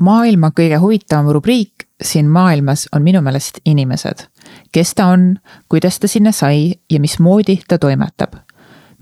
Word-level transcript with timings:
maailma 0.00 0.50
kõige 0.56 0.78
huvitavam 0.80 1.30
rubriik 1.34 1.86
siin 2.02 2.28
maailmas 2.28 2.88
on 2.92 3.02
minu 3.02 3.22
meelest 3.22 3.60
inimesed. 3.64 4.26
kes 4.72 4.94
ta 4.94 5.06
on, 5.06 5.36
kuidas 5.68 5.98
ta 5.98 6.08
sinna 6.08 6.32
sai 6.32 6.74
ja 6.90 7.00
mismoodi 7.00 7.60
ta 7.68 7.78
toimetab. 7.78 8.34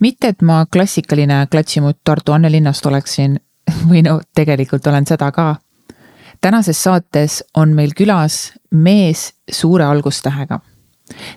mitte, 0.01 0.29
et 0.29 0.43
ma 0.43 0.67
klassikaline 0.73 1.47
klatšimutt 1.51 1.99
Tartu 2.05 2.33
Anne 2.33 2.53
linnast 2.53 2.87
oleksin 2.87 3.41
või 3.91 4.03
no 4.03 4.21
tegelikult 4.35 4.87
olen 4.87 5.07
seda 5.07 5.33
ka. 5.33 5.57
tänases 6.41 6.83
saates 6.83 7.45
on 7.57 7.75
meil 7.75 7.95
külas 7.97 8.53
mees 8.71 9.33
suure 9.51 9.85
algustähega 9.85 10.61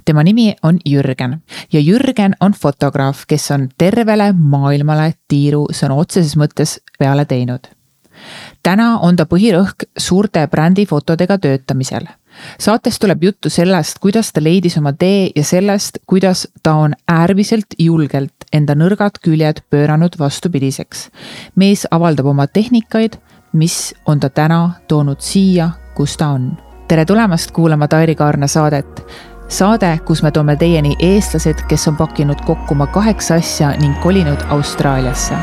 tema 0.06 0.24
nimi 0.24 0.56
on 0.64 0.80
Jürgen 0.86 1.42
ja 1.74 1.80
Jürgen 1.80 2.34
on 2.40 2.54
fotograaf, 2.54 3.24
kes 3.28 3.52
on 3.52 3.70
tervele 3.78 4.34
maailmale 4.34 5.14
tiiru 5.28 5.68
sõna 5.72 5.96
otseses 5.96 6.36
mõttes 6.36 6.80
peale 7.00 7.26
teinud. 7.26 7.81
Täna 8.64 9.00
on 9.00 9.16
ta 9.16 9.26
põhirõhk 9.26 9.88
suurte 9.98 10.48
brändifotodega 10.48 11.38
töötamisel. 11.38 12.06
saates 12.60 13.00
tuleb 13.00 13.24
juttu 13.24 13.50
sellest, 13.50 14.00
kuidas 14.00 14.32
ta 14.34 14.44
leidis 14.44 14.78
oma 14.78 14.94
tee 14.94 15.32
ja 15.36 15.44
sellest, 15.44 15.98
kuidas 16.08 16.48
ta 16.64 16.74
on 16.74 16.94
äärmiselt 17.08 17.76
julgelt 17.80 18.34
enda 18.54 18.76
nõrgad 18.76 19.20
küljed 19.24 19.62
pööranud 19.70 20.20
vastupidiseks. 20.20 21.10
mees 21.56 21.88
avaldab 21.92 22.26
oma 22.26 22.48
tehnikaid, 22.48 23.18
mis 23.54 23.96
on 24.06 24.20
ta 24.20 24.30
täna 24.30 24.72
toonud 24.88 25.20
siia, 25.20 25.70
kus 25.96 26.18
ta 26.18 26.28
on 26.28 26.58
tere 26.88 27.06
tulemast 27.06 27.52
kuulama 27.52 27.88
Tairi 27.88 28.16
Kaarna 28.16 28.48
saadet 28.48 29.06
saade, 29.52 30.00
kus 30.06 30.24
me 30.24 30.32
toome 30.32 30.56
teieni 30.56 30.96
eestlased, 31.00 31.66
kes 31.68 31.88
on 31.88 31.98
pakkinud 32.00 32.44
kokku 32.46 32.76
oma 32.76 32.88
kaheksa 32.88 33.36
asja 33.36 33.74
ning 33.80 33.96
kolinud 34.04 34.48
Austraaliasse. 34.50 35.36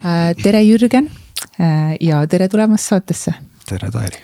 Tere, 0.00 0.62
Jürgen 0.64 1.10
äh, 1.60 1.96
ja 2.00 2.22
tere 2.26 2.48
tulemast 2.48 2.88
saatesse. 2.88 3.34
tere, 3.68 3.90
Tairi. 3.90 4.22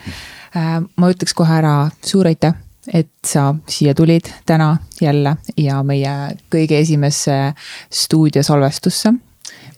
Äh, 0.56 0.80
ma 0.96 1.10
ütleks 1.12 1.36
kohe 1.36 1.58
ära 1.58 1.90
suur 2.04 2.28
aitäh 2.30 2.56
et 2.92 3.10
sa 3.26 3.50
siia 3.70 3.94
tulid 3.98 4.28
täna 4.46 4.76
jälle 5.00 5.36
ja 5.58 5.82
meie 5.86 6.36
kõige 6.52 6.78
esimesse 6.80 7.54
stuudiosalvestusse, 7.92 9.12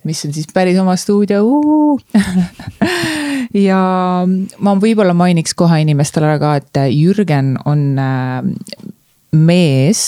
mis 0.04 0.24
on 0.26 0.34
siis 0.36 0.48
päris 0.54 0.78
oma 0.80 0.96
stuudio 1.00 1.40
ja 3.68 3.80
ma 4.26 4.76
võib-olla 4.80 5.16
mainiks 5.16 5.56
kohe 5.58 5.80
inimestele 5.84 6.28
ära 6.28 6.38
ka, 6.42 6.54
et 6.60 6.82
Jürgen 6.92 7.56
on 7.68 7.88
äh, 8.02 8.42
mees, 9.32 10.04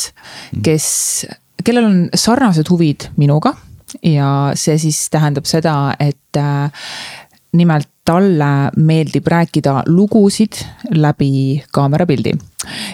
kes, 0.62 0.86
kellel 1.64 1.88
on 1.88 1.98
sarnased 2.14 2.68
huvid 2.72 3.10
minuga 3.20 3.56
ja 4.02 4.52
see 4.54 4.78
siis 4.78 5.02
tähendab 5.10 5.48
seda, 5.48 5.94
et 6.00 6.38
äh, 6.38 6.70
nimelt 7.52 7.88
talle 8.06 8.70
meeldib 8.76 9.26
rääkida 9.28 9.82
lugusid 9.86 10.58
läbi 10.90 11.62
kaamerapildi. 11.72 12.32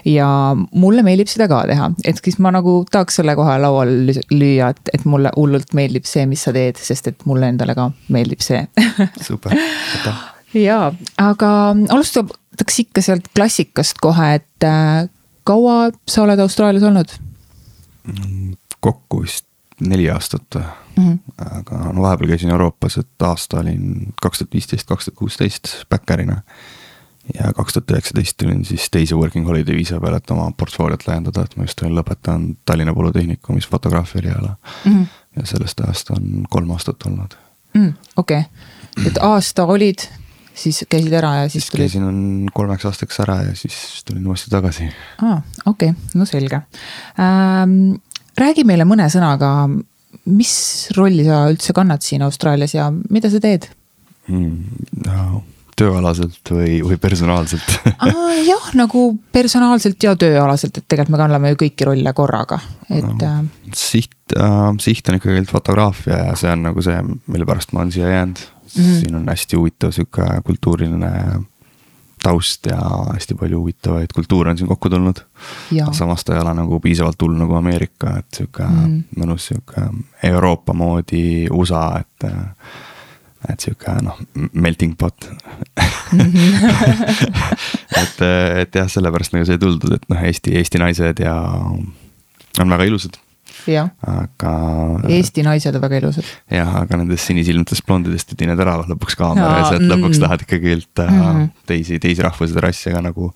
ja 0.05 0.29
mulle 0.73 1.03
meeldib 1.03 1.29
seda 1.31 1.49
ka 1.51 1.63
teha, 1.69 1.91
et 2.05 2.21
siis 2.25 2.39
ma 2.43 2.53
nagu 2.55 2.79
tahaks 2.91 3.21
selle 3.21 3.35
kohe 3.39 3.57
lauale 3.63 4.15
lüüa, 4.31 4.71
et, 4.75 4.93
et 4.95 5.05
mulle 5.09 5.33
hullult 5.37 5.75
meeldib 5.75 6.07
see, 6.09 6.27
mis 6.31 6.45
sa 6.47 6.55
teed, 6.57 6.79
sest 6.81 7.11
et 7.13 7.27
mulle 7.29 7.51
endale 7.53 7.75
ka 7.79 7.91
meeldib 8.13 8.45
see 8.45 8.63
super, 9.29 9.57
aitäh. 9.57 10.23
ja, 10.63 10.81
aga 11.23 11.51
alustaks 11.97 12.81
ikka 12.85 13.05
sealt 13.05 13.31
klassikast 13.35 14.01
kohe, 14.03 14.35
et 14.41 14.69
äh, 14.69 15.09
kaua 15.47 15.91
sa 16.09 16.25
oled 16.27 16.45
Austraalias 16.45 16.87
olnud? 16.87 17.19
Mm, 18.07 18.55
kokku 18.81 19.25
vist 19.25 19.46
neli 19.81 20.11
aastat 20.11 20.55
mm. 20.55 20.63
-hmm. 20.97 21.19
aga 21.57 21.93
no 21.93 22.03
vahepeal 22.03 22.29
käisin 22.29 22.51
Euroopas, 22.51 22.99
et 22.99 23.23
aasta 23.23 23.61
olin 23.61 24.13
kaks 24.23 24.39
tuhat 24.39 24.53
viisteist, 24.53 24.89
kaks 24.89 25.05
tuhat 25.05 25.19
kuusteist 25.19 25.69
backcar'ina. 25.91 26.41
ja 27.35 27.53
kaks 27.53 27.73
tuhat 27.73 27.91
üheksateist 27.91 28.37
tulin 28.37 28.65
siis 28.65 28.91
teise 28.91 29.15
working 29.15 29.47
holiday 29.47 29.75
viisa 29.75 30.01
peale, 30.01 30.17
et 30.17 30.31
oma 30.31 30.51
portfooliot 30.57 31.07
laiendada, 31.07 31.43
et 31.43 31.57
ma 31.57 31.65
just 31.65 31.83
olin 31.83 31.99
lõpetanud 31.99 32.55
Tallinna 32.65 32.95
Polütehnikumis 32.95 33.69
fotograafia 33.69 34.19
eriala 34.19 34.57
mm. 34.85 34.93
-hmm. 34.93 35.07
ja 35.37 35.47
sellest 35.47 35.81
ajast 35.81 36.11
on 36.11 36.47
kolm 36.51 36.71
aastat 36.71 37.03
olnud 37.07 37.37
mm,. 37.75 37.93
okei 38.17 38.41
okay., 38.41 39.07
et 39.07 39.19
aasta 39.21 39.65
olid, 39.65 40.07
siis 40.55 40.85
käisid 40.89 41.13
ära 41.13 41.35
ja 41.35 41.49
siis, 41.49 41.53
siis 41.53 41.71
tulid? 41.71 41.85
käisin 41.85 42.51
kolmeks 42.55 42.87
aastaks 42.89 43.21
ära 43.21 43.43
ja 43.43 43.55
siis 43.57 44.05
tulin 44.05 44.27
uuesti 44.27 44.51
tagasi. 44.51 44.89
aa, 45.23 45.43
okei 45.67 45.91
okay., 45.91 46.03
no 46.15 46.25
selge 46.25 46.63
ähm, 47.21 47.97
räägi 48.39 48.65
meile 48.69 48.87
mõne 48.89 49.09
sõnaga, 49.13 49.51
mis 50.27 50.55
rolli 50.97 51.27
sa 51.27 51.45
üldse 51.51 51.75
kannad 51.77 52.05
siin 52.05 52.25
Austraalias 52.27 52.75
ja 52.77 52.89
mida 52.93 53.31
sa 53.33 53.41
teed 53.43 53.69
mm,? 54.31 54.81
No, 55.07 55.43
tööalaselt 55.77 56.51
või, 56.51 56.81
või 56.85 56.99
personaalselt 57.01 57.75
jah, 58.51 58.69
nagu 58.79 59.07
personaalselt 59.33 60.03
ja 60.03 60.17
tööalaselt, 60.19 60.81
et 60.81 60.89
tegelikult 60.89 61.15
me 61.17 61.23
kanname 61.23 61.53
ju 61.53 61.61
kõiki 61.67 61.89
rolle 61.89 62.13
korraga, 62.17 62.61
et 62.89 63.05
no,. 63.05 63.17
Äh, 63.23 63.73
siht 63.77 64.37
äh,, 64.37 64.71
siht 64.83 65.09
on 65.11 65.21
ikkagi 65.21 65.45
fotograafia 65.51 66.23
ja 66.31 66.39
see 66.39 66.53
on 66.53 66.65
nagu 66.71 66.85
see, 66.85 66.97
mille 67.33 67.49
pärast 67.49 67.75
ma 67.77 67.85
olen 67.85 67.93
siia 67.95 68.13
jäänud 68.15 68.41
mm. 68.41 68.71
-hmm. 68.83 69.03
siin 69.03 69.21
on 69.21 69.29
hästi 69.29 69.61
huvitav 69.61 69.93
sihuke 69.97 70.27
kultuuriline 70.45 71.13
taust 72.27 72.67
ja 72.67 72.79
hästi 73.13 73.37
palju 73.39 73.61
huvitavaid 73.61 74.15
kultuure 74.15 74.51
on 74.51 74.59
siin 74.59 74.69
kokku 74.69 74.91
tulnud. 74.91 75.23
samas 75.93 76.25
ta 76.25 76.35
ei 76.35 76.41
ole 76.43 76.55
nagu 76.59 76.81
piisavalt 76.81 77.23
hull 77.23 77.39
nagu 77.39 77.55
Ameerika, 77.59 78.17
et 78.19 78.41
sihuke 78.41 78.67
mm. 78.67 78.99
mõnus 79.21 79.49
sihuke 79.53 79.87
Euroopa 80.33 80.75
moodi 80.75 81.47
USA, 81.51 81.89
et. 82.01 82.31
et 83.47 83.61
sihuke 83.63 83.93
noh, 84.03 84.17
melting 84.53 84.97
pot 84.99 85.29
et, 88.03 88.19
et 88.63 88.81
jah, 88.81 88.89
sellepärast 88.91 89.37
nagu 89.37 89.47
sai 89.47 89.61
tuldud, 89.63 89.93
et 89.95 90.09
noh, 90.11 90.25
Eesti, 90.27 90.57
Eesti 90.59 90.83
naised 90.83 91.23
ja 91.23 91.37
on 91.47 92.75
väga 92.75 92.89
ilusad 92.89 93.21
aga. 93.75 94.53
Eesti 95.09 95.45
naised 95.47 95.75
on 95.75 95.83
väga 95.83 96.01
ilusad. 96.01 96.29
jah, 96.53 96.75
aga 96.83 97.01
nendest 97.01 97.31
sinisilmsetest 97.31 97.87
blondidest 97.87 98.33
ei 98.33 98.43
tee 98.43 98.55
ära 98.55 98.77
lõpuks 98.87 99.19
kaameras, 99.19 99.73
et 99.77 99.85
lõpuks 99.87 100.17
mm. 100.17 100.23
tahad 100.23 100.47
ikkagi 100.47 100.73
üldse 100.77 101.09
mm 101.09 101.19
-hmm. 101.23 101.51
teisi, 101.67 101.99
teisi 102.03 102.25
rahvuseid, 102.25 102.61
rasse 102.63 102.93
ka 102.93 103.03
nagu 103.05 103.33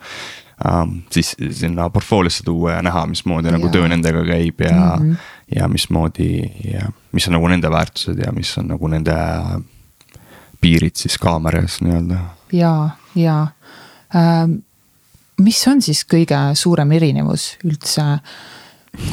um,. 0.64 1.02
siis 1.10 1.34
sinna 1.50 1.90
portfooliosse 1.90 2.44
tuua 2.44 2.78
ja 2.78 2.82
näha, 2.82 3.06
mismoodi 3.06 3.48
ja. 3.48 3.56
nagu 3.56 3.68
töö 3.68 3.88
nendega 3.88 4.24
käib 4.24 4.60
ja 4.60 4.96
mm, 4.96 5.10
-hmm. 5.10 5.16
ja 5.56 5.68
mismoodi 5.68 6.30
ja 6.72 6.90
mis 7.12 7.28
on 7.28 7.38
nagu 7.38 7.48
nende 7.48 7.70
väärtused 7.70 8.18
ja 8.18 8.32
mis 8.32 8.58
on 8.58 8.68
nagu 8.68 8.88
nende 8.88 9.16
piirid 10.60 10.96
siis 10.96 11.18
kaameras 11.18 11.80
nii-öelda. 11.80 12.18
ja, 12.52 12.90
ja 13.14 13.46
ähm, 14.14 14.60
mis 15.40 15.68
on 15.68 15.82
siis 15.82 16.04
kõige 16.04 16.54
suurem 16.54 16.92
erinevus 16.92 17.56
üldse 17.64 18.02
äh, 18.02 18.20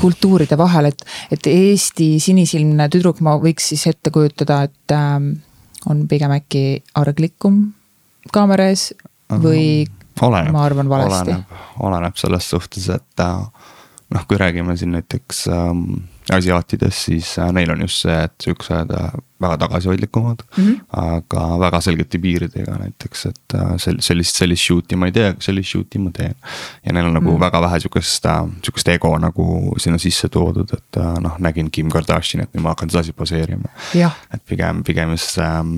kultuuride 0.01 0.57
vahel, 0.57 0.91
et, 0.91 1.03
et 1.31 1.49
Eesti 1.51 2.15
sinisilmne 2.21 2.89
tüdruk, 2.93 3.21
ma 3.25 3.37
võiks 3.41 3.71
siis 3.73 3.87
ette 3.91 4.11
kujutada, 4.13 4.63
et 4.67 4.95
ähm, 4.95 5.35
on 5.89 6.05
pigem 6.09 6.33
äkki 6.35 6.81
arglikum 6.97 7.61
kaamera 8.33 8.67
ees 8.71 8.89
või 9.29 9.85
oleneb, 10.21 10.51
ma 10.55 10.65
arvan 10.65 10.89
valesti? 10.91 11.31
oleneb, 11.31 11.57
oleneb 11.89 12.19
selles 12.19 12.49
suhtes, 12.49 12.89
et 12.93 13.23
äh, 13.23 13.67
noh, 14.13 14.27
kui 14.27 14.39
räägime 14.39 14.77
siin 14.77 14.95
näiteks 14.97 15.45
ähm, 15.53 15.83
asiaatidest, 16.33 17.05
siis 17.07 17.37
äh, 17.39 17.51
neil 17.55 17.71
on 17.71 17.81
just 17.85 18.03
see, 18.03 18.15
et 18.27 18.33
siuksed 18.43 18.91
äh, 18.93 19.11
väga 19.41 19.57
tagasihoidlikumad 19.63 20.43
mm, 20.45 20.63
-hmm. 20.63 20.79
aga 20.89 21.59
väga 21.59 21.81
selgete 21.81 22.19
piiridega 22.19 22.77
näiteks, 22.81 23.25
et 23.25 23.55
äh, 23.55 23.75
sel-, 23.77 24.01
sellist, 24.01 24.35
sellist 24.35 24.67
shoot'i 24.69 24.99
ma 24.99 25.07
ei 25.07 25.15
tee, 25.15 25.33
sellist 25.39 25.75
shoot'i 25.75 26.01
ma 26.03 26.11
teen. 26.11 26.35
ja 26.85 26.93
neil 26.93 27.05
on 27.05 27.13
nagu 27.13 27.31
mm 27.31 27.35
-hmm. 27.35 27.45
väga 27.45 27.61
vähe 27.61 27.79
sihukest, 27.79 28.25
sihukest 28.63 28.87
ego 28.87 29.17
nagu 29.17 29.75
sinna 29.77 29.97
sisse 29.97 30.29
toodud, 30.29 30.73
et 30.73 31.01
noh, 31.19 31.39
nägin 31.39 31.71
Kim 31.71 31.89
Kardashianit, 31.89 32.53
nüüd 32.53 32.63
ma 32.63 32.75
hakkan 32.75 32.89
sedasi 32.89 33.13
poseerima. 33.13 33.69
et 34.33 34.41
pigem, 34.45 34.83
pigem 34.83 35.09
just 35.09 35.37
ähm, 35.37 35.77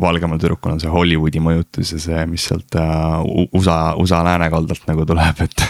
valgemal 0.00 0.40
tüdrukul 0.40 0.74
on 0.74 0.80
see 0.82 0.90
Hollywoodi 0.92 1.40
mõjutus 1.42 1.92
ja 1.94 2.00
see, 2.02 2.24
mis 2.30 2.46
sealt 2.48 2.76
uh, 2.78 3.20
USA, 3.56 3.94
USA 4.00 4.22
läänekaldalt 4.26 4.86
nagu 4.88 5.06
tuleb, 5.08 5.42
et 5.44 5.64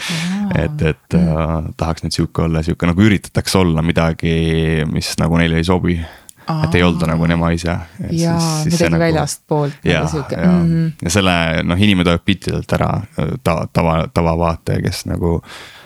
et, 0.64 0.82
et 0.92 1.18
uh, 1.18 1.68
tahaks 1.78 2.04
nüüd 2.04 2.16
sihuke 2.16 2.44
olla, 2.46 2.62
sihuke 2.66 2.88
nagu 2.90 3.04
üritatakse 3.04 3.60
olla 3.60 3.84
midagi, 3.86 4.32
mis 4.90 5.12
nagu 5.20 5.38
neile 5.40 5.60
ei 5.60 5.66
sobi. 5.66 5.98
et 6.50 6.74
ei 6.74 6.82
olda 6.82 7.06
nagu 7.06 7.26
nema 7.30 7.52
ise. 7.54 7.76
jaa, 8.10 8.38
midagi 8.64 8.90
nagu, 8.90 9.02
väljastpoolt. 9.04 9.84
ja, 9.84 10.00
ja, 10.02 10.52
mm 10.52 10.70
-hmm. 10.70 10.92
ja 11.02 11.10
selle 11.10 11.62
noh, 11.62 11.78
inimene 11.78 12.04
tuleb 12.04 12.24
piltidelt 12.24 12.72
ära 12.72 12.90
ta, 13.42 13.66
tava, 13.72 14.08
tavavaataja, 14.14 14.82
kes 14.82 15.04
nagu, 15.06 15.40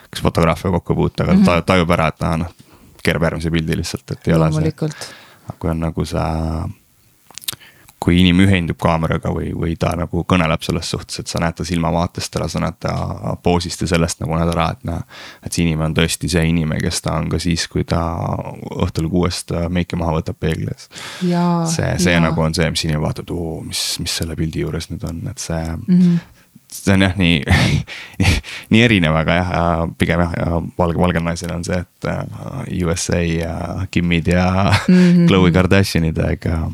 kes 0.09 0.23
fotograafia 0.23 0.71
kokku 0.71 0.93
ei 0.93 0.95
puutu, 0.95 1.23
aga 1.23 1.33
mm 1.33 1.41
-hmm. 1.41 1.45
ta 1.45 1.61
tajub 1.61 1.91
ära, 1.91 2.07
et 2.07 2.25
noh, 2.37 2.49
keerab 3.03 3.23
järgmise 3.29 3.51
pildi 3.51 3.77
lihtsalt, 3.77 4.11
et 4.11 4.27
ei 4.27 4.33
ole 4.33 4.51
see. 4.51 4.71
kui 5.59 5.69
on 5.69 5.79
nagu 5.79 6.05
see 6.05 6.31
kui 8.05 8.19
inimene 8.21 8.45
ühendub 8.45 8.77
kaameraga 8.81 9.31
või, 9.33 9.49
või 9.57 9.73
ta 9.81 9.95
nagu 9.97 10.21
kõneleb 10.29 10.61
selles 10.65 10.91
suhtes, 10.93 11.23
et 11.23 11.31
sa 11.31 11.41
näed 11.41 11.57
ta 11.57 11.65
silmavaatest 11.65 12.37
ära, 12.37 12.47
sa 12.51 12.61
näed 12.61 12.77
ta 12.85 12.93
poosist 13.43 13.81
ja 13.81 13.89
sellest 13.95 14.21
nagu 14.21 14.37
näed 14.37 14.51
ära, 14.53 14.67
et 14.75 14.85
noh. 14.85 15.01
et 15.41 15.49
see 15.49 15.65
inimene 15.65 15.89
on 15.89 15.97
tõesti 15.97 16.29
see 16.29 16.45
inimene, 16.51 16.83
kes 16.83 17.01
ta 17.05 17.15
on 17.17 17.31
ka 17.33 17.39
siis, 17.41 17.65
kui 17.71 17.85
ta 17.87 18.03
õhtul 18.85 19.09
kuuest 19.09 19.55
meiki 19.73 19.97
maha 19.97 20.19
võtab 20.19 20.37
peegli 20.39 20.69
ees. 20.69 20.89
see, 21.73 21.91
see 22.05 22.13
ja. 22.13 22.21
nagu 22.21 22.45
on 22.45 22.53
see, 22.53 22.69
mis 22.69 22.85
inimene 22.85 23.07
vaatab, 23.07 23.33
oo, 23.33 23.59
mis, 23.65 23.83
mis 24.03 24.17
selle 24.21 24.37
pildi 24.37 24.61
juures 24.61 24.91
nüüd 24.91 25.05
on, 25.09 25.21
et 25.31 25.41
see 25.41 25.63
mm. 25.65 25.99
-hmm 25.99 26.23
see 26.75 26.93
on 26.93 27.01
jah 27.05 27.13
nii 27.15 27.39
nii, 28.19 28.31
nii 28.73 28.81
erinev, 28.83 29.15
aga 29.15 29.37
jah, 29.39 29.85
pigem 29.97 30.23
jah, 30.25 30.59
valge, 30.77 30.99
valgel 30.99 31.23
naisel 31.23 31.53
on 31.55 31.63
see, 31.63 31.77
et 31.79 32.09
uh, 32.09 32.65
USA 32.83 33.21
ja 33.21 33.55
Kimmid 33.91 34.27
ja 34.27 34.45
mm 34.87 34.95
-hmm. 34.95 35.27
Khloe 35.29 35.51
Kardashinid, 35.55 36.19
aga, 36.19 36.69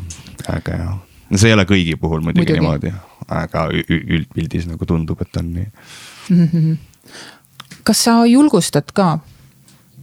aga 0.48 0.78
jah. 0.84 1.11
No 1.32 1.40
see 1.40 1.52
ei 1.52 1.58
ole 1.58 1.66
kõigi 1.70 1.98
puhul 2.00 2.24
muidugi, 2.26 2.60
muidugi. 2.60 2.92
niimoodi, 2.92 2.94
aga 3.32 3.68
üldpildis 3.72 4.70
nagu 4.70 4.88
tundub, 4.88 5.22
et 5.24 5.42
on 5.42 5.52
nii 5.56 5.68
mm. 5.68 6.48
-hmm. 6.48 6.80
kas 7.88 8.04
sa 8.08 8.22
julgustad 8.30 8.92
ka 8.94 9.18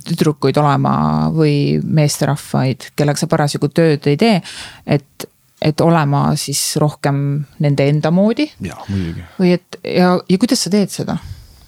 tüdrukuid 0.08 0.56
olema 0.60 0.94
või 1.34 1.80
meesterahvaid, 1.84 2.92
kellega 2.96 3.20
sa 3.20 3.28
parasjagu 3.30 3.68
tööd 3.68 4.06
ei 4.08 4.16
tee, 4.20 4.38
et 4.86 5.28
et 5.58 5.80
olema 5.82 6.36
siis 6.38 6.60
rohkem 6.78 7.16
nende 7.58 7.88
enda 7.90 8.12
moodi. 8.14 8.46
jaa, 8.62 8.78
muidugi. 8.88 9.24
või 9.40 9.52
et 9.56 9.78
ja, 9.82 10.14
ja 10.28 10.38
kuidas 10.38 10.62
sa 10.64 10.70
teed 10.70 10.92
seda 10.94 11.18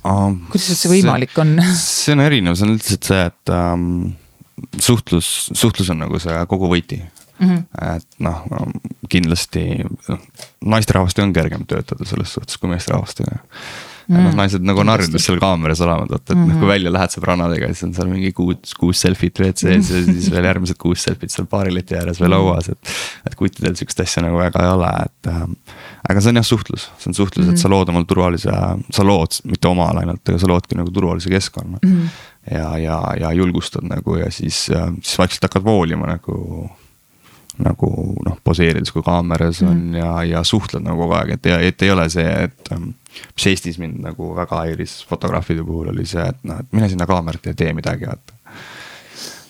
um,? 0.05 0.47
kuidas 0.53 0.79
see 0.79 0.93
võimalik 0.93 1.35
on? 1.43 1.57
see 1.81 2.15
on 2.15 2.23
erinev, 2.25 2.55
see 2.55 2.69
on 2.69 2.77
lihtsalt 2.77 3.11
see, 3.11 3.25
et 3.33 3.55
um, 3.55 3.89
suhtlus, 4.79 5.51
suhtlus 5.53 5.91
on 5.91 6.05
nagu 6.05 6.23
see 6.23 6.39
kogu 6.51 6.71
võti 6.71 7.01
mm. 7.41 7.49
-hmm. 7.49 7.97
et 7.97 8.07
noh, 8.19 8.43
kindlasti 9.09 9.67
noh, 10.09 10.19
naisterahvastega 10.65 11.27
on 11.27 11.33
kergem 11.33 11.67
töötada 11.67 12.05
selles 12.05 12.33
suhtes 12.37 12.59
kui 12.59 12.71
meesterahvastega 12.71 13.41
mm.. 14.11 14.25
noh, 14.27 14.37
naised 14.39 14.65
nagu 14.67 14.83
on 14.83 14.91
harjunud 14.93 15.23
seal 15.23 15.39
kaameras 15.43 15.81
olema, 15.85 16.07
vaata, 16.09 16.19
et 16.21 16.35
mm 16.35 16.43
-hmm. 16.43 16.49
noh, 16.49 16.59
kui 16.59 16.67
mhm. 16.67 16.73
välja 16.73 16.93
lähed 16.93 17.15
sõbrannadega, 17.15 17.71
siis 17.73 17.87
on 17.87 17.95
seal 17.95 18.11
mingi 18.11 18.33
kuus, 18.37 18.75
kuus 18.79 19.03
selfit 19.05 19.41
WC-s 19.41 19.91
ja 19.95 20.03
siis 20.07 20.31
veel 20.35 20.49
järgmised 20.51 20.79
kuus 20.81 21.05
selfit 21.07 21.35
seal 21.35 21.47
baarileti 21.51 21.99
ääres 21.99 22.21
või 22.23 22.33
lauas, 22.35 22.71
et. 22.73 22.95
et 23.27 23.37
kuttidel 23.39 23.77
sihukest 23.79 24.03
asja 24.07 24.25
nagu 24.25 24.41
väga 24.41 24.65
ei 24.65 24.73
ole, 24.75 24.91
et 25.05 25.31
äh,. 25.33 25.47
aga 26.11 26.21
see 26.21 26.35
on 26.35 26.43
jah 26.43 26.49
suhtlus, 26.49 26.89
see 26.99 27.13
on 27.13 27.19
suhtlus 27.21 27.47
mm, 27.47 27.51
-hmm. 27.51 27.61
et 27.61 27.63
sa 27.63 27.69
mhm. 27.69 27.77
lood 27.77 27.95
omale 27.95 28.11
turvalise, 28.11 28.59
sa 28.91 29.07
lood, 29.07 29.41
mitte 29.45 29.69
omale 29.69 30.05
ainult, 30.05 30.29
aga 30.29 30.39
sa 30.39 30.51
loodki 30.51 30.79
nagu 30.81 30.91
turvalise 30.91 31.31
keskkonna 31.31 31.79
mm. 31.83 31.91
-hmm. 31.91 32.09
ja, 32.59 32.79
ja, 32.79 33.01
ja 33.21 33.33
julgustad 33.33 33.87
nagu 33.87 34.17
ja 34.17 34.31
siis, 34.31 34.71
siis 35.03 35.19
vaikselt 35.19 35.43
hakkad 35.43 35.65
voolima 35.65 36.07
nagu 36.07 36.71
nagu 37.59 37.91
noh, 38.27 38.39
poseerides 38.45 38.93
kui 38.95 39.03
kaameras 39.05 39.63
on 39.67 39.77
mm. 39.77 39.95
ja, 39.99 40.11
ja 40.37 40.43
suhtled 40.47 40.85
nagu 40.87 41.05
kogu 41.05 41.17
aeg, 41.19 41.35
et, 41.37 41.51
et 41.71 41.87
ei 41.87 41.93
ole 41.93 42.07
see, 42.13 42.27
et 42.47 42.73
ähm, 42.75 42.93
mis 43.35 43.47
Eestis 43.51 43.81
mind 43.83 44.01
nagu 44.05 44.33
väga 44.37 44.63
häiris 44.65 45.01
fotograafide 45.09 45.65
puhul 45.67 45.91
oli 45.95 46.07
see, 46.09 46.25
et 46.25 46.45
noh, 46.47 46.61
et 46.63 46.77
mine 46.77 46.91
sinna 46.93 47.09
kaamerat 47.11 47.51
ja 47.51 47.57
tee 47.57 47.73
midagi, 47.77 48.09
vaata 48.09 48.40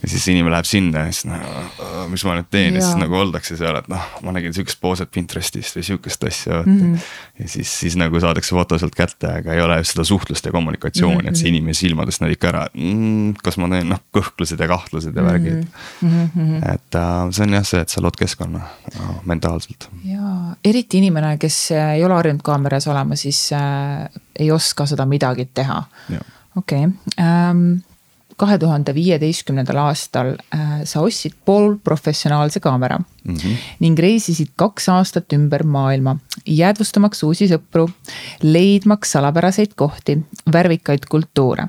ja 0.02 0.08
siis 0.08 0.26
inimene 0.32 0.54
läheb 0.54 0.68
sinna 0.68 1.04
ja 1.04 1.12
siis 1.12 1.26
noh, 1.28 2.06
mis 2.10 2.22
ma 2.24 2.36
nüüd 2.38 2.48
teen 2.52 2.76
ja 2.78 2.82
siis 2.84 2.96
nagu 3.00 3.16
oldakse 3.20 3.56
seal, 3.58 3.76
et 3.80 3.88
noh, 3.92 4.04
ma 4.24 4.34
nägin 4.34 4.54
sihukest 4.56 4.80
pooset 4.80 5.10
Pinterestist 5.12 5.76
või 5.76 5.84
sihukest 5.86 6.24
asja 6.28 6.60
mm. 6.62 6.78
-hmm. 6.78 7.08
ja 7.42 7.48
siis, 7.54 7.72
siis 7.82 7.96
nagu 8.00 8.20
saadakse 8.22 8.54
foto 8.56 8.78
sealt 8.80 8.96
kätte, 8.96 9.28
aga 9.40 9.54
ei 9.54 9.62
ole 9.64 9.76
seda 9.84 10.04
suhtlust 10.08 10.46
ja 10.46 10.52
kommunikatsiooni 10.52 11.16
mm, 11.16 11.26
-hmm. 11.26 11.28
et 11.28 11.36
see 11.36 11.50
mhm. 11.50 11.56
inimene 11.56 11.74
silmadest 11.74 12.24
näeb 12.24 12.36
ikka 12.36 12.48
ära 12.52 12.64
mm,. 12.74 13.34
kas 13.44 13.60
ma 13.60 13.68
teen 13.74 13.92
noh, 13.92 14.00
kõhklused 14.16 14.64
ja 14.64 14.70
kahtlused 14.70 15.16
ja 15.16 15.26
värgid 15.26 15.66
mm. 15.66 16.30
-hmm. 16.36 16.72
et 16.74 17.00
äh, 17.02 17.20
see 17.30 17.46
on 17.46 17.58
jah 17.58 17.66
see, 17.66 17.80
et 17.84 17.88
sa 17.92 18.02
lood 18.02 18.16
keskkonna 18.16 18.64
no, 18.96 19.20
mentaalselt. 19.24 19.88
ja 20.04 20.56
eriti 20.64 20.98
inimene, 21.04 21.36
kes 21.38 21.60
ei 21.76 22.04
ole 22.04 22.14
harjunud 22.14 22.42
kaameras 22.42 22.88
olema, 22.88 23.16
siis 23.16 23.50
äh, 23.52 24.08
ei 24.38 24.50
oska 24.50 24.86
seda 24.86 25.06
midagi 25.06 25.50
teha. 25.54 25.84
okei 26.56 26.84
okay. 26.86 26.92
ähm, 27.20 27.80
kahe 28.40 28.58
tuhande 28.60 28.94
viieteistkümnendal 28.96 29.80
aastal 29.84 30.34
äh, 30.54 30.80
sa 30.88 31.02
ostsid 31.04 31.36
poolprofessionaalse 31.44 32.60
kaamera 32.60 32.98
mm 32.98 33.34
-hmm. 33.34 33.56
ning 33.84 33.98
reisisid 33.98 34.54
kaks 34.56 34.88
aastat 34.88 35.32
ümber 35.36 35.64
maailma, 35.64 36.16
jäädvustamaks 36.46 37.22
uusi 37.22 37.50
sõpru, 37.50 37.88
leidmaks 38.42 39.12
salapäraseid 39.12 39.76
kohti, 39.76 40.18
värvikaid 40.52 41.06
kultuure. 41.10 41.68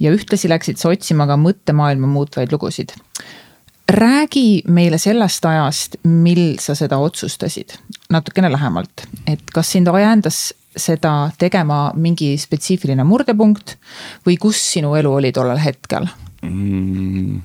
ja 0.00 0.12
ühtlasi 0.12 0.48
läksid 0.48 0.78
sa 0.78 0.88
otsima 0.88 1.26
ka 1.26 1.36
mõttemaailma 1.36 2.06
muutvaid 2.06 2.52
lugusid 2.52 2.94
räägi 3.90 4.62
meile 4.68 4.98
sellest 4.98 5.44
ajast, 5.44 5.96
mil 6.04 6.56
sa 6.60 6.74
seda 6.74 6.98
otsustasid, 6.98 7.74
natukene 8.10 8.52
lähemalt, 8.52 9.06
et 9.26 9.42
kas 9.54 9.72
sind 9.72 9.88
ajendas 9.88 10.54
seda 10.76 11.30
tegema 11.38 11.90
mingi 11.94 12.36
spetsiifiline 12.38 13.04
murdepunkt 13.04 13.76
või 14.26 14.36
kus 14.40 14.60
sinu 14.72 14.94
elu 14.94 15.14
oli 15.20 15.32
tollel 15.34 15.58
hetkel 15.58 16.06
mm,? 16.42 17.40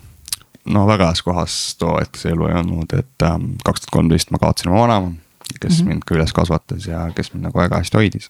no 0.65 0.85
väga 0.87 1.11
heas 1.11 1.21
kohas 1.25 1.57
too 1.79 1.97
hetk 1.99 2.17
see 2.19 2.33
elu 2.33 2.49
ei 2.49 2.57
olnud, 2.61 2.97
et 2.97 3.27
ähm, 3.27 3.53
kaks 3.65 3.85
tuhat 3.85 3.93
kolmteist 3.99 4.33
ma 4.33 4.41
kaotasin 4.41 4.71
oma 4.71 4.81
vanema, 4.85 5.11
kes 5.59 5.69
mm 5.69 5.77
-hmm. 5.77 5.89
mind 5.89 6.05
ka 6.05 6.15
üles 6.15 6.33
kasvatas 6.33 6.87
ja 6.87 7.09
kes 7.15 7.33
mind 7.33 7.49
nagu 7.49 7.59
väga 7.59 7.81
hästi 7.81 7.97
hoidis. 7.97 8.29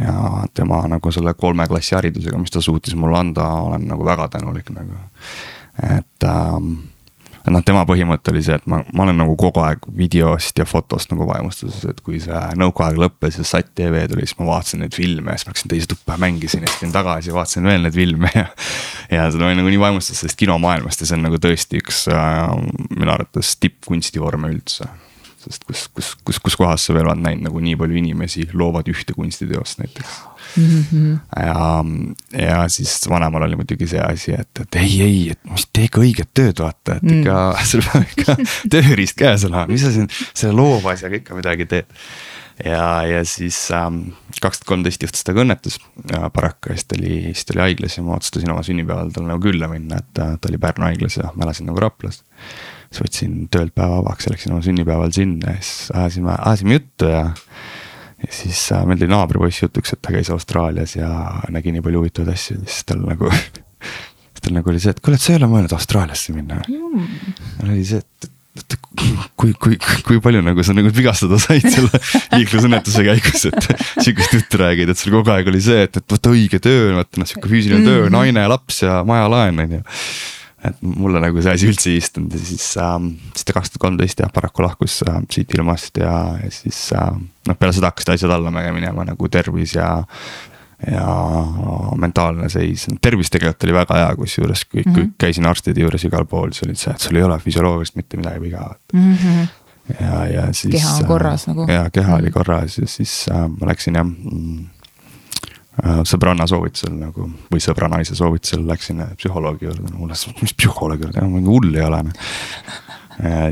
ja 0.00 0.44
tema 0.54 0.86
nagu 0.88 1.12
selle 1.12 1.34
kolme 1.34 1.66
klassi 1.68 1.94
haridusega, 1.94 2.38
mis 2.38 2.50
ta 2.50 2.60
suutis 2.60 2.94
mulle 2.94 3.18
anda, 3.18 3.46
olen 3.48 3.88
nagu 3.88 4.04
väga 4.04 4.28
tänulik 4.28 4.70
nagu, 4.70 4.92
et 5.96 6.24
ähm, 6.24 6.74
noh, 7.48 7.62
tema 7.64 7.82
põhimõte 7.88 8.32
oli 8.32 8.42
see, 8.44 8.58
et 8.60 8.66
ma, 8.70 8.82
ma 8.92 9.04
olen 9.06 9.16
nagu 9.22 9.34
kogu 9.40 9.62
aeg 9.64 9.86
videost 9.96 10.58
ja 10.60 10.66
fotost 10.68 11.12
nagu 11.12 11.26
vaimustuses, 11.28 11.84
et 11.88 12.00
kui 12.04 12.20
see 12.22 12.40
nõukaaeg 12.60 13.00
lõppes 13.00 13.40
ja 13.40 13.46
Sat 13.48 13.72
tv 13.78 14.04
tuli, 14.10 14.26
siis 14.28 14.38
ma 14.40 14.50
vaatasin 14.50 14.84
neid 14.84 14.96
filme 14.96 15.32
ja 15.32 15.40
siis 15.40 15.48
ma 15.48 15.54
läksin 15.54 15.72
teise 15.72 15.90
tuppa 15.90 16.16
ja 16.16 16.24
mängisin 16.26 16.64
ja 16.64 16.70
siis 16.70 16.82
tulin 16.82 16.94
tagasi 16.94 17.32
ja 17.32 17.36
vaatasin 17.38 17.70
veel 17.70 17.86
neid 17.86 17.96
filme 17.96 18.32
ja. 18.34 18.46
ja 19.10 19.28
seda 19.32 19.48
olin 19.48 19.62
nagu 19.62 19.72
nii 19.72 19.82
vaimustus 19.82 20.20
sellest 20.20 20.40
kinomaailmast 20.40 21.04
ja 21.04 21.10
see 21.10 21.18
on 21.18 21.24
nagu 21.28 21.40
tõesti 21.42 21.80
üks 21.80 22.02
äh, 22.12 22.42
minu 22.96 23.14
arvates 23.14 23.54
tippkunstivorme 23.62 24.52
üldse 24.52 24.88
sest 25.40 25.64
kus, 25.64 25.86
kus, 25.96 26.12
kus, 26.26 26.40
kus 26.44 26.58
kohas 26.60 26.84
sa 26.84 26.94
veel 26.96 27.08
oled 27.08 27.22
näinud 27.24 27.48
nagu 27.48 27.62
nii 27.64 27.78
palju 27.80 27.96
inimesi 28.02 28.44
loovad 28.52 28.90
ühte 28.92 29.16
kunstiteost 29.16 29.80
näiteks 29.80 30.18
mm. 30.56 30.84
-hmm. 30.92 31.18
ja, 31.36 31.84
ja 32.46 32.58
siis 32.68 32.96
vanemal 33.08 33.46
oli 33.48 33.56
muidugi 33.60 33.86
see 33.90 34.00
asi, 34.00 34.34
et, 34.38 34.62
et 34.64 34.80
ei, 34.82 34.96
ei, 35.02 35.20
et 35.34 35.40
mis 35.50 35.68
tee 35.72 35.86
ikka 35.88 36.02
õiget 36.04 36.32
tööd, 36.34 36.62
vaata, 36.64 36.98
et 36.98 37.06
ikka 37.18 37.36
mm. 37.36 37.66
sul 37.70 37.84
peab 37.86 38.16
ikka 38.16 38.36
tööriist 38.76 39.18
käes 39.18 39.46
olema, 39.48 39.66
mis 39.70 39.86
sa 39.86 39.94
siin 39.94 40.10
selle 40.32 40.56
loova 40.56 40.94
asjaga 40.96 41.20
ikka 41.20 41.38
midagi 41.38 41.68
teed. 41.70 42.00
ja, 42.64 42.88
ja 43.08 43.22
siis 43.24 43.58
ähm, 43.72 44.10
kaks 44.40 44.60
tuhat 44.60 44.68
kolmteist 44.74 45.02
juhtus 45.02 45.24
temaga 45.24 45.46
õnnetus 45.46 45.78
paraku 46.34 46.72
ja 46.72 46.76
siis 46.76 46.90
ta 46.90 46.98
oli, 46.98 47.14
siis 47.30 47.46
ta 47.48 47.56
oli 47.56 47.66
haiglas 47.68 47.96
ja 47.96 48.04
ma 48.04 48.18
otsustasin 48.18 48.52
oma 48.52 48.66
sünnipäeval 48.66 49.14
talle 49.14 49.32
nagu 49.32 49.42
külla 49.44 49.70
minna, 49.70 50.02
et 50.02 50.12
ta, 50.14 50.34
ta 50.36 50.50
oli 50.50 50.60
Pärnu 50.60 50.90
haiglas 50.90 51.16
ja 51.16 51.32
ma 51.34 51.48
elasin 51.48 51.70
nagu 51.70 51.80
Raplas 51.80 52.20
siis 52.90 53.04
võtsin 53.04 53.36
töölt 53.54 53.74
päeva 53.74 54.00
vabaks 54.00 54.26
ja 54.26 54.34
läksin 54.34 54.54
oma 54.54 54.64
sünnipäeval 54.66 55.12
sinna 55.14 55.54
ja 55.54 55.62
siis 55.62 55.92
ajasime, 55.94 56.34
ajasime 56.38 56.80
juttu 56.80 57.10
ja. 57.10 57.28
Ja 58.20 58.32
siis 58.34 58.60
äh, 58.74 58.84
meil 58.88 59.00
tuli 59.00 59.10
naabripoiss 59.12 59.64
jutuks, 59.64 59.94
et 59.94 60.02
ta 60.04 60.14
käis 60.14 60.30
Austraalias 60.34 60.96
ja 60.96 61.10
nägi 61.52 61.72
nii 61.74 61.84
palju 61.84 62.02
huvitavaid 62.04 62.34
asju, 62.34 62.60
siis 62.66 62.84
tal 62.88 63.04
nagu 63.06 63.30
tal 64.44 64.56
nagu 64.56 64.72
oli 64.72 64.82
see, 64.82 64.94
et 64.94 65.00
kuule, 65.04 65.18
et 65.20 65.24
sa 65.24 65.34
ei 65.34 65.40
ole 65.40 65.50
mõelnud 65.52 65.76
Austraaliasse 65.76 66.36
minna. 66.36 66.60
Mm.. 66.68 67.08
oli 67.66 67.84
see, 67.86 68.00
et, 68.00 68.30
et 68.60 68.76
kui, 69.38 69.52
kui, 69.60 69.78
kui 70.06 70.20
palju 70.22 70.42
nagu 70.44 70.64
sa 70.66 70.74
nagu 70.76 70.92
vigastada 70.94 71.38
said 71.40 71.68
selle 71.68 72.00
liiklusõnnetuse 72.38 73.06
käigus, 73.06 73.46
et 73.50 73.70
sihukest 74.00 74.36
juttu 74.38 74.60
räägid, 74.60 74.92
et 74.92 75.00
sul 75.00 75.14
kogu 75.16 75.32
aeg 75.34 75.48
oli 75.52 75.62
see, 75.64 75.86
et, 75.88 76.00
et 76.00 76.16
võta 76.16 76.34
õige 76.34 76.60
töö, 76.62 76.90
vaata 76.98 77.22
noh, 77.22 77.30
sihuke 77.30 77.52
füüsiline 77.52 77.82
mm. 77.82 77.88
töö, 77.88 78.12
naine, 78.12 78.44
laps 78.50 78.84
ja 78.84 79.00
majalaen 79.08 79.64
on 79.64 79.80
ju 79.80 79.86
et 80.64 80.82
mulle 80.84 81.20
nagu 81.22 81.40
see 81.40 81.54
asi 81.54 81.68
üldse 81.70 81.88
ei 81.90 81.98
istunud 82.00 82.34
ja 82.36 82.42
siis 82.44 82.66
äh,, 82.80 82.96
siis 83.34 83.48
ta 83.48 83.56
kaks 83.56 83.72
tuhat 83.72 83.84
kolmteist 83.86 84.20
jah 84.20 84.30
paraku 84.34 84.64
lahkus 84.66 85.00
äh, 85.08 85.20
siit 85.32 85.54
ilmast 85.56 86.00
ja, 86.02 86.12
ja 86.42 86.50
siis 86.52 86.78
äh, 86.96 87.10
noh, 87.48 87.58
peale 87.58 87.76
seda 87.76 87.90
hakkasid 87.90 88.14
asjad 88.14 88.34
allamäge 88.34 88.72
minema 88.76 89.06
nagu 89.08 89.30
tervis 89.32 89.74
ja. 89.78 89.90
ja 90.90 91.06
mentaalne 92.00 92.48
seis, 92.52 92.86
tervis 93.04 93.32
tegelikult 93.32 93.66
oli 93.66 93.76
väga 93.76 93.98
hea, 93.98 94.10
kusjuures 94.16 94.62
kõik 94.64 94.86
mm, 94.86 94.94
-hmm. 94.96 95.14
käisin 95.20 95.48
arstide 95.48 95.82
juures 95.84 96.04
igal 96.08 96.24
pool, 96.28 96.54
siis 96.56 96.68
olid 96.68 96.80
see, 96.80 96.94
et 96.94 97.04
sul 97.04 97.20
ei 97.20 97.24
ole 97.26 97.36
füsioloogiliselt 97.40 98.00
mitte 98.00 98.20
midagi 98.20 98.40
viga 98.40 98.62
mm. 98.92 99.16
-hmm. 99.16 99.48
ja, 100.00 100.26
ja 100.26 100.46
siis. 100.52 100.74
keha 100.74 100.94
on 100.96 101.08
korras 101.08 101.48
äh, 101.48 101.54
nagu. 101.54 101.66
ja 101.72 101.90
keha 101.90 102.08
mm 102.08 102.14
-hmm. 102.14 102.22
oli 102.22 102.30
korras 102.30 102.78
ja 102.78 102.86
siis 102.86 103.26
äh, 103.32 103.48
ma 103.48 103.72
läksin 103.72 103.94
jah 104.00 104.04
mm, 104.04 104.66
sõbranna 106.08 106.46
soovitusel 106.50 106.94
nagu 106.98 107.26
või 107.52 107.62
sõbranaise 107.64 108.16
soovitusel 108.18 108.66
läksin 108.68 109.02
psühholoogi 109.16 109.68
juurde, 109.68 109.88
no 109.88 110.02
mulle, 110.02 110.18
mis 110.42 110.54
psühholoogi 110.54 111.06
juurde, 111.06 111.26
mingi 111.26 111.52
hull 111.52 111.74
ei 111.74 111.86
ole. 111.86 112.02
Noh. 112.08 112.30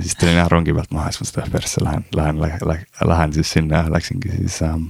siis 0.05 0.17
tulin 0.21 0.39
jah 0.41 0.49
rongi 0.51 0.75
pealt 0.77 0.93
maha, 0.97 1.11
siis 1.13 1.29
mõtlesin, 1.29 1.49
et 1.49 1.57
persse 1.57 1.85
lähen, 1.85 2.07
lähen, 2.17 2.41
lähen, 2.41 2.87
lähen 3.13 3.35
siis 3.37 3.53
sinna 3.57 3.85
ja 3.85 3.93
läksingi 3.93 4.33
siis 4.37 4.63
ähm, 4.65 4.89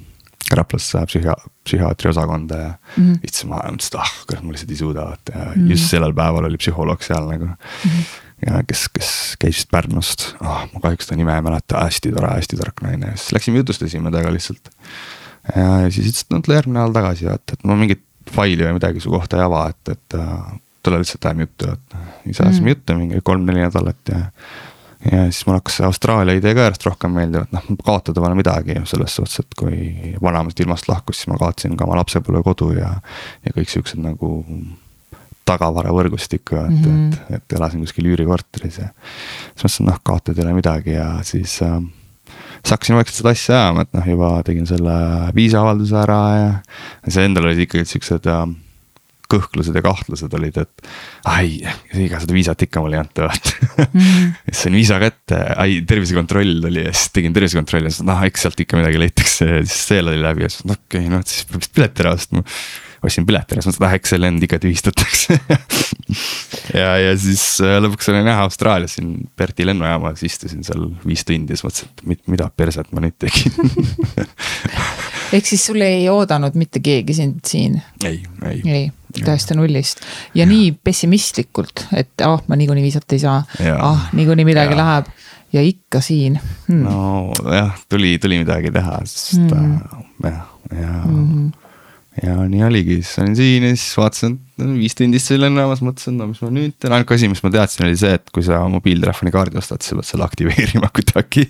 Raplasse 0.55 1.03
psühhi-, 1.11 1.35
psühhiaatri 1.67 2.09
osakonda 2.09 2.57
ja 2.57 2.69
mm 2.69 3.03
-hmm. 3.03 3.19
istusin 3.25 3.51
maha 3.51 3.67
ja 3.67 3.75
mõtlesin, 3.75 3.95
et 3.95 4.01
ah, 4.01 4.15
kurat, 4.27 4.45
ma 4.45 4.55
lihtsalt 4.55 4.71
ei 4.71 4.81
suuda, 4.81 5.05
vaata 5.11 5.33
ja 5.35 5.45
mm 5.45 5.53
-hmm. 5.53 5.71
just 5.71 5.91
sellel 5.91 6.15
päeval 6.15 6.49
oli 6.49 6.57
psühholoog 6.57 7.03
seal 7.03 7.31
nagu 7.31 7.45
mm. 7.45 7.91
-hmm 7.91 8.27
ja 8.47 8.63
kes, 8.67 8.89
kes 8.95 9.11
käisid 9.43 9.71
Pärnust 9.71 10.35
oh,, 10.41 10.65
ma 10.73 10.81
kahjuks 10.83 11.11
ta 11.11 11.17
nime 11.19 11.35
ei 11.35 11.43
mäleta, 11.43 11.83
hästi 11.83 12.13
tore, 12.15 12.31
hästi 12.37 12.59
tark 12.61 12.83
naine, 12.85 13.13
siis 13.17 13.33
läksime 13.35 13.63
jutustasime 13.63 14.11
temaga 14.11 14.33
lihtsalt. 14.33 14.71
ja, 14.71 14.83
ja 15.55 15.91
siis 15.91 16.13
ütles, 16.13 16.25
et 16.25 16.33
no 16.35 16.41
tule 16.45 16.59
järgmine 16.59 16.81
nädal 16.81 16.97
tagasi, 16.97 17.29
vaata, 17.29 17.59
et 17.59 17.69
ma 17.69 17.77
mingit 17.79 18.05
faili 18.33 18.65
või 18.67 18.79
midagi 18.79 19.03
su 19.03 19.13
kohta 19.13 19.39
ei 19.39 19.45
ava, 19.45 19.67
et, 19.73 19.93
et 19.95 20.17
uh, 20.19 20.57
tule 20.85 21.01
lihtsalt 21.03 21.29
ajame 21.29 21.47
juttu, 21.47 21.71
et. 21.73 22.01
siis 22.25 22.41
ajasime 22.41 22.67
mm. 22.67 22.75
juttu 22.75 22.99
mingi 22.99 23.23
kolm-neli 23.25 23.65
nädalat 23.67 24.13
ja 24.15 24.25
ja 25.13 25.23
siis 25.31 25.47
mul 25.47 25.55
hakkas 25.55 25.81
Austraalia 25.87 26.35
idee 26.35 26.55
ka 26.59 26.65
järjest 26.67 26.85
rohkem 26.89 27.13
meeldima, 27.15 27.47
et 27.47 27.53
noh, 27.55 27.79
kaotada 27.87 28.21
pole 28.21 28.35
midagi 28.35 28.75
selles 28.91 29.15
suhtes, 29.15 29.45
et 29.45 29.57
kui 29.59 29.79
vanemast 30.23 30.61
ilmast 30.61 30.89
lahkus, 30.91 31.21
siis 31.21 31.31
ma 31.31 31.39
kaotasin 31.39 31.77
ka 31.79 31.87
oma 31.87 32.01
lapsepõlvekodu 32.01 32.73
ja. 32.81 32.91
ja 33.47 33.55
kõik 33.55 33.71
siuksed 33.71 34.03
nagu 34.03 34.33
tagavaravõrgustikku, 35.49 36.59
et 36.61 36.75
mm, 36.75 36.83
-hmm. 36.83 37.13
et, 37.31 37.39
et 37.39 37.57
elasin 37.57 37.85
kuskil 37.85 38.11
üürikorteris 38.11 38.81
ja. 38.83 38.91
siis 39.55 39.63
mõtlesin, 39.63 39.89
noh 39.93 40.03
kaotada 40.05 40.43
ei 40.43 40.47
ole 40.49 40.59
midagi 40.59 40.99
ja 40.99 41.13
siis 41.23 41.61
äh,. 41.63 41.79
Siis 42.61 42.75
hakkasin 42.75 42.99
vaikselt 42.99 43.21
seda 43.23 43.35
asja 43.35 43.59
ajama, 43.59 43.85
et 43.87 43.99
noh, 43.99 44.09
juba 44.15 44.31
tegin 44.47 44.69
selle 44.69 44.95
viisaavalduse 45.37 46.01
ära 46.05 46.23
ja. 46.37 46.49
see 47.09 47.29
endal 47.29 47.49
olid 47.49 47.67
ikkagi 47.67 47.89
siuksed 47.89 48.29
äh, 48.31 48.49
kõhklused 49.29 49.77
ja 49.77 49.83
kahtlused 49.85 50.35
olid, 50.39 50.57
et 50.63 50.89
ai, 51.29 51.59
ega 52.01 52.21
seda 52.23 52.37
viisat 52.37 52.65
ikka 52.65 52.81
mulle 52.81 52.97
ei 52.97 53.03
anta 53.03 53.27
vaata 53.27 53.55
mm. 53.85 54.35
siis 54.49 54.61
sain 54.65 54.79
viisa 54.79 55.01
kätte, 55.03 55.41
ai 55.61 55.83
tervisekontroll 55.89 56.63
tuli 56.65 56.87
ja 56.87 56.95
siis 56.95 57.13
tegin 57.17 57.37
tervisekontrolli 57.37 57.91
ja 57.91 57.97
siis 57.97 58.09
noh, 58.09 58.23
eks 58.29 58.47
sealt 58.47 58.65
ikka 58.65 58.81
midagi 58.81 59.03
leitakse 59.03 59.51
ja 59.51 59.63
siis 59.67 59.81
see 59.91 60.03
oli 60.05 60.17
läbi 60.25 60.47
ja 60.47 60.53
siis 60.53 60.65
okei 60.65 61.03
okay,, 61.03 61.13
noh 61.13 61.25
siis 61.29 61.49
peab 61.51 61.65
vist 61.65 61.75
pileti 61.77 62.07
ära 62.07 62.15
ostma. 62.17 62.45
Ostsin 63.05 63.27
pileti 63.29 63.57
siis 63.57 63.69
mõtlesin, 63.69 63.83
et 63.83 63.89
ah 63.89 63.97
eks 63.99 64.13
see 64.15 64.21
lend 64.21 64.45
ikka 64.47 64.61
tühistatakse. 64.63 65.39
Ja, 66.73 66.95
ja 67.01 67.13
siis 67.21 67.43
äh, 67.65 67.79
lõpuks 67.81 68.11
olin 68.13 68.27
jah 68.29 68.43
Austraalias 68.43 68.99
siin 68.99 69.15
Perti 69.37 69.65
lennujaamas, 69.69 70.23
istusin 70.27 70.65
seal 70.67 70.87
viis 71.07 71.25
tundi 71.29 71.55
ja 71.55 71.59
siis 71.59 71.65
mõtlesin, 71.65 72.15
et 72.17 72.31
mida 72.33 72.49
perset 72.57 72.91
ma 72.93 73.03
nüüd 73.05 73.17
tegin. 73.21 73.55
Ehk 75.37 75.49
siis 75.49 75.65
sul 75.69 75.81
ei 75.85 76.07
oodanud 76.13 76.57
mitte 76.61 76.81
keegi 76.85 77.17
sind 77.17 77.41
siin? 77.49 77.77
ei, 78.05 78.23
ei, 78.49 78.63
ei 78.65 78.85
täiesti 79.25 79.57
nullist. 79.57 80.03
Ja, 80.33 80.43
ja 80.43 80.49
nii 80.51 80.73
pessimistlikult, 80.85 81.87
et 81.97 82.25
ah 82.25 82.37
oh,, 82.37 82.45
ma 82.49 82.59
niikuinii 82.61 82.85
viisat 82.85 83.17
ei 83.17 83.23
saa, 83.23 83.41
ah 83.77 84.09
niikuinii 84.17 84.49
midagi 84.49 84.77
ja. 84.77 84.83
läheb. 84.83 85.15
Ja 85.53 85.63
ikka 85.65 86.03
siin. 86.05 86.35
Hmm.. 86.67 86.83
nojah, 86.85 87.73
tuli, 87.89 88.19
tuli 88.21 88.43
midagi 88.43 88.69
teha, 88.73 88.99
sest 89.09 89.49
mm. 89.49 89.79
jah, 90.25 90.45
ja, 90.69 90.83
ja 90.83 90.93
mm. 91.07 91.25
-hmm 91.25 91.68
ja 92.23 92.35
nii 92.51 92.63
oligi, 92.67 92.99
siis 93.03 93.19
olin 93.23 93.37
siin 93.37 93.65
ja 93.67 93.71
siis 93.75 93.97
vaatasin, 93.99 94.35
et 94.59 94.71
viis 94.79 94.97
tundi 94.99 95.19
istusin 95.21 95.43
lennujaamas, 95.43 95.83
mõtlesin, 95.85 96.17
no 96.19 96.27
mis 96.31 96.41
ma 96.43 96.51
nüüd 96.55 96.75
teen, 96.81 96.95
ainuke 96.97 97.15
asi, 97.15 97.29
mis 97.31 97.43
ma 97.45 97.51
teadsin, 97.55 97.85
oli 97.87 97.99
see, 98.01 98.11
et 98.19 98.33
kui 98.35 98.45
sa 98.47 98.61
mobiiltelefoni 98.73 99.33
kaardi 99.35 99.61
ostad, 99.61 99.85
siis 99.85 99.93
sa 99.93 99.99
pead 99.99 100.09
selle 100.09 100.27
aktiveerima 100.27 100.91
kuidagi. 100.97 101.47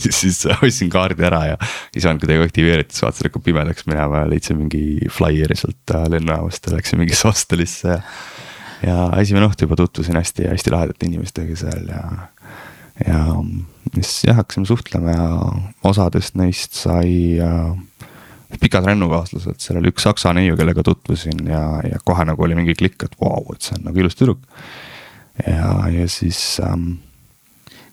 Siis 0.00 0.42
ostsin 0.56 0.90
kaardi 0.92 1.26
ära 1.26 1.42
ja 1.52 1.58
ei 1.94 2.02
saanud 2.02 2.24
kuidagi 2.24 2.48
aktiveerida, 2.48 2.90
siis 2.90 3.04
vaatasin, 3.06 3.30
hakkab 3.30 3.46
pimedaks 3.46 3.86
minema 3.90 4.24
ja 4.24 4.30
leidsin 4.32 4.58
mingi 4.60 5.10
flaieri 5.12 5.58
sealt 5.58 5.94
äh, 5.94 6.06
lennujaamast 6.16 6.66
ja 6.66 6.76
läksin 6.76 7.02
mingisse 7.02 7.28
hostelisse. 7.30 7.94
Ja. 7.94 8.00
ja 8.86 8.98
esimene 9.22 9.50
õhtu 9.50 9.68
juba 9.68 9.78
tutvusin 9.78 10.18
hästi-hästi 10.18 10.74
lahedate 10.74 11.06
inimestega 11.10 11.58
seal 11.58 11.92
ja, 11.92 12.02
ja 13.06 13.22
siis 14.00 14.24
jah, 14.26 14.40
hakkasime 14.40 14.66
suhtlema 14.68 15.14
ja 15.14 15.30
osadest 15.92 16.36
neist 16.40 16.74
sai 16.80 17.38
äh, 17.44 17.70
pikad 18.58 18.86
rännukaaslased, 18.88 19.60
seal 19.62 19.78
oli 19.80 19.92
üks 19.92 20.06
saksa 20.08 20.32
neiu, 20.36 20.56
kellega 20.58 20.84
tutvusin 20.86 21.44
ja, 21.50 21.64
ja 21.86 22.00
kohe 22.04 22.26
nagu 22.28 22.46
oli 22.46 22.58
mingi 22.58 22.74
klikk, 22.78 23.06
et 23.06 23.14
vau 23.20 23.36
wow,, 23.36 23.54
et 23.54 23.66
see 23.66 23.78
on 23.78 23.86
nagu 23.90 24.02
ilus 24.02 24.18
tüdruk. 24.18 24.42
ja, 25.46 25.70
ja 25.92 26.08
siis 26.10 26.58
ähm,. 26.64 26.98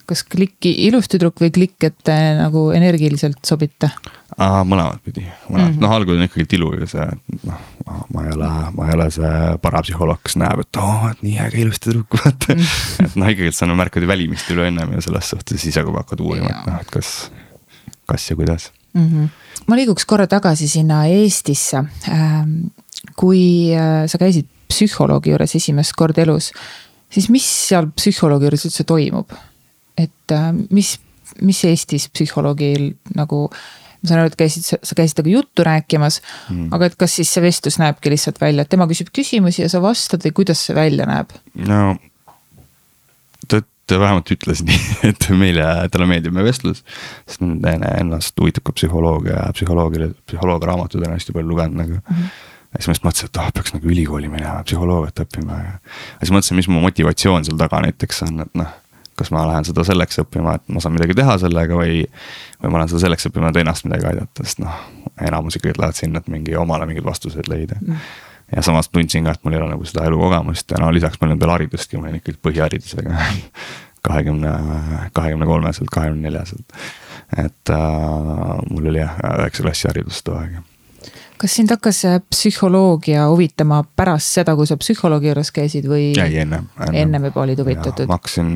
kas 0.08 0.24
klikki 0.24 0.72
ilus 0.88 1.08
tüdruk 1.12 1.40
või 1.42 1.52
klikk, 1.54 1.84
et 1.84 1.96
te 2.04 2.16
nagu 2.38 2.70
energiliselt 2.74 3.40
sobite? 3.46 3.90
mõlemat 4.38 5.00
pidi, 5.04 5.24
mõlemat 5.48 5.70
mm 5.70 5.74
-hmm., 5.74 5.82
noh 5.82 5.94
algul 5.94 6.18
on 6.18 6.26
ikkagi 6.26 6.46
tilu 6.54 6.70
ja 6.78 6.86
see, 6.90 7.06
noh, 7.48 7.64
ma 8.14 8.24
ei 8.26 8.32
ole, 8.36 8.50
ma 8.76 8.88
ei 8.88 8.94
ole 8.94 9.08
see 9.14 9.32
parapsühholoog, 9.62 10.20
kes 10.24 10.38
näeb, 10.38 10.62
et 10.62 10.78
oo 10.78 10.86
oh,, 10.86 11.08
et 11.10 11.22
nii 11.26 11.38
äge 11.46 11.62
ilus 11.64 11.82
tüdruk, 11.82 12.18
vaata 12.18 12.54
mm. 12.54 12.60
-hmm. 12.62 13.04
et 13.06 13.16
noh, 13.16 13.30
ikkagi, 13.34 13.50
et 13.52 13.58
sa 13.58 13.66
nagu 13.66 13.78
märkad 13.80 14.02
ju 14.02 14.10
välimist 14.10 14.50
üle 14.54 14.68
ennem 14.70 14.94
ja 14.94 15.02
selles 15.06 15.30
suhtes 15.34 15.62
siis 15.62 15.76
hakkad 15.80 16.02
hakkad 16.02 16.24
uurima, 16.24 16.50
et 16.50 16.70
noh, 16.70 16.80
et 16.80 16.90
kas, 16.94 17.30
kas 18.06 18.30
ja 18.30 18.36
kuidas 18.36 18.72
mm. 18.94 19.06
-hmm. 19.06 19.28
Ma 19.66 19.78
liiguks 19.78 20.06
korra 20.08 20.28
tagasi 20.30 20.68
sinna 20.70 21.04
Eestisse. 21.10 21.82
Ähm, 22.12 22.70
kui 23.18 23.74
äh, 23.74 24.06
sa 24.10 24.20
käisid 24.20 24.46
psühholoogi 24.68 25.32
juures 25.32 25.54
esimest 25.58 25.96
korda 25.98 26.22
elus, 26.22 26.52
siis 27.10 27.28
mis 27.32 27.46
seal 27.46 27.90
psühholoogi 27.96 28.48
juures 28.48 28.68
üldse 28.68 28.86
toimub? 28.88 29.36
et 29.98 30.30
äh, 30.30 30.52
mis, 30.70 30.92
mis 31.42 31.64
Eestis 31.66 32.06
psühholoogil 32.14 32.92
nagu 33.18 33.48
ma 33.48 34.06
saan 34.06 34.20
aru, 34.22 34.30
et 34.30 34.38
käisid, 34.38 34.62
sa 34.62 34.94
käisid 34.94 35.18
temaga 35.18 35.32
juttu 35.32 35.64
rääkimas 35.66 36.20
mm., 36.22 36.68
aga 36.76 36.86
et 36.86 36.94
kas 37.00 37.16
siis 37.18 37.32
see 37.34 37.42
vestlus 37.42 37.80
näebki 37.82 38.12
lihtsalt 38.12 38.38
välja, 38.38 38.62
et 38.62 38.70
tema 38.70 38.86
küsib 38.90 39.10
küsimusi 39.14 39.64
ja 39.64 39.70
sa 39.72 39.82
vastad 39.82 40.22
või 40.22 40.36
kuidas 40.38 40.62
see 40.68 40.76
välja 40.78 41.08
näeb? 41.08 41.34
no 41.66 41.96
vähemalt 43.90 44.30
ütles 44.34 44.62
nii, 44.68 44.82
et 45.08 45.28
meile, 45.38 45.64
talle 45.92 46.08
meeldib 46.10 46.34
meie 46.36 46.48
vestlus. 46.48 46.84
sest 47.28 47.42
ennast 47.42 48.40
huvitab 48.40 48.68
ka 48.68 48.76
psühholoogia 48.76 49.40
ja 49.40 49.48
psühholoogile, 49.56 50.12
psühholoogiaraamatuid 50.28 51.06
on 51.06 51.16
hästi 51.16 51.36
palju 51.36 51.54
lugenud 51.54 51.82
nagu 51.82 51.98
mm. 51.98 52.14
-hmm 52.14 52.54
ja 52.68 52.82
siis 52.82 52.88
ma 52.88 52.92
just 52.92 53.04
mõtlesin, 53.06 53.30
et 53.30 53.38
ah 53.40 53.48
peaks 53.54 53.72
nagu 53.72 53.88
ülikooli 53.88 54.28
minema 54.28 54.60
psühholoogiat 54.66 55.22
õppima 55.24 55.56
ja. 55.56 55.72
ja 55.78 56.20
siis 56.20 56.34
mõtlesin, 56.34 56.58
mis 56.60 56.68
mu 56.68 56.82
motivatsioon 56.84 57.46
seal 57.46 57.56
taga 57.60 57.80
näiteks 57.86 58.22
on, 58.26 58.42
et 58.44 58.60
noh. 58.60 58.74
kas 59.18 59.32
ma 59.34 59.46
lähen 59.48 59.64
seda 59.66 59.82
selleks 59.88 60.20
õppima, 60.22 60.58
et 60.58 60.68
ma 60.68 60.82
saan 60.84 60.94
midagi 60.94 61.16
teha 61.16 61.38
sellega 61.42 61.74
või, 61.74 62.04
või 62.60 62.70
ma 62.70 62.82
lähen 62.82 62.92
seda 62.92 63.06
selleks 63.06 63.30
õppima, 63.30 63.50
et 63.50 63.62
ennast 63.64 63.88
midagi 63.88 64.10
aidata, 64.12 64.44
sest 64.44 64.60
noh. 64.62 64.84
enamus 65.16 65.56
ikkagi 65.56 65.80
lähevad 65.80 65.98
sinna, 65.98 66.20
et 66.20 66.28
mingi 66.28 66.56
omale 66.60 66.86
mingeid 66.86 67.08
vastuseid 67.08 67.48
leida 67.50 67.80
mm. 67.80 67.92
-hmm 67.92 68.27
ja 68.56 68.62
samas 68.62 68.88
tundsin 68.88 69.26
ka, 69.26 69.36
et 69.36 69.44
mul 69.44 69.56
ei 69.56 69.60
ole 69.62 69.72
nagu 69.74 69.84
seda 69.88 70.06
elukogemust 70.08 70.72
ja 70.72 70.80
no 70.82 70.92
lisaks 70.94 71.20
mul 71.20 71.34
on 71.34 71.42
veel 71.42 71.54
haridustki, 71.56 71.98
ma 71.98 72.08
olin 72.08 72.22
ikkagi 72.22 72.40
põhiharidusega 72.46 73.18
kahekümne, 74.08 74.54
kahekümne 75.12 75.46
kolmeselt, 75.46 75.90
kahekümne 75.92 76.28
neljaselt. 76.28 76.80
et 77.36 77.74
äh, 77.74 78.58
mul 78.70 78.90
oli 78.92 79.02
jah, 79.02 79.20
üheksa 79.42 79.66
klassi 79.66 79.88
haridus 79.90 80.22
too 80.24 80.38
aeg 80.38 80.58
kas 81.38 81.54
sind 81.54 81.70
hakkas 81.70 82.02
psühholoogia 82.32 83.28
huvitama 83.30 83.82
pärast 83.96 84.38
seda, 84.38 84.56
kui 84.58 84.66
sa 84.66 84.78
psühholoogi 84.80 85.30
juures 85.30 85.52
käisid 85.54 85.86
või? 85.90 86.10
ei, 86.18 86.42
ennem, 86.42 86.66
ennem.. 86.80 86.98
ennem 87.04 87.28
juba 87.30 87.44
olid 87.44 87.62
huvitatud? 87.62 88.08
ma 88.10 88.18
hakkasin 88.18 88.50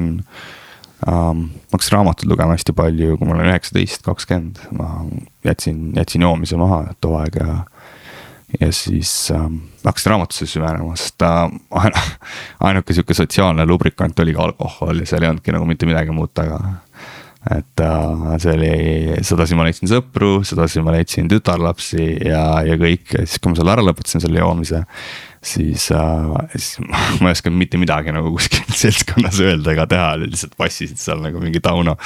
ähm,, 1.06 1.44
ma 1.52 1.76
hakkasin 1.76 1.96
raamatut 1.96 2.30
lugema 2.32 2.56
hästi 2.56 2.74
palju, 2.76 3.18
kui 3.20 3.28
ma 3.28 3.36
olin 3.36 3.52
üheksateist, 3.52 4.02
kakskümmend, 4.06 4.64
ma 4.78 5.04
jätsin, 5.46 5.92
jätsin 5.98 6.26
joomise 6.26 6.58
maha 6.60 6.84
too 7.00 7.14
aeg 7.20 7.38
ja 7.38 7.60
ja 8.60 8.72
siis 8.72 9.30
ähm, 9.30 9.56
hakkasin 9.84 10.10
raamatusse 10.10 10.46
süvenema, 10.46 10.96
sest 10.96 11.22
äh, 11.22 12.04
ainuke 12.60 12.94
sihuke 12.94 13.14
sotsiaalne 13.16 13.66
lubrikant 13.66 14.18
oligi 14.20 14.40
alkohol 14.40 15.02
ja 15.02 15.08
seal 15.08 15.24
ei 15.24 15.32
olnudki 15.32 15.54
nagu 15.54 15.68
mitte 15.68 15.88
midagi 15.88 16.14
muud 16.14 16.34
taga. 16.34 16.60
et 17.50 17.80
äh, 17.82 18.36
see 18.42 18.54
oli, 18.54 18.72
sedasi 19.26 19.58
ma 19.58 19.66
leidsin 19.66 19.90
sõpru, 19.90 20.34
sedasi 20.46 20.84
ma 20.84 20.94
leidsin 20.94 21.30
tütarlapsi 21.30 22.04
ja, 22.28 22.44
ja 22.66 22.78
kõik 22.78 23.16
ja 23.16 23.26
siis, 23.26 23.40
kui 23.42 23.52
ma 23.52 23.58
selle 23.58 23.74
ära 23.74 23.84
lõpetasin, 23.88 24.22
selle 24.22 24.42
joomise 24.42 24.84
siis 25.42 25.90
äh,, 25.90 26.46
siis 26.56 26.78
ma 27.20 27.30
ei 27.30 27.36
osanud 27.36 27.58
mitte 27.58 27.80
midagi 27.80 28.14
nagu 28.14 28.30
kuskil 28.34 28.62
seltskonnas 28.82 29.40
öelda 29.42 29.74
ega 29.74 29.86
teha, 29.90 30.12
lihtsalt 30.22 30.54
vassisid 30.58 31.00
seal 31.02 31.22
nagu 31.24 31.42
mingi 31.42 31.60
Tauno 31.64 31.96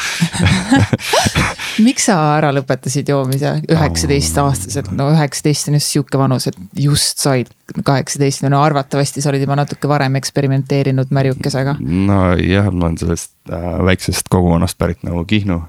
miks 1.86 2.08
sa 2.08 2.18
ära 2.38 2.52
lõpetasid 2.56 3.12
joomise? 3.12 3.56
üheksateist 3.72 4.40
aastaselt, 4.40 4.90
no 4.96 5.10
üheksateist 5.12 5.70
on 5.70 5.78
just 5.78 5.92
sihuke 5.92 6.20
vanus, 6.20 6.48
et 6.50 6.58
just 6.80 7.22
said 7.22 7.52
kaheksateist, 7.76 8.46
no 8.48 8.62
arvatavasti 8.62 9.22
sa 9.22 9.32
olid 9.32 9.44
juba 9.44 9.58
natuke 9.58 9.90
varem 9.90 10.16
eksperimenteerinud 10.20 11.12
märjukesega. 11.14 11.76
nojah, 11.80 12.72
ma 12.72 12.88
olen 12.88 13.00
sellest 13.02 13.34
äh, 13.52 13.72
väiksest 13.90 14.32
kogukonnast 14.32 14.78
pärit 14.80 15.04
nagu 15.06 15.24
Kihnu 15.28 15.60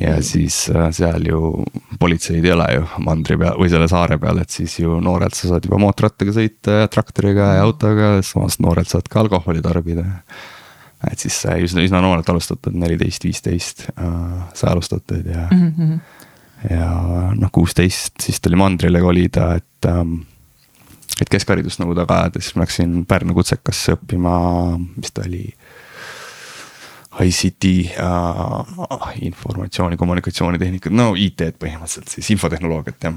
ja 0.00 0.18
siis 0.22 0.68
äh, 0.70 0.90
seal 0.94 1.26
ju 1.28 1.64
politseid 2.00 2.44
ei 2.44 2.52
ole 2.54 2.68
ju 2.76 2.84
mandri 3.04 3.38
peal 3.40 3.58
või 3.58 3.70
selle 3.72 3.88
saare 3.90 4.18
peal, 4.20 4.40
et 4.42 4.54
siis 4.54 4.78
ju 4.80 5.00
noorelt 5.02 5.36
sa 5.36 5.52
saad 5.52 5.66
juba 5.66 5.80
mootorrattaga 5.82 6.34
sõita 6.36 6.78
ja 6.82 6.92
traktoriga 6.92 7.52
ja 7.58 7.66
autoga, 7.66 8.12
samas 8.26 8.60
noorelt 8.62 8.90
saad 8.90 9.10
ka 9.10 9.24
alkoholi 9.24 9.62
tarbida. 9.64 10.04
et 11.10 11.18
siis 11.18 11.42
sai 11.42 11.62
üsna, 11.66 11.82
üsna 11.86 12.02
noorelt 12.04 12.28
alustatud, 12.28 12.74
neliteist, 12.74 13.24
viisteist 13.24 13.86
äh, 13.96 14.08
sai 14.54 14.72
alustatud 14.72 15.26
ja 15.26 15.48
mm. 15.50 15.74
-hmm. 15.78 16.00
ja 16.70 16.90
noh, 17.34 17.50
kuusteist 17.52 18.20
siis 18.22 18.40
tuli 18.40 18.56
mandrile 18.56 19.00
kolida, 19.00 19.54
et 19.54 19.86
ähm, 19.86 20.20
et 21.20 21.28
keskharidust 21.28 21.80
nagu 21.82 21.94
taga 21.98 22.30
ma 22.54 22.62
läksin 22.62 23.04
Pärnu 23.06 23.34
kutsekasse 23.34 23.96
õppima, 23.96 24.78
mis 24.96 25.10
ta 25.10 25.24
oli 25.26 25.48
ICT 27.24 27.68
äh,, 27.98 29.20
informatsiooni, 29.28 29.98
kommunikatsioonitehnikat, 30.00 30.94
no 30.94 31.12
IT-d 31.18 31.56
põhimõtteliselt 31.60 32.12
siis 32.14 32.30
infotehnoloogiat 32.34 33.08
jah. 33.08 33.16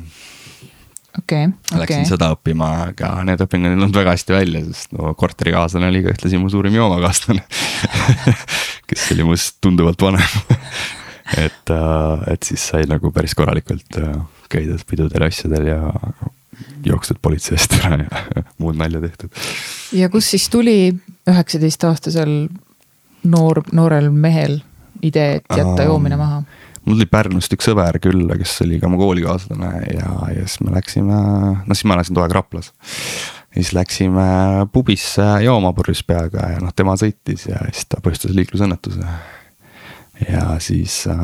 okei 1.20 1.48
okay,, 1.48 1.80
Läksin 1.84 2.02
okei, 2.02 2.10
seda 2.14 2.32
õppima, 2.36 2.72
aga 2.90 3.14
need 3.28 3.44
õpingud 3.46 3.74
ei 3.74 3.80
tulnud 3.80 4.02
väga 4.02 4.16
hästi 4.18 4.38
välja, 4.38 4.64
sest 4.72 4.98
no 4.98 5.14
korterikaaslane 5.20 5.92
oli 5.92 6.04
ka 6.06 6.16
ühtlasi 6.16 6.42
mu 6.42 6.52
suurim 6.54 6.78
joomakaaslane 6.80 7.46
kes 8.90 9.08
oli 9.16 9.28
minust 9.28 9.60
tunduvalt 9.64 10.02
vanem 10.04 10.38
et, 11.46 11.74
et 12.34 12.44
siis 12.48 12.68
sai 12.74 12.88
nagu 12.90 13.12
päris 13.16 13.36
korralikult 13.38 14.02
äh, 14.02 14.16
käidud 14.52 14.84
pidudel 14.88 15.28
ja 15.28 15.32
asjadel 15.32 15.70
ja 15.72 15.80
jookstud 16.86 17.22
politsei 17.22 17.56
eest 17.58 17.78
ära 17.80 18.02
ja 18.04 18.24
muud 18.62 18.80
nalja 18.80 19.02
tehtud. 19.04 19.32
ja 19.96 20.10
kust 20.12 20.34
siis 20.36 20.50
tuli 20.52 20.78
üheksateistaastasel 21.30 22.36
noor, 23.24 23.64
noorel 23.72 24.10
mehel 24.12 24.60
idee, 25.02 25.40
et 25.40 25.58
jätta 25.58 25.88
joomine 25.88 26.18
maha? 26.20 26.44
mul 26.86 26.98
tuli 26.98 27.06
Pärnust 27.10 27.54
üks 27.54 27.68
sõber 27.70 28.00
külla, 28.02 28.38
kes 28.40 28.56
oli 28.66 28.80
ka 28.82 28.90
mu 28.90 28.98
koolikaaslane 29.02 29.70
ja, 29.94 30.14
ja 30.34 30.46
siis 30.48 30.64
me 30.66 30.74
läksime, 30.74 31.20
noh 31.68 31.78
siis 31.78 31.86
ma 31.90 31.98
elasin 31.98 32.18
too 32.18 32.24
aeg 32.26 32.34
Raplas. 32.34 32.72
ja 33.52 33.60
siis 33.60 33.74
läksime 33.78 34.26
pubisse 34.74 35.28
jooma 35.46 35.76
purjus 35.78 36.02
peaga 36.08 36.50
ja 36.56 36.64
noh, 36.64 36.74
tema 36.76 36.98
sõitis 37.00 37.46
ja 37.50 37.62
siis 37.70 37.86
ta 37.92 38.02
põhjustas 38.02 38.34
liiklusõnnetuse. 38.38 39.14
ja 40.28 40.58
siis 40.64 41.04
äh, 41.12 41.22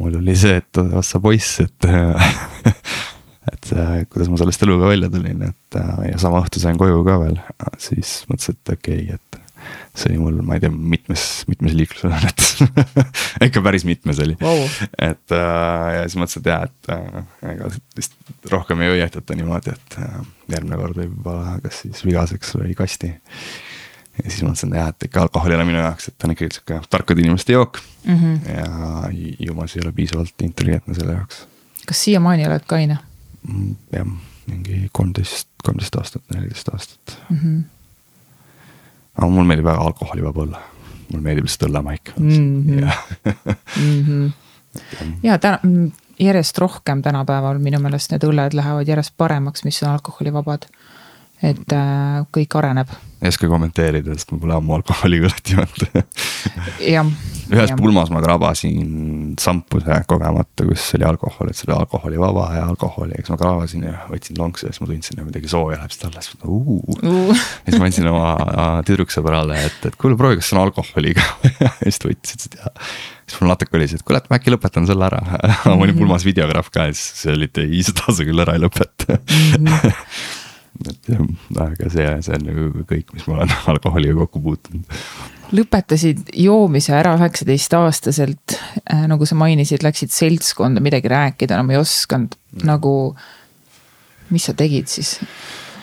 mul 0.00 0.16
oli 0.22 0.36
see, 0.38 0.62
et 0.62 0.82
ossa 0.86 1.20
poiss, 1.20 1.60
et 1.66 1.90
et 3.52 3.72
äh, 3.76 3.96
kuidas 4.08 4.32
ma 4.32 4.40
sellest 4.40 4.64
eluga 4.64 4.88
välja 4.88 5.12
tulin, 5.12 5.44
et 5.50 5.80
äh, 5.80 5.96
ja 6.12 6.20
sama 6.24 6.40
õhtu 6.40 6.62
sain 6.62 6.80
koju 6.80 7.04
ka 7.06 7.20
veel, 7.20 7.36
siis 7.78 8.22
mõtlesin, 8.30 8.56
et 8.56 8.78
okei 8.78 9.02
okay,, 9.04 9.20
et 9.20 9.45
see 9.96 10.10
oli 10.10 10.18
mul, 10.20 10.40
ma 10.46 10.56
ei 10.56 10.64
tea, 10.64 10.72
mitmes, 10.72 11.24
mitmes 11.50 11.76
liiklusõnnetus 11.76 12.50
ikka 13.46 13.62
päris 13.64 13.86
mitmes 13.88 14.20
oli 14.24 14.36
Vau. 14.40 14.66
et 15.02 15.34
äh, 15.36 15.86
ja 15.96 16.04
siis 16.06 16.18
mõtlesin, 16.20 16.44
et 16.44 16.50
jah, 16.52 16.66
et 16.68 16.92
äh, 16.92 17.50
ega 17.54 17.70
vist 17.96 18.52
rohkem 18.52 18.84
ei 18.84 18.94
õietata 18.98 19.38
niimoodi, 19.38 19.74
et 19.76 19.98
äh, 20.02 20.20
järgmine 20.52 20.80
kord 20.82 21.00
võib-olla 21.02 21.56
kas 21.64 21.82
siis 21.86 22.04
vigaseks 22.06 22.54
või 22.60 22.76
kasti. 22.78 23.12
ja 24.20 24.28
siis 24.28 24.44
mõtlesin, 24.44 24.76
jah, 24.76 24.92
et 24.94 25.08
ikka 25.08 25.26
alkohol 25.26 25.54
ei 25.54 25.60
ole 25.60 25.68
minu 25.72 25.82
jaoks, 25.82 26.10
et 26.10 26.18
ta 26.18 26.28
on 26.28 26.36
ikkagi 26.36 26.60
sihuke 26.60 26.80
tarkade 26.92 27.24
inimeste 27.24 27.56
jook 27.56 27.82
mm. 28.04 28.16
-hmm. 28.22 28.38
ja 28.54 29.36
ju 29.48 29.58
ma 29.58 29.66
siis 29.68 29.82
ei 29.82 29.86
ole 29.88 29.96
piisavalt 29.96 30.48
intelligentne 30.48 30.94
selle 30.94 31.18
jaoks. 31.18 31.44
kas 31.86 32.04
siiamaani 32.04 32.48
oled 32.48 32.66
kaine 32.66 32.98
Mm, 33.46 33.76
jah, 33.94 34.06
mingi 34.50 34.88
kolmteist, 34.96 35.48
kolmteist 35.64 35.96
aastat, 36.00 36.22
neliteist 36.34 36.68
aastat. 36.72 37.18
mm? 37.30 37.38
-hmm. 37.38 37.64
Aga 39.16 39.28
mulle 39.28 39.46
meeldib 39.48 39.64
väga 39.64 39.84
alkoholivaba 39.90 40.42
olla, 40.42 40.60
mulle 41.12 41.22
meeldib 41.24 41.44
lihtsalt 41.48 41.70
õllemaik 41.70 42.12
Mhm. 42.16 42.78
ja 42.78 42.92
Mm 43.76 44.02
-hmm. 44.04 44.32
ja 45.22 45.38
täna, 45.38 45.58
järjest 46.18 46.58
rohkem 46.58 47.02
tänapäeval 47.02 47.58
minu 47.58 47.78
meelest 47.80 48.10
need 48.10 48.24
õlled 48.24 48.54
lähevad 48.56 48.88
järjest 48.88 49.14
paremaks, 49.16 49.64
mis 49.64 49.82
on 49.82 49.90
alkoholivabad. 49.90 50.66
Et 51.44 51.72
äh, 51.76 52.24
kõik 52.32 52.56
areneb. 52.58 52.92
Ei 53.16 53.30
oska 53.32 53.48
kommenteerida, 53.48 54.12
sest 54.12 54.32
ma 54.34 54.38
pole 54.42 54.54
ammu 54.58 54.74
alkoholiga 54.76 55.30
õlut 55.30 55.48
joonud 55.48 55.84
jah. 56.94 57.08
ühes 57.48 57.70
pulmas 57.78 58.10
ma 58.12 58.20
krabasin 58.20 59.32
sampuse 59.40 59.96
kogemata, 60.08 60.66
kus 60.68 60.84
oli 60.98 61.06
alkohol, 61.08 61.48
et 61.48 61.56
see 61.56 61.70
oli 61.70 61.78
alkoholivaba 61.78 62.46
ja 62.58 62.66
alkoholi, 62.68 63.16
eks 63.16 63.32
ma 63.32 63.38
krabasin 63.40 63.86
ja 63.88 63.94
võtsin 64.10 64.36
lonksu 64.40 64.68
ja 64.68 64.74
siis 64.74 64.84
ma 64.84 64.90
tundsin, 64.90 65.22
et 65.22 65.28
midagi 65.30 65.48
sooja 65.48 65.80
läheb 65.80 65.94
siis 65.94 66.04
ma 66.04 66.12
mõtlesin, 66.12 66.44
Uh. 67.06 67.32
ja 67.32 67.72
siis 67.72 67.80
ma 67.80 67.88
andsin 67.88 68.08
oma 68.10 68.30
äh, 68.36 68.78
tüdruksõbrale, 68.88 69.58
et, 69.68 69.78
et 69.88 69.96
kuule, 70.00 70.16
proovi, 70.20 70.38
kas 70.40 70.50
see 70.50 70.58
on 70.58 70.64
alkoholiga. 70.66 71.24
Ja 71.66 71.72
siis 71.90 72.00
ta 72.02 72.08
võttis, 72.10 72.36
ütles, 72.36 72.48
et 72.50 72.56
jaa. 72.60 72.70
siis 73.26 73.40
mul 73.40 73.50
natuke 73.52 73.78
oli 73.78 73.86
see, 73.90 74.00
et 74.00 74.06
kuule, 74.06 74.20
et 74.20 74.28
ma 74.30 74.38
äkki 74.38 74.52
lõpetan 74.52 74.88
selle 74.88 75.06
ära. 75.08 75.20
Ma 75.66 75.76
olin 75.76 75.96
pulmas 75.98 76.24
videograaf 76.26 76.68
ka 76.74 76.88
ja 76.90 76.96
siis 76.96 77.22
see 77.22 77.32
oli, 77.36 77.48
et 77.48 77.62
ei, 77.62 77.80
seda 77.86 78.12
sa 78.12 78.26
küll 78.26 78.44
ära 78.44 78.56
ei 78.56 78.62
lõpeta 78.64 79.20
et 80.90 81.10
jah, 81.12 81.22
aga 81.66 81.90
see, 81.92 82.10
see 82.26 82.36
on 82.36 82.46
nagu 82.48 82.84
kõik, 82.88 83.14
mis 83.16 83.26
ma 83.28 83.40
olen 83.40 83.54
alkoholiga 83.74 84.18
kokku 84.24 84.42
puutunud. 84.44 84.98
lõpetasid 85.56 86.32
joomise 86.42 86.94
ära 86.96 87.14
üheksateistaastaselt, 87.18 88.58
nagu 89.10 89.28
sa 89.28 89.38
mainisid, 89.38 89.86
läksid 89.86 90.14
seltskonda 90.14 90.82
midagi 90.84 91.12
rääkida 91.12 91.58
enam 91.58 91.74
ei 91.74 91.80
osanud, 91.82 92.36
nagu. 92.66 92.92
mis 94.30 94.48
sa 94.48 94.56
tegid 94.58 94.90
siis? 94.90 95.20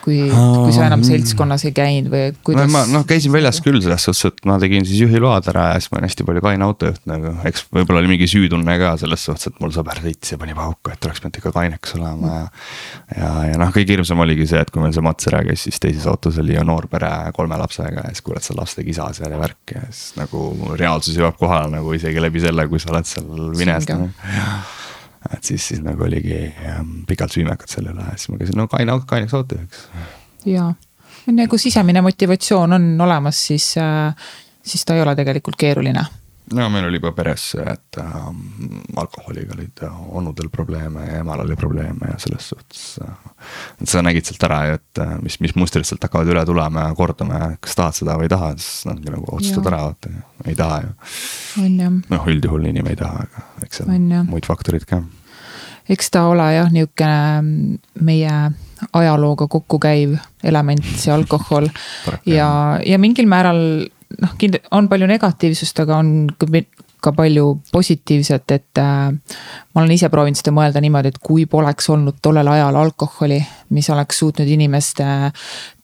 Kui, 0.04 0.20
kui 0.28 0.74
sa 0.76 0.88
enam 0.90 1.04
seltskonnas 1.06 1.64
ei 1.68 1.74
käinud 1.76 2.12
või 2.12 2.34
kuidas? 2.46 2.72
ma 2.74 2.84
noh, 2.92 3.06
käisin 3.08 3.34
väljas 3.34 3.62
küll 3.64 3.80
selles 3.84 4.04
suhtes, 4.08 4.26
et 4.30 4.50
ma 4.50 4.58
tegin 4.62 4.86
siis 4.88 5.02
juhiload 5.04 5.48
ära 5.54 5.70
ja 5.72 5.80
siis 5.80 5.92
ma 5.92 6.00
olin 6.00 6.10
hästi 6.10 6.28
palju 6.28 6.44
kaine 6.44 6.68
autojuht 6.68 7.08
nagu, 7.10 7.34
eks 7.48 7.66
võib-olla 7.74 8.04
oli 8.04 8.12
mingi 8.14 8.28
süütunne 8.30 8.78
ka 8.82 8.94
selles 9.02 9.24
suhtes, 9.30 9.50
et 9.52 9.64
mul 9.64 9.74
sõber 9.76 10.02
sõitis 10.04 10.36
ja 10.36 10.40
pani 10.42 10.58
pauku, 10.58 10.92
et 10.94 11.08
oleks 11.08 11.24
pidanud 11.24 11.40
ikka 11.40 11.54
kaineks 11.56 11.96
olema 12.00 12.36
ja. 12.36 12.44
ja, 13.16 13.32
ja 13.52 13.62
noh, 13.62 13.74
kõige 13.76 13.96
hirmsam 13.96 14.24
oligi 14.26 14.50
see, 14.52 14.62
et 14.64 14.74
kui 14.74 14.84
meil 14.84 14.96
see 14.96 15.06
mats 15.06 15.32
ära 15.32 15.44
käis, 15.48 15.66
siis 15.68 15.80
teises 15.84 16.08
autos 16.10 16.40
oli 16.44 16.58
ju 16.58 16.68
noor 16.68 16.90
pere 16.92 17.12
kolme 17.38 17.60
lapsega 17.64 18.08
ja 18.08 18.14
siis 18.14 18.26
kuuled 18.28 18.46
seal 18.46 18.60
laste 18.60 18.86
kisa 18.86 19.10
seal 19.16 19.34
ja 19.34 19.42
värk 19.42 19.76
ja 19.78 19.88
siis 19.90 20.18
nagu 20.20 20.46
reaalsus 20.76 21.18
jõuab 21.20 21.40
kohale 21.40 21.72
nagu 21.78 21.96
isegi 21.96 22.24
läbi 22.24 22.44
selle, 22.44 22.68
kui 22.72 22.82
sa 22.84 22.94
oled 22.94 23.08
seal 23.08 23.52
vines 23.58 23.88
et 25.32 25.44
siis, 25.44 25.68
siis 25.68 25.84
nagu 25.86 26.04
oligi 26.04 26.42
ähm, 26.68 27.00
pikalt 27.08 27.32
süümekad 27.36 27.72
selle 27.72 27.94
üle. 27.96 28.10
Siis 28.18 28.34
ma 28.34 28.42
käisin 28.42 28.60
no 28.60 28.68
kaine 28.72 29.00
kaineks 29.08 29.34
autojuhiks 29.38 29.88
jaa, 30.46 30.74
nagu 31.32 31.58
sisemine 31.58 32.02
motivatsioon 32.02 32.74
on 32.74 33.02
olemas, 33.02 33.48
siis, 33.48 33.74
siis 34.64 34.86
ta 34.86 34.96
ei 34.96 35.02
ole 35.02 35.16
tegelikult 35.16 35.56
keeruline. 35.60 36.06
No 36.52 36.70
meil 36.70 36.86
oli 36.86 37.00
juba 37.00 37.14
peres 37.16 37.46
see, 37.54 37.64
et 37.64 38.00
äh, 38.02 38.26
alkoholiga 39.00 39.56
olid 39.56 39.84
onudel 40.20 40.50
probleeme 40.52 41.06
ja 41.08 41.22
emal 41.22 41.44
oli 41.46 41.56
probleeme 41.56 42.12
ja 42.12 42.18
selles 42.20 42.50
suhtes 42.50 42.84
äh,. 43.04 43.14
sa 43.84 44.04
nägid 44.04 44.28
sealt 44.28 44.44
ära 44.44 44.60
ju, 44.68 44.82
et 44.82 45.02
äh, 45.06 45.16
mis, 45.24 45.40
mis 45.44 45.56
mustrid 45.60 45.88
sealt 45.88 46.04
hakkavad 46.04 46.30
üle 46.34 46.46
tulema 46.46 46.88
ja 46.90 46.98
kordama 46.98 47.40
ja 47.40 47.50
kas 47.64 47.80
tahad 47.80 48.00
seda 48.00 48.18
või 48.20 48.28
ei 48.28 48.36
taha, 48.36 48.52
siis 48.60 48.86
noh, 48.90 49.00
nagu 49.08 49.26
otsustad 49.38 49.64
Jaa. 49.64 49.72
ära, 49.72 49.82
vaata, 49.88 50.14
ei 50.46 50.60
taha 50.60 50.82
ju. 50.84 50.94
noh, 52.12 52.30
üldjuhul 52.36 52.70
inimene 52.70 52.98
ei 52.98 53.00
taha, 53.00 53.26
aga 53.28 53.68
eks 53.68 53.82
seal 53.82 53.96
On 53.96 54.30
muid 54.34 54.48
faktoreid 54.50 54.86
ka. 54.90 55.02
eks 55.96 56.14
ta 56.14 56.28
ole 56.32 56.52
jah, 56.58 56.72
niisugune 56.74 57.80
meie 58.04 58.38
ajalooga 58.92 59.48
kokku 59.48 59.80
käiv 59.80 60.18
element, 60.44 60.86
see 61.00 61.14
alkohol 61.14 61.70
ja, 62.38 62.50
ja 62.84 63.00
mingil 63.00 63.30
määral 63.32 63.88
noh, 64.22 64.36
kind-, 64.38 64.62
on 64.72 64.90
palju 64.90 65.08
negatiivsust, 65.10 65.80
aga 65.86 65.98
on 65.98 66.28
ka 67.04 67.12
palju 67.12 67.48
positiivset, 67.72 68.52
et 68.56 68.80
äh, 68.80 69.12
ma 69.74 69.82
olen 69.82 69.92
ise 69.92 70.10
proovinud 70.12 70.40
seda 70.40 70.54
mõelda 70.56 70.82
niimoodi, 70.84 71.12
et 71.12 71.20
kui 71.24 71.46
poleks 71.52 71.90
olnud 71.92 72.22
tollel 72.24 72.48
ajal 72.54 72.80
alkoholi, 72.80 73.42
mis 73.76 73.90
oleks 73.92 74.22
suutnud 74.24 74.48
inimeste 74.48 75.06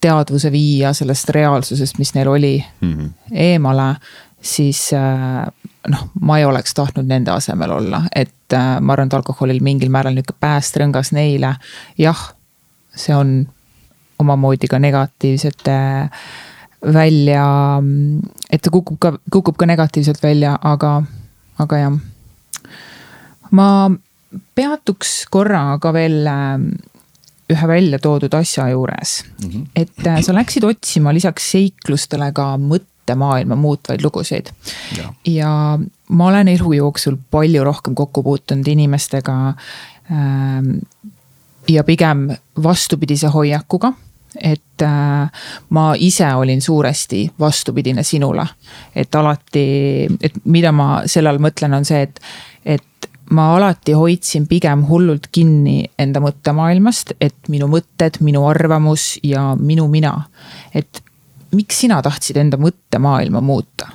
teadvuse 0.01 0.51
viia 0.53 0.93
sellest 0.95 1.33
reaalsusest, 1.35 1.99
mis 1.99 2.15
neil 2.15 2.31
oli 2.31 2.55
Mm 2.81 2.93
-hmm. 2.93 3.09
eemale, 3.31 3.95
siis 4.41 4.93
äh, 4.93 5.45
noh, 5.87 6.09
ma 6.21 6.37
ei 6.37 6.45
oleks 6.45 6.73
tahtnud 6.73 7.05
nende 7.05 7.31
asemel 7.31 7.71
olla, 7.71 8.03
et 8.15 8.53
äh, 8.53 8.79
ma 8.81 8.93
arvan, 8.93 9.07
et 9.07 9.13
alkoholil 9.13 9.63
mingil 9.63 9.89
määral 9.89 10.13
nihuke 10.13 10.33
päästerõngas 10.39 11.11
neile. 11.11 11.55
jah, 11.97 12.33
see 12.95 13.15
on 13.15 13.47
omamoodi 14.19 14.67
ka 14.67 14.79
negatiivsete 14.79 15.71
välja, 16.85 17.45
et 18.49 18.61
ta 18.61 18.71
kukub 18.71 18.99
ka, 19.01 19.13
kukub 19.31 19.57
ka 19.59 19.67
negatiivselt 19.67 20.21
välja, 20.23 20.57
aga, 20.61 21.01
aga 21.59 21.81
jah. 21.81 21.97
ma 23.51 23.67
peatuks 24.55 25.25
korra 25.31 25.63
ka 25.81 25.91
veel 25.95 26.27
äh, 26.29 26.61
ühe 27.49 27.67
välja 27.67 27.99
toodud 27.99 28.33
asja 28.37 28.69
juures 28.69 29.23
mm, 29.25 29.49
-hmm. 29.49 29.65
et 29.75 30.07
äh, 30.07 30.21
sa 30.21 30.33
läksid 30.33 30.63
otsima 30.63 31.13
lisaks 31.13 31.51
seiklustele 31.51 32.31
ka 32.31 32.53
mõttemaailma 32.61 33.57
muutvaid 33.57 34.05
lugusid 34.05 34.51
ja 35.25 35.79
ma 36.09 36.27
olen 36.27 36.47
elu 36.47 36.73
jooksul 36.73 37.17
palju 37.31 37.63
rohkem 37.63 37.95
kokku 37.95 38.23
puutunud 38.23 38.67
inimestega 38.67 39.37
ähm, 40.11 40.77
ja 41.69 41.83
pigem 41.83 42.29
vastupidise 42.63 43.27
hoiakuga. 43.27 43.93
Et 44.43 44.83
äh, 44.85 45.41
ma 45.75 45.85
ise 45.97 46.27
olin 46.35 46.61
suuresti 46.61 47.25
vastupidine 47.39 48.03
sinule, 48.03 48.45
et 48.95 49.15
alati, 49.15 49.65
et 50.21 50.39
mida 50.45 50.71
ma 50.71 51.01
selle 51.05 51.31
all 51.31 51.41
mõtlen, 51.43 51.75
on 51.75 51.87
see, 51.87 52.01
et, 52.07 52.21
et 52.65 53.09
ma 53.35 53.51
alati 53.55 53.93
hoidsin 53.97 54.47
pigem 54.49 54.85
hullult 54.89 55.29
kinni 55.31 55.83
enda 55.99 56.21
mõttemaailmast, 56.23 57.15
et 57.21 57.51
minu 57.51 57.69
mõtted, 57.71 58.21
minu 58.25 58.45
arvamus 58.49 59.17
ja 59.23 59.51
minu 59.59 59.87
mina. 59.91 60.15
et 60.73 61.03
miks 61.55 61.81
sina 61.83 62.01
tahtsid 62.05 62.37
enda 62.37 62.57
mõttemaailma 62.61 63.41
muuta? 63.41 63.89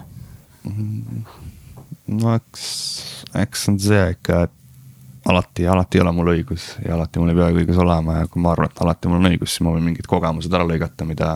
no 2.06 2.34
eks, 2.34 2.66
eks 3.42 3.68
on 3.70 3.80
see 3.80 4.04
ikka, 4.14 4.44
et 4.48 4.63
alati, 5.24 5.66
alati 5.66 5.98
ei 5.98 6.04
ole 6.04 6.12
mul 6.12 6.32
õigus 6.34 6.70
ja 6.84 6.94
alati 6.98 7.20
mul 7.20 7.32
ei 7.32 7.38
peagi 7.38 7.62
õigus 7.62 7.80
olema 7.80 8.20
ja 8.20 8.30
kui 8.30 8.42
ma 8.44 8.52
arvan, 8.52 8.70
et 8.70 8.80
alati 8.84 9.10
mul 9.10 9.22
on 9.22 9.30
õigus, 9.32 9.54
siis 9.54 9.64
ma 9.64 9.74
võin 9.74 9.86
mingid 9.90 10.08
kogemused 10.10 10.52
ära 10.52 10.66
lõigata, 10.68 11.06
mida. 11.08 11.34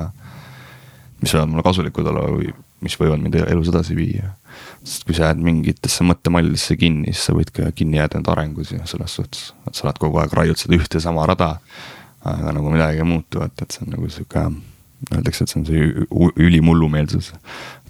mis 1.23 1.35
võivad 1.35 1.51
mulle 1.51 1.65
kasulikud 1.67 2.07
olla 2.07 2.27
või 2.31 2.53
mis 2.85 2.95
võivad 2.99 3.23
mind 3.23 3.39
elus 3.41 3.71
edasi 3.73 3.97
viia. 3.99 4.35
sest 4.85 5.05
kui 5.07 5.15
sa 5.17 5.29
jääd 5.29 5.41
mingitesse 5.43 6.05
mõttemallidesse 6.07 6.77
kinni, 6.79 7.13
siis 7.13 7.29
sa 7.29 7.35
võid 7.35 7.51
ka 7.55 7.71
kinni 7.75 7.99
jääda 7.99 8.21
enda 8.21 8.33
arengus 8.33 8.73
ja 8.73 8.87
selles 8.87 9.17
suhtes, 9.19 9.53
et 9.67 9.75
sa 9.75 9.87
oled 9.87 9.99
kogu 9.99 10.21
aeg 10.23 10.35
raiud 10.35 10.59
seda 10.59 10.79
ühte 10.79 11.01
sama 11.03 11.27
rada. 11.27 11.57
aga 12.25 12.53
nagu 12.53 12.71
midagi 12.71 12.99
ei 12.99 13.07
muutu, 13.07 13.43
et, 13.43 13.63
et 13.63 13.71
see 13.71 13.85
on 13.87 13.93
nagu 13.95 14.09
sihuke, 14.11 14.41
öeldakse, 15.15 15.45
et 15.45 15.53
see 15.53 15.61
on 15.61 15.67
see 15.67 16.43
ülimullumeelsus. 16.45 17.33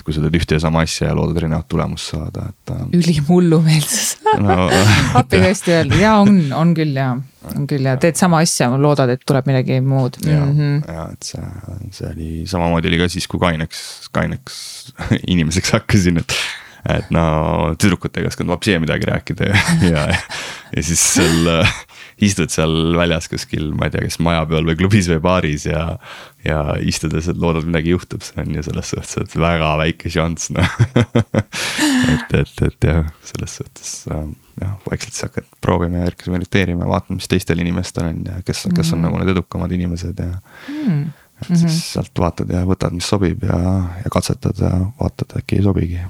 Kui 0.08 0.16
sa 0.16 0.22
teed 0.24 0.36
ühte 0.38 0.56
ja 0.56 0.62
sama 0.62 0.82
asja 0.86 1.10
ja 1.10 1.16
loodad 1.16 1.40
erinevat 1.42 1.68
tulemust 1.70 2.14
saada, 2.14 2.48
et. 2.50 2.72
ülimullumeelsus 2.96 4.14
no. 4.40 4.68
appi 5.20 5.42
hästi 5.42 5.74
öeldud, 5.76 5.98
ja 6.00 6.14
on, 6.22 6.38
on 6.56 6.72
küll 6.78 6.96
ja, 6.96 7.10
on 7.52 7.66
küll 7.70 7.88
ja 7.88 7.96
teed 8.00 8.16
sama 8.20 8.40
asja, 8.44 8.70
loodad, 8.80 9.12
et 9.14 9.26
tuleb 9.28 9.50
midagi 9.50 9.80
muud. 9.84 10.16
ja 10.24 10.40
mm, 10.44 10.54
-hmm. 10.56 10.94
ja 10.94 11.08
et 11.12 11.28
see, 11.32 11.50
see 12.00 12.08
oli 12.12 12.30
samamoodi 12.48 12.88
oli 12.88 13.02
ka 13.04 13.10
siis, 13.12 13.28
kui 13.28 13.42
kaineks, 13.42 14.08
kaineks 14.12 14.56
inimeseks 15.34 15.76
hakkasin, 15.76 16.24
et 16.24 16.40
et 16.88 17.10
no 17.12 17.74
tüdrukutega 17.76 18.28
ei 18.28 18.32
osanud 18.32 18.54
vapsi 18.54 18.78
midagi 18.80 19.08
rääkida 19.10 19.48
ja, 19.50 19.62
ja, 19.90 20.02
ja 20.72 20.82
siis 20.82 21.02
seal 21.18 21.50
äh, 21.58 21.72
istud 22.24 22.50
seal 22.52 22.96
väljas 22.98 23.28
kuskil, 23.30 23.70
ma 23.78 23.88
ei 23.88 23.94
tea, 23.94 24.06
kas 24.08 24.18
maja 24.24 24.44
peal 24.50 24.66
või 24.66 24.78
klubis 24.78 25.08
või 25.10 25.20
baaris 25.22 25.68
ja. 25.68 25.84
Ja 26.48 26.62
istudes, 26.80 27.28
et 27.30 27.38
loodad 27.40 27.66
midagi 27.68 27.92
juhtub, 27.94 28.24
see 28.24 28.42
on 28.42 28.56
ju 28.56 28.64
selles 28.66 28.92
suhtes, 28.94 29.14
et 29.22 29.36
väga 29.38 29.70
väike 29.82 30.12
šanss 30.12 30.52
noh 30.56 30.76
et, 32.14 32.34
et, 32.40 32.54
et 32.68 32.88
jah, 32.90 33.08
selles 33.30 33.56
suhtes 33.60 33.94
äh, 34.12 34.26
jah, 34.62 34.74
vaikselt 34.88 35.16
sa 35.16 35.28
hakkad 35.28 35.48
proovima 35.64 36.02
ja 36.02 36.12
eksperimenteerima, 36.12 36.88
vaatama, 36.88 37.20
mis 37.20 37.30
teistel 37.30 37.62
inimestel 37.64 38.10
on 38.10 38.20
ja 38.26 38.42
kes, 38.44 38.66
kes 38.74 38.92
on 38.92 39.00
mm. 39.00 39.06
nagu 39.06 39.22
need 39.22 39.34
edukamad 39.36 39.74
inimesed 39.78 40.22
ja 40.24 40.30
mm. 40.34 41.02
et 41.42 41.50
siis 41.50 41.62
mm 41.62 41.66
-hmm. 41.66 41.80
sealt 41.94 42.24
vaatad 42.26 42.54
ja 42.54 42.64
võtad, 42.66 42.94
mis 42.96 43.08
sobib 43.08 43.44
ja, 43.44 43.58
ja 44.04 44.10
katsetad 44.10 44.64
ja 44.64 44.72
vaatad, 45.00 45.38
äkki 45.42 45.60
ei 45.60 45.68
sobigi 45.68 46.00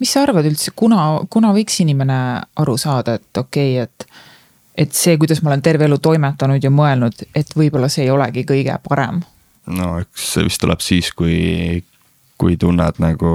mis 0.00 0.12
sa 0.12 0.22
arvad 0.22 0.46
üldse, 0.48 0.72
kuna, 0.76 1.20
kuna 1.30 1.52
võiks 1.56 1.80
inimene 1.82 2.18
aru 2.62 2.76
saada, 2.80 3.14
et 3.18 3.36
okei 3.36 3.80
okay,, 3.80 3.88
et, 3.88 4.06
et 4.86 4.94
see, 4.96 5.16
kuidas 5.20 5.42
ma 5.42 5.52
olen 5.52 5.62
terve 5.62 5.84
elu 5.88 5.98
toimetanud 5.98 6.64
ja 6.64 6.70
mõelnud, 6.70 7.26
et 7.34 7.56
võib-olla 7.56 7.88
see 7.88 8.06
ei 8.06 8.14
olegi 8.14 8.46
kõige 8.48 8.78
parem? 8.88 9.22
No 9.66 9.98
eks 10.00 10.32
see 10.34 10.46
vist 10.46 10.60
tuleb 10.62 10.80
siis, 10.84 11.10
kui, 11.16 11.82
kui 12.40 12.56
tunned 12.60 13.00
nagu, 13.02 13.32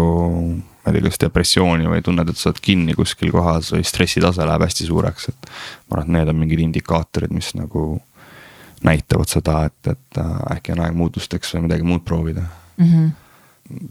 ma 0.56 0.92
ei 0.92 0.98
tea, 0.98 1.06
kas 1.08 1.22
depressiooni 1.22 1.90
või 1.92 2.04
tunned, 2.06 2.30
et 2.30 2.40
sa 2.40 2.50
oled 2.52 2.62
kinni 2.64 2.96
kuskil 2.98 3.34
kohas 3.36 3.72
või 3.76 3.86
stressitase 3.88 4.48
läheb 4.48 4.66
hästi 4.66 4.90
suureks, 4.90 5.30
et. 5.32 5.50
ma 5.90 6.00
arvan, 6.00 6.10
et 6.10 6.18
need 6.20 6.34
on 6.34 6.42
mingid 6.42 6.64
indikaatorid, 6.66 7.34
mis 7.36 7.54
nagu 7.58 8.00
näitavad 8.86 9.32
seda, 9.32 9.64
et, 9.70 9.92
et 9.92 10.22
äh, 10.22 10.34
äkki 10.58 10.76
on 10.76 10.84
aeg 10.86 10.98
muutusteks 10.98 11.56
või 11.56 11.68
midagi 11.68 11.88
muud 11.88 12.04
proovida 12.06 12.44
mm. 12.78 12.90
-hmm. 12.90 13.14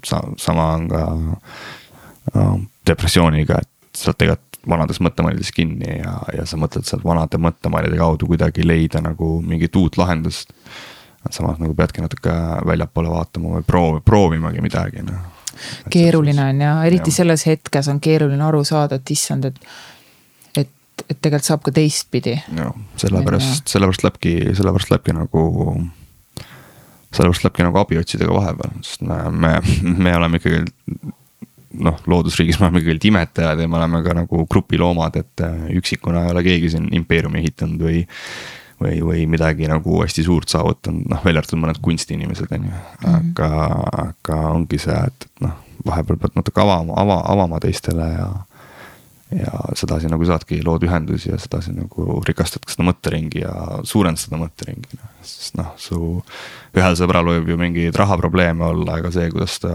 Sa, 0.06 0.20
sama 0.38 0.68
on 0.76 0.84
ka 0.86 1.00
depressiooniga, 2.86 3.56
et 3.58 3.96
sa 3.96 4.12
oled 4.12 4.18
tegelikult 4.20 4.54
vanades 4.68 5.00
mõttemallides 5.02 5.52
kinni 5.54 5.98
ja, 5.98 6.14
ja 6.36 6.46
sa 6.48 6.58
mõtled 6.60 6.86
sealt 6.88 7.04
vanade 7.04 7.40
mõttemallide 7.42 7.98
kaudu 8.00 8.28
kuidagi 8.30 8.66
leida 8.66 9.02
nagu 9.04 9.40
mingit 9.44 9.76
uut 9.76 9.98
lahendust. 10.00 10.54
Samas 11.30 11.58
nagu 11.62 11.74
peadki 11.76 12.04
natuke 12.04 12.34
väljapoole 12.66 13.10
vaatama 13.12 13.56
või 13.58 13.66
proovi, 13.66 14.04
proovimagi 14.04 14.62
midagi 14.64 15.04
noh. 15.06 15.24
keeruline 15.90 16.50
on 16.50 16.62
ja 16.64 16.76
eriti 16.88 17.12
ja. 17.12 17.20
selles 17.22 17.46
hetkes 17.48 17.88
on 17.92 18.00
keeruline 18.04 18.44
aru 18.44 18.64
saada, 18.64 19.00
et 19.00 19.14
issand, 19.14 19.50
et 19.50 19.60
et, 20.64 20.70
et 21.08 21.18
tegelikult 21.18 21.48
saab 21.48 21.66
ka 21.66 21.74
teistpidi. 21.74 22.38
jah, 22.60 22.72
sellepärast, 23.00 23.68
sellepärast 23.70 24.06
lähebki, 24.06 24.38
sellepärast 24.54 24.94
lähebki 24.94 25.16
nagu 25.16 25.44
sellepärast 27.14 27.44
lähebki 27.46 27.68
nagu 27.68 27.82
abi 27.82 27.98
otsida 28.00 28.28
ka 28.28 28.38
vahepeal, 28.38 28.80
sest 28.82 29.04
me, 29.06 29.20
me, 29.30 29.58
me 29.82 30.16
oleme 30.16 30.42
ikkagi 30.42 30.64
noh, 31.82 31.98
loodusriigis 32.06 32.58
me 32.60 32.68
oleme 32.68 32.82
küll 32.84 33.08
imetajad 33.10 33.60
ja 33.60 33.70
me 33.70 33.78
oleme 33.78 34.02
ka 34.04 34.14
nagu 34.16 34.44
grupiloomad, 34.50 35.18
et 35.20 35.44
äh, 35.44 35.64
üksikuna 35.78 36.26
ei 36.26 36.34
ole 36.34 36.44
keegi 36.46 36.74
siin 36.74 36.90
impeeriumi 37.00 37.42
ehitanud 37.42 37.88
või. 37.88 38.04
Või, 38.84 39.00
või 39.04 39.26
midagi 39.30 39.68
nagu 39.70 40.00
hästi 40.02 40.24
suurt 40.26 40.52
saavutanud, 40.52 41.08
noh 41.10 41.24
välja 41.24 41.42
arvatud 41.42 41.62
mõned 41.62 41.82
kunstiinimesed 41.84 42.52
on 42.54 42.70
ju, 42.70 42.72
mhm. 42.72 43.14
aga, 43.14 43.52
aga 44.08 44.40
ongi 44.54 44.80
see, 44.82 44.96
et, 44.96 45.28
et 45.28 45.46
noh, 45.46 45.60
vahepeal 45.84 46.20
pead 46.20 46.36
natuke 46.38 46.64
avama, 46.64 46.96
ava, 47.00 47.22
avama 47.34 47.62
teistele 47.62 48.10
ja 48.14 48.28
ja 49.34 49.50
sedasi 49.74 50.08
nagu 50.10 50.24
saadki, 50.28 50.60
lood 50.62 50.84
ühendusi 50.86 51.30
ja 51.30 51.38
sedasi 51.40 51.72
nagu 51.74 52.20
rikastad 52.26 52.62
ka 52.64 52.70
seda 52.70 52.86
mõtteringi 52.86 53.42
ja 53.42 53.54
suurendad 53.86 54.22
seda 54.22 54.38
mõtteringi. 54.38 54.98
sest 55.24 55.56
noh, 55.58 55.72
su 55.80 55.98
ühel 56.76 56.98
sõbral 56.98 57.26
võib 57.32 57.48
ju 57.48 57.56
mingeid 57.58 57.96
rahaprobleeme 57.98 58.66
olla, 58.66 58.98
aga 59.00 59.10
see, 59.14 59.30
kuidas 59.32 59.58
ta 59.64 59.72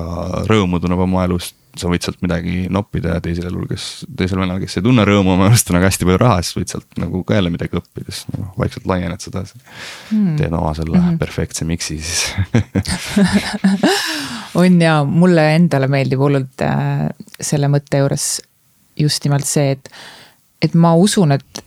rõõmu 0.47 0.79
tunneb 0.79 1.01
oma 1.03 1.25
elust. 1.27 1.57
Sa 1.77 1.89
võid 1.91 2.05
sealt 2.05 2.21
midagi 2.25 2.65
noppida 2.73 3.15
ja 3.15 3.23
teisel 3.23 3.49
elul, 3.51 3.67
kes, 3.69 4.05
teisel 4.17 4.41
venel, 4.41 4.59
kes 4.63 4.79
ei 4.79 4.85
tunne 4.85 5.05
rõõmu 5.05 5.35
oma 5.35 5.49
elust, 5.49 5.69
on 5.69 5.77
aga 5.79 5.89
hästi 5.91 6.07
palju 6.07 6.21
raha, 6.21 6.41
siis 6.41 6.57
võid 6.57 6.73
sealt 6.73 6.99
nagu 7.01 7.21
ka 7.27 7.37
jälle 7.37 7.51
midagi 7.53 7.77
õppida, 7.77 8.09
siis 8.09 8.25
nagu 8.33 8.49
vaikselt 8.59 8.89
laiened 8.89 9.23
sedasi 9.23 9.59
hmm.. 9.59 10.35
teed 10.39 10.55
oma 10.55 10.73
selle 10.77 10.97
mm 10.97 11.05
-hmm. 11.05 11.19
perfektse 11.21 11.65
miksi 11.69 11.99
siis 12.01 12.33
on 14.61 14.81
ja 14.81 15.03
mulle 15.03 15.45
endale 15.55 15.87
meeldib 15.87 16.19
hullult 16.19 16.65
äh, 16.65 17.09
selle 17.39 17.69
mõtte 17.71 18.01
juures 18.01 18.29
just 18.99 19.23
nimelt 19.23 19.47
see, 19.47 19.71
et, 19.77 19.91
et 20.61 20.73
ma 20.73 20.93
usun, 20.95 21.31
et, 21.31 21.63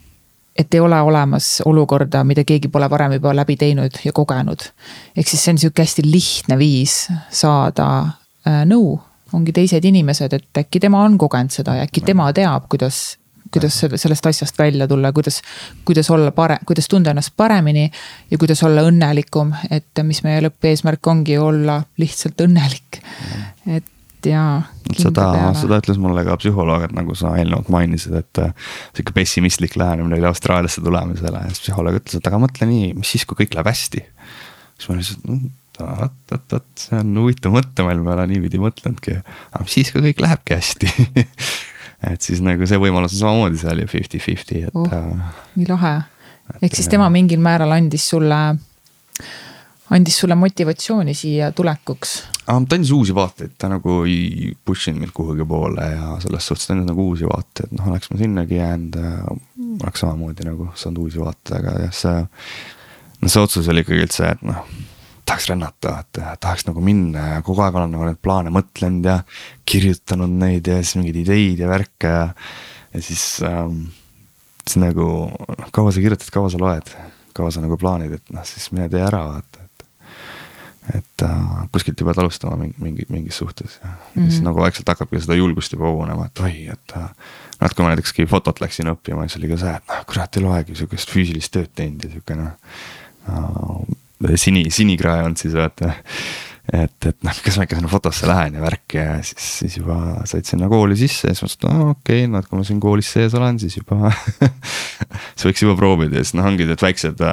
et 0.59 0.75
ei 0.75 0.81
ole 0.81 0.99
olemas 1.01 1.61
olukorda, 1.65 2.25
mida 2.29 2.45
keegi 2.45 2.69
pole 2.69 2.91
varem 2.91 3.17
juba 3.17 3.35
läbi 3.37 3.57
teinud 3.57 4.03
ja 4.05 4.13
kogenud. 4.13 4.69
ehk 5.17 5.29
siis 5.29 5.45
see 5.45 5.55
on 5.55 5.63
sihuke 5.63 5.87
hästi 5.87 6.05
lihtne 6.11 6.59
viis 6.59 7.07
saada 7.31 7.89
äh, 8.47 8.63
nõu, 8.69 8.99
ongi 9.33 9.53
teised 9.57 9.85
inimesed, 9.85 10.33
et 10.33 10.63
äkki 10.65 10.81
tema 10.81 11.03
on 11.07 11.19
kogenud 11.19 11.55
seda 11.55 11.79
ja 11.79 11.89
äkki 11.89 12.05
tema 12.07 12.31
teab, 12.37 12.69
kuidas 12.73 13.19
kuidas 13.53 13.83
sellest 14.01 14.27
asjast 14.27 14.59
välja 14.59 14.87
tulla, 14.89 15.13
kuidas, 15.13 15.43
kuidas 15.85 16.11
olla 16.11 16.31
pare-, 16.33 16.61
kuidas 16.67 16.89
tunda 16.89 17.13
ennast 17.13 17.35
paremini 17.37 17.91
ja 18.31 18.39
kuidas 18.39 18.63
olla 18.65 18.85
õnnelikum, 18.89 19.53
et 19.71 20.03
mis 20.09 20.23
meie 20.25 20.41
lõppeesmärk 20.47 21.11
ongi 21.13 21.39
olla 21.39 21.83
lihtsalt 22.01 22.41
õnnelik. 22.47 23.03
et 23.67 23.91
ja. 24.27 24.45
seda, 24.97 25.27
seda 25.59 25.81
ütles 25.83 25.99
mulle 26.01 26.25
ka 26.27 26.37
psühholoog, 26.41 26.87
et 26.87 26.95
nagu 26.97 27.17
sa 27.19 27.35
eelnevalt 27.41 27.71
mainisid, 27.73 28.15
et 28.23 28.43
äh, 28.43 28.53
sihuke 28.95 29.15
pessimistlik 29.17 29.77
lähenemine 29.81 30.19
oli 30.19 30.29
Austraaliasse 30.31 30.85
tulemisele 30.85 31.43
ja 31.45 31.51
siis 31.51 31.67
psühholoog 31.67 32.01
ütles, 32.01 32.21
et 32.21 32.31
aga 32.31 32.41
mõtle 32.43 32.69
nii, 32.71 32.93
mis 33.01 33.17
siis, 33.17 33.27
kui 33.29 33.43
kõik 33.43 33.57
läheb 33.59 33.73
hästi. 33.73 34.05
siis 34.79 34.89
ma 34.89 34.99
lihtsalt 34.99 35.27
mm, 35.29 35.51
oot-oot-oot, 35.83 36.71
see 36.79 36.99
on 37.01 37.13
huvitav 37.23 37.55
mõttemaailm, 37.55 38.07
ma 38.07 38.15
ei 38.15 38.19
ole 38.21 38.31
niipidi 38.35 38.63
mõtlenudki, 38.63 39.19
aga 39.53 39.67
mis 39.67 39.77
siis, 39.79 39.93
kui 39.95 40.05
kõik 40.09 40.25
lähebki 40.25 40.59
hästi 40.59 40.93
et 42.11 42.25
siis 42.25 42.43
nagu 42.45 42.67
see 42.67 42.81
võimalus 42.83 43.15
on 43.17 43.23
samamoodi 43.23 43.61
seal 43.61 43.83
ju 43.83 43.91
fifty-fifty, 43.91 44.67
et 44.69 44.77
oh,. 44.79 44.91
nii 45.59 45.69
lahe, 45.71 45.95
ehk 46.61 46.77
siis 46.77 46.91
tema 46.91 47.09
mingil 47.13 47.43
määral 47.43 47.75
andis 47.77 48.09
sulle 48.13 48.43
andis 49.93 50.19
sulle 50.23 50.35
motivatsiooni 50.39 51.15
siia 51.15 51.53
tulekuks? 51.53 52.15
ta 52.47 52.57
andis 52.59 52.91
uusi 52.95 53.15
vaateid, 53.15 53.55
ta 53.59 53.71
nagu 53.71 54.01
ei 54.09 54.53
push 54.65 54.91
inud 54.91 55.05
mind 55.05 55.15
kuhugi 55.15 55.47
poole 55.49 55.89
ja 55.93 56.17
selles 56.25 56.49
suhtes 56.49 56.67
ta 56.67 56.75
andis 56.77 56.89
nagu 56.91 57.07
uusi 57.13 57.29
vaateid, 57.29 57.75
noh 57.79 57.93
oleks 57.93 58.11
ma 58.11 58.19
sinnagi 58.21 58.59
jäänud, 58.59 58.99
oleks 59.83 60.03
samamoodi 60.03 60.49
nagu 60.49 60.71
saanud 60.75 61.05
uusi 61.07 61.23
vaateid, 61.23 61.55
aga 61.61 61.77
jah, 61.87 61.95
see. 61.95 62.25
no 63.23 63.31
see 63.31 63.47
otsus 63.47 63.71
oli 63.71 63.85
ikkagi 63.87 64.09
üldse, 64.09 64.33
et 64.35 64.43
noh, 64.47 64.67
tahaks 65.33 65.49
rännata, 65.49 65.95
et 66.03 66.21
tahaks 66.41 66.67
nagu 66.69 66.85
minna 66.85 67.25
ja 67.37 67.41
kogu 67.47 67.65
aeg 67.65 67.79
olen 67.81 67.95
nagu 67.97 68.05
neid 68.05 68.21
plaane 68.21 68.53
mõtlenud 68.53 69.09
ja 69.09 69.17
kirjutanud 69.69 70.37
neid 70.43 70.69
ja 70.69 70.77
siis 70.83 70.99
mingeid 71.01 71.23
ideid 71.25 71.65
ja 71.65 71.71
värke 71.71 72.13
ja. 72.13 72.29
ja 72.93 73.03
siis 73.03 73.25
ähm,, 73.49 73.87
siis 74.67 74.77
nagu 74.83 75.09
kaua 75.73 75.95
sa 75.95 76.05
kirjutad, 76.05 76.29
kaua 76.35 76.53
sa 76.53 76.61
loed, 76.61 76.93
kaua 77.33 77.51
sa 77.55 77.65
nagu 77.65 77.81
plaanid, 77.81 78.19
et 78.19 78.35
noh, 78.35 78.45
siis 78.47 78.69
mine 78.77 78.91
tee 78.93 79.01
ära, 79.03 79.25
vaata 79.31 79.63
et 80.91 81.23
äh, 81.23 81.67
kuskilt 81.71 82.01
ju 82.01 82.07
pead 82.09 82.19
alustama 82.19 82.57
mingi, 82.59 82.75
mingi, 82.83 83.05
mingis 83.09 83.37
suhtes 83.39 83.79
ja 83.79 83.89
mm 83.89 83.95
-hmm. 83.95 84.31
siis 84.31 84.43
nagu 84.43 84.59
vaikselt 84.59 84.89
hakkabki 84.89 85.21
seda 85.21 85.39
julgust 85.39 85.73
juba 85.73 85.85
kogunema, 85.85 86.27
et 86.27 86.41
oi, 86.41 86.67
et 86.67 86.97
äh,. 86.97 87.09
noh, 87.61 87.67
et 87.71 87.75
kui 87.75 87.85
ma 87.85 87.95
näitekski 87.95 88.27
fotot 88.27 88.61
läksin 88.61 88.91
õppima, 88.91 89.29
siis 89.29 89.39
oli 89.39 89.49
ka 89.55 89.57
see, 89.57 89.75
et 89.77 89.89
noh, 89.89 90.05
kurat 90.07 90.37
ei 90.37 90.43
loegi 90.43 90.75
sihukest 90.75 91.11
füüsilist 91.15 91.55
tööd 91.55 91.71
teinud 91.75 92.05
ja 92.05 92.11
sihuke 92.11 92.35
noh 92.35 92.51
äh,. 93.29 94.02
Sini, 94.41 94.67
sinikrae 94.73 95.27
on 95.27 95.37
siis 95.39 95.55
vaata 95.57 95.93
et, 96.73 97.09
et 97.09 97.25
noh, 97.27 97.41
kas 97.45 97.59
ma 97.59 97.67
ikka 97.67 97.79
sinna 97.79 97.91
fotosse 97.91 98.29
lähen 98.31 98.57
ja 98.59 98.63
värk 98.63 98.97
ja 98.97 99.17
siis, 99.27 99.49
siis 99.63 99.81
juba 99.81 99.97
said 100.29 100.47
sinna 100.49 100.71
kooli 100.71 100.97
sisse 100.99 101.31
ja 101.31 101.35
siis 101.35 101.45
mõtlesin, 101.45 101.67
et 101.67 101.69
aa 101.73 101.91
okei 101.91 102.23
okay,, 102.23 102.31
no 102.31 102.43
et 102.43 102.49
kui 102.49 102.61
ma 102.61 102.69
siin 102.69 102.81
koolis 102.83 103.11
sees 103.17 103.35
olen, 103.39 103.59
siis 103.63 103.77
juba 103.81 104.13
siis 105.35 105.49
võiks 105.49 105.67
juba 105.67 105.77
proovida 105.79 106.21
ja 106.21 106.25
siis 106.25 106.37
noh, 106.39 106.49
ongi 106.53 106.69
need 106.69 106.83
väiksed 106.83 107.27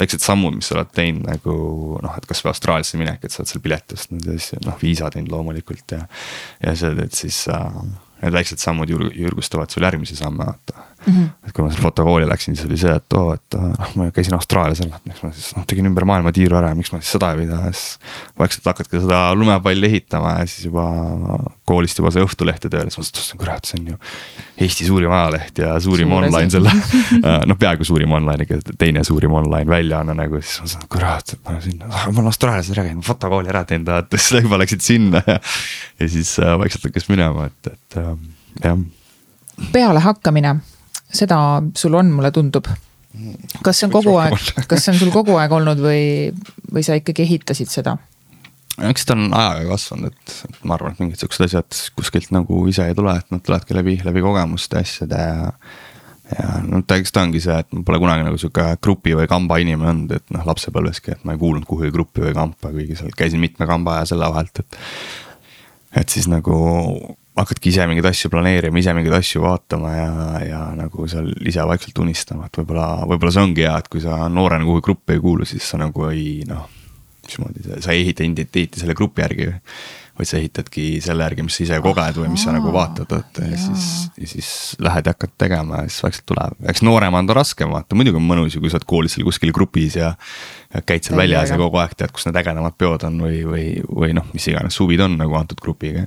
väiksed 0.00 0.22
sammud, 0.24 0.56
mis 0.56 0.70
sa 0.70 0.78
oled 0.78 0.92
teinud 0.96 1.26
nagu 1.28 1.54
noh, 2.02 2.14
et 2.16 2.28
kasvõi 2.28 2.54
Austraaliasse 2.54 3.00
minek, 3.00 3.24
et 3.24 3.34
sa 3.34 3.42
oled 3.42 3.50
seal 3.52 3.64
pileti 3.64 3.98
ostnud 3.98 4.28
ja 4.28 4.36
siis 4.38 4.62
noh, 4.64 4.78
viisa 4.80 5.10
teinud 5.12 5.32
loomulikult 5.34 5.96
ja. 5.96 6.04
ja 6.62 6.76
see, 6.78 6.94
et 7.04 7.16
siis 7.16 7.42
äh, 7.52 7.82
need 8.22 8.36
väiksed 8.36 8.60
sammud 8.62 8.90
jurg, 8.90 9.12
julgustavad 9.16 9.72
sul 9.72 9.86
järgmisi 9.86 10.16
samme 10.18 10.44
vaata 10.46 10.74
mm. 11.06 11.12
-hmm. 11.12 11.28
et 11.46 11.54
kui 11.56 11.64
ma 11.64 11.70
seal 11.72 11.82
fotokooli 11.82 12.28
läksin, 12.28 12.56
siis 12.56 12.68
oli 12.68 12.78
see, 12.80 12.92
et 12.96 13.16
oo 13.16 13.26
oh,, 13.30 13.34
et 13.34 13.58
noh, 13.60 13.94
ma 13.96 14.10
käisin 14.14 14.36
Austraalias 14.36 14.82
ära, 14.84 15.00
et 15.00 15.10
miks 15.12 15.22
ma 15.24 15.32
siis 15.36 15.54
noh, 15.56 15.66
tegin 15.70 15.88
ümber 15.90 16.06
maailma 16.08 16.32
tiiru 16.36 16.58
ära 16.60 16.72
ja 16.72 16.78
miks 16.78 16.92
ma 16.92 17.00
siis 17.00 17.14
seda 17.16 17.32
ei 17.32 17.44
pida 17.44 17.62
ja 17.66 17.72
siis. 17.72 17.98
vaikselt 18.38 18.70
hakkadki 18.72 19.02
seda 19.06 19.22
lumepalli 19.34 19.90
ehitama 19.92 20.38
ja 20.40 20.46
siis 20.46 20.68
juba 20.68 20.86
koolist 21.70 22.00
juba 22.00 22.10
sai 22.14 22.24
Õhtulehte 22.26 22.70
tööle, 22.72 22.90
siis 22.90 22.98
ma 22.98 23.06
mõtlesin, 23.06 23.40
kurat, 23.40 23.68
see 23.68 23.78
on 23.80 23.92
ju 23.92 23.98
Eesti 24.60 24.86
suurim 24.88 25.14
ajaleht 25.16 25.60
ja 25.62 25.74
suurim 25.82 26.10
Suur 26.10 26.26
online 26.26 26.52
selle 26.52 26.72
noh, 27.50 27.58
peaaegu 27.60 27.86
suurim 27.86 28.12
online, 28.18 28.46
ikka 28.46 28.76
teine 28.80 29.04
suurim 29.06 29.36
online 29.38 29.70
väljaanne 29.70 30.16
nagu, 30.18 30.42
siis 30.42 30.58
ma 30.58 30.66
mõtlesin, 30.66 30.90
kurat, 30.96 31.34
et 31.36 31.42
ma 31.46 31.56
siin, 31.64 31.80
ma 31.86 32.02
olen 32.10 32.30
Austraalias 32.32 32.72
ära 32.74 32.86
käinud, 32.88 33.06
fotokooli 33.06 33.52
ära 33.52 33.64
teinud, 33.68 33.92
vaata 33.92 34.20
siis 34.20 34.44
juba 34.44 34.60
läksid 34.60 34.84
sinna 34.84 35.22
ja. 35.26 35.38
ja 36.02 36.10
siis 36.16 36.34
äh, 36.42 36.54
vaikselt 36.60 36.90
hakkas 36.90 37.08
minema, 37.12 37.48
et, 37.50 37.72
et 37.72 37.98
äh, 38.02 38.12
jah. 38.66 38.84
pealehakkamine, 39.72 40.54
seda 41.22 41.40
sul 41.78 41.98
on, 42.00 42.12
mulle 42.18 42.32
tundub. 42.34 42.68
kas 43.64 43.80
see 43.80 43.88
on 43.88 43.94
kogu 43.94 44.14
aeg, 44.22 44.52
kas 44.70 44.84
see 44.84 44.94
on 44.94 45.00
sul 45.00 45.10
kogu 45.14 45.34
aeg 45.40 45.52
olnud 45.52 45.80
või, 45.82 46.04
või 46.70 46.86
sa 46.86 46.98
ikkagi 46.98 47.26
ehitasid 47.26 47.72
seda? 47.72 47.96
Eks 48.78 49.06
ta 49.06 49.16
on 49.16 49.30
ajaga 49.36 49.68
kasvanud, 49.74 50.14
et, 50.14 50.34
et 50.48 50.58
ma 50.68 50.76
arvan, 50.76 50.94
et 50.94 51.04
mingid 51.04 51.22
siuksed 51.22 51.46
asjad 51.46 51.78
kuskilt 51.98 52.32
nagu 52.34 52.62
ise 52.70 52.86
ei 52.88 52.96
tule, 52.96 53.14
et 53.18 53.32
nad 53.34 53.42
tulevadki 53.44 53.76
läbi, 53.76 53.96
läbi 54.06 54.24
kogemuste 54.24 54.80
asjade 54.80 55.20
ja. 55.20 55.52
ja 56.32 56.50
no 56.66 56.82
ta, 56.86 57.00
eks 57.00 57.14
ta 57.14 57.24
ongi 57.26 57.42
see, 57.44 57.56
et 57.60 57.72
ma 57.76 57.84
pole 57.86 58.00
kunagi 58.02 58.26
nagu 58.26 58.40
sihuke 58.40 58.66
grupi 58.82 59.16
või 59.18 59.28
kamba 59.30 59.60
inimene 59.62 59.94
olnud, 59.94 60.14
et 60.20 60.36
noh, 60.36 60.46
lapsepõlveski, 60.48 61.16
et 61.16 61.26
ma 61.28 61.36
ei 61.36 61.42
kuulunud 61.42 61.68
kuhugi 61.68 61.92
gruppi 61.94 62.24
või 62.28 62.36
kampa, 62.36 62.72
kuigi 62.76 62.98
seal 63.00 63.16
käisin 63.18 63.42
mitme 63.42 63.68
kamba 63.70 64.00
ja 64.00 64.12
selle 64.12 64.30
vahelt, 64.30 64.62
et. 64.62 64.80
et 66.02 66.08
siis 66.08 66.30
nagu 66.30 66.56
hakkadki 67.40 67.70
ise 67.72 67.86
mingeid 67.88 68.06
asju 68.10 68.28
planeerima, 68.32 68.80
ise 68.80 68.92
mingeid 68.94 69.14
asju 69.16 69.40
vaatama 69.44 69.92
ja, 69.94 70.10
ja 70.44 70.64
nagu 70.76 71.06
seal 71.08 71.30
ise 71.46 71.64
vaikselt 71.66 71.98
unistama, 72.02 72.48
et 72.48 72.58
võib-olla, 72.60 73.06
võib-olla 73.08 73.32
see 73.34 73.46
ongi 73.46 73.64
hea, 73.64 73.78
et 73.80 73.88
kui 73.92 74.02
sa 74.04 74.26
noorena 74.28 74.66
kuhugi 74.66 74.84
gruppi 74.90 75.16
ei 75.16 75.24
kuulu, 75.24 75.48
siis 75.48 75.64
sa 75.72 75.80
nagu 75.80 76.10
ei 76.10 76.44
noh 76.48 76.68
mismoodi 77.30 77.64
sa, 77.64 77.80
sa 77.86 77.96
ei 77.96 78.04
ehita 78.04 78.24
identiteeti 78.26 78.82
selle 78.82 78.96
grupi 78.98 79.22
järgi. 79.22 79.50
vaid 80.20 80.28
sa 80.28 80.36
ehitadki 80.36 80.82
selle 81.00 81.24
järgi, 81.24 81.44
mis 81.46 81.54
sa 81.56 81.62
ise 81.64 81.76
koged 81.80 82.18
või 82.20 82.28
mis 82.28 82.42
sa 82.44 82.52
nagu 82.52 82.68
vaatad, 82.74 83.08
et 83.16 83.38
ja 83.40 83.56
siis, 83.56 83.84
ja 84.20 84.26
siis 84.28 84.50
lähed 84.82 85.06
ja 85.08 85.14
hakkad 85.14 85.32
tegema 85.40 85.78
ja 85.80 85.88
siis 85.88 86.02
vaikselt 86.04 86.26
tuleb, 86.28 86.58
eks 86.68 86.82
noorema 86.84 87.22
on 87.22 87.30
ta 87.30 87.38
raskem 87.38 87.72
vaata, 87.72 87.96
muidugi 87.96 88.20
on 88.20 88.26
mõnus 88.28 88.52
ju, 88.52 88.60
kui 88.60 88.68
sa 88.68 88.76
oled 88.76 88.84
koolis 88.90 89.16
seal 89.16 89.24
kuskil 89.24 89.54
grupis 89.56 89.96
ja. 89.96 90.10
ja 90.74 90.84
käid 90.84 91.08
seal 91.08 91.16
väljas 91.16 91.54
ja 91.54 91.56
kogu 91.62 91.80
aeg 91.80 91.96
tead, 91.96 92.12
kus 92.12 92.28
need 92.28 92.36
ägedamad 92.36 92.76
peod 92.76 93.06
on 93.08 93.16
või, 93.24 93.40
või, 93.48 93.66
või 93.88 94.12
noh, 94.18 94.28
mis 94.34 94.50
iganes 94.52 94.76
suvid 94.76 95.00
on 95.06 95.16
nagu 95.22 95.40
antud 95.40 95.62
grupiga. 95.62 96.04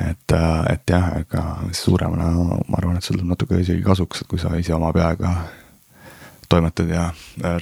et, 0.00 0.38
et 0.72 0.96
jah, 0.96 1.10
ega 1.20 1.44
suuremana 1.76 2.32
ma 2.32 2.80
arvan, 2.80 2.96
et 2.96 3.04
sul 3.04 3.18
tuleb 3.18 3.34
natuke 3.34 3.60
isegi 3.60 3.84
kasuks, 3.84 4.24
et 4.24 4.32
kui 4.32 4.40
sa 4.40 4.54
ise 4.56 4.72
oma 4.78 4.94
peaga 4.96 5.34
toimetad 6.52 6.88
ja 6.88 7.08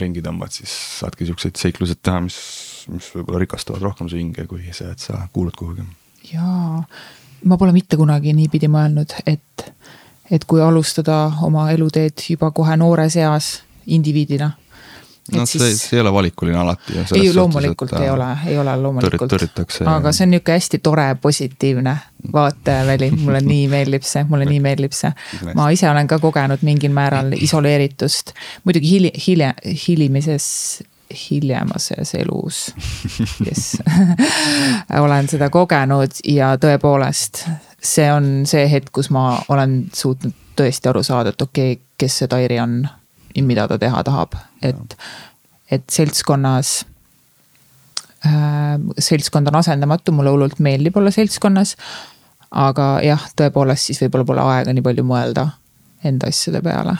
ringi 0.00 0.22
tõmbad, 0.24 0.54
siis 0.54 0.72
saadki 1.00 1.28
siukseid 1.28 1.58
seiklused 1.60 2.02
teha, 2.02 2.22
mis 2.26 2.38
mis 2.90 3.10
võib-olla 3.14 3.40
rikastavad 3.42 3.82
rohkem 3.82 4.10
su 4.10 4.18
hinge, 4.20 4.46
kui 4.50 4.62
see, 4.72 4.90
et 4.90 5.02
sa 5.02 5.24
kuulud 5.32 5.56
kuhugi. 5.58 5.84
jaa, 6.32 6.82
ma 7.44 7.60
pole 7.60 7.74
mitte 7.76 7.98
kunagi 8.00 8.34
niipidi 8.36 8.70
mõelnud, 8.70 9.14
et, 9.26 9.66
et 10.30 10.46
kui 10.48 10.62
alustada 10.62 11.26
oma 11.46 11.70
eluteed 11.74 12.26
juba 12.28 12.50
kohe 12.56 12.76
noores 12.80 13.16
eas 13.20 13.60
indiviidina. 13.86 14.50
no 15.34 15.46
siis... 15.46 15.62
see, 15.62 15.76
see 15.78 15.96
ei 15.98 16.02
ole 16.02 16.12
valikuline 16.12 16.58
alati. 16.58 16.98
ei, 17.14 17.32
loomulikult 17.34 17.92
et, 17.92 18.04
ei 18.04 18.10
ole, 18.10 18.28
ei 18.46 18.58
ole 18.58 18.76
loomulikult. 18.76 19.34
aga 19.86 20.12
see 20.12 20.26
on 20.26 20.34
nihuke 20.34 20.56
hästi 20.58 20.78
tore, 20.82 21.08
positiivne 21.22 21.96
vaateväli, 22.32 23.10
mulle 23.16 23.40
nii 23.46 23.68
meeldib 23.72 24.04
see, 24.04 24.24
mulle 24.28 24.48
nii 24.50 24.60
meeldib 24.60 24.96
see. 24.96 25.12
ma 25.54 25.70
ise 25.70 25.88
olen 25.90 26.10
ka 26.10 26.18
kogenud 26.22 26.66
mingil 26.66 26.92
määral 26.96 27.32
isoleeritust, 27.46 28.34
muidugi 28.64 28.96
hili-, 28.96 29.16
hilja, 29.26 29.54
hilimises 29.86 30.48
hiljemases 31.14 32.14
elus, 32.14 32.60
kes 33.44 33.64
olen 35.04 35.28
seda 35.30 35.50
kogenud 35.52 36.20
ja 36.28 36.52
tõepoolest, 36.60 37.44
see 37.82 38.06
on 38.12 38.30
see 38.48 38.66
hetk, 38.70 38.92
kus 38.94 39.10
ma 39.14 39.24
olen 39.52 39.82
suutnud 39.94 40.36
tõesti 40.60 40.90
aru 40.90 41.02
saada, 41.06 41.34
et 41.34 41.42
okei 41.42 41.74
okay,, 41.74 41.84
kes 42.00 42.20
see 42.20 42.30
Tairi 42.30 42.60
on 42.62 42.80
ja 43.34 43.42
mida 43.46 43.66
ta 43.68 43.78
teha 43.80 44.02
tahab, 44.06 44.38
et, 44.62 44.96
et 45.70 45.84
seltskonnas 45.90 46.72
äh,. 48.26 48.78
seltskond 48.98 49.50
on 49.50 49.60
asendamatu, 49.60 50.12
mulle 50.12 50.32
hullult 50.34 50.58
meeldib 50.58 50.96
olla 50.96 51.10
seltskonnas. 51.14 51.76
aga 52.50 52.98
jah, 53.06 53.28
tõepoolest, 53.38 53.90
siis 53.90 54.02
võib-olla 54.02 54.26
pole 54.26 54.48
aega 54.56 54.74
nii 54.74 54.82
palju 54.82 55.06
mõelda 55.06 55.50
enda 56.04 56.30
asjade 56.32 56.62
peale 56.64 56.96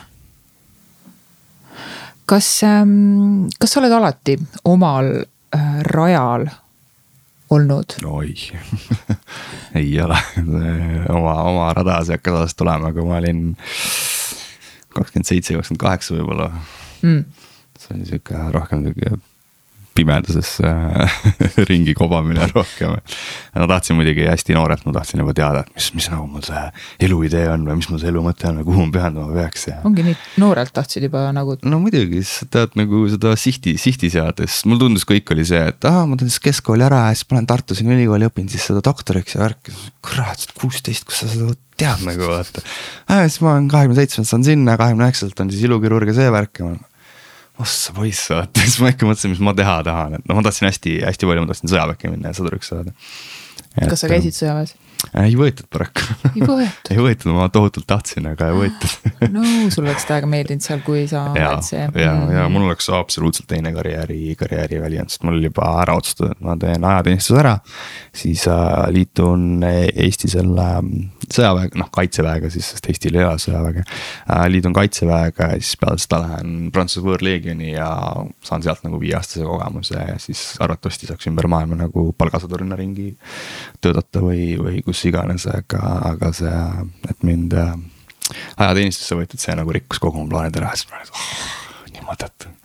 kas, 2.30 2.48
ähm, 2.66 3.48
kas 3.58 3.74
sa 3.74 3.80
oled 3.82 3.94
alati 3.94 4.36
omal 4.68 5.12
äh, 5.56 5.80
rajal 5.90 6.46
olnud? 7.50 7.96
oi. 8.06 8.34
Ei 9.80 9.90
ole. 10.02 10.18
Oma, 11.16 11.34
oma 11.46 11.72
rada 11.74 12.00
see 12.06 12.18
hakkas 12.18 12.36
alles 12.36 12.56
tulema, 12.58 12.92
kui 12.94 13.06
ma 13.06 13.18
olin 13.18 13.42
kakskümmend 14.94 15.28
seitse, 15.28 15.54
kakskümmend 15.54 15.82
kaheksa 15.82 16.16
võib-olla. 16.16 16.50
Mm.. 17.02 17.24
see 17.80 17.96
oli 17.96 18.06
sihuke 18.10 18.46
rohkem 18.54 18.82
sihuke 18.84 19.18
pimeduses 20.00 20.56
äh, 20.64 21.20
ringi 21.70 21.94
kobamine 21.96 22.48
rohkem. 22.54 22.96
ma 23.54 23.68
tahtsin 23.70 23.98
muidugi 23.98 24.26
hästi 24.28 24.56
noorelt, 24.56 24.86
ma 24.88 24.94
tahtsin 24.96 25.22
juba 25.22 25.34
teada, 25.36 25.64
et 25.64 25.76
mis, 25.76 25.90
mis 25.98 26.08
nagu 26.12 26.26
mul 26.30 26.44
see 26.46 26.64
eluidee 27.06 27.46
on 27.52 27.66
või 27.68 27.78
mis 27.80 27.90
mul 27.92 28.02
see 28.02 28.10
elu 28.12 28.24
mõte 28.24 28.48
on 28.50 28.60
või 28.60 28.68
kuhu 28.70 28.86
ma 28.86 28.94
pühenduma 28.96 29.36
peaks 29.36 29.68
ja. 29.70 29.78
ongi 29.88 30.06
nii, 30.06 30.18
noorelt 30.42 30.74
tahtsid 30.76 31.06
juba 31.08 31.26
nagu. 31.36 31.56
no 31.64 31.80
muidugi, 31.82 32.22
sa 32.26 32.48
tead 32.50 32.76
nagu 32.80 33.04
seda 33.12 33.34
sihti, 33.40 33.76
sihti 33.80 34.12
seades, 34.12 34.60
mulle 34.66 34.86
tundus 34.86 35.06
kõik 35.08 35.32
oli 35.34 35.46
see, 35.48 35.62
et 35.72 35.88
aa, 35.88 36.04
ma 36.08 36.18
teen 36.20 36.32
siis 36.32 36.42
keskkooli 36.50 36.86
ära 36.86 37.06
ja 37.08 37.16
siis 37.16 37.28
ma 37.30 37.38
lähen 37.38 37.50
Tartus 37.50 37.82
ülikooli, 37.84 38.28
õpin 38.30 38.50
siis 38.52 38.68
seda 38.70 38.82
doktoriks 38.84 39.36
ja 39.36 39.44
värki. 39.44 39.74
kurat, 40.04 40.46
kuusteist, 40.58 41.06
kus 41.08 41.24
sa 41.24 41.30
seda 41.30 41.54
tead 41.80 42.04
nagu 42.06 42.28
vaata. 42.30 42.62
siis 43.22 43.40
ma 43.44 43.54
olen 43.56 43.68
kahekümne 43.72 43.98
seitsmendast 43.98 44.34
saan 44.34 44.46
sinna, 44.46 44.76
kahekümne 44.80 45.08
üheksandalt 45.08 45.44
on 45.44 45.52
siis 45.54 45.66
ilukirurg 45.68 46.12
ja 46.12 46.16
see 46.20 46.32
värk 46.32 46.62
ja 46.62 46.70
ma 46.70 46.78
ossa 47.60 47.94
poiss, 47.96 48.28
vaata, 48.32 48.64
siis 48.64 48.78
ma 48.82 48.92
ikka 48.94 49.08
mõtlesin, 49.08 49.34
mis 49.34 49.42
ma 49.44 49.54
teha 49.56 49.80
tahan, 49.86 50.18
et 50.20 50.28
noh, 50.28 50.38
ma 50.38 50.44
tahtsin 50.46 50.68
hästi, 50.68 51.00
hästi 51.06 51.30
palju, 51.30 51.44
ma 51.44 51.52
tahtsin 51.52 51.72
sõjaväkke 51.72 52.12
minna 52.12 52.32
ja 52.32 52.38
sõduriks 52.38 52.72
saada. 52.72 52.94
kas 53.80 54.04
sa 54.04 54.10
käisid 54.10 54.36
sõjaväes? 54.36 54.76
Ei 55.20 55.34
võetud 55.38 55.66
paraku. 55.72 56.04
ei 56.30 56.44
võetud 56.44 56.90
ei 56.94 57.00
võetud, 57.00 57.32
ma 57.34 57.48
tohutult 57.52 57.86
tahtsin, 57.88 58.28
aga 58.30 58.50
ei 58.50 58.56
võetud 58.56 59.10
no 59.34 59.44
sul 59.72 59.86
oleks 59.86 60.06
täiega 60.08 60.28
meeldinud 60.30 60.64
seal, 60.64 60.82
kui 60.86 61.06
sa 61.10 61.26
oled 61.32 61.64
see. 61.66 61.86
ja, 62.02 62.12
ja 62.34 62.46
mul 62.52 62.68
oleks 62.68 62.90
absoluutselt 62.94 63.48
teine 63.50 63.72
karjääri, 63.74 64.34
karjääriväli 64.38 65.00
olnud, 65.00 65.12
sest 65.12 65.24
mul 65.26 65.38
oli 65.38 65.48
juba 65.50 65.70
ära 65.82 65.96
otsustatud, 65.98 66.36
et 66.36 66.44
ma 66.44 66.56
teen 66.60 66.86
ajateenistuse 66.92 67.40
ära. 67.40 67.56
siis 68.22 68.46
äh, 68.50 68.84
liitun 68.94 69.64
Eesti 69.64 70.30
selle 70.30 70.68
mm, 70.82 71.08
sõjaväega, 71.30 71.80
noh 71.80 71.90
kaitseväega 71.94 72.50
siis, 72.52 72.70
sest 72.74 72.90
Eestil 72.90 73.18
ei 73.18 73.26
ole 73.26 73.40
sõjaväge 73.42 73.84
äh,. 73.84 74.44
liitun 74.52 74.76
kaitseväega 74.76 75.52
ja 75.54 75.60
siis 75.60 75.80
peale 75.80 76.02
seda 76.02 76.22
lähen 76.24 76.70
Prantsuse 76.74 77.04
võõrleegioni 77.06 77.74
ja 77.74 77.90
saan 78.46 78.64
sealt 78.66 78.84
nagu 78.86 79.00
viieaastase 79.02 79.46
kogemuse 79.46 79.96
ja 79.96 80.18
siis 80.22 80.44
arvatavasti 80.62 81.10
saaks 81.10 81.30
ümber 81.30 81.48
maailma 81.50 81.80
nagu 81.84 82.10
palgasõdurina 82.18 82.78
ringi 82.78 83.12
töötada 83.80 84.22
või, 84.24 84.54
või 84.60 84.82
kus 84.90 85.04
iganes, 85.06 85.46
aga, 85.50 85.80
aga 86.10 86.32
see, 86.34 86.58
et 87.10 87.26
mind 87.26 87.54
äh, 87.58 87.72
ajateenistusse 88.58 89.18
võetud, 89.18 89.40
see 89.42 89.54
nagu 89.58 89.74
rikkus 89.74 90.02
kogu 90.02 90.22
mu 90.22 90.30
plaanid 90.32 90.58
ära, 90.60 90.72
siis 90.74 90.90
ma 90.90 90.98
olin, 90.98 91.14
oh, 91.14 91.88
nii 91.94 92.06
mõttetu. 92.08 92.52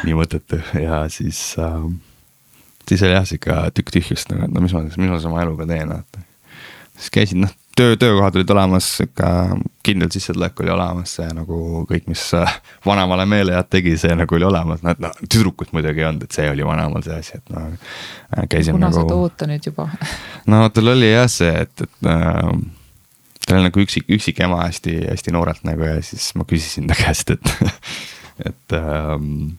Nii 0.00 0.14
mõttetu. 0.16 0.56
Ja 0.80 1.02
siis 1.12 1.38
äh,, 1.60 1.82
siis 2.88 3.02
oli 3.04 3.12
jah 3.12 3.26
sihuke 3.28 3.56
tükk 3.76 3.92
tühjust 3.92 4.30
nagu, 4.32 4.46
et 4.46 4.54
no 4.54 4.62
mis 4.64 4.72
ma 4.72 4.80
mis 4.86 4.96
ma 4.96 5.18
siis 5.18 5.26
oma 5.28 5.42
eluga 5.44 5.66
teen, 5.68 5.92
et. 5.92 6.22
siis 6.96 7.12
käisin 7.12 7.44
noh, 7.44 7.52
töö, 7.80 7.96
töökohad 7.96 8.36
olid 8.36 8.50
olemas, 8.52 8.88
sihuke 8.98 9.28
kindel 9.86 10.10
sissetulek 10.12 10.60
oli 10.60 10.72
olemas, 10.74 11.14
see 11.16 11.28
nagu 11.32 11.84
kõik, 11.88 12.08
mis 12.10 12.24
äh, 12.36 12.56
vanemale 12.86 13.24
meelejääd 13.30 13.70
tegi, 13.72 13.94
see 14.00 14.16
nagu 14.18 14.36
oli 14.36 14.46
olemas, 14.48 14.82
noh, 14.84 14.96
noh, 15.00 15.14
tüdrukut 15.24 15.72
muidugi 15.76 16.02
ei 16.02 16.08
olnud, 16.10 16.26
et 16.26 16.36
see 16.36 16.50
oli 16.50 16.66
vanemal 16.66 17.04
see 17.06 17.16
asi, 17.16 17.40
et 17.40 17.54
noh. 17.54 17.70
kuna 18.36 18.90
nagu. 18.90 18.98
sa 18.98 19.06
toota 19.08 19.48
nüüd 19.48 19.70
juba 19.70 19.88
no 20.52 20.66
tal 20.74 20.92
oli 20.92 21.08
jah 21.08 21.30
see, 21.32 21.54
et, 21.64 21.86
et 21.86 22.10
äh, 22.12 22.52
ta 23.46 23.56
oli 23.56 23.70
nagu 23.70 23.84
üksik, 23.86 24.10
üksik 24.12 24.44
ema 24.44 24.60
hästi, 24.66 24.98
hästi 25.08 25.34
noorelt 25.36 25.64
nagu 25.68 25.88
ja 25.88 25.96
siis 26.04 26.30
ma 26.36 26.44
küsisin 26.48 26.90
ta 26.90 26.98
käest, 26.98 27.32
et, 27.32 27.54
et 28.52 28.76
ähm, 28.76 29.56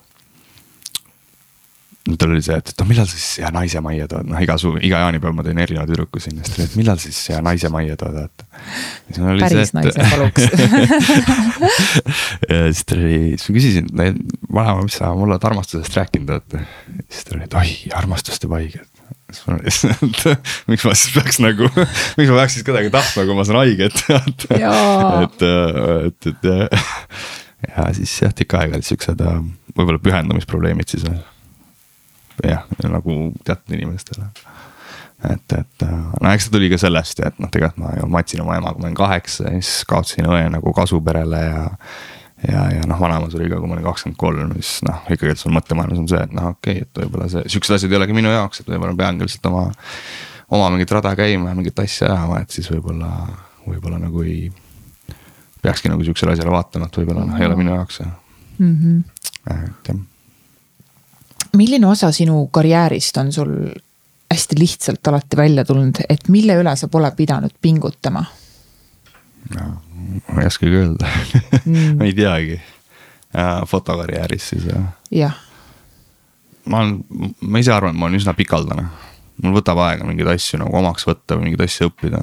tal 2.01 2.31
oli 2.33 2.41
see, 2.41 2.57
et, 2.57 2.71
et 2.71 2.81
no 2.81 2.85
millal 2.89 3.05
siis 3.09 3.25
hea 3.43 3.49
naise 3.53 3.81
majja 3.85 4.07
tood, 4.09 4.29
noh 4.31 4.41
iga 4.41 4.55
suu, 4.61 4.73
iga 4.81 5.03
jaanipäev 5.03 5.35
ma 5.37 5.45
teen 5.45 5.59
erineva 5.61 5.85
tüdruku 5.89 6.21
sinna, 6.23 6.41
siis 6.41 6.55
ta 6.55 6.61
oli, 6.61 6.69
et 6.69 6.77
millal 6.79 7.01
siis 7.01 7.19
hea 7.29 7.41
naise 7.45 7.69
majja 7.73 7.97
tood, 8.01 8.17
et. 8.23 8.45
päris 9.43 9.73
naise 9.77 10.07
paluks. 10.13 10.47
Ja 12.49 12.61
siis 12.71 12.85
ta 12.89 12.97
oli, 12.97 13.19
siis 13.35 13.49
ma 13.49 13.57
küsisin, 13.59 13.91
vanaema, 14.49 14.87
mis 14.87 14.97
sa 14.97 15.11
mulle 15.17 15.37
oled 15.37 15.45
armastusest 15.51 15.99
rääkinud 15.99 16.33
oled. 16.37 16.57
siis 17.05 17.27
ta 17.27 17.35
oli, 17.35 17.45
et 17.45 17.59
oi, 17.61 17.75
armastust 18.01 18.41
teeb 18.41 18.57
haiget 18.57 18.89
siis 19.31 19.45
ma 19.45 19.55
olin, 19.55 19.67
et 20.07 20.49
miks 20.71 20.87
ma 20.87 20.95
siis 20.97 21.13
peaks 21.15 21.37
nagu, 21.43 21.69
miks 21.77 22.31
ma 22.31 22.39
peaks 22.41 22.57
siis 22.57 22.65
kedagi 22.67 22.91
tahtma, 22.93 23.27
kui 23.27 23.37
ma 23.37 23.45
saan 23.47 23.61
haiget 23.61 24.01
et, 24.17 24.47
et, 24.57 25.45
et, 26.09 26.31
et 26.33 26.49
ja 27.69 27.91
siis 27.95 28.15
jah, 28.23 28.33
tükk 28.35 28.57
aega 28.57 28.79
olid 28.79 28.87
siuksed 28.87 29.21
võib-olla 29.21 30.01
pühendumisprobleemid 30.01 30.91
siis 30.91 31.05
jah, 32.47 32.65
nagu 32.89 33.17
teatud 33.45 33.75
inimestele. 33.75 34.29
et, 35.29 35.53
et 35.57 35.85
no 35.85 36.31
eks 36.31 36.47
ta 36.47 36.55
tuli 36.55 36.71
ka 36.71 36.79
sellest, 36.81 37.19
et 37.25 37.37
noh, 37.41 37.51
tegelikult 37.53 37.83
ma 37.83 37.91
ju 37.97 38.07
matsin 38.09 38.41
oma 38.41 38.57
emaga, 38.57 38.79
ma 38.79 38.89
olin 38.89 38.97
kaheksa 38.97 39.49
ja 39.49 39.59
siis 39.59 39.85
kaotasin 39.89 40.29
õe 40.29 40.47
nagu 40.53 40.73
kasuperele 40.73 41.43
ja. 41.45 41.61
ja, 42.47 42.63
ja 42.77 42.87
noh, 42.89 42.99
vanaema 43.01 43.29
suri 43.29 43.49
ka, 43.51 43.59
kui 43.61 43.69
ma 43.69 43.77
olin 43.77 43.85
kakskümmend 43.85 44.19
kolm, 44.21 44.55
siis 44.57 44.81
noh, 44.87 45.05
ikkagi, 45.13 45.37
sul 45.37 45.53
mõttemaailmas 45.55 46.01
on 46.01 46.09
see, 46.09 46.23
et 46.25 46.35
noh, 46.37 46.51
okei 46.55 46.81
okay,, 46.81 46.89
et 46.89 47.03
võib-olla 47.03 47.29
see, 47.29 47.45
siuksed 47.53 47.77
asjad 47.77 47.93
ei 47.93 48.01
olegi 48.01 48.17
minu 48.17 48.33
jaoks, 48.33 48.63
et 48.63 48.73
võib-olla 48.73 48.97
peangi 48.97 49.27
lihtsalt 49.27 49.51
oma. 49.51 49.67
oma 50.51 50.73
mingit 50.73 50.91
rada 50.91 51.13
käima 51.15 51.53
ja 51.53 51.55
mingit 51.55 51.79
asja 51.79 52.09
ajama, 52.09 52.41
et 52.41 52.57
siis 52.57 52.67
võib-olla, 52.73 53.11
võib-olla 53.67 54.01
nagu 54.01 54.25
ei. 54.25 54.51
peakski 55.61 55.93
nagu 55.93 56.03
siuksele 56.03 56.33
asjale 56.33 56.51
vaatama, 56.51 56.89
et 56.89 56.97
võib-olla 56.97 57.27
noh, 57.29 57.37
ei 57.37 57.45
ole 57.45 57.59
minu 57.61 57.75
jaoks 57.75 58.01
mm. 58.01 58.73
-hmm. 58.73 59.03
et 59.53 59.93
jah. 59.93 60.07
Milline 61.57 61.87
osa 61.87 62.11
sinu 62.11 62.47
karjäärist 62.47 63.17
on 63.17 63.31
sul 63.31 63.55
hästi 64.31 64.59
lihtsalt 64.59 65.07
alati 65.07 65.37
välja 65.37 65.65
tulnud, 65.65 66.03
et 66.09 66.27
mille 66.27 66.55
üle 66.61 66.75
sa 66.75 66.87
pole 66.87 67.11
pidanud 67.15 67.51
pingutama? 67.61 68.23
no 69.55 69.71
ma 70.33 70.41
ei 70.41 70.47
oskagi 70.47 70.75
öelda 70.75 71.07
mm. 71.65 71.97
ma 71.97 72.05
ei 72.05 72.13
teagi. 72.13 72.59
fotokarjääris 73.67 74.49
siis 74.49 74.65
jah? 74.65 74.83
jah. 75.11 75.37
ma 76.65 76.83
olen, 76.83 76.99
ma 77.41 77.59
ise 77.59 77.73
arvan, 77.73 77.95
et 77.95 77.99
ma 77.99 78.07
olen 78.07 78.19
üsna 78.19 78.35
pikaldane. 78.37 78.85
mul 79.43 79.57
võtab 79.59 79.81
aega 79.83 80.07
mingeid 80.07 80.29
asju 80.35 80.61
nagu 80.61 80.77
omaks 80.77 81.07
võtta 81.07 81.37
või 81.37 81.49
mingeid 81.49 81.65
asju 81.67 81.89
õppida. 81.89 82.21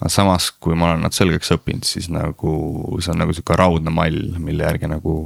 aga 0.00 0.10
samas, 0.12 0.50
kui 0.60 0.76
ma 0.76 0.92
olen 0.92 1.06
nad 1.06 1.16
selgeks 1.16 1.54
õppinud, 1.56 1.86
siis 1.88 2.10
nagu 2.12 2.52
see 3.00 3.14
on 3.14 3.22
nagu 3.24 3.36
sihuke 3.36 3.56
raudne 3.56 3.94
mall, 3.94 4.36
mille 4.38 4.68
järgi 4.68 4.90
nagu 4.90 5.16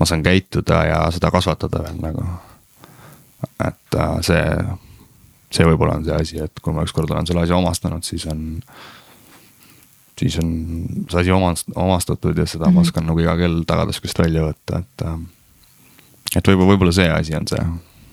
ma 0.00 0.06
saan 0.08 0.22
käituda 0.24 0.84
ja 0.88 1.00
seda 1.14 1.30
kasvatada 1.30 1.82
veel 1.84 2.00
nagu. 2.00 2.24
et 3.60 3.96
äh, 3.96 4.16
see 4.24 4.44
see 5.50 5.66
võib-olla 5.66 5.98
on 5.98 6.06
see 6.06 6.16
asi, 6.16 6.40
et 6.44 6.62
kui 6.62 6.74
ma 6.74 6.86
ükskord 6.86 7.10
olen 7.10 7.28
selle 7.28 7.44
asja 7.44 7.58
omastanud, 7.58 8.06
siis 8.06 8.26
on. 8.30 8.62
siis 10.20 10.36
on 10.42 10.50
see 11.10 11.22
asi 11.24 11.34
omast-, 11.34 11.70
omastatud 11.74 12.38
ja 12.38 12.46
seda 12.46 12.66
mm 12.66 12.70
-hmm. 12.70 12.74
ma 12.74 12.80
mhm. 12.80 12.88
oskan 12.88 13.06
nagu 13.06 13.20
iga 13.20 13.36
kell 13.36 13.62
tagataskust 13.66 14.18
välja 14.18 14.46
võtta, 14.46 14.80
et. 14.84 15.06
Äh, 15.06 15.20
et 16.36 16.48
võib-olla, 16.48 16.72
võib-olla 16.72 16.92
see 16.94 17.08
asi 17.10 17.34
on 17.34 17.46
see 17.50 17.62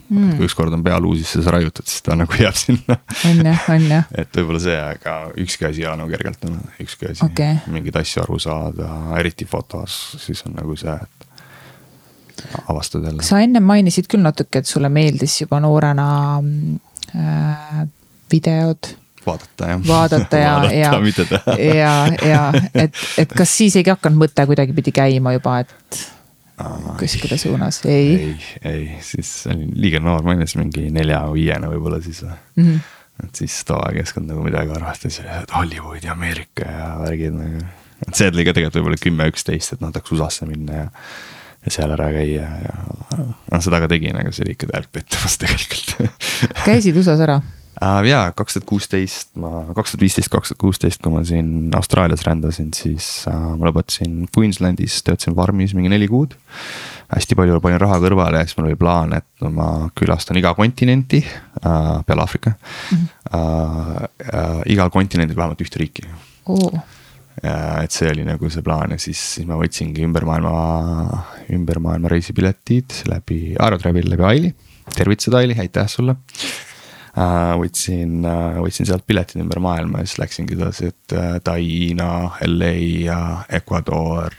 mm.. 0.10 0.38
kui 0.38 0.47
ükskord 0.47 0.73
on 0.73 0.84
pea 0.84 1.00
luusisse 1.00 1.41
see 1.41 1.52
raiutud, 1.52 1.86
siis 1.86 2.02
ta 2.02 2.15
nagu 2.15 2.34
jääb 2.34 2.56
sinna. 2.56 2.97
on 3.30 3.45
jah, 3.45 3.69
on 3.69 3.88
jah. 3.91 4.08
et 4.21 4.38
võib-olla 4.38 4.60
see, 4.60 4.80
aga 4.80 5.15
ükski 5.38 5.67
asi 5.69 5.84
ei 5.84 5.88
ole 5.88 5.97
nagu 6.02 6.10
kergelt 6.10 6.39
tulnud, 6.41 6.71
ükski 6.82 7.12
asi 7.12 7.26
okay., 7.26 7.60
mingeid 7.67 7.95
asju 8.02 8.23
aru 8.23 8.39
saada, 8.39 8.89
eriti 9.19 9.45
fotos, 9.45 10.17
siis 10.23 10.43
on 10.47 10.58
nagu 10.58 10.76
see, 10.80 10.95
et 10.95 11.16
avastad 12.67 13.03
jälle. 13.03 13.23
sa 13.23 13.39
enne 13.43 13.60
mainisid 13.60 14.07
küll 14.12 14.23
natuke, 14.23 14.60
et 14.60 14.69
sulle 14.69 14.89
meeldis 14.89 15.41
juba 15.41 15.60
noorena 15.63 16.07
Äh, 17.15 17.88
videod 18.31 18.77
vaadata 19.25 19.67
jah. 19.67 19.88
vaadata 19.88 20.38
ja, 20.38 20.63
ja, 20.73 20.91
ja, 21.73 22.13
ja 22.27 22.41
et, 22.73 22.93
et 23.17 23.31
kas 23.31 23.53
siis 23.57 23.77
ei 23.79 23.86
hakanud 23.88 24.19
mõte 24.19 24.43
kuidagipidi 24.49 24.91
käima 24.91 25.31
juba, 25.38 25.62
et 25.63 26.01
kuskile 26.99 27.38
suunas, 27.39 27.79
ei? 27.88 28.10
ei, 28.17 28.36
ei, 28.67 28.83
siis 29.05 29.31
olin 29.47 29.71
liiga 29.79 30.01
noor, 30.03 30.25
ma 30.27 30.36
olin 30.36 30.43
siis 30.43 30.60
mingi 30.60 30.89
nelja-viiene 30.91 31.71
võib-olla 31.71 32.01
siis 32.03 32.25
mm. 32.27 32.36
-hmm. 32.57 32.83
et 33.23 33.41
siis 33.43 33.55
too 33.69 33.79
aeg 33.88 34.01
ei 34.01 34.07
osanud 34.10 34.33
nagu 34.33 34.43
midagi 34.49 34.75
arvata, 34.75 35.07
siis 35.07 35.21
oli 35.23 35.39
Hollywood 35.55 36.03
ja 36.03 36.12
Ameerika 36.17 36.67
ja 36.67 36.91
värgid 36.99 37.39
nagu. 37.39 37.63
et 38.03 38.19
see 38.19 38.27
oli 38.33 38.43
ka 38.43 38.57
tegelikult 38.57 38.81
võib-olla 38.81 39.03
kümme, 39.07 39.31
üksteist, 39.31 39.77
et 39.77 39.86
noh 39.86 39.95
tahaks 39.95 40.12
USA-sse 40.12 40.49
minna 40.51 40.83
ja 40.83 40.89
ja 41.67 41.73
seal 41.73 41.93
ära 41.93 42.08
käia 42.15 42.47
ja 42.63 42.73
noh, 43.17 43.62
seda 43.63 43.82
ka 43.84 43.91
tegin, 43.91 44.17
aga 44.19 44.34
see 44.34 44.45
oli 44.45 44.56
ikka 44.56 44.71
täielik 44.71 44.91
pettumus 44.95 45.38
tegelikult 45.41 45.95
käisid 46.67 46.97
USA-s 46.99 47.23
ära 47.27 47.38
uh,? 47.41 48.01
jaa, 48.08 48.32
kaks 48.38 48.58
tuhat 48.58 48.67
kuusteist 48.69 49.34
ma, 49.39 49.65
kaks 49.77 49.93
tuhat 49.93 50.06
viisteist, 50.06 50.32
kaks 50.34 50.53
tuhat 50.53 50.62
kuusteist, 50.63 51.01
kui 51.03 51.13
ma 51.13 51.23
siin 51.27 51.73
Austraalias 51.77 52.25
rändasin, 52.27 52.71
siis 52.75 53.10
uh, 53.30 53.53
ma 53.56 53.69
lõpetasin 53.69 54.23
Queenslandis, 54.34 55.01
töötasin 55.06 55.36
farmis 55.38 55.75
mingi 55.77 55.91
neli 55.93 56.10
kuud. 56.12 56.38
hästi 57.13 57.38
palju 57.39 57.62
panin 57.63 57.80
raha 57.80 58.01
kõrvale 58.03 58.41
ja 58.41 58.47
siis 58.47 58.58
mul 58.58 58.71
oli 58.71 58.80
plaan, 58.80 59.13
et 59.15 59.27
no, 59.43 59.51
ma 59.56 59.69
külastan 59.95 60.39
iga 60.39 60.53
kontinenti 60.58 61.21
uh, 61.23 62.03
peale 62.08 62.23
Aafrika 62.23 62.56
mm. 62.56 62.97
-hmm. 62.97 63.13
Uh, 63.27 64.06
uh, 64.23 64.62
igal 64.71 64.89
kontinendil 64.89 65.36
vähemalt 65.36 65.60
ühte 65.60 65.82
riiki 65.82 66.06
oh 66.47 66.71
ja 67.43 67.84
et 67.86 67.93
see 67.93 68.10
oli 68.12 68.26
nagu 68.28 68.50
see 68.54 68.65
plaan 68.65 68.95
ja 68.95 69.02
siis, 69.02 69.19
siis 69.36 69.47
ma 69.50 69.58
võtsingi 69.60 70.06
ümber 70.06 70.26
maailma, 70.28 71.23
ümber 71.54 71.82
maailma 71.84 72.12
reisipiletid 72.12 73.04
läbi 73.12 73.56
Aerotravel 73.60 74.10
läbi 74.10 74.26
Aili. 74.26 74.54
tervitused 74.95 75.38
Aili, 75.38 75.58
aitäh 75.60 75.89
sulle 75.91 76.17
uh,. 76.17 77.54
võtsin 77.62 78.26
uh,, 78.26 78.60
võtsin 78.63 78.89
sealt 78.89 79.06
piletid 79.08 79.41
ümber 79.43 79.62
maailma 79.63 80.02
ja 80.02 80.10
siis 80.10 80.21
läksingi 80.23 80.58
edasi, 80.58 80.91
et 80.93 81.17
uh, 81.17 81.38
Tai, 81.43 81.62
Hiina, 81.62 82.12
LA 82.47 82.76
ja 83.06 83.19
Ecuador 83.50 84.34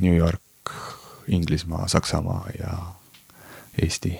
New 0.00 0.14
York, 0.16 0.72
Inglismaa, 1.28 1.86
Saksamaa 1.88 2.48
ja 2.58 2.72
Eesti 3.82 4.16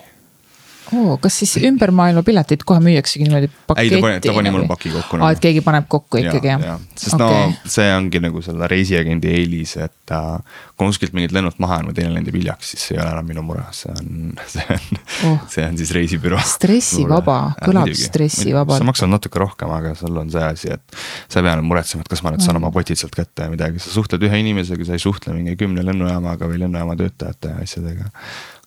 oo, 0.92 1.16
kas 1.22 1.38
siis 1.40 1.56
ümber 1.64 1.92
maailma 1.94 2.22
piletid 2.26 2.64
kohe 2.68 2.82
müüaksegi 2.84 3.24
niimoodi 3.24 3.48
paketti? 3.66 3.86
ei, 3.86 3.90
ta 3.94 4.00
pani, 4.04 4.20
ta 4.20 4.34
pani 4.36 4.52
mul 4.52 4.66
paki 4.68 4.92
kokku 4.92 5.18
nagu.. 5.18 5.26
aa, 5.26 5.36
et 5.36 5.40
keegi 5.42 5.62
paneb 5.64 5.86
kokku 5.88 6.20
ikkagi 6.20 6.50
jah 6.50 6.64
ja.? 6.68 6.74
sest 6.92 7.16
okay. 7.16 7.48
no 7.54 7.72
see 7.76 7.86
ongi 7.96 8.20
nagu 8.24 8.42
selle 8.44 8.68
reisiagendi 8.70 9.32
eelis, 9.32 9.76
et 9.80 10.14
äh, 10.14 10.60
kui 10.76 10.90
kuskilt 10.90 11.16
mingit 11.16 11.34
lennut 11.34 11.56
maha 11.62 11.80
on 11.80 11.90
või 11.90 11.98
teine 11.98 12.12
lendib 12.14 12.36
hiljaks, 12.36 12.74
siis 12.74 12.88
see 12.88 12.98
ei 12.98 13.02
ole 13.02 13.14
enam 13.16 13.28
minu 13.32 13.44
mure, 13.46 13.64
see 13.76 13.94
on, 13.94 14.32
see 14.54 14.66
on 14.76 15.00
oh., 15.30 15.44
see 15.56 15.66
on 15.66 15.80
siis 15.80 15.94
reisibüroo. 15.96 16.40
stressivaba, 16.54 17.38
kõlab 17.62 17.92
stressivabalt. 17.98 18.82
sa 18.82 18.88
maksad 18.90 19.12
natuke 19.12 19.40
rohkem, 19.42 19.72
aga 19.74 19.94
sul 19.98 20.20
on 20.20 20.32
see 20.34 20.48
asi, 20.48 20.72
et 20.76 20.98
sa 21.28 21.40
ei 21.40 21.48
pea 21.48 21.56
nüüd 21.60 21.70
muretsema, 21.70 22.04
et 22.04 22.12
kas 22.12 22.24
ma 22.26 22.34
nüüd 22.34 22.44
saan 22.44 22.60
oma 22.60 22.72
potid 22.74 23.00
sealt 23.00 23.16
kätte 23.16 23.48
ja 23.48 23.52
midagi, 23.52 23.80
sa 23.82 23.94
suhtled 23.94 24.28
ühe 24.28 24.42
inimesega, 24.44 24.90
sa 24.90 24.98
ei 24.98 25.02
suhtle 25.02 25.36
mingi 25.36 25.56
kümne 25.60 25.86
lennujaamaga 25.86 26.50
või 26.50 26.60
lennujaama 26.66 26.98
töötajate 27.00 27.54
ja 27.54 27.64
asjadega 27.64 28.10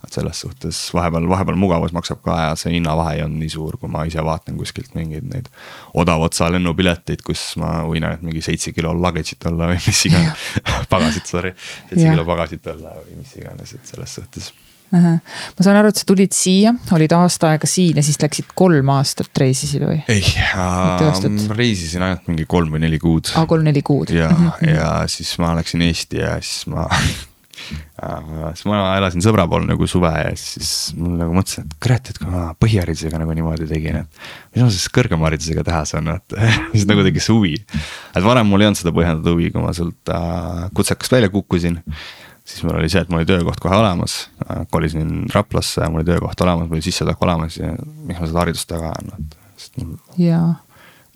et 0.08 0.20
selles 0.20 0.44
suhtes 0.44 0.82
vahepeal, 0.96 1.28
vahepeal 1.30 1.60
mugavus 1.60 1.96
maksab 1.96 2.22
ka 2.26 2.38
ja 2.40 2.52
see 2.60 2.78
hinnavahe 2.78 3.18
ei 3.18 3.24
olnud 3.26 3.44
nii 3.44 3.54
suur, 3.54 3.78
kui 3.82 3.92
ma 3.92 4.06
ise 4.10 4.24
vaatan 4.24 4.58
kuskilt 4.60 4.96
mingeid 4.98 5.28
neid 5.32 5.50
odava 5.98 6.30
otsa 6.32 6.52
lennupileteid, 6.54 7.24
kus 7.28 7.50
ma 7.62 7.82
võin 7.88 8.08
ainult 8.08 8.26
mingi 8.28 8.44
seitse 8.46 8.74
kilo 8.76 8.94
luggage'it 8.98 9.50
olla 9.52 9.72
või 9.74 9.82
mis 9.84 10.06
iganes 10.10 10.48
pagasit, 10.92 11.28
sorry. 11.28 11.54
seitse 11.90 12.08
kilo 12.08 12.26
pagasit 12.28 12.72
olla 12.76 12.96
või 13.02 13.20
mis 13.22 13.36
iganes, 13.42 13.76
et 13.78 13.94
selles 13.94 14.18
suhtes 14.20 14.54
ma 14.92 15.20
saan 15.60 15.76
aru, 15.82 15.92
et 15.92 16.00
sa 16.00 16.06
tulid 16.08 16.32
siia, 16.36 16.72
olid 16.96 17.12
aasta 17.18 17.52
aega 17.52 17.68
siin 17.68 18.00
ja 18.00 18.04
siis 18.06 18.20
läksid 18.22 18.54
kolm 18.58 18.92
aastat 18.94 19.42
reisisid 19.42 19.84
või? 19.84 19.98
ei 20.12 20.24
äh,, 20.56 21.58
reisisin 21.58 22.06
ainult 22.08 22.30
mingi 22.32 22.48
kolm 22.48 22.72
või 22.78 22.86
neli 22.86 23.00
kuud. 23.04 23.34
aa, 23.36 23.44
kolm-neli 23.50 23.84
kuud. 23.84 24.14
ja 24.16 24.32
ja 24.64 24.92
siis 25.12 25.34
ma 25.44 25.52
läksin 25.60 25.84
Eesti 25.90 26.22
ja 26.24 26.38
siis 26.40 26.70
ma 26.72 26.88
siis 27.58 28.66
ma 28.70 28.82
elasin 28.98 29.24
sõbra 29.26 29.48
pool 29.50 29.66
nagu 29.68 29.88
suve 29.90 30.12
ja 30.12 30.34
siis 30.38 30.94
mul 30.98 31.16
nagu 31.20 31.36
mõtlesin, 31.36 31.66
et 31.66 31.78
kurat, 31.84 32.12
et 32.12 32.20
kui 32.22 32.30
ma 32.32 32.44
põhiharidusega 32.60 33.22
nagu 33.22 33.36
niimoodi 33.38 33.68
tegin, 33.70 34.02
et. 34.04 34.22
mis 34.54 34.66
ma 34.66 34.70
siis 34.74 34.86
kõrgema 34.94 35.30
haridusega 35.30 35.66
teha 35.68 35.82
saan, 35.90 36.12
et 36.16 36.38
siis 36.76 36.88
nagu 36.90 37.06
tekkis 37.08 37.32
huvi. 37.34 37.56
et 37.58 38.24
varem 38.26 38.50
mul 38.50 38.64
ei 38.64 38.70
olnud 38.70 38.82
seda 38.82 38.94
põhjendatud 38.96 39.34
huvi, 39.34 39.52
kui 39.56 39.66
ma 39.66 39.74
sealt 39.78 40.14
äh, 40.14 40.68
kutsekast 40.78 41.18
välja 41.18 41.32
kukkusin. 41.34 41.82
siis 42.48 42.64
mul 42.64 42.78
oli 42.80 42.92
see, 42.92 43.02
et 43.04 43.10
mul 43.12 43.24
oli 43.24 43.30
töökoht 43.30 43.64
kohe 43.64 43.80
olemas 43.80 44.20
äh,, 44.46 44.64
kolisin 44.72 45.26
Raplasse 45.34 45.82
ja 45.84 45.90
mul 45.90 46.04
oli 46.04 46.12
töökoht 46.12 46.46
olemas, 46.46 46.70
mul 46.70 46.80
oli 46.80 46.86
sissetulek 46.86 47.28
olemas 47.28 47.60
ja 47.60 47.74
miks 47.80 48.22
ma 48.22 48.30
seda 48.30 48.46
haridust 48.46 48.70
taga 48.70 48.94
ajan, 48.94 49.18
et. 49.18 49.44
jaa 50.22 50.56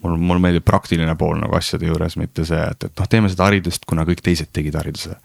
mul, 0.03 0.17
mulle 0.17 0.43
meeldib 0.43 0.65
praktiline 0.67 1.15
pool 1.19 1.39
nagu 1.41 1.55
asjade 1.57 1.89
juures, 1.89 2.17
mitte 2.19 2.45
see, 2.47 2.61
et, 2.61 2.87
et 2.87 3.01
noh, 3.01 3.09
teeme 3.11 3.31
seda 3.31 3.47
haridust, 3.49 3.85
kuna 3.89 4.05
kõik 4.07 4.23
teised 4.25 4.51
tegid 4.53 4.77
hariduse. 4.79 5.17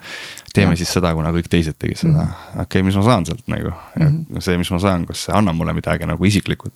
teeme 0.54 0.76
ja. 0.76 0.80
siis 0.82 0.92
seda, 0.96 1.12
kuna 1.16 1.32
kõik 1.36 1.48
teised 1.52 1.78
tegid 1.78 2.02
seda 2.02 2.12
mm 2.12 2.26
-hmm., 2.26 2.52
okei 2.52 2.66
okay,, 2.66 2.82
mis 2.88 2.98
ma 2.98 3.06
saan 3.06 3.26
sealt 3.26 3.48
nagu 3.52 3.70
mm, 3.70 4.02
-hmm. 4.02 4.40
see, 4.40 4.58
mis 4.58 4.70
ma 4.70 4.82
saan, 4.82 5.06
kas 5.06 5.24
see 5.26 5.36
annab 5.36 5.56
mulle 5.56 5.72
midagi 5.76 6.06
nagu 6.06 6.24
isiklikult. 6.24 6.74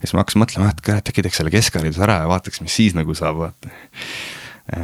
siis 0.00 0.12
ma 0.14 0.24
hakkasin 0.24 0.42
mõtlema, 0.42 0.70
et 0.70 0.80
kurat, 0.80 1.08
äkki 1.08 1.22
teeks 1.22 1.36
selle 1.36 1.50
keskhariduse 1.50 2.02
ära 2.02 2.22
ja 2.22 2.28
vaataks, 2.28 2.60
mis 2.60 2.76
siis 2.76 2.94
nagu 2.94 3.14
saab, 3.14 3.36
vaata 3.36 3.72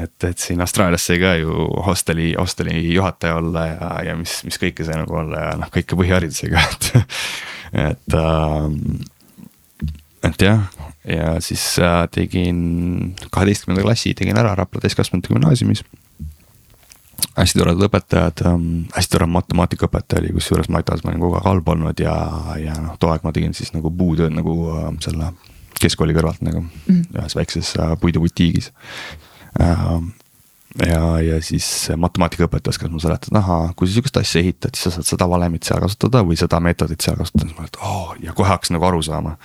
et, 0.03 0.25
et 0.25 0.39
siin 0.39 0.61
Austraalias 0.61 1.07
sai 1.07 1.19
ka 1.23 1.35
ju 1.41 1.67
hosteli, 1.87 2.35
hosteli 2.39 2.95
juhataja 2.95 3.37
olla 3.37 3.67
ja, 3.67 3.91
ja 4.11 4.17
mis, 4.17 4.41
mis 4.45 4.59
kõike 4.59 4.85
sai 4.87 4.99
nagu 5.01 5.15
olla 5.15 5.43
ja 5.45 5.53
noh, 5.61 5.71
kõike 5.73 5.99
põhiharidusega, 5.99 6.63
et, 6.71 6.91
et 7.91 8.19
ähm, 8.19 8.99
et 10.27 10.43
jah, 10.43 10.67
ja 11.07 11.37
siis 11.45 11.63
äh, 11.83 12.03
tegin 12.13 13.15
kaheteistkümnenda 13.31 13.85
klassi 13.87 14.15
tegin 14.19 14.39
ära 14.39 14.55
Rapla 14.59 14.83
täiskasvanute 14.83 15.33
gümnaasiumis. 15.33 15.85
hästi 17.37 17.59
toredad 17.59 17.89
õpetajad 17.89 18.45
ähm,, 18.49 18.69
hästi 18.97 19.13
tore 19.13 19.27
matemaatikaõpetaja 19.33 20.23
oli, 20.23 20.33
kusjuures 20.37 20.69
matas 20.73 21.05
ma 21.05 21.13
olin 21.13 21.25
kogu 21.25 21.39
aeg 21.39 21.49
halb 21.51 21.69
olnud 21.69 22.01
ja, 22.01 22.15
ja 22.61 22.77
noh, 22.81 22.97
too 23.01 23.13
aeg 23.13 23.25
ma 23.25 23.33
tegin 23.37 23.55
siis 23.57 23.73
nagu 23.77 23.93
puutööd 23.93 24.35
nagu 24.37 24.57
äh, 24.73 24.89
selle 25.05 25.33
keskkooli 25.81 26.17
kõrvalt 26.17 26.45
nagu 26.45 26.63
mm. 26.65 27.03
ühes 27.19 27.37
väikses 27.37 27.75
äh, 27.81 27.93
puidubutiigis 28.01 28.73
äh, 29.61 29.99
ja, 30.85 31.03
ja 31.23 31.39
siis 31.45 31.67
matemaatikaõpetaja 31.97 32.75
oskas 32.75 32.91
mulle 32.91 33.05
seletada, 33.05 33.41
ahaa, 33.41 33.73
kui 33.77 33.89
sa 33.89 33.97
sihukest 33.97 34.21
asja 34.21 34.43
ehitad, 34.43 34.77
siis 34.77 34.89
sa 34.89 34.93
saad 34.97 35.09
seda 35.09 35.29
valemit 35.31 35.67
seal 35.67 35.81
kasutada 35.83 36.23
või 36.27 36.39
seda 36.41 36.61
meetodit 36.63 37.05
seal 37.05 37.19
kasutada, 37.21 37.47
siis 37.47 37.57
ma 37.57 37.65
olin, 37.65 37.73
et 37.73 37.79
oo 37.81 37.93
oh, 38.03 38.15
ja 38.23 38.35
kohe 38.37 38.51
hakkas 38.51 38.73
nagu 38.75 38.89
aru 38.89 39.03
saama. 39.07 39.37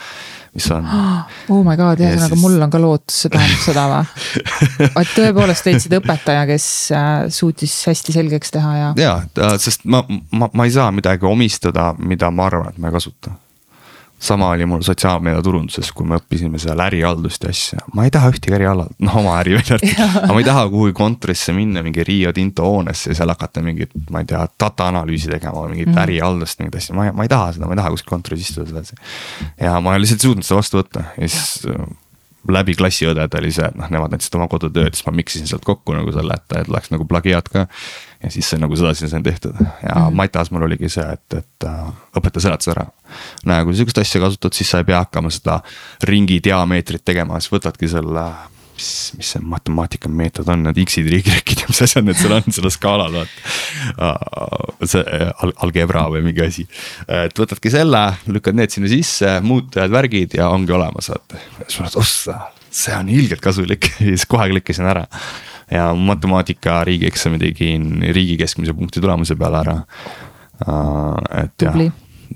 mis 0.55 0.67
on. 0.75 0.88
oh 1.53 1.61
my 1.63 1.77
god, 1.79 2.01
ühesõnaga 2.03 2.36
siis... 2.36 2.41
mul 2.43 2.57
on 2.67 2.73
ka 2.73 2.82
lootus, 2.82 3.21
see 3.23 3.34
tähendab 3.36 3.63
seda 3.69 3.86
või? 3.91 4.89
et 4.89 5.13
tõepoolest 5.15 5.69
leidsid 5.69 5.95
õpetaja, 6.01 6.47
kes 6.49 6.65
äh, 6.97 7.13
suutis 7.32 7.77
hästi 7.88 8.17
selgeks 8.17 8.57
teha 8.57 8.73
ja. 8.77 8.91
ja, 8.99 9.53
sest 9.61 9.86
ma, 9.86 10.03
ma, 10.32 10.51
ma 10.53 10.67
ei 10.67 10.75
saa 10.75 10.91
midagi 10.95 11.27
omistada, 11.29 11.91
mida 11.99 12.32
ma 12.34 12.49
arvan, 12.51 12.73
et 12.73 12.82
ma 12.82 12.91
ei 12.91 12.99
kasuta 12.99 13.38
sama 14.22 14.51
oli 14.53 14.65
mul 14.69 14.84
sotsiaalmeediaturunduses, 14.86 15.91
kui 15.97 16.05
me 16.07 16.19
õppisime 16.19 16.59
seal 16.61 16.80
ärihaldust 16.86 17.47
ja 17.47 17.53
asja, 17.53 17.80
ma 17.97 18.05
ei 18.05 18.13
taha 18.13 18.30
ühtegi 18.34 18.53
ärialal, 18.57 18.91
noh 19.05 19.17
oma 19.22 19.38
äri 19.39 19.55
välja 19.57 19.80
arvatud. 19.80 20.03
aga 20.22 20.36
ma 20.36 20.43
ei 20.43 20.47
taha 20.47 20.67
kuhugi 20.74 20.93
kontorisse 20.97 21.55
minna 21.57 21.84
mingi 21.86 22.05
Rio 22.07 22.34
Tinto 22.38 22.67
hoonesse 22.67 23.11
ja 23.11 23.22
seal 23.22 23.34
hakata 23.34 23.63
mingit, 23.65 23.95
ma 24.13 24.22
ei 24.22 24.30
tea, 24.30 24.43
data 24.59 24.91
analüüsi 24.93 25.32
tegema, 25.32 25.65
mingit 25.72 25.89
mm. 25.89 26.03
ärihaldust, 26.03 26.61
mingeid 26.61 26.78
asju, 26.82 26.97
ma 26.99 27.09
ei, 27.09 27.15
ma 27.17 27.26
ei 27.26 27.34
taha 27.34 27.49
seda, 27.57 27.65
ma 27.65 27.78
ei 27.78 27.82
taha 27.82 27.95
kuskil 27.95 28.13
kontoris 28.13 28.45
istuda 28.45 28.69
sedasi. 28.69 29.01
ja 29.61 29.74
ma 29.82 29.97
lihtsalt 29.97 30.22
ei 30.22 30.30
suutnud 30.30 30.47
seda 30.47 30.61
vastu 30.61 30.82
võtta 30.82 31.05
ja 31.17 31.32
siis 31.32 31.65
läbi 32.49 32.76
klassiõdede 32.78 33.38
oli 33.38 33.51
see, 33.53 33.67
et 33.69 33.78
noh, 33.78 33.89
nemad 33.93 34.13
näitasid 34.13 34.38
oma 34.38 34.47
kodutööd, 34.51 34.95
siis 34.95 35.05
ma 35.07 35.13
miksisin 35.15 35.49
sealt 35.49 35.65
kokku 35.65 35.93
nagu 35.97 36.13
selle, 36.15 36.38
et, 36.38 36.57
et 36.61 36.72
oleks 36.72 36.89
nagu 36.93 37.05
plagiaat 37.09 37.49
ka. 37.53 37.67
Ja 38.24 38.32
siis 38.32 38.49
see 38.49 38.61
nagu 38.61 38.76
sedasi 38.78 39.09
sai 39.09 39.24
tehtud 39.24 39.55
ja 39.59 39.65
mm 39.65 40.07
-hmm. 40.07 40.15
Matas 40.15 40.51
mul 40.51 40.67
oligi 40.67 40.89
see, 40.89 41.05
et, 41.13 41.34
et 41.34 41.65
äh, 41.65 41.91
õpetaja 42.17 42.41
seletas 42.41 42.67
ära. 42.67 42.86
näe, 43.45 43.63
kui 43.63 43.74
sa 43.74 43.78
sihukest 43.78 43.97
asja 43.97 44.22
kasutad, 44.22 44.53
siis 44.53 44.69
sa 44.69 44.78
ei 44.78 44.84
pea 44.84 44.97
hakkama 44.97 45.30
seda 45.30 45.61
ringi 46.03 46.39
diameetrit 46.43 47.05
tegema, 47.05 47.39
siis 47.39 47.51
võtadki 47.51 47.89
selle 47.89 48.32
mis, 48.82 49.13
mis 49.17 49.32
see 49.34 49.43
matemaatika 49.45 50.09
meetod 50.09 50.49
on, 50.51 50.65
need 50.67 50.80
X-id, 50.86 51.09
Y-id 51.11 51.61
ja 51.61 51.69
mis 51.69 51.82
asjad 51.86 52.07
need 52.07 52.19
seal 52.19 52.36
on, 52.38 52.47
sellel 52.55 52.74
skaalal 52.74 53.19
vaata. 53.19 54.88
see 54.89 55.03
al 55.32 55.53
algebra 55.65 56.07
või 56.13 56.24
mingi 56.26 56.45
asi, 56.45 56.65
et 57.07 57.38
võtadki 57.38 57.74
selle, 57.74 58.03
lükkad 58.32 58.57
need 58.57 58.74
sinna 58.74 58.91
sisse, 58.91 59.38
muutujad, 59.45 59.93
värgid 59.93 60.38
ja 60.39 60.49
ongi 60.53 60.76
olemas, 60.78 61.11
vaata. 61.13 61.41
siis 61.67 61.80
mõtlesin, 61.84 62.01
ossa, 62.01 62.39
see 62.72 62.97
on 62.97 63.11
ilgelt 63.13 63.43
kasulik 63.43 63.91
ja 63.99 64.11
siis 64.13 64.28
kohe 64.30 64.49
klikkisin 64.53 64.89
ära. 64.89 65.07
Ja 65.72 65.89
matemaatika 65.95 66.84
riigieksami 66.88 67.39
tegin 67.41 67.89
riigi 68.13 68.38
keskmise 68.38 68.76
punkti 68.78 69.01
tulemuse 69.01 69.36
peale 69.39 69.63
ära. 69.63 69.78
et 71.43 71.67
jah 71.67 71.78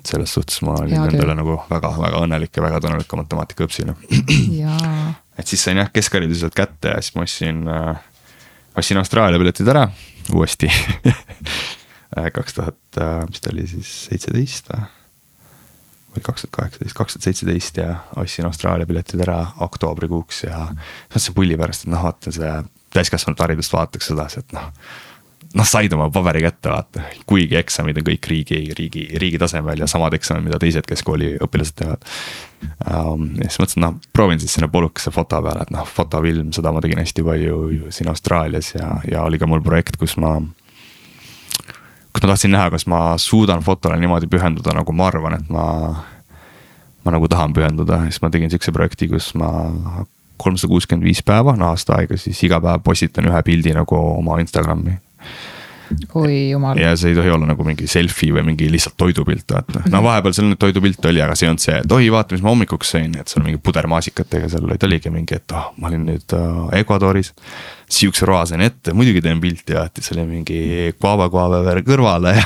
selles 0.06 0.34
suhtes 0.34 0.62
ma 0.66 0.76
olin 0.80 0.98
endale 1.08 1.36
nagu 1.38 1.56
väga-väga 1.70 2.20
õnnelik 2.26 2.58
ja 2.58 2.64
väga 2.66 2.82
tänulik 2.84 3.08
ka 3.10 3.20
matemaatika 3.20 3.66
õppisile. 3.66 3.96
et 5.40 5.48
siis 5.48 5.64
sain 5.64 5.80
jah 5.80 5.90
keskhariduse 5.94 6.44
sealt 6.44 6.58
kätte 6.58 6.94
ja 6.94 7.02
siis 7.02 7.16
ma 7.16 7.26
ostsin 7.26 7.64
äh,, 7.72 8.04
ostsin 8.78 9.00
Austraalia 9.02 9.42
piletid 9.42 9.72
ära 9.72 9.88
uuesti 10.36 10.70
kaks 12.38 12.60
tuhat, 12.60 12.80
äh, 13.02 13.24
mis 13.30 13.42
ta 13.42 13.52
oli 13.54 13.68
siis, 13.70 13.92
seitseteist 14.10 14.72
või? 14.74 14.86
või 16.16 16.24
kaks 16.24 16.46
tuhat 16.46 16.56
kaheksateist, 16.60 16.96
kaks 16.96 17.16
tuhat 17.18 17.30
seitseteist 17.30 17.82
ja 17.82 17.90
ostsin 18.22 18.48
Austraalia 18.48 18.88
piletid 18.88 19.22
ära 19.26 19.42
oktoobrikuuks 19.66 20.46
ja 20.48 20.66
mõtlesin 20.72 21.36
pulli 21.36 21.58
pärast, 21.60 21.86
et 21.86 21.92
noh, 21.92 22.06
vaata 22.08 22.32
see 22.36 22.54
täiskasvanute 22.96 23.46
haridust 23.46 23.74
vaataks 23.76 24.12
sedasi, 24.12 24.46
et 24.46 24.58
noh 24.58 24.72
noh, 25.56 25.68
said 25.68 25.94
oma 25.96 26.08
paberi 26.14 26.42
kätte, 26.44 26.70
vaata, 26.72 27.04
kuigi 27.30 27.58
eksamid 27.60 28.00
on 28.00 28.06
kõik 28.10 28.28
riigi, 28.32 28.60
riigi, 28.78 29.06
riigi 29.22 29.40
tasemel 29.42 29.80
ja 29.80 29.88
samad 29.90 30.16
eksamid, 30.18 30.46
mida 30.48 30.60
teised 30.62 30.88
keskkooli 30.90 31.36
õpilased 31.46 31.78
teevad 31.80 32.04
um,. 32.92 33.30
ja 33.40 33.48
siis 33.48 33.62
mõtlesin, 33.62 33.86
noh, 33.86 33.96
proovin 34.16 34.42
siis 34.42 34.56
sinna 34.58 34.70
polukesse 34.72 35.14
foto 35.16 35.40
peale, 35.46 35.66
et 35.66 35.74
noh, 35.76 35.88
fotofilm, 35.88 36.52
seda 36.56 36.74
ma 36.76 36.84
tegin 36.84 37.02
hästi 37.02 37.26
palju 37.26 37.60
siin 37.96 38.12
Austraalias 38.12 38.74
ja, 38.76 38.90
ja 39.12 39.24
oli 39.28 39.40
ka 39.42 39.50
mul 39.50 39.64
projekt, 39.66 40.00
kus 40.02 40.18
ma. 40.22 40.38
kus 42.12 42.24
ma 42.24 42.32
tahtsin 42.34 42.56
näha, 42.56 42.72
kas 42.76 42.88
ma 42.92 43.06
suudan 43.22 43.64
fotole 43.64 44.00
niimoodi 44.02 44.30
pühenduda, 44.32 44.76
nagu 44.76 44.96
ma 44.96 45.08
arvan, 45.12 45.40
et 45.40 45.54
ma. 45.54 45.68
ma 47.06 47.16
nagu 47.16 47.30
tahan 47.32 47.54
pühenduda, 47.56 48.04
siis 48.10 48.22
ma 48.24 48.34
tegin 48.34 48.52
sihukese 48.52 48.76
projekti, 48.76 49.12
kus 49.12 49.34
ma 49.40 49.52
kolmsada 50.38 50.72
kuuskümmend 50.72 51.08
viis 51.08 51.24
päeva, 51.26 51.56
no 51.56 51.70
aasta 51.72 52.00
aega, 52.00 52.18
siis 52.20 52.42
iga 52.48 52.60
päev 52.64 52.84
postitan 52.86 53.30
ühe 53.32 53.44
pildi 53.46 53.76
nagu 53.76 54.00
oma 54.00 54.40
Instagrami 54.44 54.98
oi 56.22 56.50
jumal. 56.52 56.80
ja 56.80 56.94
see 57.00 57.14
ei 57.14 57.18
tohi 57.18 57.32
olla 57.34 57.50
nagu 57.50 57.66
mingi 57.68 57.88
selfie 57.90 58.34
või 58.36 58.46
mingi 58.52 58.68
lihtsalt 58.72 58.98
toidupilt, 59.00 59.46
vaata. 59.52 59.84
no 59.92 60.02
vahepeal 60.06 60.36
seal 60.36 60.50
nüüd 60.50 60.62
toidupilt 60.62 61.06
oli, 61.12 61.22
aga 61.24 61.38
see 61.38 61.48
ei 61.48 61.54
olnud 61.54 61.66
see, 61.66 61.78
et 61.84 61.96
oi, 61.98 62.10
vaata, 62.14 62.36
mis 62.36 62.44
ma 62.46 62.52
hommikuks 62.54 62.94
sõin, 62.96 63.16
et 63.20 63.32
seal 63.32 63.46
mingi 63.46 63.62
puder 63.64 63.88
maasikatega 63.92 64.50
seal 64.52 64.68
olid, 64.68 64.86
oligi 64.88 65.14
mingi, 65.14 65.40
et 65.40 65.56
oh, 65.58 65.72
ma 65.82 65.92
olin 65.92 66.06
nüüd 66.10 66.38
äh, 66.38 66.80
Ecuadoris. 66.82 67.34
Sihukese 67.96 68.26
roa 68.26 68.40
sain 68.50 68.64
ette, 68.66 68.96
muidugi 68.98 69.22
teen 69.22 69.38
pilti 69.38 69.76
et 69.78 70.00
siis 70.00 70.16
oli 70.16 70.24
mingi 70.26 70.60
guava 70.98 71.28
guava 71.30 71.60
veel 71.68 71.84
kõrvale 71.86 72.34
ja. 72.34 72.46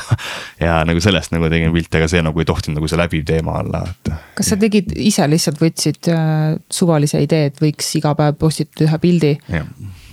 ja 0.60 0.74
nagu 0.88 1.00
sellest 1.04 1.32
nagu 1.32 1.48
tegin 1.52 1.72
pilti, 1.72 1.96
aga 1.96 2.10
see 2.12 2.24
nagu 2.26 2.44
ei 2.44 2.50
tohtinud 2.50 2.82
nagu 2.82 2.90
see 2.92 3.00
läbiv 3.00 3.24
teema 3.30 3.56
olla, 3.62 3.86
et. 3.88 4.12
kas 4.36 4.52
sa 4.52 4.60
tegid 4.60 4.92
ise 5.00 5.24
lihtsalt 5.32 5.64
võtsid 5.64 6.12
äh, 6.12 6.60
suvalise 6.68 7.24
idee, 7.24 7.54
et 7.54 7.64
võiks 7.64 7.96
iga 8.02 8.12
päev 8.20 8.36
postitada 8.42 8.90
ühe 8.90 9.02
pildi? 9.06 9.34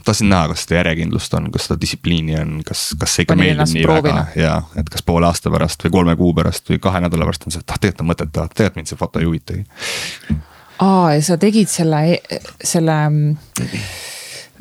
Tahtsin 0.06 0.30
näha, 0.30 0.48
kas 0.52 0.64
seda 0.64 0.80
järjekindlust 0.80 1.34
on, 1.38 1.50
kas 1.54 1.68
seda 1.68 1.78
distsipliini 1.82 2.36
on, 2.40 2.56
kas, 2.66 2.88
kas 2.98 3.16
see 3.16 3.26
ikka 3.26 3.36
meeldib 3.38 3.72
nii 3.74 3.86
proovina. 3.86 4.26
väga 4.32 4.42
ja 4.46 4.80
et 4.80 4.90
kas 4.92 5.04
poole 5.06 5.28
aasta 5.28 5.52
pärast 5.52 5.86
või 5.86 5.94
kolme 5.98 6.16
kuu 6.18 6.32
pärast 6.36 6.70
või 6.72 6.80
kahe 6.82 7.02
nädala 7.04 7.28
pärast 7.28 7.46
on 7.48 7.54
see, 7.54 7.64
et 7.64 7.74
ah 7.74 7.80
tegelikult 7.80 8.04
on 8.04 8.10
mõtet 8.12 8.34
teha, 8.34 8.48
tegelikult 8.52 8.80
mind 8.80 8.92
see 8.92 9.00
foto 9.00 9.22
ei 9.22 9.28
huvitagi. 9.30 9.64
aa, 10.86 11.14
ja 11.14 11.24
sa 11.30 11.38
tegid 11.42 11.72
selle, 11.72 12.02
selle 12.74 12.98
mm, 13.08 13.80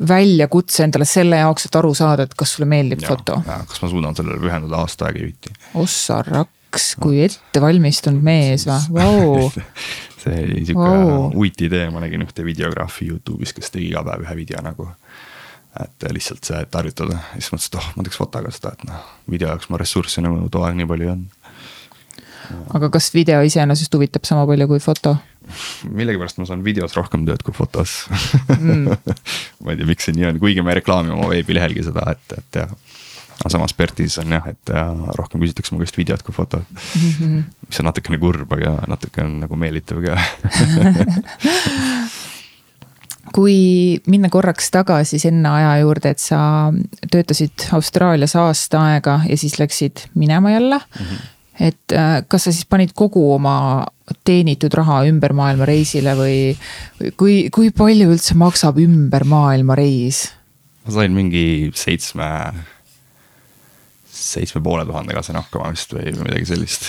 väljakutse 0.08 0.84
endale 0.86 1.08
selle 1.08 1.40
jaoks, 1.44 1.68
et 1.68 1.78
aru 1.80 1.94
saada, 1.96 2.26
et 2.26 2.34
kas 2.36 2.56
sulle 2.56 2.68
meeldib 2.70 3.04
ja, 3.04 3.14
foto. 3.14 3.40
kas 3.46 3.80
ma 3.82 3.92
suudan 3.92 4.18
sellele 4.18 4.42
pühenduda 4.42 4.82
aasta 4.82 5.08
aega 5.08 5.24
juhiti. 5.24 5.54
ossa 5.74 6.20
raks, 6.26 6.92
kui 7.00 7.22
ettevalmistunud 7.24 8.22
mees 8.24 8.66
või, 8.68 8.82
vau 9.00 9.48
see 10.26 10.44
oli 10.44 10.64
sihuke 10.66 10.90
wow. 10.90 11.30
uiti 11.38 11.68
idee, 11.70 11.88
ma 11.94 12.02
nägin 12.02 12.24
ühte 12.26 12.44
videograafi 12.44 13.08
Youtube'is, 13.10 13.54
kes 13.56 13.70
tegi 13.74 13.90
iga 13.92 14.02
päev 14.06 14.26
ühe 14.26 14.36
video 14.38 14.62
nagu 14.64 14.88
et 15.84 16.06
lihtsalt 16.14 16.46
see, 16.46 16.58
et 16.62 16.78
harjutada, 16.78 17.20
siis 17.34 17.50
mõtlesin, 17.52 17.72
et 17.72 17.78
oh, 17.80 17.88
ma 17.96 18.06
teeks 18.06 18.20
fotoga 18.20 18.52
seda, 18.54 18.74
et 18.76 18.84
noh, 18.88 19.08
video 19.30 19.50
jaoks 19.52 19.70
ma 19.72 19.80
ressursse 19.80 20.24
nagu 20.24 20.48
too 20.52 20.64
aeg 20.66 20.78
nii 20.78 20.88
palju 20.90 21.08
ei 21.08 21.12
olnud. 21.14 21.50
aga 22.78 22.90
kas 22.94 23.10
video 23.14 23.40
iseenesest 23.46 23.94
huvitab 23.98 24.28
sama 24.28 24.46
palju 24.48 24.68
kui 24.70 24.82
foto? 24.82 25.16
millegipärast 25.86 26.40
ma 26.40 26.48
saan 26.48 26.64
videos 26.66 26.96
rohkem 26.98 27.26
tööd 27.26 27.42
kui 27.46 27.54
fotos 27.54 28.06
mm. 28.50 28.86
ma 29.62 29.74
ei 29.74 29.78
tea, 29.78 29.86
miks 29.88 30.08
see 30.08 30.16
nii 30.16 30.30
on, 30.32 30.40
kuigi 30.42 30.64
ma 30.64 30.72
ei 30.72 30.80
reklaami 30.80 31.14
oma 31.14 31.28
veebilehelgi 31.30 31.86
seda, 31.86 32.08
et, 32.16 32.38
et 32.40 32.60
jah. 32.62 32.72
aga 33.36 33.52
samas 33.54 33.76
Pertis 33.78 34.18
on 34.22 34.34
jah, 34.34 34.48
et 34.50 34.74
ja, 34.74 34.88
rohkem 35.18 35.42
küsitakse 35.44 35.74
mu 35.74 35.82
käest 35.82 35.98
videot 36.00 36.24
kui 36.26 36.34
fotot 36.34 36.66
mm. 36.66 37.12
-hmm. 37.20 37.46
mis 37.68 37.82
on 37.82 37.90
natukene 37.90 38.18
kurb, 38.22 38.56
aga 38.58 38.78
natuke 38.90 39.22
on 39.22 39.38
nagu 39.44 39.60
meelitav 39.60 40.02
ka 40.02 40.18
kui 43.36 43.56
minna 44.08 44.30
korraks 44.32 44.70
tagasi 44.72 45.20
sinna 45.20 45.56
aja 45.58 45.72
juurde, 45.82 46.14
et 46.14 46.22
sa 46.22 46.40
töötasid 47.12 47.68
Austraalias 47.76 48.36
aasta 48.40 48.82
aega 48.92 49.20
ja 49.28 49.36
siis 49.36 49.58
läksid 49.60 50.08
minema 50.14 50.54
jälle 50.54 50.78
mm. 50.78 51.04
-hmm. 51.04 51.26
et 51.68 51.92
äh, 51.92 52.22
kas 52.28 52.44
sa 52.44 52.52
siis 52.52 52.64
panid 52.64 52.94
kogu 52.94 53.34
oma 53.34 53.86
teenitud 54.24 54.74
raha 54.74 55.02
ümber 55.10 55.32
maailma 55.32 55.66
reisile 55.66 56.14
või, 56.16 56.38
või 57.00 57.12
kui, 57.16 57.34
kui 57.50 57.70
palju 57.70 58.08
üldse 58.14 58.34
maksab 58.34 58.78
ümber 58.78 59.24
maailma 59.24 59.74
reis? 59.74 60.30
ma 60.86 60.92
sain 60.92 61.12
mingi 61.12 61.70
seitsme, 61.74 62.30
seitsme 64.06 64.62
poole 64.62 64.86
tuhandega 64.86 65.22
sain 65.22 65.36
hakkama 65.42 65.74
vist 65.74 65.92
või 65.92 66.14
midagi 66.22 66.46
sellist 66.54 66.88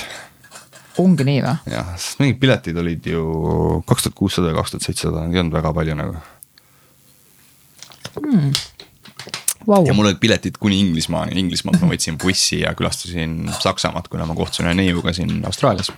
ongi 1.01 1.27
nii 1.27 1.43
või? 1.43 1.73
jah, 1.73 1.91
sest 1.97 2.21
mingid 2.21 2.39
piletid 2.39 2.77
olid 2.77 3.11
ju 3.11 3.83
kaks 3.87 4.07
tuhat 4.07 4.17
kuussada 4.17 4.53
ja 4.53 4.57
kaks 4.61 4.75
tuhat 4.75 4.89
seitsesada, 4.89 5.27
ei 5.27 5.39
olnud 5.41 5.57
väga 5.57 5.73
palju 5.73 5.97
nagu 5.97 6.17
mm.. 8.21 8.51
Wow. 9.67 9.83
ja 9.87 9.93
mul 9.93 10.07
olid 10.07 10.19
piletid 10.21 10.55
kuni 10.61 10.79
Inglismaani, 10.79 11.35
Inglismaalt 11.41 11.81
ma 11.83 11.89
võtsin 11.91 12.15
bussi 12.21 12.61
ja 12.61 12.71
külastasin 12.77 13.49
Saksamaad, 13.59 14.07
kuna 14.07 14.27
ma 14.29 14.35
kohtusin 14.37 14.69
ühe 14.69 14.77
neiuga 14.79 15.11
siin 15.15 15.41
Austraalias. 15.47 15.91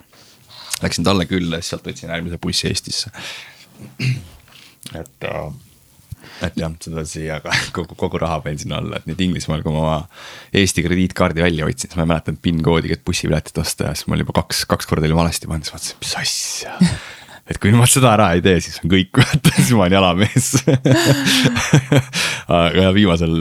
Läksin 0.82 1.06
talle 1.06 1.28
külla 1.30 1.60
ja 1.60 1.62
siis 1.62 1.76
sealt 1.76 1.86
võtsin 1.86 2.10
järgmise 2.10 2.40
bussi 2.42 2.70
Eestisse. 2.72 3.12
et, 4.98 5.28
äh, 5.28 5.52
et 6.48 6.58
jah, 6.58 6.74
sedasi, 6.82 7.28
aga 7.36 7.54
kogu, 7.78 7.94
kogu 8.00 8.24
raha 8.24 8.40
panin 8.42 8.58
sinna 8.64 8.82
alla, 8.82 8.98
et 8.98 9.06
nüüd 9.12 9.22
Inglismaal, 9.28 9.62
kui 9.62 9.76
ma 9.76 9.84
oma 9.84 10.00
Eesti 10.64 10.88
krediitkaardi 10.88 11.46
välja 11.46 11.70
võtsin, 11.70 11.92
siis 11.92 12.00
ma 12.00 12.08
ei 12.08 12.14
mäletanud 12.16 12.42
PIN 12.42 12.66
koodi, 12.66 12.96
et 12.96 13.06
bussipiletit 13.06 13.62
osta 13.62 13.92
ja 13.92 13.94
siis 13.94 14.10
mul 14.10 14.26
juba 14.26 14.40
kaks, 14.42 14.66
kaks 14.72 14.90
korda 14.90 15.06
oli 15.06 15.20
valesti 15.20 15.52
pandud, 15.52 15.70
siis 15.70 15.78
vaatasin, 15.78 16.02
mis 16.02 16.18
asja 16.26 16.78
et 17.50 17.60
kui 17.62 17.74
ma 17.76 17.88
seda 17.90 18.14
ära 18.14 18.30
ei 18.38 18.44
tee, 18.46 18.60
siis 18.64 18.80
on 18.84 18.92
kõik, 18.94 19.22
siis 19.56 19.74
ma 19.74 19.86
olen 19.86 19.98
jalamees. 19.98 20.50
Aga 22.60 22.88
viimasel 22.96 23.36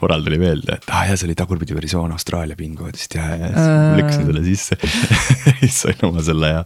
korral 0.00 0.24
tuli 0.26 0.40
meelde, 0.40 0.78
et 0.80 0.92
ah 0.92 1.06
jah, 1.08 1.18
see 1.18 1.28
oli 1.28 1.38
tagurpidi 1.38 1.76
versioon 1.76 2.12
Austraalia 2.16 2.58
PIN 2.58 2.74
koodist 2.78 3.16
ja, 3.16 3.28
ja 3.36 3.52
siis 3.52 3.64
uh... 3.68 3.94
lükkasin 4.00 4.28
selle 4.28 4.44
sisse. 4.46 4.78
Siis 5.62 5.76
sain 5.84 6.00
oma 6.08 6.22
selle 6.26 6.48
ja 6.50 6.62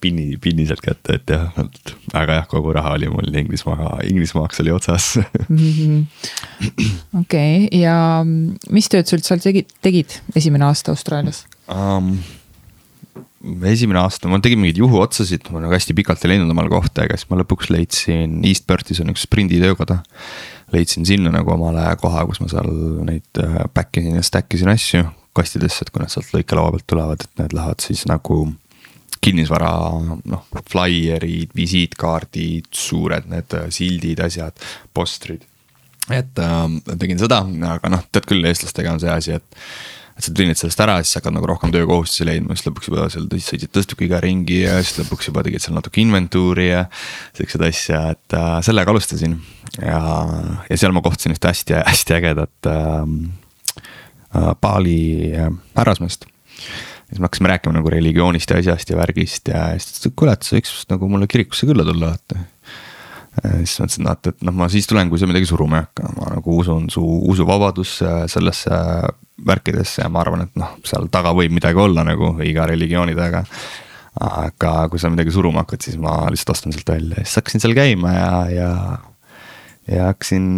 pinni, 0.00 0.36
pinni 0.40 0.66
sealt 0.68 0.82
kätte, 0.84 1.18
et 1.18 1.32
jah, 1.32 1.48
et 1.58 1.92
aga 2.16 2.38
jah, 2.38 2.48
kogu 2.50 2.72
raha 2.76 2.94
oli 2.94 3.10
mul 3.10 3.34
Inglismaa, 3.34 3.98
Inglismaaks 4.06 4.62
oli 4.62 4.74
otsas. 4.74 5.10
Okei, 7.18 7.66
ja 7.80 7.96
mis 8.24 8.90
tööd 8.92 9.10
sa 9.10 9.18
üldse 9.18 9.32
seal 9.32 9.42
tegid, 9.42 9.74
tegid 9.84 10.20
esimene 10.38 10.68
aasta 10.68 10.94
Austraalias? 10.94 11.44
Um,? 11.66 12.18
Esimene 13.70 14.00
aasta 14.02 14.30
ma 14.30 14.40
tegin 14.42 14.60
mingeid 14.60 14.80
juhuotsasid, 14.82 15.48
ma 15.54 15.62
nagu 15.62 15.74
hästi 15.74 15.94
pikalt 15.96 16.24
ei 16.24 16.34
leidnud 16.34 16.50
omale 16.54 16.72
kohta, 16.72 17.04
aga 17.04 17.18
siis 17.18 17.30
ma 17.30 17.38
lõpuks 17.40 17.70
leidsin 17.70 18.38
East 18.46 18.66
Perthis 18.66 19.00
on 19.04 19.12
üks 19.12 19.26
sprinditöökoda. 19.28 20.00
leidsin 20.72 21.06
sinna 21.08 21.30
nagu 21.32 21.52
omale 21.54 21.84
koha, 22.00 22.26
kus 22.28 22.42
ma 22.42 22.50
seal 22.50 22.70
neid 23.06 23.42
back 23.74 23.96
äh, 23.96 24.02
isin 24.02 24.18
ja 24.18 24.24
stack 24.26 24.54
isin 24.54 24.72
asju 24.72 25.04
kastidesse, 25.38 25.84
et 25.84 25.92
kui 25.94 26.02
nad 26.02 26.10
sealt 26.12 26.32
lõikelaua 26.34 26.74
pealt 26.74 26.86
tulevad, 26.90 27.22
et 27.22 27.42
need 27.42 27.54
lähevad 27.54 27.84
siis 27.84 28.02
nagu 28.10 28.40
kinnisvara, 29.24 29.70
noh, 30.30 30.42
flaierid, 30.70 31.54
visiitkaardid, 31.56 32.68
suured 32.74 33.30
need 33.30 33.54
äh, 33.56 33.68
sildid, 33.74 34.22
asjad, 34.24 34.66
postrid. 34.94 35.46
et 36.10 36.42
äh, 36.42 36.66
tegin 36.98 37.22
seda, 37.22 37.44
aga 37.70 37.92
noh, 37.94 38.02
tead 38.12 38.26
küll, 38.28 38.50
eestlastega 38.50 38.96
on 38.96 39.02
see 39.02 39.14
asi, 39.14 39.38
et 39.38 39.62
et 40.18 40.26
sa 40.26 40.34
teenid 40.34 40.58
sellest 40.58 40.80
ära, 40.82 40.96
siis 41.04 41.20
hakkad 41.20 41.36
nagu 41.36 41.46
rohkem 41.46 41.70
töökohustusi 41.74 42.26
leidma, 42.26 42.56
siis 42.56 42.66
lõpuks 42.66 42.90
juba 42.90 43.06
seal 43.12 43.28
sõitsid 43.30 43.70
tõstukiga 43.74 44.18
ringi 44.24 44.64
ja 44.64 44.80
siis 44.82 44.98
lõpuks 45.04 45.30
juba 45.30 45.44
tegid 45.46 45.62
seal 45.62 45.76
natuke 45.78 46.02
inventuuri 46.02 46.68
ja. 46.72 46.84
siukseid 47.38 47.64
asju, 47.68 48.02
et 48.16 48.36
äh, 48.38 48.50
sellega 48.66 48.94
alustasin 48.94 49.38
ja, 49.78 50.02
ja 50.66 50.80
seal 50.80 50.94
ma 50.96 51.04
kohtasin 51.06 51.36
ühte 51.36 51.52
hästi, 51.52 51.78
hästi 51.86 52.18
ägedat 52.18 52.70
ähm, 52.72 53.16
äh, 54.34 54.52
Bali 54.58 55.00
äh, 55.38 55.52
härrasmeest 55.78 56.26
siis 57.08 57.20
me 57.22 57.28
hakkasime 57.28 57.54
rääkima 57.54 57.78
nagu 57.78 57.90
religioonist 57.92 58.50
ja 58.50 58.58
asjast 58.60 58.90
ja 58.90 58.98
värgist 58.98 59.48
ja 59.54 59.68
siis 59.78 59.86
ta 59.86 59.94
ütles, 59.94 60.10
et 60.10 60.18
kuule, 60.18 60.34
et 60.34 60.48
sa 60.48 60.58
võiks 60.58 60.74
nagu 60.90 61.08
mulle 61.14 61.30
kirikusse 61.30 61.68
külla 61.70 61.86
tulla, 61.86 62.10
vaata 62.12 62.42
siis 63.42 63.78
mõtlesin, 63.82 64.08
et, 64.12 64.30
et 64.32 64.46
noh, 64.46 64.54
ma 64.56 64.68
siis 64.72 64.88
tulen, 64.88 65.10
kui 65.10 65.20
sa 65.20 65.28
midagi 65.30 65.48
suruma 65.48 65.80
ei 65.80 65.86
hakka, 65.86 66.12
ma 66.16 66.30
nagu 66.36 66.56
usun 66.60 66.88
su 66.92 67.02
usuvabadusse, 67.32 68.14
sellesse 68.32 68.78
värkidesse 69.46 70.02
ja 70.02 70.08
ma 70.12 70.22
arvan, 70.24 70.46
et 70.46 70.56
noh, 70.58 70.74
seal 70.86 71.06
taga 71.12 71.34
võib 71.36 71.54
midagi 71.54 71.78
olla 71.82 72.04
nagu 72.06 72.34
iga 72.46 72.66
religiooni 72.70 73.16
taga. 73.18 73.44
aga 74.18 74.88
kui 74.90 74.98
sa 74.98 75.10
midagi 75.12 75.30
suruma 75.30 75.62
hakkad, 75.62 75.84
siis 75.84 75.98
ma 76.02 76.24
lihtsalt 76.32 76.56
astun 76.56 76.74
sealt 76.74 76.88
välja 76.90 77.20
ja 77.20 77.26
siis 77.26 77.38
hakkasin 77.38 77.62
seal 77.62 77.76
käima 77.76 78.14
ja, 78.16 78.32
ja. 78.50 78.70
ja 79.86 80.08
hakkasin, 80.08 80.48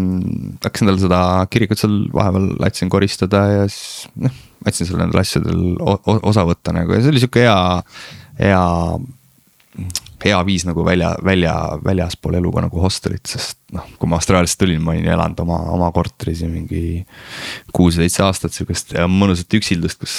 hakkasin 0.64 0.89
tal 0.89 1.01
seda 1.03 1.18
kirikut 1.53 1.83
seal 1.83 1.99
vahepeal 2.14 2.55
aitasin 2.64 2.93
koristada 2.93 3.43
ja 3.51 3.66
siis 3.68 4.09
noh, 4.16 4.39
aitasin 4.64 4.89
seal 4.89 5.03
nendel 5.03 5.20
asjadel 5.20 5.61
osa 6.33 6.47
võtta 6.49 6.72
nagu 6.72 6.97
ja 6.97 7.03
see 7.03 7.12
oli 7.12 7.20
sihuke 7.20 7.45
hea, 7.45 7.59
hea 8.41 8.64
hea 10.24 10.40
viis 10.46 10.66
nagu 10.68 10.84
välja, 10.86 11.14
välja, 11.24 11.54
väljaspool 11.84 12.38
elu 12.40 12.52
ka 12.52 12.66
nagu 12.66 12.82
hostelit, 12.82 13.26
sest 13.26 13.59
noh, 13.74 13.86
kui 14.00 14.10
ma 14.10 14.18
Austraaliast 14.18 14.58
tulin, 14.60 14.80
ma 14.82 14.94
olin 14.94 15.06
elanud 15.10 15.40
oma, 15.44 15.58
oma 15.74 15.90
korteris 15.94 16.42
ju 16.42 16.48
mingi 16.50 17.04
kuus-seitse 17.74 18.24
aastat 18.26 18.54
sihukest 18.54 18.94
mõnusat 19.10 19.56
üksildust, 19.58 20.00
kus 20.02 20.14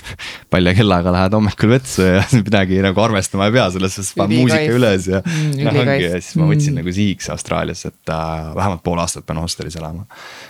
palja 0.52 0.74
kellaga 0.76 1.12
lähed 1.14 1.36
hommikul 1.36 1.74
vetsu 1.74 2.06
ja 2.06 2.24
midagi 2.46 2.80
nagu 2.84 3.02
arvestama 3.04 3.48
ei 3.48 3.56
pea, 3.56 3.66
selles 3.74 3.98
suhtes 3.98 4.12
paned 4.18 4.40
muusika 4.40 4.78
üles 4.78 5.10
ja 5.12 5.22
mm,. 5.22 5.58
noh 5.66 5.80
ongi 5.82 6.08
ja 6.08 6.12
siis 6.16 6.40
ma 6.40 6.48
võtsin 6.50 6.72
mm. 6.72 6.80
nagu 6.80 6.96
sihiks 6.96 7.30
Austraalias, 7.34 7.84
et 7.88 8.14
äh, 8.14 8.50
vähemalt 8.56 8.84
pool 8.86 9.02
aastat 9.02 9.26
pean 9.28 9.42
hostelis 9.42 9.78
elama. 9.80 10.06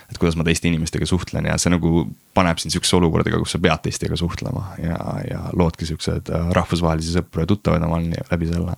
et 0.07 0.19
kuidas 0.21 0.39
ma 0.39 0.47
teiste 0.47 0.69
inimestega 0.71 1.09
suhtlen 1.09 1.49
ja 1.51 1.57
see 1.61 1.73
nagu 1.73 2.07
paneb 2.37 2.61
sind 2.61 2.75
sihukese 2.75 2.99
olukordaga, 2.99 3.41
kus 3.43 3.55
sa 3.57 3.61
pead 3.61 3.83
teistega 3.87 4.19
suhtlema 4.19 4.69
ja, 4.83 4.99
ja 5.27 5.41
loodki 5.57 5.89
siuksed 5.89 6.31
äh, 6.31 6.51
rahvusvahelisi 6.57 7.17
sõpru 7.17 7.43
ja 7.43 7.49
tuttavaid 7.49 7.87
omal 7.87 8.07
läbi 8.31 8.51
selle 8.51 8.77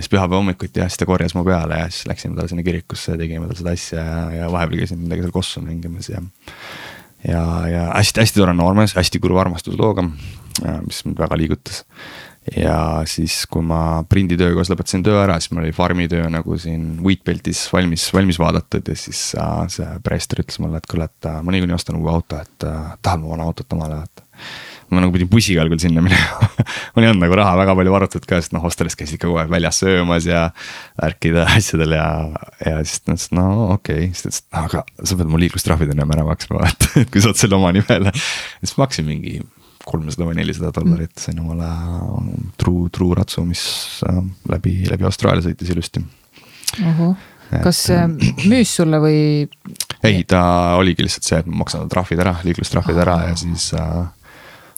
siis 0.00 0.10
pühapäeva 0.10 0.40
hommikuti 0.40 0.82
jah, 0.82 0.90
siis 0.90 1.00
ta 1.00 1.06
korjas 1.08 1.36
mu 1.36 1.44
peale 1.46 1.78
ja 1.84 1.86
siis 1.90 2.08
läksime 2.10 2.36
talle 2.36 2.50
sinna 2.50 2.64
kirikusse 2.66 3.14
ja 3.14 3.20
tegime 3.20 3.46
tal 3.50 3.58
seda 3.60 3.74
asja 3.76 4.02
ja, 4.02 4.18
ja 4.40 4.50
vahepeal 4.52 4.82
käisin 4.82 5.02
midagi 5.04 5.24
seal 5.24 5.34
kossu 5.34 5.62
mängimas 5.64 6.10
ja. 6.10 6.22
ja, 7.28 7.42
ja 7.70 7.86
hästi-hästi 7.92 8.42
tore 8.42 8.54
noormees, 8.56 8.96
hästi 8.98 9.22
kurva 9.22 9.44
armastuslooga, 9.44 10.06
mis 10.86 11.04
mind 11.06 11.22
väga 11.22 11.38
liigutas. 11.38 11.84
ja 12.56 12.76
siis, 13.08 13.38
kui 13.50 13.64
ma 13.64 14.02
prinditööga 14.08 14.66
lõpetasin 14.68 15.06
töö 15.06 15.22
ära, 15.22 15.38
siis 15.40 15.54
mul 15.54 15.64
oli 15.64 15.72
farmitöö 15.72 16.26
nagu 16.32 16.58
siin 16.60 16.98
Wheatbeltis 17.04 17.64
valmis, 17.72 18.10
valmis 18.12 18.38
vaadatud 18.42 18.90
ja 18.90 18.98
siis 18.98 19.30
äh, 19.40 19.64
see 19.72 19.88
preester 20.04 20.42
ütles 20.42 20.60
mulle, 20.60 20.82
et 20.82 20.90
kuule, 20.90 21.08
et 21.08 21.30
äh, 21.30 21.40
ma 21.40 21.54
niikuinii 21.54 21.78
ostan 21.78 22.02
uue 22.02 22.12
auto, 22.12 22.42
et 22.42 22.68
äh, 22.68 22.94
tahan 23.02 23.24
mu 23.24 23.32
vana 23.32 23.46
autot 23.48 23.78
omale 23.78 24.02
vaata 24.02 24.26
ma 24.90 25.02
nagu 25.02 25.14
pidin 25.14 25.30
bussiga 25.30 25.64
algul 25.64 25.80
sinna 25.82 26.02
minema 26.04 26.48
mul 26.94 27.04
ei 27.04 27.10
olnud 27.10 27.24
nagu 27.24 27.38
raha 27.40 27.56
väga 27.60 27.76
palju 27.78 27.94
varutud 27.94 28.28
ka, 28.28 28.40
sest 28.42 28.54
noh, 28.56 28.64
hostelis 28.64 28.98
käisid 28.98 29.18
ikka 29.18 29.28
kogu 29.28 29.40
aeg 29.42 29.52
väljas 29.52 29.80
söömas 29.82 30.28
ja 30.28 30.46
värkida 31.00 31.48
asjadel 31.58 31.96
ja, 31.96 32.06
ja 32.64 32.78
siis 32.84 33.02
ta 33.02 33.14
ütles, 33.14 33.28
et 33.30 33.36
no 33.40 33.48
okei 33.74 34.08
okay., 34.08 34.12
siis 34.12 34.24
ta 34.24 34.30
ütles, 34.30 34.44
et 34.44 34.62
aga 34.64 34.84
sa 35.10 35.20
pead 35.20 35.32
mu 35.32 35.42
liiklustrahvid 35.42 35.94
ennem 35.94 36.16
ära 36.16 36.26
maksma, 36.28 36.62
vaata, 36.62 36.94
et 37.02 37.12
kui 37.12 37.22
sa 37.22 37.30
oled 37.30 37.40
selle 37.40 37.58
oma 37.58 37.74
nimele. 37.76 38.14
siis 38.60 38.76
ma 38.76 38.84
maksin 38.86 39.08
mingi 39.08 39.38
kolmsada 39.84 40.26
või 40.28 40.38
nelisada 40.38 40.72
dollarit, 40.74 41.12
sain 41.20 41.40
omale 41.42 41.68
truu, 42.60 42.88
truuratsu, 42.92 43.44
mis 43.46 43.64
äh, 44.08 44.20
läbi, 44.50 44.78
läbi 44.88 45.06
Austraalia 45.08 45.44
sõitis 45.44 45.72
ilusti. 45.74 46.02
kas 47.62 47.84
see 47.90 48.00
müüs 48.48 48.72
sulle 48.80 49.00
või? 49.02 49.18
ei, 50.04 50.24
ta 50.28 50.42
oligi 50.80 51.04
lihtsalt 51.04 51.28
see, 51.28 51.40
et 51.42 51.48
ma 51.48 51.62
maksan 51.62 51.88
trahvid 51.92 52.22
ära, 52.24 52.36
liiklustrahvid 52.46 53.00
ära 53.04 53.18
ja 53.28 53.36
siis 53.38 53.70
äh, 53.76 54.04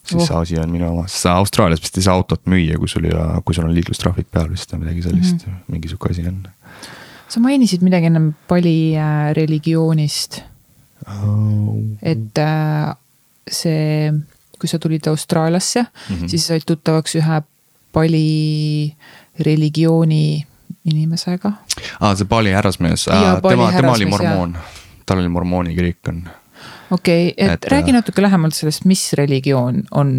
siis 0.07 0.21
oh. 0.21 0.27
see 0.27 0.37
asi 0.41 0.59
on 0.61 0.71
minu 0.71 0.89
oma, 0.89 1.07
sest 1.07 1.27
sa 1.27 1.35
Austraalias 1.41 1.81
vist 1.83 1.97
ei 1.99 2.05
saa 2.05 2.15
autot 2.17 2.43
müüa, 2.49 2.77
kui 2.79 2.89
sul 2.91 3.07
ei 3.07 3.13
ole, 3.15 3.41
kui 3.45 3.57
sul 3.57 3.67
on 3.67 3.73
liiklustrahvid 3.75 4.29
peal 4.31 4.49
vist 4.51 4.71
või 4.73 4.85
midagi 4.85 5.03
sellist 5.07 5.43
mm, 5.43 5.51
-hmm. 5.51 5.73
mingi 5.75 5.91
sihuke 5.91 6.13
asi 6.13 6.27
on. 6.29 6.39
sa 7.27 7.43
mainisid 7.43 7.83
midagi 7.83 8.09
ennem 8.11 8.31
Pali 8.47 8.95
äh, 8.95 9.33
religioonist 9.37 10.41
oh.. 11.07 11.75
et 12.01 12.43
äh, 12.43 12.95
see, 13.51 14.13
kui 14.59 14.71
sa 14.71 14.79
tulid 14.79 15.07
Austraaliasse 15.07 15.83
mm, 15.83 16.15
-hmm. 16.15 16.27
siis 16.27 16.47
said 16.47 16.65
tuttavaks 16.65 17.15
ühe 17.15 17.41
Pali 17.91 18.95
religiooni 19.39 20.45
inimesega. 20.85 21.51
aa, 21.99 22.15
see 22.15 22.25
Pali 22.25 22.51
härrasmees, 22.51 23.05
tema, 23.49 23.71
tema 23.71 23.91
oli 23.91 24.05
mormoon, 24.05 24.57
tal 25.05 25.19
oli 25.19 25.29
mormooni 25.29 25.75
kirik 25.75 26.07
on 26.07 26.23
okei 26.91 27.29
okay,, 27.31 27.47
et, 27.47 27.51
et 27.53 27.71
räägi 27.71 27.93
äh, 27.93 27.99
natuke 27.99 28.21
lähemalt 28.21 28.57
sellest, 28.57 28.85
mis 28.85 29.09
religioon 29.17 29.83
on 29.91 30.13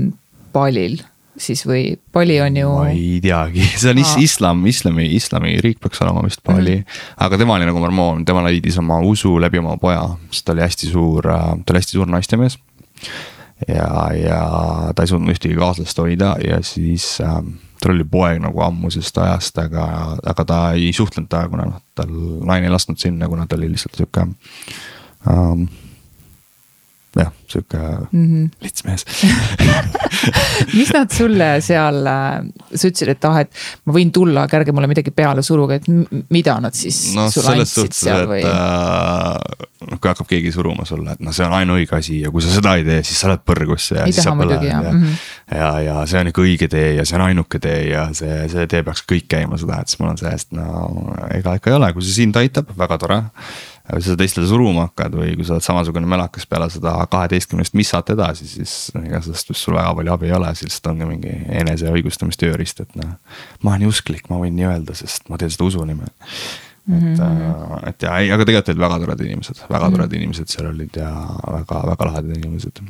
Balil 0.53 0.99
siis 1.39 1.63
või 1.67 1.93
Bali 2.13 2.41
on 2.43 2.57
ju. 2.57 2.71
ma 2.73 2.89
ei 2.93 3.21
teagi, 3.23 3.65
see 3.81 3.93
on 3.93 4.03
is 4.03 4.15
islam, 4.23 4.65
islami, 4.67 5.07
islamiriik 5.17 5.81
peaks 5.83 6.03
olema 6.05 6.25
vist 6.27 6.43
Bali 6.47 6.77
mm. 6.77 6.83
-hmm. 6.83 7.15
aga 7.27 7.39
tema 7.39 7.55
oli 7.55 7.69
nagu 7.69 7.79
mormoon, 7.83 8.25
tema 8.25 8.43
leidis 8.47 8.79
oma 8.79 9.01
usu 9.01 9.39
läbi 9.41 9.59
oma 9.59 9.77
poja, 9.77 10.03
sest 10.31 10.45
ta 10.45 10.53
oli 10.53 10.67
hästi 10.67 10.91
suur, 10.91 11.31
äh, 11.31 11.47
ta 11.65 11.73
oli 11.73 11.83
hästi 11.83 11.99
suur 11.99 12.11
naistemees. 12.11 12.59
ja, 13.69 14.11
ja 14.15 14.43
ta 14.95 15.03
ei 15.03 15.09
suutnud 15.09 15.35
ühtegi 15.35 15.57
kaaslast 15.59 15.99
hoida 15.99 16.37
ja 16.45 16.63
siis 16.63 17.19
äh, 17.21 17.43
tal 17.81 17.95
oli 17.95 18.05
poeg 18.05 18.41
nagu 18.43 18.61
ammusest 18.63 19.19
ajast, 19.19 19.59
aga, 19.59 20.17
aga 20.27 20.45
ta 20.45 20.61
ei 20.73 20.93
suhtlenud 20.93 21.29
temaga, 21.29 21.49
kuna 21.49 21.67
noh, 21.71 21.83
tal 21.95 22.15
naine 22.47 22.67
ei 22.67 22.75
lasknud 22.75 22.99
sinna, 22.99 23.29
kuna 23.29 23.47
ta 23.47 23.57
oli 23.57 23.71
lihtsalt 23.71 23.95
sihuke 23.95 24.27
ähm, 25.31 25.69
jah, 27.17 27.31
sihuke 27.49 27.79
mm 28.13 28.27
-hmm. 28.27 28.51
lits 28.61 28.85
mees 28.85 29.05
mis 30.79 30.91
nad 30.93 31.11
sulle 31.11 31.49
seal, 31.65 32.05
sa 32.05 32.89
ütlesid, 32.91 33.09
et 33.15 33.25
ah, 33.25 33.41
et 33.41 33.51
ma 33.89 33.95
võin 33.97 34.13
tulla, 34.13 34.45
aga 34.45 34.61
ärge 34.61 34.75
mulle 34.77 34.91
midagi 34.91 35.11
peale 35.11 35.43
suruge, 35.43 35.81
et 35.81 35.89
mida 36.31 36.59
nad 36.61 36.75
siis 36.77 37.15
no, 37.17 37.31
sulle 37.33 37.57
andsid 37.57 37.97
seal 37.97 38.27
või? 38.29 38.43
Äh, 38.45 39.67
noh, 39.89 40.01
kui 40.01 40.11
hakkab 40.11 40.29
keegi 40.29 40.53
suruma 40.53 40.85
sulle, 40.89 41.17
et 41.17 41.25
noh, 41.25 41.33
see 41.33 41.47
on 41.47 41.57
ainuõige 41.61 41.97
asi 41.97 42.21
ja 42.21 42.33
kui 42.35 42.45
sa 42.45 42.53
seda 42.53 42.75
ei 42.77 42.85
tee, 42.85 43.01
siis 43.03 43.21
sa 43.21 43.33
lähed 43.33 43.45
põrgusse 43.49 43.97
ja 43.97 44.05
ei 44.05 44.13
siis 44.13 44.29
sa 44.29 44.37
põled 44.37 44.63
ja, 44.69 44.83
ja 44.83 44.93
mm, 44.93 45.01
-hmm. 45.03 45.57
ja, 45.57 45.73
ja 45.87 46.07
see 46.07 46.21
on 46.21 46.33
ikka 46.33 46.45
õige 46.45 46.69
tee 46.69 46.93
ja 46.99 47.09
see 47.09 47.17
on 47.17 47.27
ainuke 47.31 47.59
tee 47.59 47.81
ja 47.89 48.09
see, 48.13 48.49
see 48.53 48.67
tee 48.67 48.83
peaks 48.83 49.05
kõik 49.09 49.29
käima 49.29 49.57
seda, 49.57 49.81
et 49.81 49.89
siis 49.89 50.03
mul 50.03 50.13
on 50.13 50.21
see, 50.21 50.35
et 50.35 50.53
no 50.53 50.93
ega 51.35 51.57
ikka 51.57 51.73
ei 51.73 51.81
ole, 51.81 51.93
kui 51.97 52.05
see 52.05 52.21
sind 52.23 52.37
aitab, 52.37 52.77
väga 52.77 52.99
tore 52.99 53.23
kui 53.89 54.05
sa 54.05 54.17
teistele 54.21 54.47
suruma 54.49 54.85
hakkad 54.89 55.15
või 55.17 55.33
kui 55.39 55.47
sa 55.49 55.57
oled 55.57 55.65
samasugune 55.65 56.09
melakas 56.09 56.45
peale 56.49 56.69
seda 56.73 56.93
kaheteistkümnest 57.11 57.77
missat 57.79 58.13
edasi, 58.13 58.49
siis 58.49 58.75
ega 59.01 59.23
sellest 59.25 59.53
vist 59.53 59.65
sul 59.65 59.79
väga 59.79 59.95
palju 59.97 60.15
abi 60.15 60.29
ei 60.29 60.35
ole, 60.37 60.51
siis 60.59 60.69
lihtsalt 60.69 60.91
ongi 60.93 61.09
mingi 61.09 61.33
enese 61.63 61.89
õigustamistööriist, 61.93 62.85
et 62.85 62.99
noh. 63.01 63.17
ma 63.65 63.77
olen 63.77 63.89
usklik, 63.89 64.29
ma 64.29 64.41
võin 64.43 64.57
nii 64.59 64.69
öelda, 64.69 64.97
sest 64.99 65.33
ma 65.33 65.41
teen 65.41 65.53
seda 65.55 65.69
usu 65.71 65.87
nimel. 65.89 66.13
et 66.89 67.01
mm, 67.01 67.17
-hmm. 67.17 67.89
et 67.89 68.03
ja 68.03 68.19
ei, 68.19 68.31
aga 68.33 68.45
tegelikult 68.45 68.75
olid 68.75 68.85
väga 68.85 69.01
toredad 69.05 69.25
inimesed, 69.27 69.65
väga 69.65 69.79
mm 69.79 69.89
-hmm. 69.89 69.97
toredad 69.97 70.21
inimesed 70.21 70.49
seal 70.49 70.69
olid 70.69 70.97
ja 70.97 71.11
väga, 71.53 71.83
väga 71.93 72.05
lahedad 72.13 72.37
inimesed. 72.37 72.81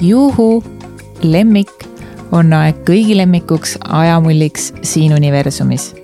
juhu, 0.00 0.64
lemmik 1.22 1.88
on 2.30 2.52
aeg 2.52 2.82
kõigi 2.86 3.16
lemmikuks 3.16 3.78
ajamulliks 3.82 4.72
siin 4.82 5.14
universumis 5.14 5.94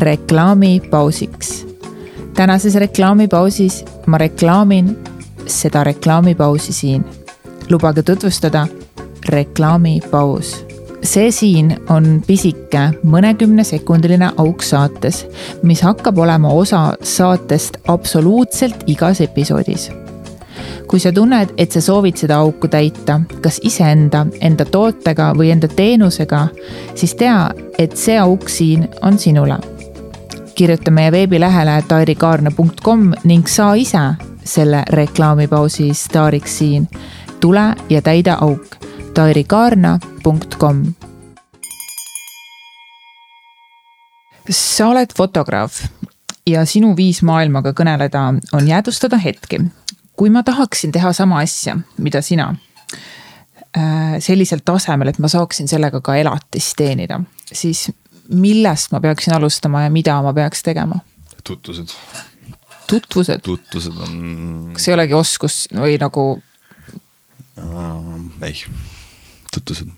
reklaamipausiks. 0.00 1.66
tänases 2.34 2.74
reklaamipausis 2.74 3.84
ma 4.06 4.18
reklaamin 4.18 4.98
seda 5.46 5.84
reklaamipausi 5.84 6.72
siin. 6.72 7.04
lubage 7.70 8.02
tutvustada 8.02 8.66
reklaamipaus 9.28 10.70
see 11.02 11.30
siin 11.32 11.72
on 11.88 12.22
pisike 12.26 12.82
mõnekümnesekundiline 13.02 14.32
auk 14.36 14.62
saates, 14.62 15.24
mis 15.62 15.82
hakkab 15.82 16.18
olema 16.18 16.48
osa 16.48 16.92
saatest 17.02 17.76
absoluutselt 17.88 18.84
igas 18.86 19.20
episoodis. 19.20 19.90
kui 20.90 20.98
sa 20.98 21.12
tunned, 21.12 21.52
et 21.58 21.70
sa 21.72 21.80
soovid 21.80 22.16
seda 22.18 22.40
auku 22.42 22.68
täita, 22.68 23.20
kas 23.40 23.60
iseenda, 23.62 24.24
enda 24.40 24.64
tootega 24.64 25.28
või 25.38 25.52
enda 25.54 25.68
teenusega, 25.68 26.48
siis 26.94 27.14
tea, 27.14 27.50
et 27.78 27.94
see 27.96 28.18
auk 28.18 28.48
siin 28.48 28.88
on 29.02 29.18
sinule. 29.18 29.60
Kirjuta 30.60 30.90
meie 30.90 31.08
veebilehele 31.12 31.82
tairikaarna.com 31.88 33.12
ning 33.24 33.46
saa 33.48 33.74
ise 33.80 34.00
selle 34.44 34.82
reklaamipausi 34.92 35.94
staariks 35.94 36.58
siin. 36.58 36.88
tule 37.40 37.62
ja 37.88 38.02
täida 38.02 38.36
auk 38.40 38.76
tairikaarna.com. 39.14 40.82
sa 44.50 44.88
oled 44.88 45.16
fotograaf 45.16 45.80
ja 46.46 46.64
sinu 46.64 46.92
viis 46.96 47.22
maailmaga 47.22 47.72
kõneleda 47.72 48.26
on 48.52 48.68
jäädvustada 48.68 49.16
hetki. 49.16 49.60
kui 50.16 50.30
ma 50.30 50.42
tahaksin 50.42 50.92
teha 50.92 51.12
sama 51.12 51.38
asja, 51.38 51.78
mida 51.96 52.20
sina, 52.20 52.54
äh, 53.78 54.18
sellisel 54.18 54.60
tasemel, 54.64 55.08
et 55.08 55.18
ma 55.18 55.28
saaksin 55.28 55.68
sellega 55.68 56.00
ka 56.00 56.16
elatist 56.16 56.76
teenida, 56.76 57.20
siis 57.52 57.88
millest 58.30 58.92
ma 58.94 59.00
peaksin 59.00 59.34
alustama 59.34 59.82
ja 59.82 59.90
mida 59.90 60.22
ma 60.22 60.32
peaks 60.32 60.62
tegema? 60.62 61.00
tutvused. 61.44 61.94
tutvused? 62.86 63.40
tutvused 63.42 63.96
on. 64.06 64.70
kas 64.74 64.88
ei 64.88 64.94
olegi 64.94 65.14
oskus 65.18 65.62
või 65.74 65.98
nagu 66.00 66.26
uh,? 67.56 68.18
ei 68.46 68.64
tutvused 69.54 69.90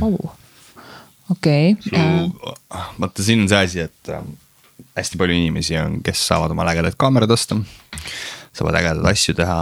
oh.? 0.00 0.32
okei 1.30 1.76
okay.. 1.76 2.30
Äh. 2.74 2.88
vaata, 3.00 3.22
siin 3.22 3.44
on 3.44 3.50
see 3.52 3.62
asi, 3.68 3.84
et 3.86 4.12
äh, 4.12 4.24
hästi 4.98 5.20
palju 5.20 5.36
inimesi 5.36 5.78
on, 5.80 6.00
kes 6.04 6.26
saavad 6.28 6.54
omale 6.54 6.74
ägedaid 6.74 6.98
kaameraid 6.98 7.30
osta. 7.30 7.56
saavad 8.52 8.80
ägedaid 8.80 9.06
asju 9.12 9.36
teha, 9.38 9.60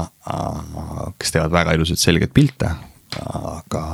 kes 1.18 1.34
teevad 1.34 1.52
väga 1.54 1.76
ilusaid 1.76 2.00
selgeid 2.00 2.32
pilte, 2.34 2.72
aga 3.28 3.84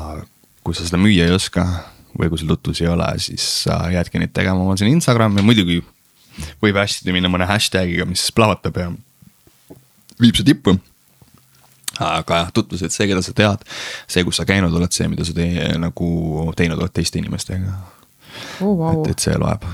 kui 0.64 0.74
sa 0.74 0.86
seda 0.86 1.00
müüa 1.00 1.26
ei 1.26 1.34
oska 1.34 1.66
või 2.18 2.30
kui 2.32 2.40
sul 2.40 2.50
tutvusi 2.50 2.84
ei 2.86 2.90
ole, 2.92 3.08
siis 3.22 3.44
sa 3.66 3.84
jäädki 3.92 4.20
neid 4.22 4.34
tegema 4.36 4.62
omal 4.62 4.78
siin 4.80 4.92
Instagrami, 4.94 5.44
muidugi 5.44 5.80
võib 6.62 6.76
hästi 6.76 7.14
minna 7.14 7.30
mõne 7.32 7.48
hashtag'iga, 7.48 8.06
mis 8.08 8.28
plahvatab 8.36 8.80
ja 8.80 8.90
viib 10.20 10.36
su 10.36 10.44
tippu 10.46 10.76
aga 12.02 12.42
jah, 12.42 12.52
tutvused, 12.52 12.92
see, 12.92 13.08
keda 13.08 13.22
sa 13.24 13.32
tead, 13.36 13.62
see, 14.08 14.24
kus 14.26 14.40
sa 14.40 14.46
käinud 14.48 14.74
oled, 14.76 14.92
see, 14.92 15.08
mida 15.08 15.24
sa 15.24 15.34
tee, 15.36 15.68
nagu 15.80 16.08
teinud 16.58 16.80
oled 16.80 16.94
teiste 16.94 17.20
inimestega 17.20 17.72
oh,. 18.60 18.74
Wow. 18.76 19.02
et, 19.04 19.14
et 19.14 19.26
see 19.26 19.36
loeb. 19.40 19.64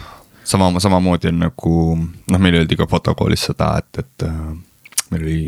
sama, 0.45 0.71
samamoodi 0.83 1.33
on 1.33 1.43
nagu 1.49 1.75
noh, 1.99 2.43
meil 2.43 2.61
öeldi 2.61 2.79
ka 2.79 2.87
fotokoolis 2.91 3.49
seda, 3.51 3.75
et, 3.83 4.05
et 4.05 4.27
äh, 4.29 4.41
meil 5.11 5.27
oli 5.27 5.41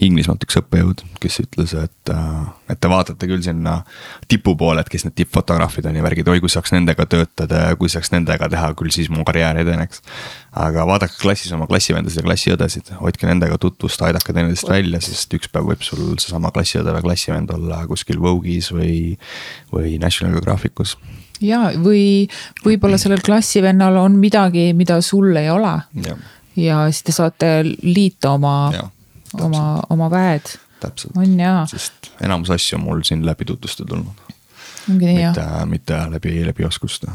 Inglismaalt 0.00 0.44
üks 0.46 0.56
õppejõud, 0.56 1.02
kes 1.20 1.34
ütles, 1.42 1.74
et, 1.76 2.10
äh, 2.12 2.44
et 2.72 2.78
te 2.80 2.88
vaatate 2.88 3.26
küll 3.28 3.42
sinna 3.44 3.82
tipu 4.30 4.54
poole, 4.56 4.80
et 4.80 4.88
kes 4.88 5.04
need 5.04 5.14
tippfotograafid 5.18 5.84
on 5.90 5.98
ja 5.98 6.04
värgid, 6.04 6.28
oi 6.32 6.40
kui 6.40 6.52
saaks 6.52 6.72
nendega 6.72 7.04
töötada 7.10 7.66
ja 7.66 7.76
kui 7.76 7.90
saaks 7.92 8.08
nendega 8.14 8.48
teha, 8.48 8.70
küll 8.78 8.92
siis 8.94 9.10
mu 9.12 9.26
karjäär 9.28 9.60
edeneks. 9.60 10.00
aga 10.56 10.86
vaadake 10.88 11.18
klassis 11.20 11.52
oma 11.52 11.68
klassivendasid 11.68 12.22
ja 12.22 12.26
klassiõdesid, 12.26 12.92
hoidke 13.00 13.28
nendega 13.28 13.58
tutvust, 13.60 14.00
aidake 14.02 14.32
teineteist 14.32 14.68
välja, 14.68 15.00
sest 15.04 15.36
üks 15.36 15.52
päev 15.52 15.68
võib 15.68 15.84
sul 15.84 16.16
seesama 16.16 16.50
klassiõde 16.54 16.94
või 16.96 17.04
klassivend 17.04 17.52
olla 17.54 17.82
kuskil 17.90 18.18
Vogue'is 18.22 18.70
või, 18.72 19.18
või 19.72 19.98
National 20.00 20.32
Geographicus 20.38 20.96
ja, 21.44 21.66
või 21.76 22.24
võib-olla 22.64 22.96
sellel 22.98 23.20
klassivennal 23.24 24.00
on 24.00 24.16
midagi, 24.22 24.70
mida 24.72 25.00
sul 25.04 25.36
ei 25.36 25.50
ole. 25.52 25.76
ja 26.56 26.86
siis 26.88 27.04
te 27.04 27.12
saate 27.12 27.52
liita 27.84 28.32
oma 28.38 28.54
ja 28.74 28.88
oma, 29.38 29.82
oma 29.90 30.10
väed. 30.10 30.56
on 31.16 31.40
jaa. 31.40 31.66
sest 31.70 32.10
enamus 32.24 32.50
asju 32.50 32.78
on 32.78 32.84
mul 32.84 33.02
siin 33.04 33.26
läbi 33.26 33.44
tutvuste 33.44 33.84
tulnud. 33.84 34.26
ongi 34.90 35.06
nii 35.06 35.22
jah. 35.22 35.34
mitte, 35.34 35.66
mitte 35.66 35.98
läbi, 36.10 36.34
läbi 36.46 36.64
oskuste. 36.64 37.12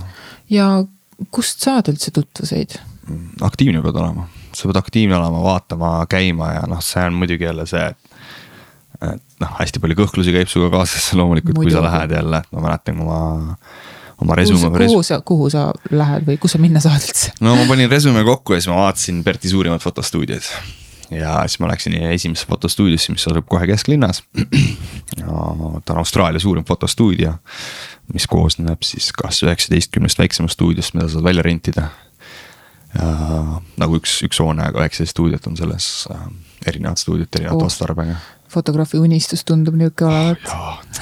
ja 0.49 0.85
kust 1.31 1.63
saad 1.65 1.89
üldse 1.91 2.11
tutvuseid? 2.11 2.77
Mm, 3.07 3.29
aktiivne 3.45 3.81
pead 3.85 3.97
olema, 4.01 4.27
sa 4.53 4.69
pead 4.69 4.81
aktiivne 4.81 5.17
olema, 5.17 5.43
vaatama, 5.43 5.91
käima 6.09 6.51
ja 6.55 6.63
noh, 6.69 6.81
see 6.83 7.03
on 7.05 7.19
muidugi 7.19 7.47
jälle 7.47 7.67
see, 7.69 7.85
et 7.91 8.15
et 9.05 9.41
noh, 9.43 9.51
hästi 9.59 9.81
palju 9.83 9.97
kõhklusi 9.99 10.33
käib 10.33 10.49
sinuga 10.49 10.79
kaasas 10.79 11.11
loomulikult, 11.19 11.59
kui 11.59 11.73
sa 11.73 11.83
lähed 11.83 12.15
jälle, 12.15 12.41
et 12.41 12.55
ma 12.55 12.63
mäletan, 12.63 13.01
kui 13.01 13.09
ma 13.09 13.19
oma 14.23 14.37
resume. 14.39 14.71
kuhu 14.71 15.03
sa, 15.03 15.19
kuhu 15.21 15.49
sa 15.51 15.67
lähed 15.91 16.25
või 16.29 16.39
kus 16.41 16.55
sa 16.55 16.61
minna 16.63 16.81
saad 16.83 17.03
üldse? 17.03 17.35
no 17.43 17.57
ma 17.59 17.67
panin 17.69 17.91
resume 17.91 18.23
kokku 18.27 18.55
ja 18.55 18.63
siis 18.63 18.71
ma 18.71 18.79
vaatasin 18.85 19.21
Berti 19.25 19.51
suurimat 19.51 19.83
fotostuudiot 19.83 20.49
ja 21.11 21.39
siis 21.47 21.59
ma 21.59 21.69
läksin 21.69 21.97
esimesse 22.11 22.47
fotostuudiosse, 22.49 23.13
mis 23.13 23.27
asub 23.27 23.47
kohe 23.49 23.67
kesklinnas. 23.67 24.23
ja 25.19 25.27
ta 25.85 25.93
on 25.93 25.97
Austraalia 25.97 26.39
suurim 26.39 26.65
fotostuudio, 26.65 27.33
mis 28.13 28.27
koosneb 28.27 28.83
siis 28.83 29.11
kas 29.13 29.43
üheksateistkümnest 29.43 30.19
väiksemast 30.19 30.57
stuudiost, 30.57 30.93
mida 30.97 31.09
saad 31.09 31.23
välja 31.23 31.45
rentida. 31.45 31.89
nagu 33.77 33.97
üks, 33.99 34.21
üks 34.23 34.39
hoone, 34.39 34.63
aga 34.63 34.85
üheksateist 34.85 35.11
stuudiot 35.11 35.47
on 35.49 35.57
selles, 35.59 36.07
äh, 36.13 36.27
erinevad 36.67 37.01
stuudiot 37.01 37.35
erinevate 37.35 37.67
otstarbega 37.67 38.15
fotograafi 38.55 38.99
unistus 39.01 39.43
tundub 39.47 39.77
nihuke 39.79 40.07
olevat. 40.07 40.49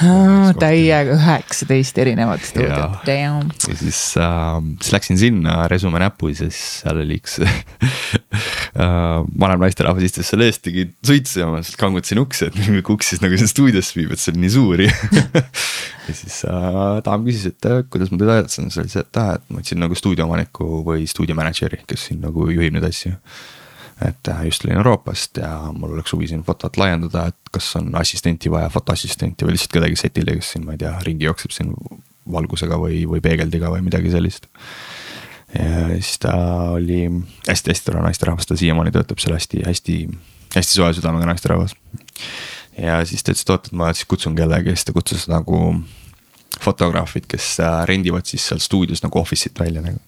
oh,. 0.04 0.51
täiega 0.60 1.16
üheksateist 1.18 1.97
erinevat 2.01 2.43
stuudiot, 2.47 2.99
damn. 3.08 3.51
ja 3.70 3.78
siis 3.80 4.01
äh,, 4.20 4.58
siis 4.82 4.93
läksin 4.95 5.20
sinna 5.22 5.64
resume 5.72 6.01
näpus 6.04 6.41
ja 6.43 6.49
siis 6.49 6.82
seal 6.82 7.01
oli 7.04 7.20
üks 7.22 7.39
äh, 7.43 9.22
vanem 9.39 9.64
naisterahvas 9.64 10.10
istus 10.10 10.32
seal 10.32 10.45
ees, 10.47 10.60
tegi 10.64 10.88
suitsu 11.06 11.43
ja 11.43 11.49
ma 11.49 11.62
lihtsalt 11.62 11.80
kangutasin 11.82 12.24
ukse, 12.24 12.49
et 12.49 12.60
milline 12.60 12.84
uks 12.95 13.14
siis 13.14 13.24
nagu 13.24 13.39
siin 13.39 13.51
stuudiosse 13.51 13.97
viib, 13.99 14.14
et 14.14 14.24
see 14.24 14.36
on 14.36 14.43
nii 14.43 14.54
suur. 14.58 14.86
Ja 16.04 16.12
siis 16.12 16.41
äh, 16.43 16.97
daam 17.06 17.24
küsis, 17.24 17.45
et 17.54 17.66
äh, 17.70 17.78
kuidas 17.88 18.10
ma 18.12 18.18
teda 18.20 18.34
aidata 18.36 18.51
saan, 18.51 18.68
siis 18.68 18.82
oli 18.82 18.91
see, 18.91 19.04
et 19.06 19.20
aa, 19.22 19.38
et 19.38 19.45
ma 19.54 19.62
otsin 19.62 19.80
nagu 19.80 19.95
stuudioomaniku 19.95 20.82
või 20.84 21.06
stuudiomänedžeri, 21.08 21.80
kes 21.88 22.10
siin 22.10 22.20
nagu 22.26 22.49
juhib 22.51 22.76
neid 22.76 22.84
asju 22.89 23.14
et 24.02 24.28
äh, 24.28 24.46
just 24.46 24.62
tulin 24.62 24.78
Euroopast 24.78 25.38
ja 25.38 25.52
mul 25.72 25.94
oleks 25.94 26.14
huvi 26.14 26.28
siin 26.28 26.44
fotot 26.44 26.78
laiendada, 26.78 27.28
et 27.30 27.52
kas 27.54 27.76
on 27.80 27.91
assistenti 28.00 28.52
vaja, 28.52 28.70
fotoassistenti 28.74 29.46
või 29.46 29.56
lihtsalt 29.56 29.76
kedagi 29.78 30.00
setile, 30.00 30.36
kes 30.39 30.54
siin, 30.56 30.66
ma 30.66 30.76
ei 30.76 30.82
tea, 30.82 30.94
ringi 31.06 31.28
jookseb 31.28 31.54
siin 31.54 31.74
valgusega 32.32 32.80
või, 32.80 33.04
või 33.10 33.22
peegeldiga 33.24 33.72
või 33.74 33.84
midagi 33.86 34.12
sellist. 34.14 34.48
ja 35.54 35.88
siis 35.94 36.20
ta 36.24 36.36
oli 36.74 37.06
hästi-hästi 37.48 37.91
tore 37.91 38.02
naisterahvas, 38.06 38.50
ta 38.50 38.58
siiamaani 38.58 38.94
töötab 38.96 39.22
seal 39.22 39.36
hästi-hästi, 39.38 39.98
hästi 40.56 40.80
soe 40.80 40.94
südamega 40.98 41.30
naisterahvas. 41.30 41.76
ja 42.78 43.04
siis 43.06 43.24
ta 43.24 43.36
ütles, 43.36 43.46
et 43.46 43.54
oot, 43.54 43.68
et 43.70 43.78
ma 43.78 43.91
siis 43.94 44.10
kutsun 44.10 44.36
kellegi, 44.36 44.74
siis 44.74 44.89
ta 44.89 44.96
kutsus 44.96 45.28
nagu 45.30 45.62
fotograafid, 46.64 47.28
kes 47.30 47.60
äh, 47.60 47.84
rendivad 47.89 48.26
siis 48.30 48.48
seal 48.48 48.62
stuudios 48.62 49.04
nagu 49.04 49.20
office'it 49.22 49.60
välja 49.60 49.82
nagu 49.86 50.02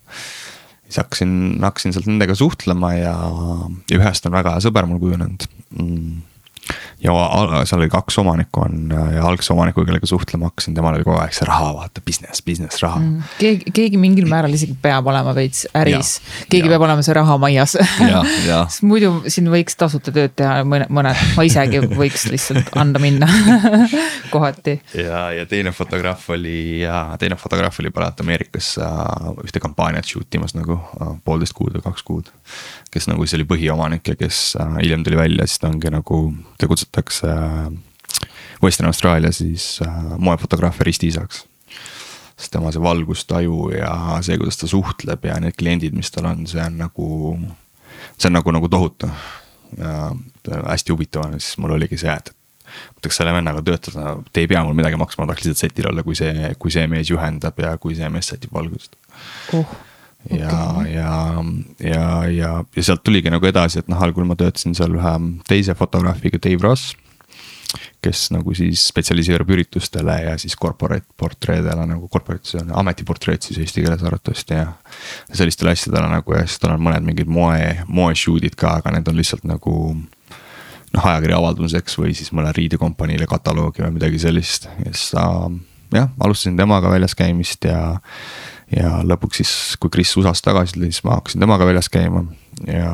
siis 0.96 1.04
hakkasin, 1.04 1.34
hakkasin 1.64 1.96
sealt 1.96 2.08
nendega 2.08 2.38
suhtlema 2.40 2.94
ja, 2.96 3.16
ja 3.92 4.00
ühest 4.00 4.26
on 4.30 4.36
väga 4.38 4.56
hea 4.56 4.64
sõber 4.64 4.88
mul 4.90 5.04
kujunenud. 5.04 5.50
Mm 5.76 6.24
ja 7.04 7.14
seal 7.68 7.82
oli 7.82 7.90
kaks 7.94 8.18
omanikku 8.22 8.64
on 8.66 8.94
ja 9.14 9.26
algse 9.28 9.54
omanikuga, 9.54 9.90
kellega 9.90 10.10
suhtlema 10.10 10.50
hakkasin, 10.50 10.76
temal 10.78 10.96
oli 10.96 11.06
kogu 11.06 11.20
aeg 11.22 11.36
see 11.36 11.48
raha, 11.48 11.72
vaata 11.78 12.04
business, 12.06 12.44
business, 12.46 12.82
raha 12.84 13.00
mm.. 13.00 13.36
keegi, 13.40 13.74
keegi 13.76 14.00
mingil 14.02 14.30
määral 14.32 14.54
isegi 14.56 14.78
peab 14.82 15.08
olema 15.12 15.36
veits 15.38 15.66
äris, 15.78 16.16
keegi 16.50 16.66
ja. 16.66 16.74
peab 16.76 16.88
olema 16.88 17.06
see 17.06 17.18
raha 17.18 17.38
majas 17.42 17.76
sest 18.48 18.86
muidu 18.88 19.12
siin 19.28 19.50
võiks 19.54 19.78
tasuta 19.80 20.14
tööd 20.16 20.36
teha 20.40 20.62
mõned, 20.68 20.92
mõned, 20.94 21.22
ma 21.38 21.48
isegi 21.48 21.84
võiks 21.86 22.28
lihtsalt 22.32 22.74
anda 22.80 23.02
minna 23.04 23.30
kohati. 24.34 24.80
ja, 24.98 25.28
ja 25.36 25.46
teine 25.50 25.76
fotograaf 25.76 26.30
oli 26.34 26.82
ja 26.82 27.06
teine 27.20 27.38
fotograaf 27.40 27.80
oli 27.84 27.92
praegu 27.94 28.26
Ameerikas 28.26 28.76
äh, 28.82 28.88
ühte 29.46 29.62
kampaaniat 29.62 30.08
shoot 30.10 30.36
imas 30.38 30.56
nagu 30.58 30.78
äh, 30.78 31.14
poolteist 31.26 31.56
kuud 31.58 31.78
või 31.78 31.86
kaks 31.86 32.04
kuud. 32.08 32.32
kes 32.92 33.10
nagu 33.12 33.26
siis 33.26 33.38
oli 33.38 33.48
põhiomanik 33.50 34.08
ja 34.14 34.16
kes 34.20 34.56
äh, 34.62 34.78
hiljem 34.82 35.04
tuli 35.06 35.20
välja, 35.20 35.48
siis 35.48 35.62
ta 35.62 35.70
ongi 35.70 35.92
nagu 35.94 36.20
ta 36.58 36.68
kutsutakse 36.68 37.28
äh, 37.28 38.30
Western 38.64 38.88
Austraalia 38.88 39.32
siis 39.32 39.80
äh, 39.86 40.18
moefotograafia 40.18 40.88
ristiisaks. 40.88 41.46
sest 42.36 42.52
tema 42.52 42.72
see 42.72 42.82
valgustaju 42.84 43.70
ja 43.72 44.20
see, 44.22 44.36
kuidas 44.38 44.58
ta 44.60 44.68
suhtleb 44.68 45.24
ja 45.26 45.38
need 45.40 45.56
kliendid, 45.56 45.96
mis 45.96 46.12
tal 46.12 46.28
on, 46.28 46.44
see 46.48 46.60
on 46.60 46.76
nagu, 46.82 47.08
see 48.18 48.28
on 48.28 48.36
nagu, 48.36 48.52
nagu 48.52 48.70
tohutu. 48.70 49.10
ja 49.78 50.12
hästi 50.68 50.92
huvitav 50.92 51.26
on, 51.26 51.40
siis 51.40 51.58
mul 51.58 51.74
oligi 51.76 51.98
see, 51.98 52.12
et 52.12 52.32
ma 52.66 53.02
tahaks 53.02 53.18
selle 53.22 53.34
vennaga 53.34 53.64
töötada, 53.64 54.18
te 54.34 54.44
ei 54.44 54.52
pea 54.52 54.64
mul 54.64 54.76
midagi 54.76 55.00
maksma, 55.00 55.24
ma 55.24 55.32
tahaks 55.32 55.48
lihtsalt 55.48 55.64
setil 55.64 55.90
olla, 55.90 56.04
kui 56.04 56.16
see, 56.16 56.52
kui 56.60 56.72
see 56.76 56.88
mees 56.92 57.10
juhendab 57.10 57.60
ja 57.60 57.78
kui 57.82 57.96
see 57.96 58.10
mees 58.12 58.32
sätib 58.32 58.54
valgust 58.56 59.00
oh 59.56 59.76
ja 60.30 60.52
okay., 60.72 60.92
ja, 60.94 61.44
ja, 61.80 62.06
ja, 62.32 62.52
ja 62.76 62.84
sealt 62.84 63.04
tuligi 63.06 63.32
nagu 63.34 63.46
edasi, 63.48 63.82
et 63.82 63.90
noh, 63.92 64.02
algul 64.02 64.28
ma 64.28 64.38
töötasin 64.40 64.76
seal 64.78 64.96
ühe 64.98 65.16
teise 65.50 65.76
fotograafiga, 65.78 66.42
Dave 66.42 66.64
Ross. 66.64 66.96
kes 68.06 68.30
nagu 68.32 68.54
siis 68.56 68.86
spetsialiseerub 68.88 69.50
üritustele 69.52 70.14
ja 70.22 70.36
siis 70.40 70.54
corporate 70.56 71.10
portreedele 71.18 71.88
nagu 71.90 72.08
corporate, 72.08 72.48
see 72.48 72.62
on 72.62 72.70
ametiportreed 72.80 73.44
siis 73.44 73.58
eesti 73.64 73.82
keeles 73.84 74.04
arvatavasti 74.06 74.54
ja. 74.54 74.68
sellistele 75.34 75.74
asjadele 75.74 76.12
nagu 76.14 76.36
ja 76.38 76.46
siis 76.46 76.62
tal 76.62 76.76
on 76.78 76.86
mõned 76.86 77.04
mingid 77.08 77.28
moe, 77.28 77.82
moe 77.88 78.14
shoot'id 78.16 78.56
ka, 78.56 78.78
aga 78.80 78.94
need 78.96 79.10
on 79.12 79.18
lihtsalt 79.20 79.44
nagu 79.50 79.76
noh, 79.96 81.08
ajakirja 81.12 81.42
avalduseks 81.42 81.98
või 82.00 82.14
siis 82.16 82.32
mõne 82.32 82.54
riidekompaniile 82.56 83.28
kataloogi 83.28 83.84
või 83.84 83.98
midagi 83.98 84.22
sellist 84.22 84.70
ja 84.70 84.94
siis 84.94 85.10
ta 85.18 85.26
jah, 85.96 86.10
alustasin 86.20 86.58
temaga 86.58 86.90
väljas 86.92 87.16
käimist 87.18 87.66
ja. 87.68 87.98
Ja 88.74 89.00
lõpuks 89.06 89.42
siis, 89.42 89.54
kui 89.80 89.92
Kris 89.94 90.16
USA-st 90.18 90.46
tagasi 90.48 90.78
tuli, 90.78 90.92
siis 90.92 91.06
ma 91.06 91.20
hakkasin 91.20 91.44
temaga 91.44 91.68
väljas 91.68 91.90
käima 91.94 92.24
ja, 92.68 92.92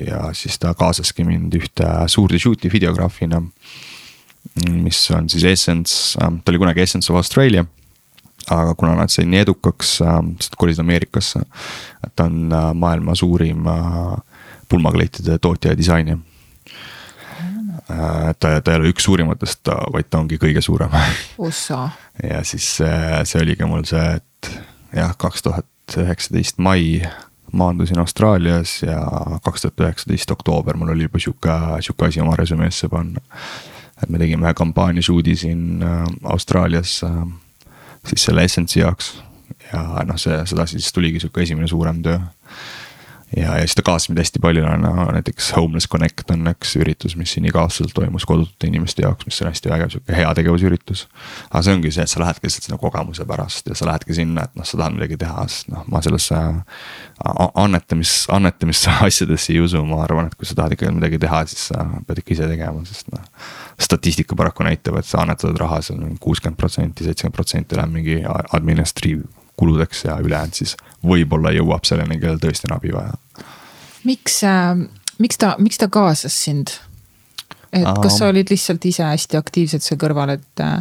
ja 0.00 0.20
siis 0.36 0.58
ta 0.60 0.74
kaasaski 0.78 1.26
mind 1.28 1.54
ühte 1.58 1.88
suurde 2.12 2.40
shoot'i 2.40 2.72
videograafina. 2.72 3.42
mis 4.70 5.00
on 5.10 5.28
siis 5.28 5.44
Essence, 5.44 6.18
ta 6.18 6.52
oli 6.52 6.62
kunagi 6.62 6.80
Essence 6.80 7.12
of 7.12 7.20
Australia 7.20 7.64
aga 8.50 8.74
kuna 8.74 8.94
nad 8.98 9.08
said 9.08 9.28
nii 9.28 9.40
edukaks, 9.40 9.96
siis 9.98 10.52
nad 10.52 10.58
kolisid 10.58 10.84
Ameerikasse. 10.84 11.40
et 12.04 12.12
ta 12.16 12.28
on 12.28 12.52
äh, 12.52 12.70
maailma 12.74 13.14
suurim 13.14 13.66
äh, 13.66 14.16
pulmakleitide 14.68 15.38
tootja 15.38 15.72
ja 15.72 15.78
disainija 15.78 16.18
Äh, 17.90 18.34
ta, 18.40 18.60
ta 18.60 18.72
ei 18.72 18.78
ole 18.80 18.92
üks 18.94 19.04
suurimatest, 19.04 19.68
vaid 19.92 20.08
ta 20.08 20.22
ongi 20.22 20.38
kõige 20.40 20.62
suurem. 20.64 20.92
USA. 21.38 21.88
ja 22.32 22.40
siis 22.46 22.68
see, 22.78 23.00
see 23.28 23.42
oligi 23.44 23.68
mul 23.68 23.84
see, 23.88 24.04
et 24.16 24.48
jah, 24.96 25.14
kaks 25.18 25.42
tuhat 25.42 25.96
üheksateist 25.98 26.58
mai 26.58 27.02
maandusin 27.52 27.98
Austraalias 27.98 28.82
ja 28.82 28.98
kaks 29.44 29.62
tuhat 29.62 29.80
üheksateist 29.86 30.30
oktoober 30.30 30.76
mul 30.76 30.94
oli 30.94 31.06
juba 31.08 31.20
sihuke, 31.22 31.58
sihuke 31.80 32.08
asi 32.08 32.20
oma 32.20 32.36
resümeesse 32.36 32.88
panna. 32.88 33.20
et 34.02 34.08
me 34.10 34.18
tegime 34.18 34.46
ühe 34.46 34.54
kampaania 34.54 35.02
shoot'i 35.02 35.36
siin 35.38 35.82
äh, 35.82 36.04
Austraalias 36.24 37.02
äh, 37.04 37.20
siis 38.06 38.24
selle 38.24 38.44
Essence'i 38.44 38.82
jaoks 38.82 39.14
ja 39.72 40.04
noh, 40.06 40.18
see, 40.20 40.40
sedasi 40.46 40.80
siis 40.80 40.92
tuligi 40.92 41.20
sihuke 41.22 41.42
esimene 41.42 41.68
suurem 41.70 42.02
töö 42.02 42.18
ja, 43.36 43.56
ja 43.58 43.82
kaasas 43.84 44.08
mind 44.08 44.20
hästi 44.22 44.40
palju, 44.42 44.64
no 44.78 45.06
näiteks 45.12 45.52
Homeless 45.56 45.88
Connect 45.90 46.30
on 46.30 46.46
üks 46.50 46.74
üritus, 46.80 47.16
mis 47.18 47.34
siin 47.34 47.46
iga-aastaselt 47.48 47.94
toimus 47.96 48.26
kodutute 48.28 48.68
inimeste 48.68 49.04
jaoks, 49.04 49.26
mis 49.28 49.40
on 49.42 49.50
hästi 49.50 49.72
vägev 49.72 49.92
sihuke 49.94 50.16
heategevusüritus. 50.16 51.06
aga 51.50 51.62
see 51.66 51.74
ongi 51.76 51.92
see, 51.94 52.06
et 52.06 52.12
sa 52.12 52.22
lähedki 52.22 52.48
lihtsalt 52.48 52.68
sinna 52.68 52.78
kogemuse 52.80 53.26
pärast 53.28 53.70
ja 53.70 53.76
sa 53.78 53.88
lähedki 53.90 54.16
sinna, 54.16 54.46
et 54.46 54.58
noh, 54.58 54.68
sa 54.68 54.80
tahad 54.80 54.96
midagi 54.96 55.18
teha, 55.20 55.46
sest 55.50 55.70
noh, 55.74 55.84
ma 55.90 56.02
sellesse 56.04 56.40
annetamis, 57.64 58.16
annetamise 58.34 58.96
asjadesse 59.08 59.54
ei 59.54 59.62
usu, 59.64 59.84
ma 59.88 60.02
arvan, 60.06 60.30
et 60.30 60.38
kui 60.38 60.48
sa 60.48 60.58
tahad 60.60 60.76
ikkagi 60.78 60.94
midagi 60.96 61.20
teha, 61.22 61.44
siis 61.50 61.70
sa 61.72 61.86
pead 62.06 62.22
ikka 62.22 62.36
ise 62.36 62.50
tegema, 62.50 62.84
sest 62.88 63.10
noh. 63.14 63.24
statistika 63.80 64.38
paraku 64.38 64.66
näitab, 64.66 65.00
et 65.00 65.08
sa 65.08 65.24
annetad 65.24 65.56
raha 65.60 65.80
seal 65.84 66.04
kuuskümmend 66.22 66.60
protsenti, 66.60 67.06
seitsekümmend 67.08 67.40
protsenti 67.40 67.80
läheb 67.80 67.96
mingi 67.98 68.20
administratiiv 68.54 69.24
kuludeks 69.60 70.04
ja 70.08 70.18
ülejäänud 70.22 70.58
siis 70.58 70.76
võib-olla 71.04 71.52
jõuab 71.54 71.86
selleni, 71.86 72.18
kellel 72.20 72.40
tõesti 72.42 72.70
on 72.70 72.76
abi 72.78 72.94
vaja. 72.94 73.14
miks 74.04 74.42
äh,, 74.48 74.86
miks 75.18 75.40
ta, 75.40 75.54
miks 75.62 75.80
ta 75.80 75.88
kaasas 75.92 76.36
sind? 76.46 76.76
et 77.74 77.86
um, 77.86 78.00
kas 78.02 78.18
sa 78.20 78.30
olid 78.30 78.50
lihtsalt 78.52 78.84
ise 78.86 79.04
hästi 79.06 79.38
aktiivselt 79.38 79.84
seal 79.84 80.00
kõrval, 80.00 80.36
et 80.36 80.62
äh, 80.62 80.80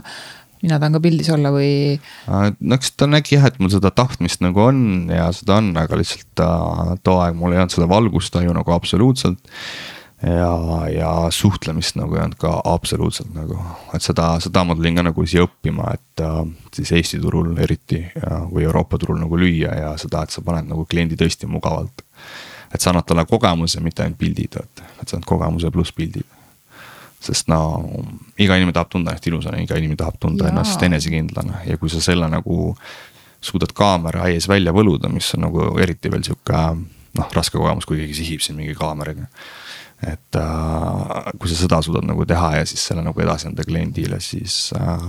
mina 0.63 0.79
tahan 0.79 0.95
ka 0.95 1.01
pildis 1.03 1.29
olla 1.33 1.51
või? 1.53 1.97
no 2.29 2.77
eks 2.77 2.93
ta 2.97 3.09
nägi 3.09 3.37
jah, 3.37 3.49
et 3.49 3.59
mul 3.61 3.71
seda 3.73 3.91
tahtmist 3.95 4.43
nagu 4.45 4.67
on 4.67 5.09
ja 5.11 5.29
seda 5.35 5.59
on, 5.61 5.73
aga 5.79 5.99
lihtsalt 5.99 6.43
äh, 6.45 6.93
too 7.03 7.19
aeg 7.23 7.37
mul 7.39 7.55
ei 7.55 7.61
olnud 7.61 7.75
seda 7.75 7.89
valgustaju 7.91 8.55
nagu 8.59 8.75
absoluutselt 8.75 9.53
ja, 10.23 10.89
ja 10.89 11.27
suhtlemist 11.29 11.95
nagu 11.95 12.15
ei 12.15 12.21
olnud 12.23 12.37
ka 12.39 12.53
absoluutselt 12.65 13.33
nagu, 13.35 13.57
et 13.95 14.03
seda, 14.03 14.37
seda 14.43 14.63
ma 14.63 14.75
tulin 14.75 14.95
ka 14.95 15.03
nagu 15.09 15.25
siia 15.27 15.43
õppima, 15.43 15.89
et 15.97 16.23
äh, 16.23 16.39
siis 16.75 16.93
Eesti 16.99 17.19
turul 17.23 17.51
eriti 17.61 17.99
ja, 18.05 18.43
või 18.49 18.63
Euroopa 18.67 18.99
turul 19.01 19.19
nagu 19.19 19.39
lüüa 19.39 19.75
ja 19.81 19.93
seda, 19.99 20.23
et 20.23 20.35
sa 20.35 20.43
paned 20.45 20.69
nagu 20.71 20.85
kliendi 20.89 21.19
tõesti 21.19 21.49
mugavalt. 21.49 22.05
et 22.73 22.81
sa 22.81 22.89
annad 22.89 23.05
talle 23.05 23.25
kogemuse, 23.29 23.79
mitte 23.85 24.01
ainult 24.03 24.17
pildid, 24.17 24.55
et, 24.57 24.83
et 25.01 25.07
sa 25.07 25.17
annad 25.17 25.27
kogemuse 25.29 25.71
pluss 25.71 25.91
pildid. 25.91 26.25
sest 27.23 27.47
no 27.47 27.59
iga 28.37 28.55
inimene 28.55 28.73
tahab 28.73 28.89
tunda 28.91 29.11
ennast 29.11 29.27
ilusana, 29.27 29.59
iga 29.63 29.77
inimene 29.77 29.97
tahab 29.99 30.17
tunda 30.19 30.45
Jaa. 30.45 30.51
ennast 30.51 30.83
enesekindlana 30.83 31.63
ja 31.67 31.77
kui 31.77 31.89
sa 31.89 32.01
selle 32.01 32.27
nagu 32.29 32.75
suudad 33.43 33.71
kaamera 33.75 34.27
ees 34.31 34.47
välja 34.47 34.71
võluda, 34.71 35.11
mis 35.11 35.33
on 35.35 35.43
nagu 35.47 35.67
eriti 35.79 36.11
veel 36.11 36.23
sihuke 36.23 36.63
noh, 37.13 37.29
raske 37.35 37.57
kogemus, 37.57 37.85
kui 37.85 37.99
keegi 37.99 38.15
sihib 38.21 38.41
sind 38.43 38.59
mingi 38.59 38.75
kaameraga 38.75 39.27
et 40.07 40.39
äh, 40.39 41.31
kui 41.39 41.51
sa 41.51 41.57
seda 41.63 41.81
suudad 41.85 42.07
nagu 42.07 42.25
teha 42.29 42.55
ja 42.59 42.65
siis 42.69 42.85
selle 42.89 43.03
nagu 43.05 43.23
edasi 43.23 43.49
anda 43.49 43.65
kliendile, 43.67 44.19
siis 44.23 44.71
äh,. 44.77 45.07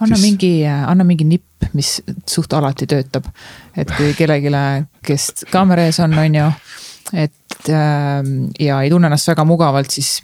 anna 0.00 0.16
siis... 0.16 0.24
mingi, 0.24 0.52
anna 0.66 1.04
mingi 1.04 1.26
nipp, 1.28 1.70
mis 1.74 1.98
suht 2.28 2.52
alati 2.56 2.88
töötab. 2.90 3.28
et 3.76 3.92
kui 3.96 4.14
kellelegi, 4.18 4.52
kes 5.06 5.46
kaamera 5.52 5.86
ees 5.88 6.00
on, 6.04 6.16
on 6.18 6.40
ju, 6.40 6.48
et 7.26 7.70
äh, 7.70 8.32
ja 8.60 8.82
ei 8.82 8.92
tunne 8.92 9.10
ennast 9.10 9.32
väga 9.34 9.46
mugavalt, 9.48 9.90
siis 9.90 10.18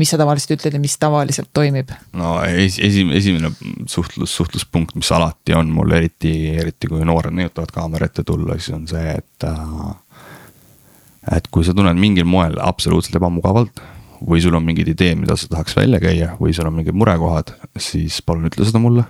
mis 0.00 0.10
sa 0.12 0.18
tavaliselt 0.20 0.54
ütled 0.56 0.76
ja 0.76 0.80
mis 0.82 0.96
tavaliselt 1.00 1.50
toimib? 1.56 1.92
no 2.16 2.36
esi, 2.46 3.06
esimene, 3.16 3.52
suhtlus, 3.90 4.34
suhtluspunkt, 4.36 4.94
mis 4.98 5.10
alati 5.14 5.56
on 5.56 5.72
mul 5.74 5.96
eriti, 5.96 6.32
eriti 6.60 6.90
kui 6.90 7.04
noored 7.06 7.34
neiutavad 7.36 7.72
kaamera 7.74 8.10
ette 8.10 8.24
tulla, 8.26 8.58
siis 8.58 8.76
on 8.76 8.86
see, 8.90 9.16
et 9.18 9.48
äh, 9.48 9.90
et 11.28 11.48
kui 11.52 11.64
sa 11.66 11.74
tunned 11.76 12.00
mingil 12.00 12.28
moel 12.28 12.56
absoluutselt 12.64 13.18
ebamugavalt 13.20 13.82
või 14.20 14.40
sul 14.44 14.56
on 14.56 14.64
mingid 14.64 14.88
ideed, 14.92 15.18
mida 15.20 15.36
sa 15.38 15.48
tahaks 15.50 15.76
välja 15.76 16.00
käia 16.00 16.34
või 16.40 16.52
sul 16.56 16.68
on 16.68 16.76
mingid 16.76 16.96
murekohad, 16.96 17.54
siis 17.80 18.20
palun 18.24 18.48
ütle 18.50 18.66
seda 18.68 18.80
mulle. 18.82 19.04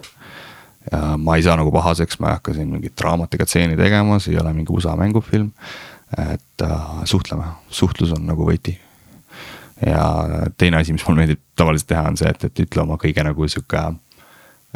ja 0.90 1.16
ma 1.18 1.36
ei 1.36 1.42
saa 1.42 1.56
nagu 1.58 1.72
pahaseks, 1.74 2.20
ma 2.20 2.30
ei 2.30 2.38
hakka 2.38 2.54
siin 2.56 2.70
mingit 2.70 2.96
draamat 2.98 3.34
ega 3.34 3.46
stseeni 3.46 3.78
tegema, 3.78 4.18
see 4.18 4.34
ei 4.34 4.40
ole 4.42 4.52
mingi 4.54 4.72
USA 4.72 4.96
mängufilm. 4.96 5.50
et 6.18 6.62
äh, 6.62 6.86
suhtleme, 7.04 7.44
suhtlus 7.70 8.12
on 8.12 8.26
nagu 8.26 8.46
võti. 8.46 8.78
ja 9.86 10.50
teine 10.58 10.82
asi, 10.82 10.92
mis 10.92 11.06
mulle 11.06 11.24
meeldib 11.24 11.42
tavaliselt 11.56 11.88
teha, 11.88 12.06
on 12.08 12.16
see, 12.16 12.30
et, 12.30 12.44
et 12.44 12.64
ütle 12.66 12.82
oma 12.82 12.98
kõige 12.98 13.24
nagu 13.26 13.48
sihuke 13.48 13.82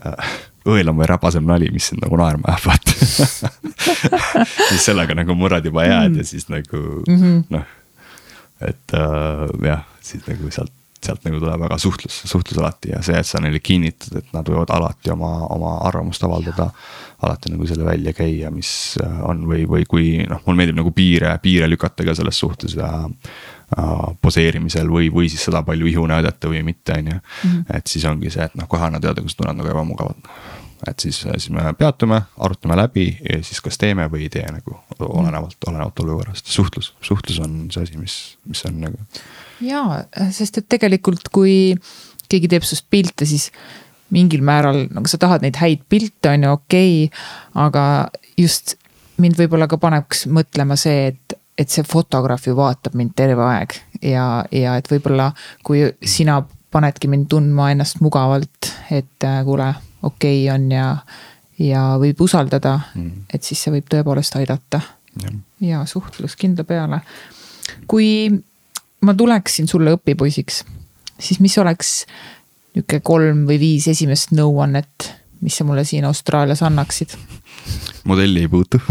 äh, 0.06 0.34
õelam 0.68 1.00
või 1.00 1.08
räpasem 1.08 1.44
nali, 1.48 1.70
mis 1.72 1.90
sind 1.90 2.04
nagu 2.04 2.18
naerma 2.20 2.54
ajab, 2.54 2.70
vaata 2.70 2.94
siis 4.70 4.86
sellega 4.86 5.16
nagu 5.16 5.36
murrad 5.38 5.66
juba 5.66 5.84
jääd 5.86 6.14
mm. 6.14 6.22
ja 6.22 6.28
siis 6.28 6.48
nagu 6.52 6.80
mm 7.02 7.20
-hmm. 7.20 7.44
noh. 7.54 7.66
et 8.60 8.96
äh, 8.96 9.44
jah, 9.68 9.84
siis 10.00 10.26
nagu 10.26 10.50
sealt, 10.50 10.72
sealt 11.04 11.24
nagu 11.28 11.40
tuleb 11.40 11.60
väga 11.66 11.78
suhtlus, 11.78 12.22
suhtlus 12.30 12.58
alati 12.58 12.94
ja 12.94 13.02
see, 13.02 13.18
et 13.18 13.26
sa 13.26 13.40
neile 13.44 13.60
kinnitad, 13.60 14.16
et 14.18 14.32
nad 14.32 14.48
võivad 14.48 14.72
alati 14.72 15.12
oma, 15.12 15.46
oma 15.52 15.78
arvamust 15.88 16.24
avaldada. 16.24 16.70
alati 17.24 17.50
nagu 17.50 17.66
selle 17.66 17.84
välja 17.84 18.12
käia, 18.12 18.50
mis 18.50 18.98
äh, 19.04 19.20
on 19.24 19.46
või, 19.48 19.68
või 19.68 19.84
kui 19.88 20.26
noh, 20.28 20.40
mulle 20.46 20.56
meeldib 20.56 20.76
nagu 20.76 20.90
piire, 20.92 21.38
piire 21.42 21.68
lükata 21.68 22.04
ka 22.04 22.14
selles 22.14 22.38
suhtes 22.38 22.74
ja 22.74 23.08
Äh, 23.08 23.30
poseerimisel 24.22 24.90
või, 24.90 25.08
või 25.12 25.30
siis 25.32 25.46
seda 25.48 25.62
palju 25.66 25.88
ihu 25.90 26.06
näidata 26.10 26.50
või 26.50 26.62
mitte, 26.66 26.98
on 26.98 27.14
ju. 27.14 27.20
Mhm. 27.44 27.62
et 27.78 27.86
siis 27.86 28.04
ongi 28.04 28.30
see, 28.30 28.44
et 28.44 28.54
noh, 28.54 28.68
kohe 28.68 28.86
anna 28.86 29.00
teada, 29.00 29.22
kui 29.22 29.32
sa 29.32 29.42
tunned 29.42 29.60
nagu 29.60 29.70
ebamugavalt. 29.70 30.28
et 30.88 31.00
siis, 31.00 31.22
siis 31.24 31.50
me 31.50 31.72
peatume, 31.78 32.20
arutame 32.38 32.76
läbi 32.76 33.06
ja 33.30 33.38
siis 33.42 33.60
kas 33.64 33.78
teeme 33.80 34.04
või 34.12 34.26
ei 34.26 34.28
tee 34.28 34.44
nagu 34.52 34.76
olenevalt, 35.00 35.56
olenevalt 35.66 36.00
olukorrast, 36.00 36.46
suhtlus, 36.46 36.92
suhtlus 37.00 37.38
on 37.40 37.70
see 37.72 37.82
asi, 37.82 37.96
mis, 37.96 38.16
mis 38.44 38.64
on 38.68 38.80
nagu. 38.80 38.98
jaa, 39.64 40.04
sest 40.30 40.58
et 40.60 40.68
tegelikult, 40.68 41.32
kui 41.32 41.74
keegi 42.28 42.48
teeb 42.52 42.66
sinust 42.66 42.86
pilte, 42.90 43.24
siis 43.24 43.50
mingil 44.12 44.44
määral 44.44 44.84
nagu 44.92 45.08
sa 45.08 45.18
tahad 45.18 45.44
neid 45.44 45.56
häid 45.56 45.86
pilte, 45.88 46.34
on 46.34 46.44
ju, 46.44 46.52
okei 46.52 47.04
okay,. 47.06 47.24
aga 47.66 47.84
just 48.36 48.76
mind 49.22 49.38
võib-olla 49.38 49.68
ka 49.70 49.78
paneks 49.80 50.26
mõtlema 50.30 50.76
see, 50.80 51.14
et 51.14 51.38
et 51.58 51.70
see 51.70 51.84
fotograaf 51.86 52.48
ju 52.48 52.56
vaatab 52.58 52.96
mind 52.98 53.14
terve 53.16 53.44
aeg 53.46 53.76
ja, 54.02 54.44
ja 54.50 54.76
et 54.78 54.90
võib-olla 54.90 55.30
kui 55.66 55.84
sina 56.02 56.40
panedki 56.74 57.08
mind 57.10 57.28
tundma 57.30 57.68
ennast 57.70 58.00
mugavalt, 58.02 58.70
et 58.90 59.26
äh, 59.26 59.38
kuule, 59.46 59.68
okei 60.02 60.42
okay 60.48 60.54
on 60.54 60.66
ja, 60.74 60.88
ja 61.62 61.84
võib 62.02 62.24
usaldada 62.26 62.78
mm., 62.94 63.26
et 63.34 63.46
siis 63.46 63.62
see 63.62 63.74
võib 63.76 63.86
tõepoolest 63.90 64.34
aidata. 64.40 64.80
ja 65.62 65.84
suhtlus 65.86 66.34
kindla 66.36 66.64
peale. 66.66 67.00
kui 67.86 68.30
ma 69.04 69.14
tuleksin 69.14 69.68
sulle 69.68 69.94
õpipoisiks, 69.94 70.64
siis 71.18 71.40
mis 71.40 71.58
oleks 71.58 72.00
nihuke 72.74 73.00
kolm 73.00 73.44
või 73.46 73.60
viis 73.60 73.86
esimest 73.88 74.34
nõuannet, 74.34 75.12
mis 75.40 75.56
sa 75.56 75.64
mulle 75.64 75.84
siin 75.86 76.04
Austraalias 76.08 76.62
annaksid? 76.66 77.14
Modelli 78.08 78.44
ei 78.44 78.50
puutu 78.52 78.80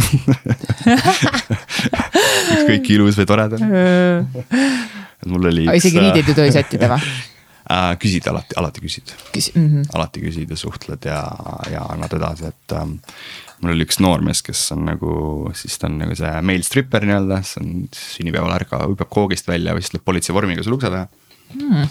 ükskõik 2.53 2.89
ilus 2.95 3.19
või 3.19 3.29
tore 3.29 3.45
ta 3.51 3.59
on. 3.59 3.69
et 4.53 5.29
mul 5.29 5.51
oli 5.51 5.67
isegi 5.77 6.01
riideid 6.01 6.33
ei 6.33 6.39
tohi 6.41 6.51
sättida 6.55 6.91
või? 6.95 7.13
Äh, 7.63 7.93
küsid 7.95 8.25
alati, 8.27 8.57
alati 8.59 8.81
küsid 8.83 9.13
Küs. 9.31 9.45
Mm 9.55 9.67
-hmm. 9.69 9.83
alati 9.95 10.19
küsid 10.19 10.49
ja 10.51 10.57
suhtled 10.59 11.05
ja, 11.07 11.21
ja 11.71 11.85
annad 11.93 12.11
edasi, 12.11 12.49
et 12.51 12.75
ähm, 12.75 12.97
mul 13.61 13.71
oli 13.71 13.85
üks 13.87 14.01
noormees, 14.03 14.41
kes 14.43 14.65
on 14.75 14.83
nagu, 14.89 15.13
siis 15.55 15.79
ta 15.79 15.87
on 15.87 15.95
nagu 16.01 16.17
see 16.19 16.31
male 16.43 16.67
stripper 16.67 17.07
nii-öelda, 17.07 17.39
see 17.47 17.63
on 17.63 17.85
sünnipäeval 17.95 18.51
ärka, 18.57 18.81
hüppab 18.83 19.09
koogist 19.15 19.47
välja 19.47 19.77
või 19.77 19.85
siis 19.85 19.93
tuleb 19.93 20.03
politsei 20.11 20.35
vormiga 20.35 20.65
sul 20.65 20.75
ukse 20.75 20.91
taha 20.91 21.07
mm.. 21.55 21.87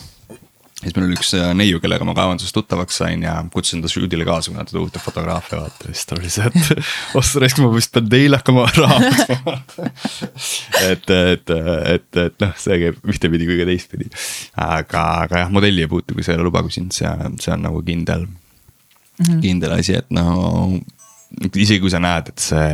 Siis 0.83 0.97
meil 0.97 1.07
oli 1.07 1.17
üks 1.17 1.33
äh, 1.39 1.51
neiu, 1.57 1.81
kellega 1.83 2.07
ma 2.07 2.15
kaevanduses 2.17 2.55
tuttavaks 2.55 2.99
sain 3.03 3.23
ja 3.25 3.37
kutsusin 3.53 3.83
ta 3.85 3.91
shoot'ile 3.91 4.27
kaasa, 4.27 4.53
kuna 4.53 4.65
ta 4.67 4.75
tuutab 4.75 5.05
fotograafia 5.05 5.61
vaata 5.63 5.89
ja 5.89 5.95
siis 5.95 6.09
tal 6.11 6.21
oli 6.21 6.33
see, 6.33 6.51
et 6.51 6.85
ossa 7.21 7.43
raisk, 7.43 7.63
ma 7.63 7.71
vist 7.75 7.95
pean 7.95 8.11
teile 8.13 8.41
hakkama 8.41 8.67
raha 8.77 8.99
maksma 9.07 9.57
et, 10.91 11.15
et, 11.17 11.55
et, 11.95 12.21
et 12.27 12.45
noh, 12.45 12.55
see 12.65 12.81
käib 12.85 13.01
ühtepidi 13.15 13.49
kui 13.49 13.61
ka 13.61 13.69
teistpidi. 13.71 14.11
aga, 14.67 15.07
aga 15.27 15.45
jah, 15.45 15.55
modelli 15.55 15.87
ei 15.87 15.91
puutu, 15.91 16.17
kui 16.19 16.27
sa 16.27 16.35
ei 16.35 16.41
ole 16.41 16.49
luba 16.51 16.65
küsinud, 16.67 16.95
see, 16.97 17.13
see 17.43 17.55
on 17.55 17.67
nagu 17.69 17.83
kindel 17.87 18.27
mm, 18.27 19.25
-hmm. 19.25 19.41
kindel 19.47 19.79
asi, 19.79 19.99
et 20.03 20.11
no 20.11 20.27
isegi 21.55 21.81
kui 21.81 21.93
sa 21.93 22.03
näed, 22.03 22.35
et 22.35 22.49
see 22.51 22.71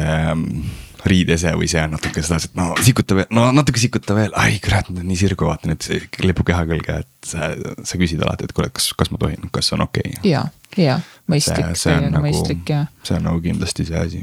riidese 1.07 1.53
või 1.57 1.69
see 1.71 1.81
on 1.85 1.95
natuke 1.97 2.23
sedasi, 2.25 2.51
et 2.51 2.59
no 2.59 2.69
sikuta 2.85 3.17
veel, 3.19 3.29
no 3.35 3.47
natuke 3.55 3.81
sikuta 3.81 4.17
veel, 4.17 4.35
ai 4.39 4.59
kurat, 4.65 4.91
nüüd 4.91 5.05
on 5.05 5.09
nii 5.11 5.21
sirgu, 5.21 5.49
vaata 5.49 5.71
nüüd 5.71 5.87
lipub 6.25 6.49
keha 6.49 6.65
külge, 6.69 6.99
et 7.05 7.31
sa, 7.31 7.53
sa 7.87 8.01
küsid 8.01 8.23
alati, 8.25 8.49
et 8.49 8.55
kuule, 8.57 8.71
kas, 8.75 8.91
kas 8.99 9.13
ma 9.15 9.21
tohin, 9.23 9.49
kas 9.55 9.73
on 9.77 9.85
okei 9.87 10.15
okay?. 10.17 10.31
ja, 10.31 10.45
ja 10.79 10.99
mõistlik, 11.31 11.73
täiega 11.75 12.13
nagu, 12.13 12.27
mõistlik 12.27 12.75
ja. 12.75 12.85
see 13.07 13.19
on 13.19 13.27
nagu 13.31 13.43
kindlasti 13.45 13.89
see 13.89 14.03
asi. 14.03 14.23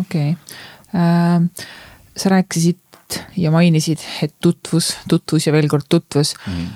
okei 0.00 0.34
okay. 0.34 0.58
äh,, 0.96 1.70
sa 2.18 2.34
rääkisid 2.34 3.22
ja 3.40 3.52
mainisid, 3.54 4.02
et 4.24 4.34
tutvus, 4.44 4.94
tutvus 5.08 5.48
ja 5.48 5.54
veel 5.54 5.70
kord 5.70 5.88
tutvus 5.88 6.34
mm. 6.44 6.68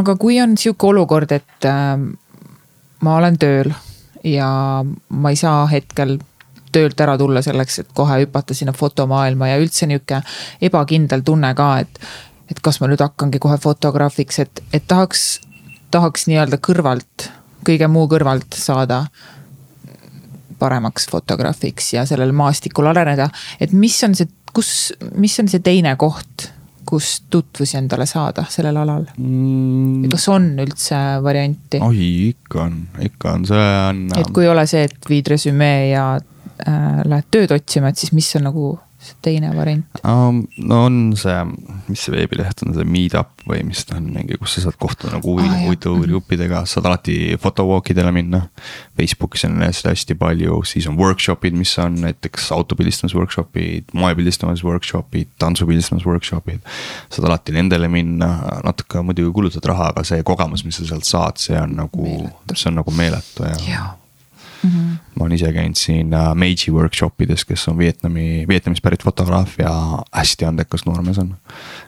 aga 0.00 0.14
kui 0.20 0.38
on 0.42 0.54
sihuke 0.60 0.90
olukord, 0.90 1.32
et 1.34 1.68
äh, 1.68 1.98
ma 3.02 3.18
olen 3.20 3.38
tööl 3.40 3.74
ja 4.26 4.48
ma 4.86 5.32
ei 5.32 5.38
saa 5.38 5.66
hetkel 5.70 6.18
töölt 6.76 7.00
ära 7.00 7.16
tulla 7.20 7.42
selleks, 7.44 7.80
et 7.82 7.92
kohe 7.96 8.20
hüpata 8.22 8.56
sinna 8.56 8.74
fotomaailma 8.76 9.50
ja 9.52 9.60
üldse 9.62 9.88
nihuke 9.88 10.20
ebakindel 10.68 11.24
tunne 11.26 11.52
ka, 11.58 11.70
et. 11.84 12.00
et 12.50 12.60
kas 12.62 12.78
ma 12.78 12.86
nüüd 12.90 13.02
hakkangi 13.02 13.40
kohe 13.42 13.56
fotograafiks, 13.58 14.38
et, 14.44 14.60
et 14.76 14.84
tahaks, 14.86 15.40
tahaks 15.90 16.28
nii-öelda 16.30 16.60
kõrvalt, 16.62 17.30
kõige 17.66 17.88
muu 17.90 18.06
kõrvalt 18.10 18.54
saada 18.54 19.06
paremaks 20.60 21.08
fotograafiks 21.10 21.92
ja 21.96 22.06
sellel 22.08 22.32
maastikul 22.36 22.86
areneda, 22.92 23.28
et 23.60 23.74
mis 23.76 23.96
on 24.06 24.14
see, 24.16 24.30
kus, 24.54 24.70
mis 25.18 25.34
on 25.42 25.50
see 25.52 25.64
teine 25.64 25.96
koht 26.00 26.52
kus 26.86 27.24
tutvusi 27.30 27.76
endale 27.80 28.06
saada 28.06 28.44
sellel 28.50 28.76
alal 28.78 29.08
mm.? 29.18 30.06
kas 30.12 30.28
on 30.30 30.52
üldse 30.62 31.00
varianti? 31.22 31.80
oi, 31.82 32.06
ikka 32.30 32.62
on, 32.62 32.78
ikka 33.02 33.32
on, 33.32 33.46
see 33.48 33.66
on. 33.88 34.06
et 34.20 34.30
kui 34.30 34.46
ei 34.46 34.52
ole 34.52 34.66
see, 34.70 34.86
et 34.86 35.10
viid 35.10 35.34
resümee 35.34 35.90
ja 35.90 36.06
äh, 36.64 37.02
lähed 37.06 37.30
tööd 37.34 37.54
otsima, 37.56 37.92
et 37.92 38.00
siis 38.00 38.14
mis 38.16 38.32
on 38.38 38.46
nagu 38.48 38.74
see 38.96 39.16
teine 39.24 39.50
variant 39.52 40.00
um,? 40.08 40.42
no 40.56 40.78
on 40.86 40.96
see, 41.18 41.34
mis 41.90 42.04
see 42.06 42.14
veebileht 42.14 42.62
on, 42.64 42.72
see 42.76 42.86
Meetup 42.88 43.44
või 43.46 43.60
mis 43.66 43.84
ta 43.86 43.98
on 43.98 44.08
mingi, 44.14 44.38
kus 44.40 44.56
sa 44.56 44.64
saad 44.64 44.78
kohtuda 44.80 45.12
nagu 45.14 45.34
huvi 45.36 45.46
ah,, 45.46 45.58
huvitavate 45.66 46.08
gruppidega, 46.10 46.62
saad 46.68 46.88
alati 46.88 47.16
photowalk 47.40 47.92
idele 47.92 48.10
minna. 48.14 48.40
Facebookis 48.98 49.46
on 49.46 49.58
neist 49.60 49.86
hästi 49.86 50.16
palju, 50.18 50.62
siis 50.66 50.88
on 50.90 50.96
workshop'id, 50.98 51.54
mis 51.58 51.74
on 51.82 52.00
näiteks 52.02 52.48
autopildistamise 52.56 53.18
workshop'id, 53.18 53.92
moepildistamise 53.94 54.66
workshop'id, 54.66 55.30
tantsupildistamise 55.42 56.08
workshop'id. 56.08 56.64
saad 57.12 57.28
alati 57.28 57.54
nendele 57.54 57.90
minna, 57.92 58.32
natuke 58.66 59.04
muidugi 59.06 59.34
kulutad 59.36 59.70
raha, 59.70 59.92
aga 59.92 60.06
see 60.08 60.24
kogemus, 60.26 60.66
mis 60.66 60.80
sa 60.80 60.88
sealt 60.88 61.06
saad, 61.06 61.38
see 61.42 61.60
on 61.60 61.78
nagu, 61.84 62.16
see 62.54 62.72
on 62.72 62.80
nagu 62.80 62.96
meeletu 62.96 63.46
ja, 63.46 63.60
ja 63.68 63.86
Mm 64.66 64.72
-hmm. 64.72 64.96
ma 65.14 65.24
olen 65.24 65.34
ise 65.36 65.52
käinud 65.52 65.78
siin 65.78 66.14
uh, 66.14 66.34
Meiji 66.34 66.72
workshop 66.74 67.20
ides, 67.22 67.44
kes 67.44 67.68
on 67.68 67.78
Vietnami, 67.78 68.44
Vietnamist 68.48 68.82
pärit 68.82 69.04
fotograaf 69.04 69.58
ja 69.58 69.72
hästi 70.12 70.44
andekas 70.44 70.86
noormees 70.86 71.18
on. 71.18 71.36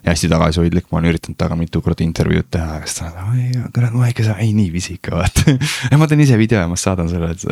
ja 0.05 0.13
hästi 0.13 0.29
tagasihoidlik, 0.29 0.87
ma 0.93 0.99
olen 0.99 1.11
üritanud 1.11 1.37
temaga 1.39 1.57
mitu 1.57 1.81
korda 1.83 2.05
intervjuud 2.05 2.49
teha 2.51 2.79
ja 2.79 2.87
siis 2.87 3.01
ta 3.01 3.11
on, 3.11 3.35
oi 3.35 3.69
kurat, 3.75 3.93
ma 3.93 4.09
ikka 4.13 4.25
saan, 4.25 4.41
ei 4.45 4.53
niiviisi 4.53 4.95
ikka 4.99 5.17
vaata 5.17 5.57
ja 5.91 5.99
ma 5.99 6.07
teen 6.07 6.25
ise 6.25 6.39
video 6.39 6.61
ja 6.61 6.69
ma 6.69 6.77
saadan 6.77 7.11
selle, 7.11 7.31
et 7.31 7.45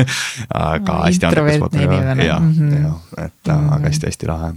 aga 0.70 0.92
no, 0.92 1.04
hästi 1.04 1.30
andekas 1.30 1.62
fotograaf, 1.66 2.24
ja 2.24 2.38
mm, 2.40 2.52
-hmm. 2.58 2.82
ja, 2.82 2.94
et 3.26 3.32
mm 3.46 3.54
-hmm. 3.54 3.74
aga 3.74 3.88
hästi-hästi 3.88 4.26
lahe. 4.26 4.54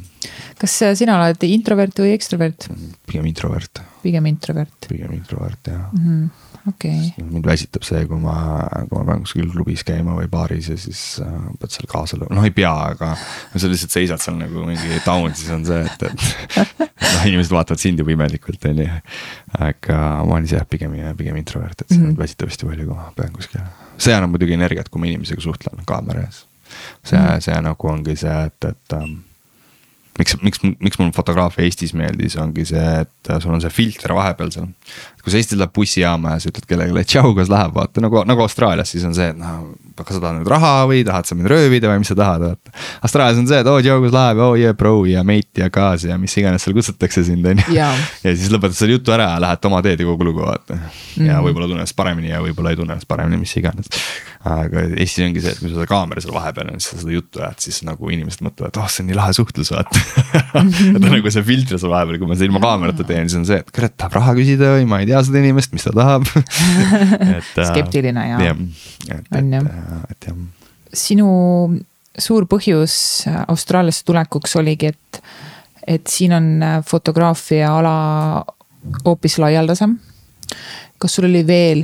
kas 0.59 0.79
sina 0.93 1.19
oled 1.21 1.43
introvert 1.43 1.99
või 1.99 2.13
ekstrovert? 2.13 2.69
pigem 3.07 3.25
introvert. 3.25 3.81
pigem 4.03 4.25
introvert. 4.25 4.77
pigem 4.89 5.13
introvert 5.13 5.67
jah 5.67 5.89
mm. 5.93 6.05
-hmm 6.05 6.46
okay.. 6.68 7.11
mind 7.22 7.47
väsitab 7.47 7.86
see, 7.88 8.03
kui 8.09 8.20
ma, 8.22 8.36
kui 8.89 8.97
ma 8.99 9.03
pean 9.07 9.24
kuskil 9.26 9.49
klubis 9.51 9.84
käima 9.88 10.15
või 10.18 10.30
baaris 10.32 10.70
ja 10.72 10.78
siis 10.80 11.01
äh, 11.24 11.34
pead 11.61 11.74
seal 11.74 11.89
kaasa 11.91 12.20
lööma, 12.20 12.38
noh 12.38 12.47
ei 12.47 12.53
pea, 12.55 12.74
aga. 12.93 13.13
sa 13.55 13.72
lihtsalt 13.72 13.95
seisad 13.95 14.24
seal 14.24 14.38
nagu 14.39 14.65
mingi 14.68 15.01
down, 15.05 15.36
siis 15.38 15.53
on 15.55 15.65
see, 15.68 15.84
et, 15.84 16.07
et 16.09 16.57
noh, 17.15 17.28
inimesed 17.30 17.55
vaatavad 17.55 17.84
sind 17.84 18.03
juba 18.03 18.15
imelikult, 18.15 18.68
on 18.72 18.84
ju. 18.84 18.89
aga 19.70 20.01
ma 20.24 20.38
olen 20.38 20.49
ise 20.49 20.59
jah, 20.59 20.68
pigem, 20.70 20.97
pigem 21.20 21.39
introvert, 21.39 21.82
et 21.82 21.88
see 21.89 22.01
mm 22.01 22.11
-hmm. 22.11 22.20
väsitab 22.20 22.51
hästi 22.51 22.70
palju, 22.72 22.89
kui 22.89 22.99
ma 22.99 23.11
pean 23.15 23.34
kuskil. 23.36 23.63
see 23.97 24.15
annab 24.15 24.36
muidugi 24.36 24.57
energiat, 24.57 24.89
kui 24.89 25.01
ma 25.01 25.09
inimesega 25.11 25.41
suhtlen 25.41 25.86
kaamera 25.86 26.28
ees. 26.28 26.45
see 27.03 27.20
mm, 27.20 27.26
-hmm. 27.26 27.41
see 27.41 27.61
nagu 27.61 27.88
ongi 27.88 28.15
see, 28.15 28.43
et, 28.45 28.63
et 28.65 28.93
um, 28.93 29.24
miks, 30.18 30.36
miks, 30.41 30.61
miks 30.63 30.99
mul 30.99 31.11
fotograafia 31.15 31.65
Eestis 31.68 31.93
meeldis, 31.97 32.38
ongi 32.41 32.65
see, 32.68 32.86
et 33.03 33.32
sul 33.43 33.53
on 33.53 33.63
see 33.63 33.74
filter 33.74 34.13
vahepeal 34.18 34.51
seal. 34.53 34.70
Kui 35.28 35.34
sa 35.34 35.41
Eestis 35.41 35.59
lähed 35.59 35.73
bussijaama 35.75 36.38
ja 36.38 36.39
sa 36.39 36.47
ütled 36.47 36.63
kellelegi, 36.69 37.01
tšau, 37.11 37.34
kuidas 37.36 37.49
läheb, 37.51 37.73
vaata 37.75 37.99
nagu, 37.99 38.21
nagu 38.23 38.43
Austraalias, 38.45 38.93
siis 38.93 39.03
on 39.03 39.15
see, 39.17 39.28
et 39.34 39.36
noh. 39.36 39.73
kas 39.97 40.13
sa 40.13 40.21
tahad 40.21 40.38
nüüd 40.38 40.47
raha 40.47 40.69
või 40.88 41.01
tahad 41.03 41.28
sa 41.28 41.36
mind 41.36 41.49
röövida 41.51 41.89
või 41.91 42.03
mis 42.03 42.11
sa 42.13 42.15
tahad, 42.15 42.45
vaata. 42.45 42.71
Austraalias 43.03 43.41
on 43.41 43.49
see, 43.49 43.59
et 43.59 43.67
oo 43.67 43.73
oh, 43.75 43.82
tšau, 43.84 43.97
kuidas 44.05 44.15
läheb, 44.15 44.39
oo 44.45 44.53
oh, 44.53 44.59
yeah 44.61 44.78
bro 44.78 44.93
ja 45.09 45.25
mate 45.28 45.65
ja 45.65 45.67
kaas 45.73 46.05
ja 46.07 46.15
mis 46.21 46.38
iganes 46.39 46.63
seal 46.63 46.78
kutsutakse 46.78 47.25
sind, 47.28 47.49
on 47.49 47.59
ju. 47.59 47.75
ja 47.82 47.91
siis 48.30 48.47
lõpetad 48.53 48.78
selle 48.78 48.95
jutu 48.95 49.11
ära 49.17 49.34
ja 49.34 49.43
lähed 49.43 49.67
oma 49.67 49.84
teed 49.84 50.05
ja 50.05 50.07
kogu 50.07 50.30
lugu, 50.30 50.45
vaata. 50.45 50.78
ja 50.78 50.80
mm 50.80 51.28
-hmm. 51.28 51.43
võib-olla 51.49 51.67
tunned 51.67 51.82
ennast 51.82 51.99
paremini 51.99 52.32
ja 52.32 52.39
võib-olla 52.45 52.71
ei 52.71 52.80
tunne 52.80 52.95
ennast 52.95 53.11
paremini, 53.11 53.41
mis 53.43 53.57
iganes 53.59 53.91
aga 54.47 54.84
Eestis 54.95 55.25
ongi 55.25 55.41
see, 55.43 55.53
et 55.53 55.59
kui 55.59 55.69
sa 55.69 55.75
seda 55.75 55.88
kaamera 55.89 56.21
seal 56.23 56.36
vahepeal 56.36 56.71
on, 56.71 56.82
siis 56.82 56.93
sa 56.93 57.01
seda 57.01 57.13
juttu 57.15 57.41
ajad, 57.41 57.59
siis 57.63 57.80
nagu 57.88 58.11
inimesed 58.13 58.43
mõtlevad, 58.45 58.80
oh, 58.80 58.89
see 58.91 59.03
on 59.03 59.09
nii 59.11 59.17
lahe 59.17 59.36
suhtlus, 59.36 59.71
vaata 59.73 60.01
et 60.61 61.01
on 61.01 61.09
nagu 61.09 61.34
see 61.34 61.45
filter 61.47 61.82
seal 61.82 61.93
vahepeal, 61.93 62.19
kui 62.21 62.30
ma 62.30 62.38
seda 62.38 62.49
ilma 62.49 62.61
kaamerata 62.63 63.07
teen, 63.07 63.28
siis 63.28 63.39
on 63.41 63.47
see, 63.49 63.59
et 63.63 63.73
kurat, 63.75 63.95
tahab 63.97 64.17
raha 64.19 64.36
küsida 64.38 64.73
või 64.78 64.88
ma 64.89 65.01
ei 65.03 65.09
tea 65.09 65.16
seda 65.26 65.41
inimest, 65.41 65.74
mis 65.76 65.88
ta 65.88 65.93
tahab 65.95 66.28
et. 66.36 67.53
Äh, 67.57 67.70
skeptiline 67.72 68.26
ja. 68.30 68.41
jah, 68.49 68.63
et, 69.18 69.32
et, 69.32 69.72
et 70.11 70.30
jah. 70.30 70.41
sinu 70.93 71.30
suur 72.18 72.47
põhjus 72.49 72.97
Austraaliasse 73.47 74.05
tulekuks 74.07 74.57
oligi, 74.59 74.91
et, 74.93 75.22
et 75.88 76.07
siin 76.09 76.34
on 76.38 76.51
fotograafia 76.86 77.72
ala 77.78 77.95
hoopis 79.05 79.38
laialdasem. 79.41 79.97
kas 80.97 81.15
sul 81.15 81.28
oli 81.30 81.43
veel 81.47 81.84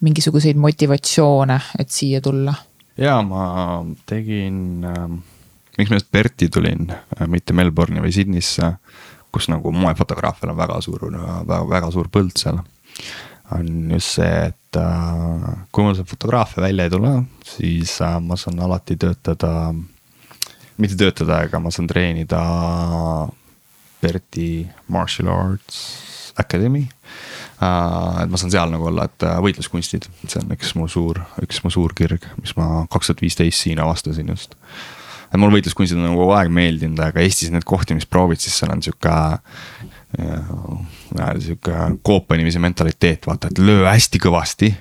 mingisuguseid 0.00 0.56
motivatsioone, 0.56 1.60
et 1.78 1.90
siia 1.90 2.20
tulla? 2.20 2.54
ja 3.00 3.20
ma 3.24 3.84
tegin 4.08 4.84
äh,, 4.84 5.08
miks 5.78 5.90
ma 5.90 5.96
just 6.00 6.10
Berti 6.12 6.48
tulin 6.52 6.90
äh,, 6.90 7.26
mitte 7.28 7.56
Melbourne'i 7.56 8.02
või 8.04 8.12
Sydneysse, 8.12 8.74
kus 9.32 9.48
nagu 9.52 9.72
moefotograafial 9.74 10.52
on 10.52 10.60
väga 10.60 10.80
suur, 10.84 11.08
väga, 11.12 11.60
väga 11.70 11.90
suur 11.94 12.10
põld 12.12 12.36
seal. 12.38 12.60
on 13.50 13.90
just 13.90 14.14
see, 14.14 14.42
et 14.50 14.78
äh, 14.78 15.46
kui 15.74 15.82
mul 15.82 15.96
see 15.98 16.06
fotograafia 16.06 16.62
välja 16.62 16.86
ei 16.86 16.92
tule, 16.92 17.14
siis 17.46 17.96
äh, 18.06 18.18
ma 18.22 18.36
saan 18.38 18.60
alati 18.62 18.94
töötada, 19.00 19.72
mitte 20.78 20.98
töötada, 21.00 21.42
aga 21.46 21.58
ma 21.58 21.72
saan 21.74 21.90
treenida 21.90 22.42
Berti 24.00 24.68
Martial 24.88 25.28
Arts 25.34 26.32
Academy 26.38 26.86
Äh, 27.60 28.22
et 28.22 28.30
ma 28.32 28.38
saan 28.40 28.52
seal 28.52 28.70
nagu 28.72 28.86
olla, 28.88 29.04
et 29.04 29.26
võitluskunstid, 29.44 30.06
see 30.24 30.40
on 30.40 30.54
üks 30.54 30.72
mu 30.78 30.86
suur, 30.88 31.20
üks 31.44 31.60
mu 31.60 31.72
suur 31.72 31.92
kirg, 31.96 32.24
mis 32.40 32.54
ma 32.56 32.86
kaks 32.92 33.10
tuhat 33.10 33.20
viisteist 33.20 33.66
siin 33.66 33.82
avastasin 33.84 34.32
just. 34.32 34.56
Mulle 35.38 35.58
võitluskunstid 35.58 35.98
on 36.00 36.08
nagu 36.08 36.18
kogu 36.22 36.34
aeg 36.38 36.50
meeldinud, 36.54 36.98
aga 37.04 37.22
Eestis 37.22 37.52
need 37.54 37.66
kohtimisproovid, 37.68 38.40
siis 38.42 38.56
seal 38.58 38.72
on 38.74 38.82
sihuke 38.82 39.16
sihuke 41.38 41.82
koopa 42.02 42.34
inimese 42.34 42.58
mentaliteet, 42.58 43.28
vaata, 43.30 43.52
et 43.52 43.60
löö 43.62 43.84
hästi 43.86 44.18
kõvasti 44.22 44.72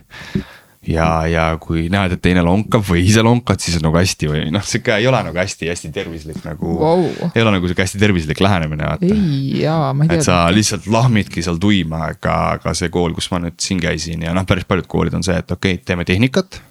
ja, 0.87 1.07
ja 1.27 1.43
kui 1.61 1.87
näed, 1.91 2.15
et 2.15 2.21
teine 2.23 2.41
lonkab 2.45 2.83
või 2.87 3.03
ise 3.07 3.23
lonkad, 3.25 3.61
siis 3.61 3.77
on 3.79 3.85
nagu 3.89 3.99
hästi 3.99 4.29
või 4.31 4.43
noh, 4.53 4.63
sihuke 4.65 4.95
ei 4.95 5.07
ole 5.09 5.19
nagu 5.27 5.39
hästi-hästi 5.39 5.91
tervislik 5.95 6.39
nagu 6.45 6.77
wow.. 6.79 7.05
ei 7.33 7.43
ole 7.43 7.53
nagu 7.55 7.69
sihuke 7.69 7.85
hästi 7.85 8.01
tervislik 8.01 8.41
lähenemine 8.43 8.87
vaata. 8.87 9.19
jaa, 9.59 9.91
ma 9.93 10.05
ei 10.05 10.13
tea. 10.13 10.21
et 10.21 10.27
sa 10.27 10.39
lihtsalt 10.55 10.87
lahmidki 10.91 11.43
seal 11.45 11.59
tuima, 11.61 12.07
aga, 12.13 12.37
aga 12.57 12.73
see 12.77 12.91
kool, 12.93 13.13
kus 13.17 13.29
ma 13.33 13.41
nüüd 13.43 13.59
siin 13.61 13.81
käisin 13.83 14.25
ja 14.25 14.33
noh, 14.35 14.47
päris 14.49 14.67
paljud 14.69 14.89
koolid 14.89 15.19
on 15.19 15.25
see, 15.25 15.37
et 15.37 15.51
okei 15.51 15.77
okay,, 15.77 15.85
teeme 15.85 16.07
tehnikat. 16.07 16.61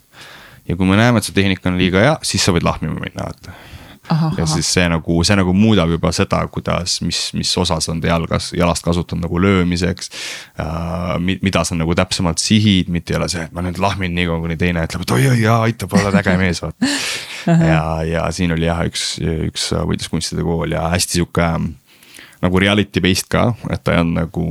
Ja 0.68 0.76
kui 0.76 0.86
me 0.86 1.00
näeme, 1.00 1.18
et 1.18 1.28
see 1.28 1.36
tehnika 1.36 1.70
on 1.70 1.80
liiga 1.80 2.04
hea, 2.04 2.14
siis 2.26 2.44
sa 2.44 2.54
võid 2.54 2.66
lahmima 2.66 3.00
minna 3.00 3.28
vaata 3.30 3.56
ja 4.36 4.46
siis 4.48 4.68
see 4.72 4.86
nagu, 4.88 5.18
see 5.26 5.36
nagu 5.38 5.52
muudab 5.56 5.90
juba 5.92 6.10
seda, 6.16 6.40
kuidas, 6.52 6.98
mis, 7.04 7.20
mis 7.36 7.50
osa 7.60 7.78
sa 7.84 7.92
enda 7.92 8.10
jalgas, 8.10 8.50
jalast 8.56 8.84
kasutad 8.86 9.20
nagu 9.20 9.40
löömiseks 9.42 10.10
äh,. 10.60 11.18
mida 11.20 11.64
sa 11.64 11.76
nagu 11.78 11.94
täpsemalt 11.98 12.40
sihid, 12.42 12.88
mitte 12.92 13.14
ei 13.14 13.20
ole 13.20 13.28
see, 13.32 13.44
et 13.48 13.54
ma 13.56 13.64
nüüd 13.64 13.80
lahmin 13.82 14.14
nii 14.16 14.28
kaua, 14.30 14.40
kuni 14.44 14.58
teine 14.60 14.84
ütleb, 14.88 15.04
et 15.04 15.14
oi-oi 15.18 15.44
aitab, 15.58 15.96
oled 15.98 16.20
äge 16.22 16.36
mees, 16.40 16.62
vaata. 16.64 16.92
ja, 17.72 17.82
ja 18.08 18.26
siin 18.34 18.54
oli 18.56 18.68
jah, 18.68 18.80
üks, 18.88 19.10
üks 19.50 19.70
võitluskunstide 19.76 20.46
kool 20.46 20.76
ja 20.76 20.88
hästi 20.94 21.20
sihuke 21.20 21.52
nagu 22.38 22.62
reality 22.62 23.02
based 23.04 23.28
ka, 23.32 23.50
et 23.72 23.82
ta 23.84 23.96
ei 23.96 24.04
olnud 24.04 24.22
nagu 24.22 24.46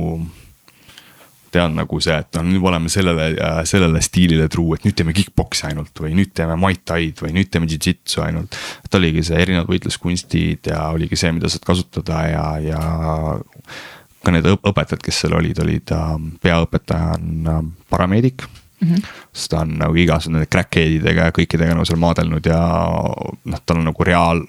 olnud 1.56 1.80
nagu 1.80 2.00
see, 2.04 2.16
et 2.20 2.36
noh, 2.36 2.44
nüüd 2.44 2.64
oleme 2.68 2.90
sellele, 2.92 3.28
sellele 3.68 4.02
stiilile 4.04 4.48
truu, 4.52 4.74
et 4.76 4.84
nüüd 4.84 4.96
teeme 4.98 5.14
kick-poksi 5.16 5.70
ainult 5.70 6.02
või 6.04 6.12
nüüd 6.18 6.34
teeme 6.36 6.58
muay 6.60 6.76
thai'd 6.84 7.22
või 7.24 7.32
nüüd 7.36 7.48
teeme 7.52 7.68
jujitsu 7.70 8.22
ainult. 8.26 8.58
et 8.84 8.98
oligi 9.00 9.24
see 9.30 9.40
erinevad 9.40 9.70
võitluskunstid 9.72 10.68
ja 10.72 10.88
oligi 10.92 11.16
see, 11.16 11.32
mida 11.32 11.48
saad 11.48 11.64
kasutada 11.64 12.22
ja, 12.28 12.44
ja 12.60 12.82
ka 14.24 14.34
need 14.34 14.48
õpetajad, 14.52 15.02
kes 15.02 15.24
seal 15.24 15.36
olid, 15.38 15.58
olid 15.64 15.92
ähm, 15.96 16.32
peaõpetaja 16.42 17.16
on 17.16 17.52
ähm, 17.52 17.74
parameedik 17.90 18.44
mm. 18.44 18.88
-hmm. 18.88 19.04
sest 19.32 19.52
ta 19.52 19.62
on 19.64 19.76
nagu 19.80 19.94
igasuguste 19.94 20.34
nende 20.34 20.50
crackhead'idega 20.52 21.28
ja 21.28 21.36
kõikidega 21.36 21.76
nagu 21.76 21.88
seal 21.88 22.00
maadelnud 22.02 22.46
ja 22.46 22.60
noh, 23.44 23.62
tal 23.64 23.80
on 23.80 23.88
nagu 23.90 24.04
reaal 24.04 24.44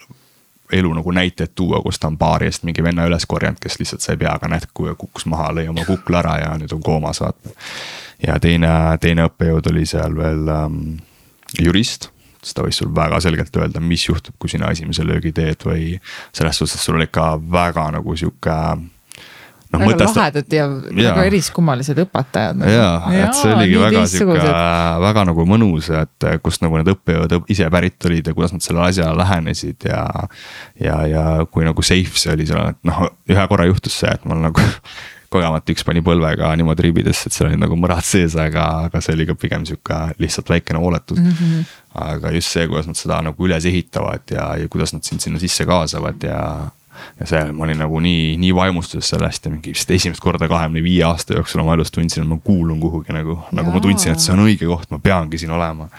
elu 0.73 0.93
nagu 0.93 1.11
näiteid 1.11 1.55
tuua, 1.55 1.81
kus 1.81 1.99
ta 1.99 2.07
on 2.07 2.17
baari 2.17 2.49
eest 2.49 2.63
mingi 2.67 2.83
venna 2.83 3.07
üles 3.09 3.25
korjanud, 3.27 3.59
kes 3.61 3.79
lihtsalt 3.79 4.05
sai 4.05 4.17
peaga 4.17 4.47
näkku 4.51 4.89
ja 4.89 4.95
kukkus 4.95 5.25
maha, 5.25 5.49
lõi 5.57 5.67
oma 5.69 5.85
kukla 5.87 6.21
ära 6.21 6.35
ja 6.43 6.53
nüüd 6.61 6.73
on 6.75 6.83
koomas 6.85 7.21
vaata. 7.23 7.55
ja 8.27 8.39
teine, 8.39 8.71
teine 9.01 9.25
õppejõud 9.29 9.71
oli 9.71 9.85
seal 9.89 10.15
veel 10.17 10.47
ähm, 10.53 10.79
jurist 11.59 12.11
siis 12.39 12.55
ta 12.55 12.63
võis 12.63 12.77
sul 12.79 12.91
väga 12.95 13.19
selgelt 13.19 13.55
öelda, 13.57 13.81
mis 13.83 14.05
juhtub, 14.07 14.35
kui 14.39 14.51
sina 14.51 14.69
esimese 14.71 15.03
löögi 15.03 15.33
teed 15.35 15.65
või 15.65 15.97
selles 16.35 16.61
suhtes, 16.61 16.79
sul 16.85 16.95
oli 16.95 17.09
ikka 17.09 17.33
väga 17.51 17.89
nagu 17.97 18.15
sihuke 18.15 18.55
noh, 19.69 19.83
väga 19.83 19.91
mõtesta... 19.91 20.23
lahedad 20.23 20.55
ja, 20.55 20.65
ja 20.65 21.11
väga 21.11 21.25
eriskummalised 21.29 22.01
õpetajad 22.05 22.59
nagu.. 22.61 22.71
ja, 22.73 22.87
et 23.27 23.37
see 23.37 23.53
oligi 23.53 23.77
väga 23.83 24.05
sihuke, 24.09 24.55
väga 25.05 25.27
nagu 25.29 25.45
mõnus, 25.49 25.91
et 26.01 26.27
kust 26.45 26.65
nagu 26.65 26.79
need 26.79 26.89
õppejõud 26.95 27.37
ise 27.53 27.69
pärit 27.73 28.09
olid 28.09 28.31
ja 28.31 28.35
kuidas 28.37 28.55
nad 28.55 28.65
sellele 28.65 28.89
asjale 28.89 29.19
lähenesid 29.21 29.89
ja. 29.89 30.01
ja, 30.81 30.97
ja 31.09 31.23
kui 31.51 31.67
nagu 31.67 31.85
safe 31.85 32.17
see 32.19 32.33
oli 32.33 32.49
seal, 32.49 32.73
et 32.73 32.81
noh, 32.89 33.05
ühe 33.29 33.47
korra 33.51 33.69
juhtus 33.69 34.01
see, 34.01 34.11
et 34.13 34.27
mul 34.29 34.41
nagu 34.49 34.65
kogemata 35.33 35.73
üks 35.73 35.85
pani 35.85 36.01
põlvega 36.05 36.49
niimoodi 36.57 36.87
ribidesse, 36.87 37.29
et 37.29 37.35
seal 37.35 37.51
olid 37.51 37.61
nagu 37.61 37.77
mõrad 37.77 38.05
sees, 38.05 38.33
aga, 38.39 38.65
aga 38.87 39.01
see 39.05 39.13
oli 39.13 39.27
ka 39.29 39.37
pigem 39.37 39.67
sihuke 39.69 39.99
lihtsalt 40.21 40.49
väikene 40.49 40.81
hooletus 40.81 41.21
mm. 41.21 41.35
-hmm. 41.37 41.69
aga 42.09 42.33
just 42.33 42.55
see, 42.55 42.65
kuidas 42.67 42.89
nad 42.89 42.97
seda 42.97 43.21
nagu 43.29 43.45
üles 43.45 43.69
ehitavad 43.69 44.25
ja, 44.33 44.49
ja 44.57 44.67
kuidas 44.67 44.95
nad 44.95 45.05
sind 45.05 45.21
sinna 45.21 45.41
sisse 45.41 45.67
kaasavad 45.69 46.25
ja 46.25 46.41
ja 47.19 47.27
seal 47.29 47.53
ma 47.55 47.65
olin 47.67 47.79
nagu 47.83 47.99
nii, 48.03 48.33
nii 48.41 48.55
vaimustuses 48.55 49.13
sellest 49.13 49.45
ja 49.45 49.53
mingi 49.53 49.73
vist 49.75 49.91
esimest 49.91 50.23
korda 50.23 50.49
kahekümne 50.51 50.83
viie 50.85 51.03
aasta 51.07 51.37
jooksul 51.37 51.63
oma 51.63 51.77
elus 51.77 51.93
tundsin, 51.95 52.25
et 52.25 52.29
ma 52.29 52.39
kuulun 52.43 52.79
kuhugi 52.81 53.15
nagu, 53.15 53.39
nagu 53.55 53.75
ma 53.75 53.83
tundsin, 53.83 54.15
et 54.15 54.23
see 54.23 54.35
on 54.35 54.43
õige 54.45 54.67
koht, 54.69 54.89
ma 54.93 55.01
peangi 55.03 55.41
siin 55.41 55.53
olema. 55.55 55.89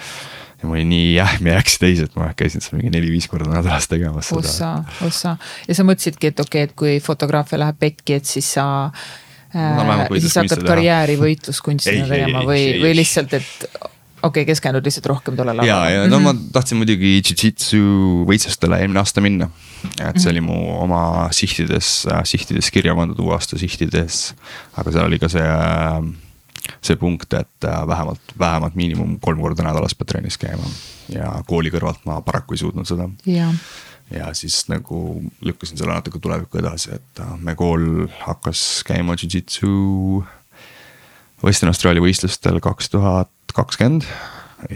ja 0.61 0.69
ma 0.69 0.77
olin 0.77 0.91
nii 0.93 1.15
jähm 1.15 1.47
ja 1.49 1.57
äks 1.61 1.79
täis, 1.81 2.03
et 2.05 2.17
ma 2.21 2.31
käisin 2.37 2.61
seal 2.65 2.81
mingi 2.81 2.93
neli-viis 2.93 3.31
korda 3.33 3.49
nädalas 3.49 3.89
tegemas 3.89 4.29
seda. 4.29 4.43
ossa, 4.45 4.73
ossa 5.07 5.37
ja 5.69 5.77
sa 5.77 5.87
mõtlesidki, 5.89 6.35
et 6.35 6.45
okei 6.45 6.65
okay,, 6.65 6.71
et 6.71 6.77
kui 6.77 6.99
fotograafia 7.05 7.63
läheb 7.65 7.81
pekki, 7.81 8.21
et 8.21 8.29
siis 8.29 8.53
sa 8.59 8.67
äh, 9.55 10.05
siis 10.19 10.37
hakkad 10.43 10.67
karjääri 10.69 11.17
võitluskunstina 11.21 12.05
tegema 12.11 12.45
või, 12.45 12.77
või 12.83 12.99
lihtsalt, 13.01 13.41
et 13.41 13.90
okei 14.23 14.43
okay,, 14.43 14.49
keskendud 14.51 14.85
lihtsalt 14.85 15.09
rohkem 15.11 15.37
tollele 15.37 15.63
alale. 15.63 15.69
ja, 15.69 15.91
ja 15.91 16.07
no 16.09 16.19
mm 16.19 16.27
-hmm. 16.27 16.41
ma 16.43 16.53
tahtsin 16.53 16.79
muidugi 16.81 17.17
jujitsu 17.17 17.81
võistlustele 18.29 18.81
eelmine 18.81 19.01
aasta 19.01 19.21
minna. 19.21 19.51
et 20.01 20.21
see 20.21 20.31
oli 20.31 20.41
mu 20.45 20.57
oma 20.83 21.29
sihtides, 21.33 22.07
sihtides 22.25 22.71
kirja 22.71 22.95
pandud 22.95 23.19
uue 23.19 23.35
aasta 23.35 23.59
sihtides. 23.59 24.35
aga 24.77 24.93
seal 24.93 25.07
oli 25.07 25.19
ka 25.19 25.29
see, 25.29 25.51
see 26.83 26.97
punkt, 26.97 27.33
et 27.33 27.69
vähemalt, 27.87 28.35
vähemalt 28.39 28.75
miinimum 28.75 29.21
kolm 29.21 29.41
korda 29.41 29.63
nädalas 29.63 29.95
pead 29.95 30.13
trennis 30.13 30.39
käima. 30.39 30.65
ja 31.09 31.43
kooli 31.47 31.71
kõrvalt 31.71 32.05
ma 32.05 32.21
paraku 32.21 32.55
ei 32.55 32.59
suutnud 32.59 32.87
seda. 32.87 33.09
ja 34.11 34.35
siis 34.35 34.69
nagu 34.69 35.23
lükkasin 35.41 35.79
selle 35.79 35.95
natuke 35.95 36.19
tulevikku 36.19 36.59
edasi, 36.59 36.91
et 36.95 37.25
meie 37.39 37.57
kool 37.57 38.07
hakkas 38.27 38.83
käima 38.85 39.15
jujitsu 39.15 40.25
Western 41.45 41.71
Austraalia 41.73 42.03
võistlustel 42.05 42.61
kaks 42.61 42.91
tuhat 42.93 43.31
kakskümmend 43.57 44.07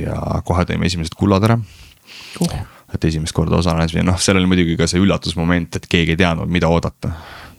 ja 0.01 0.16
kohe 0.47 0.64
tõime 0.68 0.89
esimesed 0.89 1.16
kullad 1.18 1.45
ära 1.47 1.59
uh.. 1.61 2.59
et 2.95 3.09
esimest 3.11 3.37
korda 3.37 3.59
osalesime, 3.61 4.05
noh, 4.07 4.18
seal 4.20 4.41
oli 4.41 4.51
muidugi 4.51 4.77
ka 4.81 4.89
see 4.91 5.03
üllatusmoment, 5.03 5.81
et 5.81 5.89
keegi 5.91 6.14
ei 6.14 6.20
teadnud, 6.20 6.51
mida 6.51 6.70
oodata. 6.72 7.12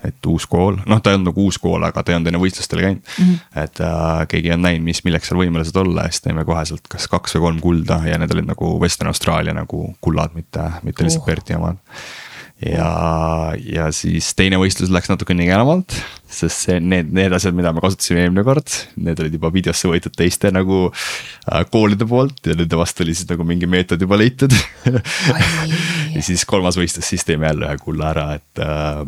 et 0.05 0.27
uus 0.29 0.45
kool, 0.45 0.75
noh, 0.85 0.99
ta 1.01 1.09
ei 1.09 1.17
olnud 1.17 1.31
nagu 1.31 1.47
uus 1.47 1.57
kool, 1.61 1.81
aga 1.85 2.03
ta 2.03 2.13
ei 2.13 2.19
olnud 2.19 2.29
enne 2.29 2.41
võistlustel 2.41 2.81
käinud 2.83 3.01
mm. 3.01 3.23
-hmm. 3.23 3.63
et 3.63 3.81
äh, 3.81 4.27
keegi 4.29 4.51
ei 4.51 4.53
olnud 4.53 4.69
näinud, 4.69 4.85
mis, 4.85 5.01
milleks 5.07 5.31
seal 5.31 5.41
võimelised 5.41 5.79
olla 5.81 6.05
ja 6.05 6.13
siis 6.13 6.25
tõime 6.27 6.45
koheselt 6.45 6.87
kas 6.91 7.07
kaks 7.09 7.37
või 7.37 7.47
kolm 7.47 7.63
kulda 7.63 8.01
ja 8.09 8.19
need 8.21 8.35
olid 8.35 8.51
nagu 8.51 8.75
Western 8.81 9.13
Austraalia 9.13 9.53
nagu 9.53 9.87
kullad, 10.01 10.37
mitte, 10.37 10.69
mitte 10.83 11.07
lihtsalt 11.07 11.25
uh. 11.25 11.31
Berti 11.31 11.57
omad 11.57 11.81
ja, 12.63 13.53
ja 13.59 13.87
siis 13.95 14.29
teine 14.37 14.59
võistlus 14.59 14.91
läks 14.93 15.09
natuke 15.11 15.35
nigelamalt, 15.35 15.91
sest 16.31 16.65
see, 16.65 16.77
need, 16.79 17.09
need 17.15 17.33
asjad, 17.35 17.55
mida 17.57 17.73
me 17.75 17.83
kasutasime 17.83 18.23
eelmine 18.23 18.45
kord, 18.47 18.71
need 18.95 19.19
olid 19.19 19.35
juba 19.35 19.51
videosse 19.53 19.89
võetud 19.91 20.15
teiste 20.15 20.51
nagu 20.55 20.85
äh, 20.87 21.65
koolide 21.71 22.07
poolt 22.07 22.47
ja 22.47 22.55
nende 22.55 22.79
vastu 22.79 23.03
oli 23.03 23.15
siis 23.15 23.27
nagu 23.29 23.47
mingi 23.47 23.67
meetod 23.69 24.01
juba 24.01 24.19
leitud 24.19 24.55
ja 26.15 26.23
siis 26.23 26.45
kolmas 26.47 26.79
võistlus, 26.79 27.09
siis 27.11 27.27
teeme 27.27 27.49
jälle 27.51 27.67
ühe 27.67 27.81
kulla 27.83 28.13
ära, 28.13 28.29
et 28.39 28.63
äh,, 28.63 29.03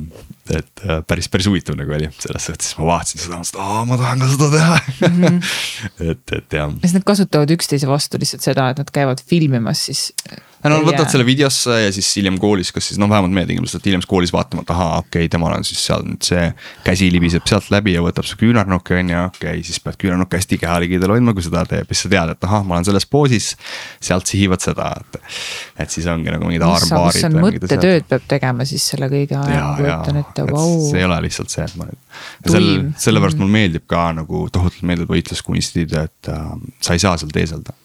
et 0.51 0.83
äh, 0.83 0.99
päris, 1.07 1.31
päris 1.31 1.47
huvitav 1.47 1.79
nagu 1.79 1.95
oli 1.95 2.11
selles 2.19 2.49
suhtes, 2.49 2.73
ma 2.79 2.89
vaatasin 2.91 3.23
seda, 3.23 3.39
mõtlesin, 3.39 3.55
et 3.55 3.63
aa, 3.63 3.85
ma 3.87 4.01
tahan 4.03 4.21
ka 4.23 4.29
seda 4.33 4.51
teha 4.57 4.77
mm. 4.81 5.23
-hmm. 5.23 5.55
et, 6.11 6.35
et 6.41 6.59
jah. 6.59 6.75
kas 6.83 6.97
nad 6.99 7.07
kasutavad 7.07 7.55
üksteise 7.55 7.87
vastu 7.87 8.19
lihtsalt 8.19 8.43
seda, 8.43 8.69
et 8.71 8.83
nad 8.83 8.91
käivad 8.91 9.23
filmimas 9.23 9.87
siis 9.87 10.09
no 10.69 10.79
nad 10.79 10.87
võtavad 10.87 11.11
selle 11.11 11.25
videosse 11.27 11.75
ja 11.79 11.91
siis 11.95 12.09
hiljem 12.17 12.37
koolis, 12.41 12.71
kas 12.75 12.89
siis 12.89 12.99
noh, 13.01 13.09
vähemalt 13.11 13.33
meie 13.35 13.47
tingimustel, 13.49 13.81
et 13.81 13.89
hiljem 13.89 14.03
koolis 14.09 14.33
vaatama, 14.35 14.63
et 14.65 14.73
ahaa, 14.73 14.99
okei 15.01 15.25
okay,, 15.25 15.31
temal 15.33 15.55
on 15.55 15.65
siis 15.67 15.81
seal 15.87 16.03
nüüd 16.07 16.25
see. 16.27 16.43
käsi 16.85 17.09
libiseb 17.13 17.47
sealt 17.49 17.69
läbi 17.73 17.95
ja 17.95 18.03
võtab 18.05 18.27
su 18.27 18.37
küünarnuki 18.39 18.97
on 18.97 19.13
ju, 19.13 19.23
okei 19.31 19.49
okay,, 19.53 19.63
siis 19.67 19.79
pead 19.83 19.99
küünarnukki 20.03 20.39
hästi 20.39 20.59
keha 20.63 20.79
ligidal 20.83 21.13
hoidma, 21.15 21.33
kui 21.37 21.45
seda 21.45 21.63
teeb, 21.69 21.89
siis 21.91 22.05
sa 22.05 22.13
tead, 22.13 22.33
et 22.35 22.47
ahah, 22.49 22.65
ma 22.67 22.77
olen 22.77 22.89
selles 22.89 23.07
poosis. 23.09 23.53
sealt 24.03 24.29
sihivad 24.29 24.63
seda, 24.63 24.91
et, 24.99 25.19
et 25.85 25.93
siis 25.93 26.07
ongi 26.11 26.33
nagu 26.33 26.49
mingid 26.49 26.65
armbaarid. 26.67 27.21
issand, 27.21 27.41
mõttetööd 27.43 28.07
peab 28.11 28.29
tegema 28.29 28.67
siis 28.67 28.85
selle 28.93 29.09
kõige 29.11 29.39
ajal, 29.39 29.73
kujutan 29.81 30.21
ette, 30.23 30.47
vau. 30.51 30.69
see 30.89 31.01
ei 31.01 31.07
ole 31.07 31.19
lihtsalt 31.27 31.53
see, 31.53 31.65
et 31.67 31.79
ma 31.79 31.89
nüüd. 31.89 31.99
selle, 32.45 32.77
sellepärast 33.07 33.41
mulle 33.41 33.55
meeldib 33.57 33.87
ka 33.89 34.09
nagu 34.17 34.45
tohutult 34.53 34.87
meeldivad 34.87 35.15
võitluskunstid, 35.17 35.97
et 36.03 36.31
äh, 36.33 36.47
sa 36.81 36.97
ei 36.97 37.03
saa 37.03 37.17
seal 37.19 37.33
teeselda 37.33 37.75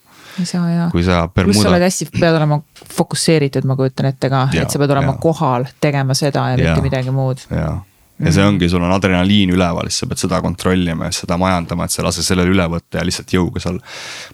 ei 0.41 0.49
saa 0.49 0.70
jaa. 0.70 0.91
kui 0.91 1.05
sa 1.05 1.22
Bermuda. 1.28 1.53
pluss 1.53 1.62
sa 1.66 1.72
oled 1.72 1.87
hästi, 1.87 2.11
pead 2.18 2.37
olema 2.37 2.61
fokusseeritud, 2.97 3.68
ma 3.68 3.76
kujutan 3.78 4.12
ette 4.12 4.30
ka, 4.33 4.47
et 4.57 4.70
sa 4.70 4.83
pead 4.83 4.93
olema 4.97 5.14
ja. 5.14 5.22
kohal 5.22 5.66
tegema 5.80 6.16
seda 6.18 6.51
ja, 6.53 6.59
ja 6.59 6.68
mitte 6.68 6.85
midagi 6.85 7.14
muud. 7.14 7.43
jaa, 7.51 7.74
ja 8.22 8.33
see 8.35 8.45
ongi, 8.47 8.68
sul 8.70 8.83
on 8.85 8.93
adrenaliin 8.95 9.53
üleval, 9.55 9.89
siis 9.91 10.05
sa 10.05 10.09
pead 10.11 10.22
seda 10.22 10.41
kontrollima 10.45 11.09
ja 11.09 11.16
seda 11.16 11.39
majandama, 11.41 11.87
et 11.87 11.95
sa 11.95 12.05
lase 12.07 12.24
sellele 12.24 12.55
üle 12.55 12.66
võtta 12.76 13.01
ja 13.01 13.05
lihtsalt 13.09 13.35
jõuga 13.35 13.62
seal. 13.62 13.80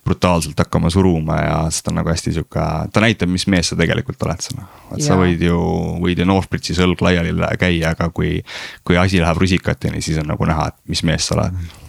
brutaalselt 0.04 0.58
hakkama 0.60 0.90
suruma 0.92 1.40
ja 1.40 1.58
seda 1.74 1.92
on 1.92 2.00
nagu 2.02 2.12
hästi 2.12 2.36
sihuke, 2.36 2.68
ta 2.92 3.04
näitab, 3.04 3.32
mis 3.32 3.48
mees 3.50 3.72
sa 3.72 3.78
tegelikult 3.78 4.22
oled 4.28 4.44
seal. 4.44 4.62
et 4.92 5.00
ja. 5.00 5.08
sa 5.10 5.18
võid 5.20 5.42
ju, 5.48 5.58
võid 6.04 6.22
ju 6.22 6.28
Northbridge'is 6.28 6.80
õlg 6.84 7.04
laiali 7.04 7.34
käia, 7.58 7.94
aga 7.96 8.10
kui, 8.14 8.38
kui 8.84 9.00
asi 9.00 9.22
läheb 9.22 9.44
rusikateni, 9.44 10.02
siis 10.04 10.20
on 10.22 10.32
nagu 10.34 10.48
näha, 10.48 10.70
et 10.72 10.80
mis 10.92 11.04
mees 11.06 11.30
sa 11.30 11.38
oled 11.38 11.86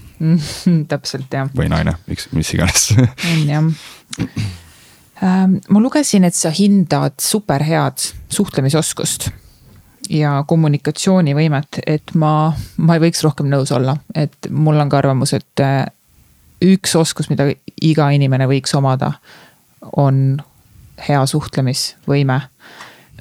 täpselt 0.92 1.34
jah. 1.34 1.52
või 1.56 1.70
naine, 1.72 1.96
miks, 2.08 2.30
mis 2.36 2.54
iganes. 2.56 2.90
on 2.98 3.46
jah 3.48 3.70
ähm, 5.24 5.60
ma 5.70 5.84
lugesin, 5.84 6.24
et 6.28 6.36
sa 6.36 6.52
hindad 6.56 7.20
superhead 7.24 8.10
suhtlemisoskust 8.30 9.30
ja 10.10 10.44
kommunikatsioonivõimet, 10.48 11.82
et 11.88 12.14
ma, 12.18 12.52
ma 12.78 12.98
ei 12.98 13.04
võiks 13.08 13.24
rohkem 13.24 13.50
nõus 13.52 13.72
olla, 13.76 13.96
et 14.16 14.50
mul 14.50 14.80
on 14.82 14.90
ka 14.90 15.02
arvamus, 15.04 15.36
et 15.38 15.64
äh, 15.64 15.84
üks 16.66 16.96
oskus, 16.98 17.30
mida 17.30 17.48
iga 17.82 18.10
inimene 18.16 18.48
võiks 18.50 18.74
omada, 18.76 19.14
on 19.96 20.40
hea 21.08 21.26
suhtlemisvõime. 21.26 22.42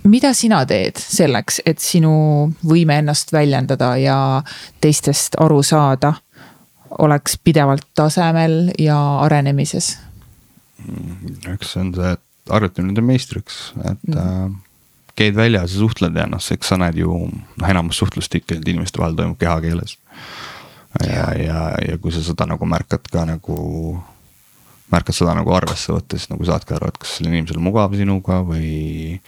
mida 0.05 0.33
sina 0.35 0.65
teed 0.67 0.97
selleks, 0.99 1.61
et 1.67 1.79
sinu 1.79 2.53
võime 2.67 2.99
ennast 2.99 3.33
väljendada 3.33 3.97
ja 3.97 4.43
teistest 4.81 5.37
aru 5.39 5.63
saada 5.63 6.15
oleks 6.99 7.39
pidevalt 7.45 7.87
tasemel 7.95 8.71
ja 8.79 8.99
arenemises 9.25 9.97
eks 11.53 11.75
see 11.75 11.83
on 11.83 11.93
see, 11.95 12.15
et 12.15 12.53
harjutamine 12.53 13.01
on 13.01 13.09
meistriks, 13.09 13.59
et 13.83 14.05
mm. 14.09 14.19
äh, 14.19 15.09
käid 15.19 15.37
väljas 15.37 15.75
ja 15.75 15.83
suhtled 15.83 16.17
ja 16.17 16.27
noh, 16.31 16.43
eks 16.55 16.71
sa 16.73 16.79
näed 16.81 17.01
ju 17.01 17.15
noh, 17.29 17.69
enamus 17.69 18.01
suhtlust 18.01 18.35
ikkagi 18.39 18.75
inimeste 18.75 19.03
vahel 19.03 19.17
toimub 19.19 19.39
kehakeeles. 19.41 19.99
ja, 21.05 21.27
ja, 21.37 21.65
ja 21.85 21.99
kui 22.01 22.15
sa 22.15 22.23
seda 22.25 22.47
nagu 22.49 22.67
märkad 22.67 23.11
ka 23.13 23.25
nagu, 23.29 23.59
märkad 24.93 25.17
seda 25.17 25.35
nagu 25.37 25.53
arvesse 25.55 25.93
võtta, 25.93 26.17
siis 26.19 26.31
nagu 26.33 26.47
saadki 26.49 26.77
aru, 26.77 26.93
et 26.93 27.01
kas 27.03 27.19
sellel 27.19 27.35
inimesel 27.35 27.61
on 27.61 27.67
mugav 27.69 27.97
sinuga 27.99 28.41
või, 28.47 29.19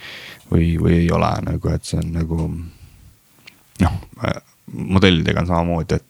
või, 0.52 0.70
või 0.80 1.00
ei 1.02 1.10
ole 1.14 1.32
nagu, 1.50 1.74
et 1.74 1.88
see 1.88 2.00
on 2.00 2.14
nagu 2.16 2.46
noh, 3.80 3.98
modellidega 4.70 5.42
on 5.42 5.50
samamoodi, 5.50 5.98
et 5.98 6.09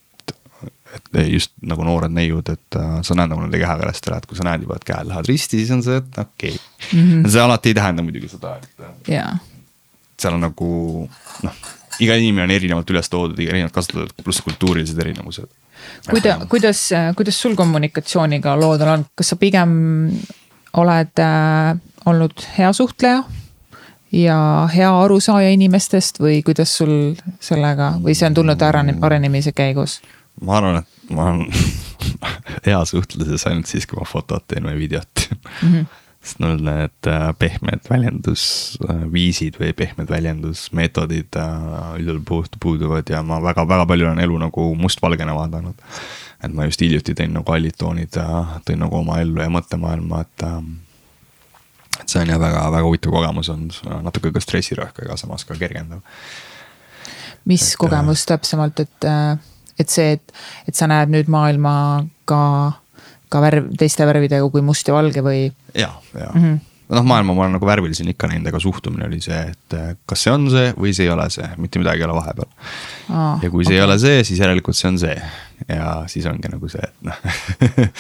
et 0.97 1.21
just 1.31 1.53
nagu 1.67 1.85
noored 1.87 2.13
neiud, 2.15 2.49
et 2.53 2.79
uh, 2.79 2.99
sa 3.07 3.17
näed 3.19 3.31
nagu 3.33 3.45
nende 3.45 3.61
kehakeelest 3.61 4.09
ära, 4.11 4.21
et 4.21 4.29
kui 4.31 4.39
sa 4.39 4.47
näed 4.47 4.67
juba, 4.67 4.79
et 4.81 4.87
käed 4.89 5.09
lähevad 5.11 5.31
risti, 5.31 5.61
siis 5.61 5.73
on 5.75 5.85
see, 5.87 6.01
et 6.01 6.19
okei 6.19 6.55
okay. 6.55 6.93
mm. 6.93 7.05
-hmm. 7.05 7.31
see 7.31 7.43
alati 7.43 7.73
ei 7.73 7.79
tähenda 7.79 8.03
muidugi 8.07 8.29
seda, 8.33 8.57
et 8.59 9.09
yeah.. 9.09 9.39
seal 10.19 10.37
on 10.39 10.45
nagu 10.49 10.71
noh, 11.47 11.65
iga 12.01 12.17
inimene 12.19 12.49
on 12.49 12.55
erinevalt 12.57 12.91
üles 12.95 13.11
toodud, 13.13 13.39
erinevalt 13.39 13.75
kasutatud, 13.77 14.15
pluss 14.25 14.43
kultuurilised 14.47 14.99
erinevused. 14.99 15.51
kuida-, 16.11 16.39
kuidas, 16.49 16.89
kuidas 17.17 17.43
sul 17.43 17.55
kommunikatsiooniga 17.59 18.57
lood 18.61 18.81
on, 18.87 19.05
kas 19.15 19.35
sa 19.35 19.37
pigem 19.37 19.77
oled 20.81 21.23
äh, 21.23 21.77
olnud 22.07 22.49
hea 22.59 22.73
suhtleja? 22.73 23.23
ja 24.13 24.69
hea 24.75 24.91
arusaaja 25.03 25.51
inimestest 25.55 26.19
või 26.19 26.41
kuidas 26.43 26.73
sul 26.77 27.15
sellega 27.41 27.93
või 28.03 28.17
see 28.19 28.27
on 28.27 28.35
tulnud 28.35 28.63
arenemise 28.63 29.53
käigus? 29.55 30.01
Ma 30.45 30.59
arvan, 30.59 30.83
et 30.83 31.15
ma 31.15 31.31
olen 31.31 31.47
hea 32.67 32.79
suhtluses 32.89 33.47
ainult 33.51 33.71
siis, 33.71 33.89
kui 33.89 33.99
ma 34.01 34.07
fotot 34.09 34.47
teen 34.49 34.69
või 34.69 34.79
videot 34.81 35.27
mm. 35.31 35.73
-hmm. 35.73 35.87
sest 36.23 36.43
mul 36.43 36.61
need 36.65 37.11
äh, 37.11 37.29
pehmed 37.39 37.87
väljendusviisid 37.91 39.61
või 39.61 39.73
pehmed 39.77 40.11
väljendusmeetodid 40.11 41.41
äh, 41.41 41.65
üldjuhul 42.01 42.51
puuduvad 42.61 43.11
ja 43.13 43.23
ma 43.23 43.41
väga-väga 43.43 43.87
palju 43.87 44.11
olen 44.11 44.25
elu 44.27 44.39
nagu 44.47 44.69
mustvalgena 44.75 45.35
vaadanud. 45.37 45.75
et 46.45 46.53
ma 46.53 46.65
just 46.65 46.81
hiljuti 46.81 47.15
tõin 47.15 47.35
nagu 47.37 47.53
allitoonid, 47.53 48.17
tõin 48.65 48.81
nagu 48.81 48.97
oma 48.97 49.19
ellu 49.21 49.43
ja 49.43 49.51
mõttemaailma, 49.53 50.21
et 50.25 50.47
et 52.01 52.09
see 52.09 52.23
on 52.23 52.33
jah 52.33 52.41
väga-väga 52.41 52.87
huvitav 52.87 53.13
kogemus 53.13 53.51
on, 53.53 53.67
natuke 54.05 54.33
ka 54.33 54.41
stressirohke, 54.41 55.05
aga 55.05 55.19
samas 55.21 55.45
ka 55.45 55.57
kergendav. 55.59 56.01
mis 57.45 57.67
et, 57.73 57.77
kogemus 57.81 58.25
täpsemalt, 58.29 58.81
et 58.81 59.09
äh, 59.09 59.37
et 59.81 59.93
see, 59.93 60.17
et, 60.19 60.41
et 60.69 60.77
sa 60.77 60.89
näed 60.91 61.13
nüüd 61.13 61.31
maailma 61.33 61.75
ka, 62.29 62.41
ka 63.33 63.45
värv, 63.45 63.71
teiste 63.81 64.09
värvidega 64.09 64.51
kui 64.53 64.65
must 64.65 64.89
ja 64.89 64.97
valge 64.97 65.25
või? 65.25 65.47
ja, 65.75 65.95
ja 66.15 66.33
mm. 66.35 66.43
-hmm 66.43 66.59
noh, 66.91 67.07
maailma 67.07 67.35
ma 67.35 67.45
olen 67.45 67.55
nagu 67.57 67.67
värvilisin 67.67 68.09
ikka 68.13 68.29
näinud, 68.31 68.49
aga 68.51 68.61
suhtumine 68.63 69.07
oli 69.07 69.21
see, 69.23 69.39
et 69.53 69.77
eh, 69.79 69.93
kas 70.09 70.25
see 70.27 70.33
on 70.35 70.49
see 70.53 70.73
või 70.75 70.93
see 70.97 71.07
ei 71.07 71.13
ole 71.13 71.27
see, 71.33 71.47
mitte 71.63 71.79
midagi 71.83 72.03
ei 72.03 72.07
ole 72.09 72.17
vahepeal 72.19 72.49
ah,. 72.49 73.39
ja 73.43 73.51
kui 73.53 73.65
see 73.65 73.77
okay. 73.77 73.79
ei 73.79 73.85
ole 73.85 73.97
see, 74.03 74.25
siis 74.27 74.43
järelikult 74.43 74.79
see 74.79 74.91
on 74.91 74.99
see 75.03 75.15
ja 75.69 75.93
siis 76.11 76.27
ongi 76.31 76.51
nagu 76.51 76.71
see, 76.73 76.83
et 76.83 77.07
noh 77.07 77.23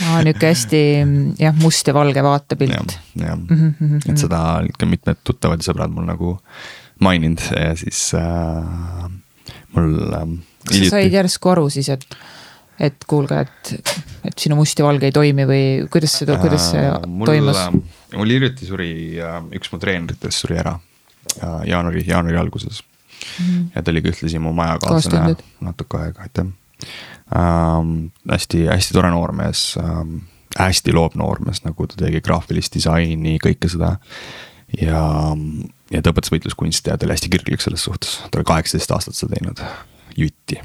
aa, 0.08 0.20
nihuke 0.26 0.50
hästi 0.50 0.82
jah, 1.40 1.56
must 1.62 1.90
ja 1.90 1.96
valge 1.96 2.24
vaatepilt. 2.26 2.76
jah, 2.76 3.26
jah 3.28 3.38
mm 3.38 3.74
-hmm., 3.78 4.04
et 4.10 4.26
seda 4.26 4.42
ikka 4.66 4.90
mitmed 4.90 5.22
tuttavad 5.24 5.62
ja 5.62 5.70
sõbrad 5.70 5.94
mul 5.94 6.08
nagu 6.10 6.36
maininud 7.00 7.46
ja 7.54 7.74
siis 7.78 8.10
äh, 8.18 9.10
mul 9.76 9.94
äh, 10.10 10.26
kas 10.70 10.82
sa 10.86 10.92
said 10.96 11.16
järsku 11.16 11.52
aru 11.52 11.66
siis, 11.72 11.90
et, 11.92 12.06
et 12.80 13.08
kuulge, 13.10 13.42
et, 13.44 13.72
et 14.30 14.44
sinu 14.46 14.58
must 14.58 14.78
ja 14.78 14.86
valge 14.86 15.10
ei 15.10 15.16
toimi 15.16 15.46
või 15.48 15.64
kuidas 15.92 16.18
see, 16.20 16.38
kuidas 16.40 16.70
see 16.72 16.84
äh, 16.84 16.96
mul, 17.06 17.28
toimus? 17.30 17.60
mul 18.16 18.36
hiljuti 18.36 18.68
suri, 18.68 18.92
üks 19.56 19.74
mu 19.74 19.82
treeneritest 19.82 20.46
suri 20.46 20.60
ära 20.62 20.78
jaanuari, 21.68 22.04
jaanuari 22.06 22.40
alguses 22.40 22.82
mm. 22.82 23.44
-hmm. 23.44 23.70
ja 23.74 23.82
ta 23.82 23.90
oli 23.90 24.02
ka 24.02 24.12
ühtlasi 24.14 24.42
mu 24.42 24.52
majakaaslane 24.56 25.36
natuke 25.60 26.00
aega, 26.00 26.26
aitäh 26.26 26.46
ähm,. 27.36 28.10
hästi, 28.30 28.66
hästi 28.66 28.96
tore 28.96 29.10
noormees 29.10 29.74
ähm,, 29.78 30.16
hästi 30.58 30.92
loov 30.92 31.14
noormees, 31.18 31.62
nagu 31.64 31.86
ta 31.86 31.98
tegi 32.00 32.20
graafilist 32.24 32.74
disaini, 32.74 33.38
kõike 33.42 33.70
seda. 33.70 33.96
ja, 34.80 35.04
ja 35.90 36.02
ta 36.02 36.12
õpetas 36.12 36.32
võitluskunsti 36.34 36.90
ja 36.90 36.98
ta 36.98 37.06
oli 37.06 37.16
hästi 37.16 37.30
kirglik 37.32 37.62
selles 37.62 37.86
suhtes, 37.86 38.18
ta 38.30 38.40
oli 38.40 38.48
kaheksateist 38.50 38.96
aastat 38.96 39.18
seda 39.18 39.36
teinud 39.36 39.62
jutti. 40.20 40.60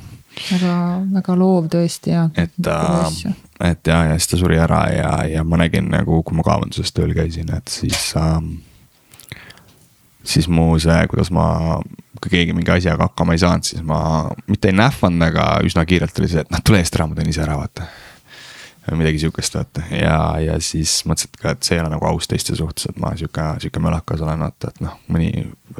väga, 0.51 0.75
väga 1.15 1.35
loov 1.39 1.67
tõesti 1.71 2.11
ja. 2.11 2.27
et 2.35 2.67
äh,, 2.67 3.19
et 3.63 3.87
ja, 3.87 4.01
ja 4.09 4.15
siis 4.19 4.33
ta 4.33 4.39
suri 4.41 4.57
ära 4.59 4.81
ja, 4.91 5.11
ja 5.31 5.43
ma 5.47 5.61
nägin 5.61 5.87
nagu, 5.93 6.21
kui 6.27 6.35
ma 6.35 6.43
kaevanduses 6.43 6.91
tööl 6.91 7.13
käisin, 7.15 7.53
et 7.55 7.71
siis 7.71 8.09
äh,. 8.19 8.39
siis 10.23 10.49
mu 10.51 10.73
see, 10.81 10.97
kuidas 11.11 11.31
ma, 11.31 11.79
kui 12.19 12.33
keegi 12.33 12.57
mingi 12.57 12.73
asjaga 12.75 13.09
hakkama 13.09 13.37
ei 13.37 13.43
saanud, 13.45 13.67
siis 13.67 13.85
ma 13.85 13.99
mitte 14.47 14.71
ei 14.71 14.75
nähvanud, 14.75 15.29
aga 15.29 15.47
üsna 15.63 15.85
kiirelt 15.87 16.19
oli 16.19 16.33
see, 16.33 16.43
et 16.43 16.51
noh, 16.51 16.63
tule 16.65 16.83
eest 16.83 16.99
ära, 16.99 17.07
ma 17.07 17.15
teen 17.15 17.31
ise 17.31 17.45
ära, 17.45 17.55
vaata 17.61 17.87
midagi 18.91 19.19
sihukest, 19.19 19.55
vaata 19.55 19.81
ja, 19.89 20.17
ja 20.39 20.55
siis 20.61 20.99
mõtlesin 21.09 21.31
ka, 21.41 21.55
et 21.55 21.65
see 21.65 21.77
ei 21.77 21.81
ole 21.81 21.89
nagu 21.95 22.05
aus 22.05 22.27
teiste 22.29 22.55
suhtes, 22.57 22.85
et 22.89 22.99
ma 23.01 23.15
sihuke, 23.17 23.45
sihuke 23.63 23.81
mölakas 23.81 24.21
olen, 24.21 24.43
vaata, 24.45 24.69
et 24.69 24.83
noh, 24.85 24.99
mõni. 25.09 25.31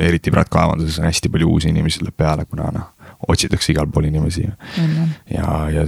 eriti 0.02 0.34
praegu 0.34 0.52
kaevanduses 0.56 0.98
on 1.00 1.06
hästi 1.08 1.30
palju 1.32 1.50
uusi 1.52 1.70
inimesi 1.70 2.02
tuleb 2.02 2.18
peale, 2.18 2.48
kuna 2.50 2.72
noh, 2.74 2.88
otsitakse 3.28 3.74
igal 3.74 3.88
pool 3.88 4.10
inimesi. 4.10 4.48
ja, 5.32 5.70
ja 5.70 5.88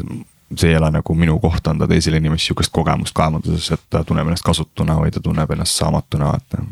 see 0.55 0.71
ei 0.71 0.77
ole 0.77 0.91
nagu 0.91 1.15
minu 1.15 1.39
koht 1.43 1.67
anda 1.67 1.87
teisele 1.87 2.21
inimesele 2.21 2.51
sihukest 2.51 2.71
kogemust 2.73 3.15
kaevanduses, 3.15 3.71
et 3.75 3.87
ta 3.89 4.03
tunneb 4.07 4.29
ennast 4.29 4.45
kasutuna 4.47 4.95
või 5.01 5.11
ta 5.11 5.23
tunneb 5.23 5.51
ennast 5.51 5.79
saamatuna, 5.81 6.31
vaata 6.31 6.63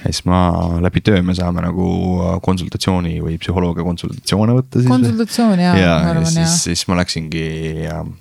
ja 0.00 0.10
siis 0.10 0.24
ma 0.28 0.38
läbi 0.84 1.02
töö 1.04 1.22
me 1.26 1.34
saame 1.36 1.62
nagu 1.64 1.86
konsultatsiooni 2.44 3.16
või 3.24 3.36
psühholoogia 3.42 3.86
konsultatsioone 3.86 4.56
võtta 4.58 4.82
siis. 4.82 4.90
konsultatsioon 4.90 5.62
jaa. 5.62 5.76
ja, 5.78 5.94
ja, 6.06 6.14
ja 6.18 6.24
siis, 6.30 6.56
siis 6.66 6.84
ma 6.90 6.98
läksingi, 7.00 7.46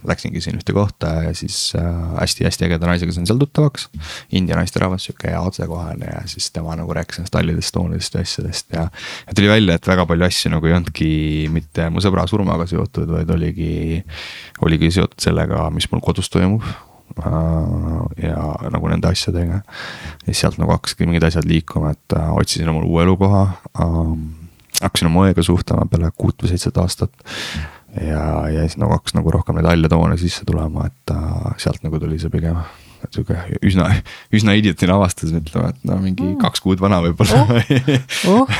läksingi 0.08 0.44
siin 0.44 0.60
ühte 0.60 0.76
kohta 0.76 1.14
ja 1.28 1.34
siis 1.38 1.58
hästi-hästi 1.76 2.68
äh, 2.68 2.72
ägeda 2.72 2.90
naisega 2.90 3.16
sain 3.16 3.28
seal 3.30 3.42
tuttavaks. 3.42 3.90
India 4.38 4.58
naisterahvas, 4.60 5.08
sihuke 5.08 5.34
otsekohane 5.40 6.10
ja 6.12 6.24
siis 6.30 6.50
tema 6.56 6.78
nagu 6.80 6.96
rääkis 6.96 7.22
ennast 7.22 7.36
hallidest 7.38 7.76
toonidest 7.76 8.18
ja 8.18 8.24
asjadest 8.24 8.74
ja. 8.76 8.88
ja 9.28 9.36
tuli 9.36 9.52
välja, 9.52 9.78
et 9.80 9.88
väga 9.88 10.08
palju 10.10 10.30
asju 10.30 10.54
nagu 10.56 10.70
ei 10.70 10.78
olnudki 10.78 11.12
mitte 11.54 11.90
mu 11.94 12.04
sõbra 12.04 12.26
surmaga 12.30 12.68
seotud, 12.70 13.12
vaid 13.18 13.30
oligi, 13.36 14.02
oligi 14.66 14.92
seotud 15.00 15.20
sellega, 15.24 15.68
mis 15.74 15.90
mul 15.92 16.04
kodus 16.04 16.32
toimub 16.34 16.64
Äh, 16.64 16.93
ja 18.22 18.70
nagu 18.74 18.92
nende 18.92 19.10
asjadega. 19.10 19.62
ja 19.64 20.26
siis 20.26 20.44
sealt 20.44 20.60
nagu 20.62 20.74
hakkasidki 20.76 21.08
mingid 21.10 21.28
asjad 21.28 21.48
liikuma, 21.50 21.94
et 21.94 22.18
äh, 22.18 22.32
otsisin 22.36 22.70
omale 22.70 22.90
uue 22.90 23.04
elukoha 23.04 23.44
ähm,. 23.82 24.30
hakkasin 24.82 25.12
oma 25.12 25.28
õega 25.28 25.46
suhtlema 25.46 25.86
peale 25.92 26.12
kuut 26.18 26.44
või 26.44 26.54
seitset 26.54 26.78
aastat. 26.78 27.14
ja, 28.02 28.24
ja 28.50 28.66
siis 28.66 28.80
nagu 28.82 28.96
hakkas 28.96 29.18
nagu 29.18 29.32
rohkem 29.32 29.60
neid 29.60 29.70
halle 29.70 29.92
toone 29.92 30.18
sisse 30.18 30.46
tulema, 30.46 30.88
et 30.90 31.16
äh, 31.16 31.54
sealt 31.58 31.84
nagu 31.86 32.00
tuli 32.00 32.20
see 32.20 32.34
pigem 32.34 32.60
sihuke 33.12 33.38
üsna, 33.66 33.90
üsna 34.34 34.56
idiootine 34.60 34.94
avastus, 34.96 35.34
ütleme, 35.36 35.74
et 35.74 35.88
no 35.88 35.98
mingi 36.02 36.26
mm. 36.26 36.38
kaks 36.42 36.64
kuud 36.64 36.82
vana 36.84 37.02
võib-olla 37.04 37.44
oh.. 37.44 38.32
oh. 38.32 38.54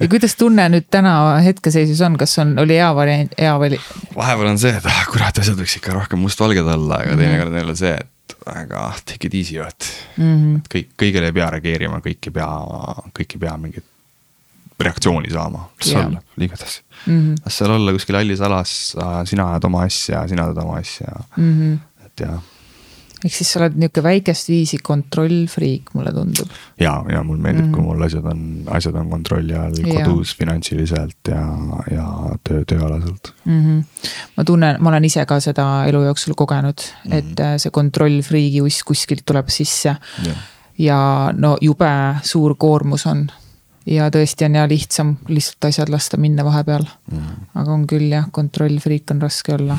ja 0.00 0.08
kuidas 0.10 0.36
tunne 0.40 0.68
nüüd 0.72 0.88
täna 0.92 1.14
hetkeseisus 1.44 2.00
on, 2.06 2.16
kas 2.20 2.34
on, 2.42 2.54
oli 2.62 2.78
hea 2.80 2.90
variant, 2.96 3.36
hea 3.38 3.52
vali? 3.60 3.80
vahepeal 4.16 4.52
on 4.54 4.62
see, 4.62 4.74
et 4.78 4.88
ah 4.88 5.04
kurat, 5.10 5.42
asjad 5.42 5.58
võiks 5.60 5.78
ikka 5.80 5.96
rohkem 5.96 6.22
mustvalged 6.22 6.66
olla, 6.76 7.02
aga 7.02 7.14
mm 7.14 7.22
teinekord 7.22 7.52
on 7.52 7.60
jälle 7.60 7.76
see, 7.78 7.94
et 7.94 8.36
aga 8.50 8.84
take 9.06 9.28
it 9.28 9.34
easy 9.38 9.58
vaat 9.60 9.88
mm. 10.16 10.24
-hmm. 10.24 10.58
et 10.58 10.70
kõik, 10.74 10.92
kõigele 11.04 11.30
ei 11.30 11.36
pea 11.36 11.48
reageerima, 11.56 12.00
kõik 12.04 12.30
ei 12.30 12.36
pea, 12.38 12.50
kõik 13.18 13.36
ei 13.36 13.42
pea 13.46 13.56
mingit 13.60 13.88
reaktsiooni 14.82 15.30
saama, 15.30 15.68
las 15.78 15.92
yeah. 15.92 16.06
olla, 16.06 16.22
edasi 16.38 16.80
mm. 17.06 17.18
-hmm. 17.18 17.34
las 17.44 17.58
seal 17.58 17.70
olla 17.70 17.92
kuskil 17.92 18.18
hallis 18.18 18.40
alas, 18.40 18.96
sina 19.30 19.50
ajad 19.52 19.68
oma 19.70 19.84
asja, 19.86 20.26
sina 20.28 20.48
teed 20.48 20.62
oma 20.64 20.80
asja 20.80 21.12
mm. 21.36 21.52
-hmm. 21.52 22.06
et 22.06 22.26
jah 22.26 22.40
ehk 23.22 23.34
siis 23.34 23.52
sa 23.52 23.60
oled 23.60 23.76
nihuke 23.78 24.02
väikest 24.04 24.50
viisi 24.50 24.78
kontrollfriik, 24.82 25.92
mulle 25.94 26.12
tundub. 26.14 26.50
ja, 26.80 26.94
ja 27.12 27.22
mulle 27.22 27.42
meeldib 27.42 27.64
mm, 27.64 27.70
-hmm. 27.70 27.74
kui 27.76 27.86
mul 27.86 28.06
asjad 28.06 28.26
on, 28.32 28.40
asjad 28.78 28.98
on 28.98 29.10
kontrolli 29.10 29.54
all 29.58 29.78
kodus 29.82 30.36
finantsiliselt 30.38 31.30
ja, 31.30 31.42
ja 31.90 32.06
töö, 32.48 32.64
tööalaselt 32.64 33.34
mm. 33.44 33.60
-hmm. 33.60 34.08
ma 34.36 34.44
tunnen, 34.44 34.80
ma 34.80 34.94
olen 34.94 35.04
ise 35.04 35.26
ka 35.26 35.40
seda 35.40 35.68
elu 35.90 36.02
jooksul 36.08 36.34
kogenud 36.34 36.78
mm, 36.78 37.10
-hmm. 37.10 37.18
et 37.18 37.40
äh, 37.40 37.54
see 37.56 37.70
kontrollfriigi 37.70 38.60
uss 38.60 38.82
kuskilt 38.82 39.22
tuleb 39.26 39.48
sisse. 39.48 39.96
ja 40.78 41.32
no 41.36 41.56
jube 41.60 42.16
suur 42.22 42.54
koormus 42.58 43.06
on 43.06 43.26
ja 43.86 44.08
tõesti 44.10 44.46
on 44.46 44.54
ja 44.54 44.68
lihtsam 44.68 45.16
lihtsalt 45.28 45.64
asjad 45.70 45.88
lasta 45.88 46.16
minna 46.16 46.44
vahepeal 46.44 46.82
mm. 46.82 47.18
-hmm. 47.18 47.46
aga 47.54 47.72
on 47.72 47.86
küll 47.86 48.10
jah, 48.10 48.26
kontrollfriik 48.30 49.10
on 49.10 49.22
raske 49.22 49.54
olla 49.54 49.78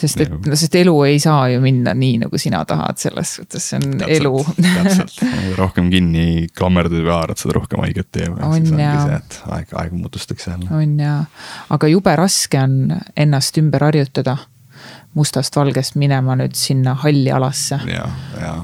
sest 0.00 0.22
et, 0.24 0.32
no 0.32 0.58
sest 0.58 0.76
elu 0.80 0.94
ei 1.06 1.18
saa 1.22 1.48
ju 1.52 1.62
minna 1.64 1.94
nii, 1.96 2.20
nagu 2.24 2.40
sina 2.40 2.62
tahad, 2.68 3.00
selles 3.00 3.34
suhtes 3.38 3.70
see 3.70 3.80
on 3.80 3.98
täpselt, 4.02 4.14
elu 4.16 4.44
täpselt, 4.60 5.18
rohkem 5.60 5.90
kinni 5.92 6.28
klammerdud 6.56 7.02
või 7.02 7.14
haarad, 7.14 7.40
seda 7.40 7.58
rohkem 7.58 7.84
haiget 7.84 8.10
teeb. 8.16 8.38
on 8.46 8.70
jaa. 8.80 9.20
aeg, 9.56 9.74
aeg 9.82 9.96
muutustakse 9.96 10.54
jälle. 10.54 10.70
on 10.76 10.96
jaa, 11.00 11.20
aga 11.76 11.92
jube 11.92 12.16
raske 12.20 12.62
on 12.62 12.96
ennast 13.16 13.60
ümber 13.60 13.90
harjutada 13.90 14.38
mustast 15.18 15.56
valgest 15.58 15.96
minema 15.98 16.36
nüüd 16.38 16.54
sinna 16.54 16.94
halli 17.02 17.32
alasse. 17.34 17.80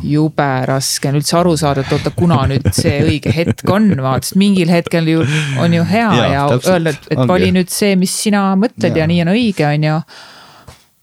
jube 0.07 0.49
raske 0.69 1.11
on 1.11 1.19
üldse 1.19 1.37
aru 1.41 1.57
saada, 1.59 1.83
et 1.83 1.93
oota, 1.97 2.13
kuna 2.15 2.39
nüüd 2.51 2.71
see 2.77 3.01
õige 3.09 3.35
hetk 3.35 3.67
on, 3.73 3.91
vaata, 3.99 4.29
sest 4.29 4.39
mingil 4.41 4.71
hetkel 4.71 5.11
ju 5.11 5.27
on 5.63 5.75
ju 5.75 5.85
hea 5.89 6.09
ja, 6.21 6.31
ja 6.37 6.47
öelda, 6.57 6.95
et, 6.95 7.11
et 7.11 7.27
vali 7.29 7.51
nüüd 7.55 7.73
see, 7.73 7.97
mis 7.99 8.15
sina 8.27 8.49
mõtled 8.59 8.95
ja, 8.95 9.05
ja 9.05 9.11
nii 9.11 9.23
on 9.27 9.35
õige, 9.35 9.67
on 9.67 9.91
ju 9.91 10.01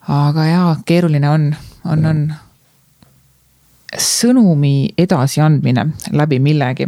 aga 0.07 0.45
jaa, 0.45 0.75
keeruline 0.85 1.30
on, 1.30 1.47
on, 1.85 2.05
on. 2.05 2.21
sõnumi 3.99 4.93
edasiandmine 4.97 5.85
läbi 6.11 6.39
millegi. 6.43 6.88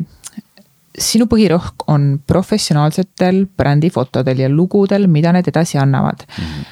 sinu 0.99 1.27
põhirõhk 1.27 1.85
on 1.91 2.19
professionaalsetel 2.27 3.45
brändifotodel 3.57 4.39
ja 4.45 4.49
lugudel, 4.49 5.07
mida 5.07 5.31
need 5.35 5.47
edasi 5.47 5.77
annavad 5.77 6.25
mm. 6.27 6.43
-hmm 6.43 6.71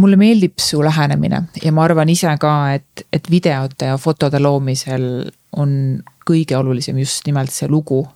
mulle 0.00 0.16
meeldib 0.16 0.52
su 0.56 0.78
lähenemine 0.84 1.42
ja 1.62 1.72
ma 1.72 1.82
arvan 1.84 2.08
ise 2.08 2.30
ka, 2.40 2.72
et, 2.72 3.02
et 3.12 3.30
videote 3.30 3.84
ja 3.84 3.96
fotode 3.98 4.38
loomisel 4.38 5.30
on 5.52 6.00
kõige 6.24 6.56
olulisem 6.56 6.98
just 6.98 7.26
nimelt 7.26 7.50
see 7.50 7.68
lugu, 7.68 8.08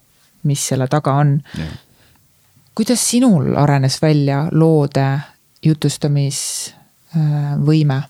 mis 0.43 0.69
selle 0.69 0.87
taga 0.89 1.13
on 1.13 1.43
yeah 1.59 1.75
kuidas 2.75 3.11
sinul 3.11 3.57
arenes 3.57 4.03
välja 4.03 4.49
loode 4.51 5.19
jutustamisvõime? 7.15 8.03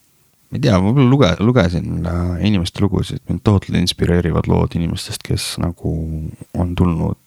ma 0.54 0.58
ei 0.58 0.62
tea, 0.62 0.76
võib-olla 0.78 1.10
luge-, 1.10 1.36
lugesin 1.42 2.06
äh, 2.06 2.44
inimeste 2.46 2.82
lugusid, 2.84 3.22
mind 3.28 3.42
tohutult 3.42 3.78
inspireerivad 3.78 4.46
lood 4.46 4.76
inimestest, 4.78 5.24
kes 5.26 5.56
nagu 5.58 5.94
on 6.54 6.74
tulnud, 6.78 7.18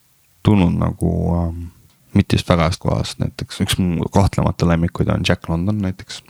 tulnud 0.48 0.78
nagu 0.80 1.12
äh, 1.36 1.49
mitte 2.16 2.38
just 2.38 2.48
väga 2.49 2.70
heast 2.70 2.82
kohast, 2.84 3.20
näiteks 3.20 3.62
üks 3.66 3.78
mu 3.82 4.08
kahtlemata 4.14 4.68
lemmikuid 4.70 5.12
on 5.12 5.28
Jack 5.28 5.49
London 5.49 5.82
näiteks. 5.84 6.22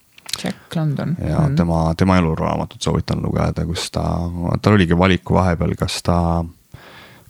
Jack 0.44 0.76
London. 0.76 1.16
ja 1.22 1.40
mm. 1.40 1.56
tema, 1.56 1.94
tema 1.98 2.18
eluraamatut 2.18 2.82
soovitan 2.82 3.22
lugeda, 3.22 3.66
kus 3.66 3.92
ta, 3.92 4.04
tal 4.62 4.78
oligi 4.78 4.98
valiku 4.98 5.38
vahepeal, 5.38 5.76
kas 5.78 6.02
ta, 6.06 6.18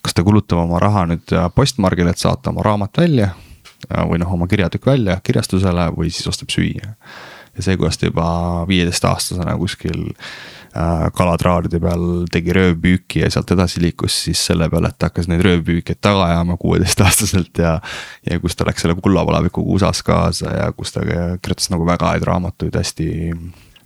kas 0.02 0.16
ta 0.16 0.24
kulutab 0.24 0.64
oma 0.64 0.80
raha 0.80 1.06
nüüd 1.12 1.36
postmargile, 1.56 2.16
et 2.16 2.24
saata 2.24 2.52
oma 2.56 2.64
raamat 2.68 3.04
välja 3.04 3.34
või 3.88 4.20
noh, 4.20 4.32
oma 4.34 4.48
kirjatükk 4.48 4.90
välja 4.90 5.20
kirjastusele 5.24 5.92
või 5.96 6.10
siis 6.12 6.28
ostab 6.28 6.52
süüa. 6.52 6.96
Ja 7.58 7.66
see, 7.66 7.78
kuidas 7.78 7.98
ta 7.98 8.10
juba 8.10 8.28
viieteistaastasena 8.70 9.56
kuskil 9.58 10.04
äh, 10.12 11.08
kalatraadide 11.18 11.80
peal 11.82 12.06
tegi 12.32 12.54
röövpüüki 12.56 13.24
ja 13.24 13.32
sealt 13.34 13.52
edasi 13.56 13.82
liikus 13.82 14.16
siis 14.28 14.44
selle 14.50 14.70
peale, 14.70 14.92
et 14.94 15.08
hakkas 15.08 15.30
neid 15.32 15.44
röövpüüke 15.46 15.98
taga 16.00 16.28
ajama 16.30 16.58
kuueteistaastaselt 16.62 17.64
ja. 17.64 17.78
ja 18.30 18.40
kus 18.44 18.56
ta 18.58 18.68
läks 18.68 18.86
selle 18.86 18.98
kullapalavikuga 19.02 19.74
USA-s 19.76 20.04
kaasa 20.08 20.54
ja 20.54 20.70
kus 20.78 20.94
ta 20.96 21.04
kirjutas 21.42 21.72
nagu 21.74 21.88
väga 21.88 22.14
häid 22.14 22.28
raamatuid, 22.30 22.78
hästi, 22.78 23.10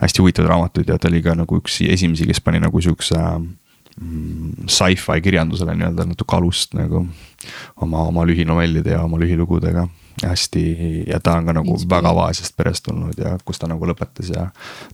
hästi 0.03 0.23
huvitavaid 0.25 0.51
raamatuid 0.51 0.91
ja 0.91 0.99
ta 0.99 1.11
oli 1.11 1.23
ka 1.25 1.37
nagu 1.39 1.61
üks 1.63 1.81
esimesi, 1.87 2.27
kes 2.29 2.43
pani 2.43 2.59
nagu 2.63 2.83
siukse 2.83 3.17
mm, 3.21 4.67
sci-fi 4.67 5.23
kirjandusele 5.23 5.77
nii-öelda 5.79 6.09
natuke 6.11 6.37
alust 6.37 6.75
nagu 6.77 7.05
oma, 7.81 8.03
oma 8.03 8.27
lühinovellide 8.27 8.97
ja 8.97 9.05
oma 9.07 9.21
lühilugudega 9.21 9.87
hästi 10.23 10.63
ja 11.07 11.19
ta 11.23 11.37
on 11.39 11.45
ka 11.45 11.53
nagu 11.55 11.73
Inspireeriv. 11.73 12.03
väga 12.03 12.15
vaesest 12.15 12.55
perest 12.57 12.85
tulnud 12.85 13.17
ja 13.17 13.35
kus 13.45 13.59
ta 13.59 13.69
nagu 13.71 13.87
lõpetas 13.87 14.31
ja 14.33 14.47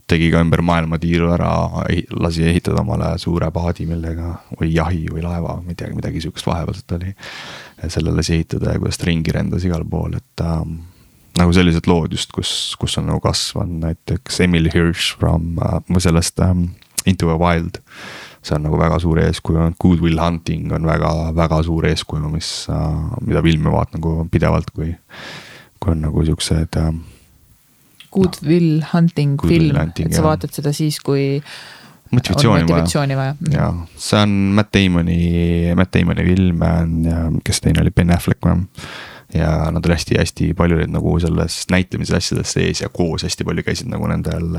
tegi 0.08 0.30
ka 0.32 0.42
ümber 0.44 0.62
maailma 0.66 1.00
tiiru 1.02 1.32
ära, 1.34 1.52
lasi 2.16 2.46
ehitada 2.48 2.82
omale 2.82 3.14
suure 3.22 3.50
paadi, 3.52 3.88
millega 3.90 4.36
või 4.60 4.74
jahi 4.76 5.08
või 5.12 5.26
laeva, 5.26 5.58
ma 5.62 5.74
ei 5.74 5.80
teagi, 5.80 5.98
midagi 5.98 6.24
sihukest 6.24 6.48
vahepealset 6.48 6.98
oli. 7.00 7.16
selle 7.88 8.14
lasi 8.16 8.38
ehitada 8.38 8.74
ja 8.74 8.80
kuidas 8.80 8.98
ta 8.98 9.10
ringi 9.10 9.34
rendas 9.34 9.66
igal 9.66 9.84
pool, 9.90 10.16
et 10.18 10.46
ähm, 10.46 10.80
nagu 11.38 11.54
sellised 11.54 11.88
lood 11.88 12.16
just, 12.16 12.32
kus, 12.34 12.52
kus 12.80 12.98
on 12.98 13.10
nagu 13.12 13.22
kasvanud 13.24 13.84
näiteks 13.86 14.42
Emily 14.42 14.72
Hirsch 14.74 15.18
from 15.18 15.58
äh, 15.62 16.00
sellest 16.00 16.40
ähm, 16.40 16.72
Into 17.06 17.30
a 17.30 17.38
Wild 17.40 17.82
see 18.48 18.56
on 18.58 18.66
nagu 18.68 18.80
väga 18.80 19.00
suur 19.04 19.20
eeskuju, 19.22 19.68
Good 19.82 20.04
Will 20.04 20.22
Hunting 20.22 20.72
on 20.76 20.88
väga-väga 20.88 21.62
suur 21.68 21.88
eeskuju, 21.90 22.32
mis, 22.34 22.52
äh, 22.74 23.18
mida 23.28 23.44
filmi 23.46 23.74
vaatan 23.74 24.00
nagu 24.00 24.28
pidevalt, 24.32 24.72
kui, 24.76 24.94
kui 25.80 25.96
on 25.96 26.06
nagu 26.08 26.26
siuksed 26.28 26.80
äh,. 26.82 26.92
Good 28.08 28.40
no, 28.42 28.50
Will 28.50 28.86
Hunting 28.94 29.36
Good 29.40 29.52
film, 29.52 29.82
et 29.84 30.16
sa 30.16 30.24
vaatad 30.26 30.56
seda 30.56 30.72
siis, 30.74 31.02
kui 31.04 31.42
motivatsiooni, 32.16 32.64
motivatsiooni 32.64 33.18
vaja, 33.20 33.36
vaja.. 33.42 33.58
jah, 33.60 33.82
see 34.00 34.22
on 34.24 34.38
Matt 34.56 34.72
Damoni, 34.74 35.20
Matt 35.76 35.92
Damoni 35.94 36.26
film, 36.26 36.64
kes 37.46 37.62
teine 37.62 37.84
oli, 37.84 37.92
Ben 37.92 38.16
Affleck 38.16 38.48
või? 38.48 38.64
ja 39.36 39.72
nad 39.76 39.84
olid 39.84 39.98
hästi-hästi 39.98 40.54
palju 40.56 40.78
olid 40.78 40.92
nagu 40.94 41.18
selles 41.20 41.66
näitlemise 41.72 42.16
asjades 42.16 42.54
sees 42.56 42.82
ja 42.82 42.88
koos 42.90 43.26
hästi 43.28 43.44
palju 43.44 43.66
käisid 43.68 43.90
nagu 43.92 44.08
nendel 44.08 44.56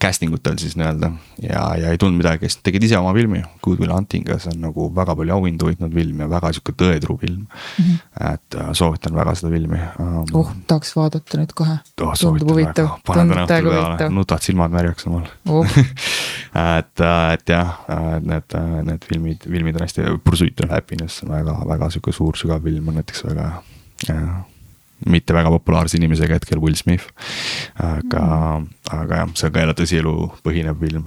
casting 0.00 0.34
utel 0.34 0.56
siis 0.60 0.74
nii-öelda 0.78 1.10
ja, 1.42 1.62
ja 1.78 1.90
ei 1.92 1.98
tulnud 2.00 2.20
midagi, 2.20 2.48
siis 2.48 2.62
tegid 2.64 2.84
ise 2.86 2.98
oma 2.98 3.12
filmi, 3.16 3.42
Good 3.64 3.80
Will 3.82 3.92
Hunting'ga, 3.94 4.38
see 4.42 4.52
on 4.54 4.62
nagu 4.66 4.88
väga 4.94 5.16
palju 5.18 5.34
auhindu 5.36 5.68
võitnud 5.68 5.94
film 5.94 6.22
ja 6.22 6.28
väga 6.30 6.52
sihuke 6.56 6.74
tõetruu 6.78 7.18
film 7.20 7.40
mm. 7.44 7.84
-hmm. 7.84 8.32
et 8.32 8.58
äh, 8.58 8.70
soovitan 8.78 9.16
väga 9.16 9.34
seda 9.38 9.52
filmi 9.54 9.80
um,. 10.02 10.24
oh, 10.38 10.52
tahaks 10.70 10.94
vaadata 10.96 11.40
nüüd 11.40 11.54
kohe 11.58 11.78
oh,. 11.78 12.14
tundub 12.20 12.54
huvitav, 12.54 12.94
tundub 13.08 13.42
täiega 13.50 13.74
huvitav. 13.74 14.14
nutad 14.14 14.46
silmad 14.46 14.74
märjaks 14.74 15.06
omal 15.10 15.26
oh. 15.48 15.76
et, 16.78 17.00
äh, 17.00 17.32
et 17.32 17.54
jah, 17.56 17.74
äh, 17.90 18.14
need, 18.22 18.58
need 18.88 19.10
filmid, 19.10 19.48
filmid 19.48 19.80
on 19.80 19.86
hästi, 19.86 20.08
Pursuit 20.24 20.64
of 20.64 20.70
Happiness 20.70 21.24
on 21.26 21.34
väga, 21.34 21.58
väga 21.74 21.90
sihuke 21.90 22.14
suur 22.16 22.38
sügav 22.38 22.62
film 22.62 22.88
on 22.88 23.00
näiteks 23.00 23.26
väga 23.28 23.50
ja, 24.08 24.42
mitte 25.10 25.34
väga 25.36 25.50
populaarse 25.54 25.98
inimesega 25.98 26.38
hetkel, 26.38 26.60
Will 26.62 26.78
Smith. 26.78 27.10
aga 27.78 28.24
mm., 28.58 28.68
aga 28.92 29.22
jah, 29.22 29.30
see 29.38 29.48
on 29.48 29.54
ka 29.54 29.62
jälle 29.62 29.78
tõsielu 29.78 30.16
põhinev 30.44 30.82
film 30.82 31.06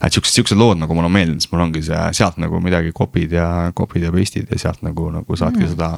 et 0.00 0.14
siuksed, 0.14 0.34
siuksed 0.34 0.58
lood 0.58 0.80
nagu 0.80 0.94
mulle 0.96 1.10
on 1.10 1.14
meeldinud, 1.14 1.42
siis 1.42 1.52
mul 1.52 1.64
ongi 1.64 1.82
see 1.84 1.98
sealt 2.16 2.38
nagu 2.42 2.60
midagi 2.62 2.92
copy'd 2.96 3.34
ja 3.36 3.48
copy'd 3.76 4.06
ja 4.06 4.12
paste'id 4.14 4.52
ja 4.52 4.60
sealt 4.60 4.84
nagu, 4.86 5.08
nagu 5.14 5.36
saadki 5.38 5.64
mm. 5.64 5.74
seda. 5.74 5.90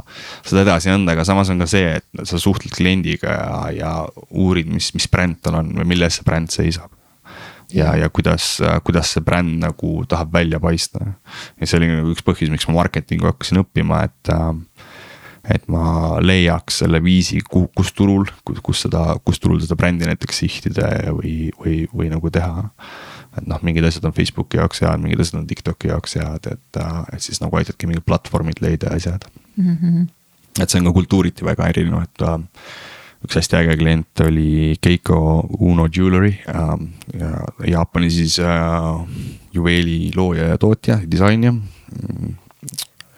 seda 0.46 0.64
edasi 0.66 0.92
anda, 0.92 1.16
aga 1.16 1.26
samas 1.28 1.52
on 1.52 1.62
ka 1.62 1.68
see, 1.70 1.98
et 2.00 2.26
sa 2.28 2.40
suhtled 2.40 2.74
kliendiga 2.74 3.36
ja, 3.36 3.60
ja 3.76 3.92
uurid, 4.30 4.70
mis, 4.72 4.92
mis 4.96 5.08
bränd 5.10 5.42
tal 5.44 5.60
on 5.60 5.72
või 5.80 5.94
mille 5.94 6.08
eest 6.08 6.20
see 6.20 6.28
bränd 6.28 6.52
seisab. 6.54 6.92
ja, 7.72 7.94
ja 7.96 8.08
kuidas, 8.12 8.58
kuidas 8.84 9.14
see 9.14 9.24
bränd 9.24 9.62
nagu 9.62 9.94
tahab 10.08 10.34
välja 10.34 10.60
paista. 10.60 11.14
ja 11.60 11.68
see 11.68 11.78
oli 11.80 11.92
nagu 11.92 12.14
üks 12.14 12.26
põhjus, 12.26 12.52
miks 12.52 12.68
ma 12.68 12.80
marketingu 12.82 13.30
hakkasin 13.30 13.62
õppima, 13.64 14.04
et 14.08 14.34
äh, 14.34 14.52
et 15.50 15.64
ma 15.70 16.20
leiaks 16.22 16.82
selle 16.84 17.00
viisi, 17.02 17.40
kus 17.50 17.90
turul, 17.96 18.28
kus 18.44 18.84
seda, 18.84 19.16
kus 19.26 19.40
turul 19.42 19.58
seda 19.62 19.76
brändi 19.78 20.06
näiteks 20.06 20.42
sihtida 20.44 20.92
või, 21.16 21.50
või, 21.58 21.82
või 21.90 22.10
nagu 22.12 22.30
teha. 22.30 22.68
et 23.40 23.48
noh, 23.50 23.62
mingid 23.66 23.84
asjad 23.88 24.06
on 24.06 24.14
Facebooki 24.14 24.60
jaoks 24.60 24.84
head, 24.84 25.02
mingid 25.02 25.22
asjad 25.24 25.40
on 25.40 25.48
TikToki 25.50 25.90
jaoks 25.90 26.14
head, 26.20 26.46
et, 26.52 26.80
et 27.14 27.22
siis 27.24 27.42
nagu 27.42 27.58
aitadki 27.58 27.90
mingid 27.90 28.06
platvormid 28.06 28.62
leida 28.62 28.92
ja 28.92 29.00
asjad 29.00 29.26
mm. 29.56 29.76
-hmm. 29.76 30.08
et 30.60 30.70
see 30.70 30.80
on 30.80 30.90
ka 30.90 30.92
kultuuriti 30.92 31.44
väga 31.44 31.68
erinev, 31.74 32.06
et 32.06 32.26
äh, 32.28 32.38
üks 33.26 33.40
hästi 33.40 33.56
äge 33.56 33.76
klient 33.80 34.20
oli 34.26 34.76
Keiko 34.80 35.48
Uno 35.58 35.88
Jewelry 35.88 36.36
äh, 36.48 36.76
ja 37.18 37.32
Jaapani 37.66 38.10
siis 38.10 38.38
äh, 38.38 38.46
juveeli 39.52 40.12
looja 40.14 40.52
ja 40.54 40.58
tootja, 40.58 41.00
disainija 41.10 41.54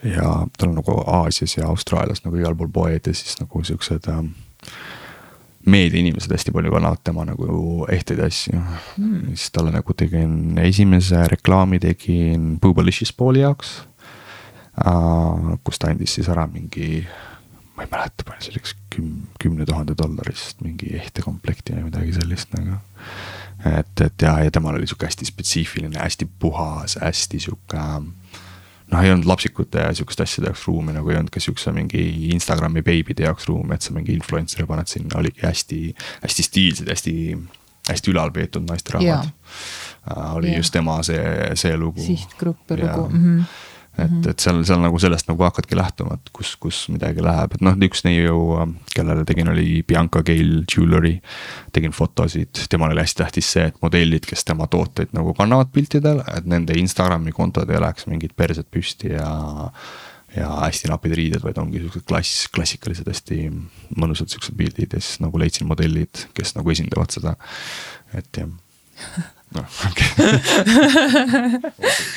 ja 0.05 0.47
tal 0.59 0.69
on 0.69 0.81
nagu 0.81 0.99
Aasias 1.07 1.57
ja 1.57 1.69
Austraalias 1.69 2.25
nagu 2.25 2.37
igal 2.37 2.57
pool 2.57 2.71
poed 2.73 3.07
ja 3.07 3.15
siis 3.15 3.39
nagu 3.41 3.65
siuksed 3.65 4.09
ähm, 4.13 4.33
meediainimesed 5.67 6.33
hästi 6.33 6.53
palju 6.53 6.73
kannavad 6.75 7.01
tema 7.05 7.25
nagu 7.25 7.87
ehteid 7.93 8.21
asju 8.27 8.59
mm.. 8.61 9.35
siis 9.35 9.51
talle 9.55 9.73
nagu 9.73 9.97
tegin 9.97 10.59
esimese 10.61 11.25
reklaami 11.33 11.81
tegin 11.81 12.59
Boobalicious 12.61 13.13
pooli 13.17 13.45
jaoks 13.45 13.77
äh,. 14.85 15.55
kus 15.65 15.81
ta 15.81 15.93
andis 15.93 16.19
siis 16.19 16.29
ära 16.29 16.47
mingi, 16.51 17.07
ma 17.77 17.87
ei 17.87 17.93
mäleta, 17.93 18.27
palju 18.27 18.45
see 18.45 18.55
oli, 18.55 18.65
kas 18.67 18.77
küm-, 18.97 19.25
kümne 19.41 19.67
tuhande 19.69 19.97
dollarist 19.99 20.61
mingi 20.65 20.93
ehtekomplekti 20.99 21.79
või 21.79 21.89
midagi 21.89 22.19
sellist 22.19 22.53
nagu. 22.59 22.77
et, 23.65 24.05
et 24.05 24.27
ja, 24.27 24.37
ja 24.45 24.53
temal 24.53 24.77
oli 24.77 24.91
sihuke 24.91 25.09
hästi 25.09 25.31
spetsiifiline, 25.31 25.97
hästi 25.97 26.29
puhas, 26.45 26.99
hästi 27.01 27.41
sihuke 27.47 27.81
äh, 27.81 28.03
noh, 28.93 29.02
ei 29.02 29.12
olnud 29.12 29.28
lapsikute 29.28 29.86
ja 29.86 29.94
sihukeste 29.97 30.27
asjade 30.27 30.51
jaoks 30.51 30.66
ruumi 30.69 30.94
nagu 30.97 31.11
ei 31.11 31.19
olnud 31.19 31.32
ka 31.35 31.43
sihukese 31.43 31.73
mingi 31.77 32.05
Instagrami 32.35 32.82
beebide 32.86 33.27
jaoks 33.27 33.48
ruumi, 33.51 33.77
et 33.77 33.86
sa 33.86 33.94
mingi 33.97 34.16
influencer'i 34.19 34.66
paned 34.69 34.90
sinna, 34.90 35.19
oligi 35.20 35.47
hästi, 35.47 35.81
hästi 36.23 36.47
stiilsed, 36.48 36.90
hästi, 36.93 37.15
hästi 37.90 38.15
ülalpeetud 38.15 38.66
naisterahvad. 38.69 39.31
Uh, 40.05 40.35
oli 40.36 40.51
ja. 40.52 40.59
just 40.61 40.73
tema 40.74 40.98
see, 41.02 41.20
see 41.56 41.77
lugu. 41.81 42.02
sihtgrupp 42.05 42.70
ja 42.70 42.97
lugu 42.97 43.09
mm. 43.09 43.23
-hmm 43.24 43.70
et, 43.95 44.11
mhm. 44.11 44.29
et 44.31 44.43
seal, 44.43 44.61
seal 44.66 44.81
nagu 44.83 44.99
sellest 45.01 45.29
nagu 45.29 45.45
hakkadki 45.47 45.77
lähtuma, 45.79 46.16
et 46.19 46.31
kus, 46.35 46.55
kus 46.61 46.81
midagi 46.93 47.23
läheb, 47.25 47.55
et 47.55 47.65
noh, 47.65 47.77
üks 47.87 48.03
neiu, 48.07 48.39
kellele 48.95 49.27
tegin, 49.29 49.51
oli 49.53 49.83
Bianca 49.87 50.25
Gale 50.27 50.65
Jewelry. 50.71 51.19
tegin 51.75 51.95
fotosid, 51.95 52.65
temale 52.71 52.97
oli 52.97 53.05
hästi 53.05 53.23
tähtis 53.23 53.53
see, 53.55 53.69
et 53.71 53.79
modellid, 53.83 54.27
kes 54.27 54.45
tema 54.49 54.66
tooteid 54.71 55.15
nagu 55.16 55.35
kannavad 55.39 55.71
piltidel, 55.75 56.25
et 56.35 56.49
nende 56.51 56.77
Instagrami 56.79 57.35
kontod 57.35 57.71
ei 57.71 57.79
oleks 57.79 58.09
mingid 58.11 58.35
persed 58.37 58.66
püsti 58.71 59.15
ja. 59.15 59.31
ja 60.35 60.51
hästi 60.65 60.91
napid 60.91 61.15
riided, 61.19 61.45
vaid 61.45 61.59
ongi 61.62 61.83
siuksed 61.85 62.07
klass, 62.09 62.49
klassikalised, 62.55 63.07
hästi 63.11 63.47
mõnusad 63.95 64.33
siuksed 64.33 64.59
pildid 64.59 64.99
ja 64.99 65.03
siis 65.03 65.23
nagu 65.23 65.39
leidsin 65.39 65.71
modellid, 65.71 66.27
kes 66.35 66.57
nagu 66.59 66.75
esindavad 66.75 67.15
seda, 67.15 67.39
et 68.15 68.43
jah 68.43 68.51
noh, 69.55 69.75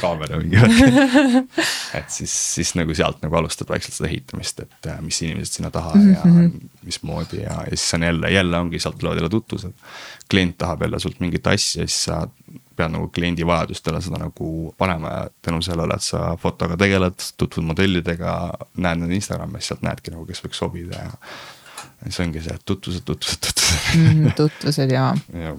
kaamera 0.01 0.39
mingi 0.41 0.61
värk. 0.61 0.77
et 1.99 2.09
siis, 2.13 2.33
siis 2.57 2.73
nagu 2.79 2.95
sealt 2.97 3.19
nagu 3.25 3.37
alustad 3.39 3.69
vaikselt 3.69 3.97
seda 3.97 4.09
ehitamist, 4.09 4.63
et 4.65 4.89
äh, 4.91 4.99
mis 5.05 5.19
inimesed 5.25 5.59
sinna 5.59 5.71
taha 5.73 5.93
ja 5.97 6.21
mm 6.23 6.37
-hmm. 6.37 6.69
mismoodi 6.87 7.43
ja, 7.43 7.55
ja 7.69 7.77
siis 7.77 7.93
on 7.93 8.03
jälle, 8.03 8.31
jälle 8.31 8.59
ongi, 8.59 8.79
sealt 8.79 8.97
tulevad 8.97 9.17
jälle 9.17 9.29
tutvused. 9.29 9.73
klient 10.29 10.57
tahab 10.57 10.81
jälle 10.81 10.99
sult 10.99 11.19
mingit 11.19 11.47
asja, 11.47 11.87
siis 11.87 12.03
sa 12.03 12.27
pead 12.75 12.91
nagu 12.93 13.07
kliendi 13.13 13.45
vajadustele 13.45 14.01
seda 14.01 14.17
nagu 14.21 14.73
panema 14.77 15.09
ja 15.09 15.29
tänu 15.41 15.61
sellele, 15.61 15.93
et 15.93 16.05
sa 16.05 16.37
fotoga 16.41 16.77
tegeled, 16.77 17.23
tutvud 17.37 17.63
modellidega, 17.63 18.33
näed 18.77 19.01
neid 19.01 19.15
Instagramis, 19.17 19.67
sealt 19.67 19.81
näedki 19.81 20.13
nagu, 20.13 20.25
kes 20.25 20.43
võiks 20.45 20.61
sobida 20.61 21.01
ja. 21.07 21.11
ja 22.05 22.11
see 22.11 22.27
ongi 22.27 22.43
see, 22.45 22.53
et 22.53 22.65
tutvused, 22.65 23.03
tutvused, 23.07 23.41
tutvused 23.47 23.97
mm,. 23.97 24.31
tutvused 24.37 24.93
ja, 24.93 25.09
ja 25.45 25.55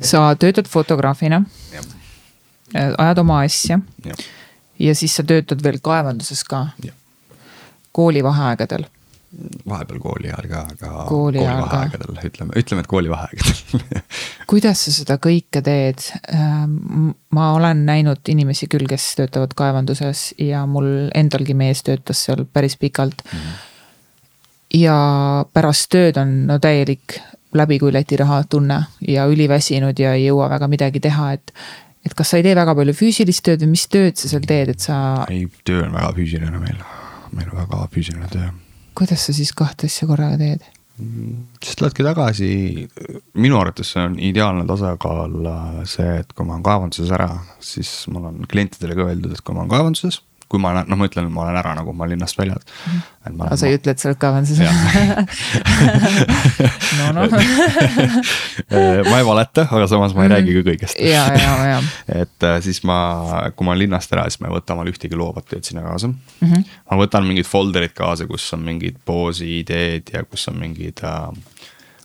sa 0.00 0.34
töötad 0.38 0.68
fotograafina. 0.68 1.42
ajad 2.98 3.18
oma 3.18 3.40
asja. 3.40 3.78
ja 4.78 4.94
siis 4.94 5.16
sa 5.16 5.22
töötad 5.22 5.62
veel 5.62 5.78
kaevanduses 5.82 6.44
ka. 6.44 6.66
koolivaheaegadel? 7.92 8.86
vahepeal 9.68 9.98
kooli 10.00 10.30
ajal 10.30 10.48
ka, 10.48 10.60
aga 10.72 11.04
kooli 11.08 11.38
koolivaheaegadel, 11.38 12.18
ütleme, 12.28 12.52
ütleme, 12.56 12.82
et 12.84 12.88
koolivaheaegadel 12.90 14.02
kuidas 14.50 14.84
sa 14.86 14.94
seda 14.94 15.16
kõike 15.22 15.62
teed? 15.66 16.04
Ähm, 16.32 17.10
ma 17.34 17.50
olen 17.56 17.84
näinud 17.88 18.28
inimesi 18.32 18.68
küll, 18.72 18.86
kes 18.88 19.08
töötavad 19.18 19.54
kaevanduses 19.58 20.28
ja 20.42 20.64
mul 20.70 21.10
endalgi 21.14 21.56
mees 21.58 21.82
töötas 21.86 22.24
seal 22.26 22.46
päris 22.46 22.78
pikalt 22.80 23.24
mm. 23.24 23.38
-hmm. 23.38 23.56
ja 24.82 24.98
pärast 25.52 25.90
tööd 25.92 26.20
on 26.22 26.38
no 26.46 26.58
täielik 26.62 27.18
läbikuileti 27.56 28.20
raha 28.20 28.42
tunne 28.50 28.82
ja 29.08 29.26
üliväsinud 29.30 29.98
ja 29.98 30.14
ei 30.14 30.28
jõua 30.28 30.50
väga 30.52 30.68
midagi 30.72 31.02
teha, 31.08 31.32
et 31.38 31.52
et 32.06 32.14
kas 32.14 32.30
sa 32.30 32.38
ei 32.38 32.46
tee 32.46 32.54
väga 32.54 32.74
palju 32.78 32.94
füüsilist 32.94 33.42
tööd 33.46 33.64
või 33.64 33.72
mis 33.74 33.88
tööd 33.90 34.14
sa 34.20 34.30
seal 34.30 34.46
teed, 34.46 34.76
et 34.76 34.84
sa? 34.84 35.00
ei, 35.30 35.48
töö 35.66 35.88
on 35.88 35.96
väga 35.96 36.12
füüsiline 36.20 36.62
meil, 36.62 36.78
meil 37.32 37.50
on 37.50 37.58
väga 37.64 37.88
füüsiline 37.94 38.30
töö 38.30 38.52
kuidas 38.96 39.28
sa 39.28 39.34
siis 39.36 39.52
kahte 39.56 39.90
asja 39.90 40.08
korraga 40.08 40.38
teed? 40.40 40.64
siis 41.60 41.76
tuledki 41.76 42.04
tagasi, 42.06 42.46
minu 43.36 43.58
arvates 43.60 43.90
see 43.92 44.04
on 44.08 44.14
ideaalne 44.30 44.64
tasakaal 44.68 45.34
see, 45.84 46.22
et 46.22 46.30
kui 46.32 46.46
ma 46.48 46.54
olen 46.54 46.64
kaevanduses 46.64 47.10
ära, 47.12 47.26
siis 47.60 47.90
mul 48.08 48.30
on 48.30 48.38
klientidele 48.48 48.96
ka 48.96 49.10
öeldud, 49.10 49.34
et 49.36 49.42
kui 49.44 49.52
ma 49.52 49.66
olen 49.66 49.74
kaevanduses 49.74 50.22
kui 50.46 50.60
ma 50.62 50.70
noh, 50.78 50.98
ma 50.98 51.08
ütlen, 51.08 51.26
ma 51.32 51.42
olen 51.44 51.56
ära 51.58 51.72
nagu, 51.74 51.92
ma 51.92 52.04
olen 52.04 52.14
linnast 52.14 52.38
väljas. 52.38 52.62
aga 53.26 53.56
sa 53.58 53.66
ei 53.66 53.78
ütle, 53.78 53.92
et 53.92 54.02
sa 54.02 54.08
oled 54.12 54.20
kaevanduses 54.22 54.60
no 57.00 57.06
noh 57.16 57.34
ma 59.10 59.16
ei 59.18 59.26
valeta, 59.26 59.66
aga 59.66 59.88
samas 59.90 60.14
ma 60.14 60.26
ei 60.26 60.32
räägi 60.36 60.56
ka 60.58 60.62
kõigest. 60.70 60.96
ja, 61.02 61.24
ja, 61.34 61.52
ja. 61.72 61.80
et 62.22 62.46
äh, 62.46 62.58
siis 62.64 62.78
ma, 62.86 62.98
kui 63.56 63.66
ma 63.66 63.74
olen 63.74 63.86
linnast 63.86 64.14
ära, 64.14 64.28
siis 64.30 64.40
ma 64.42 64.50
ei 64.50 64.54
võta 64.54 64.76
omale 64.76 64.94
ühtegi 64.94 65.18
loovat 65.18 65.48
tööd 65.50 65.64
sinna 65.66 65.82
kaasa 65.86 66.12
mm. 66.12 66.44
-hmm. 66.44 66.60
ma 66.90 67.00
võtan 67.02 67.26
mingid 67.26 67.50
folder'id 67.50 67.96
kaasa, 67.96 68.28
kus 68.30 68.46
on 68.54 68.62
mingid 68.68 69.02
poosi 69.04 69.58
ideed 69.64 70.14
ja 70.14 70.22
kus 70.24 70.46
on 70.52 70.62
mingid 70.62 71.02
äh, 71.02 71.30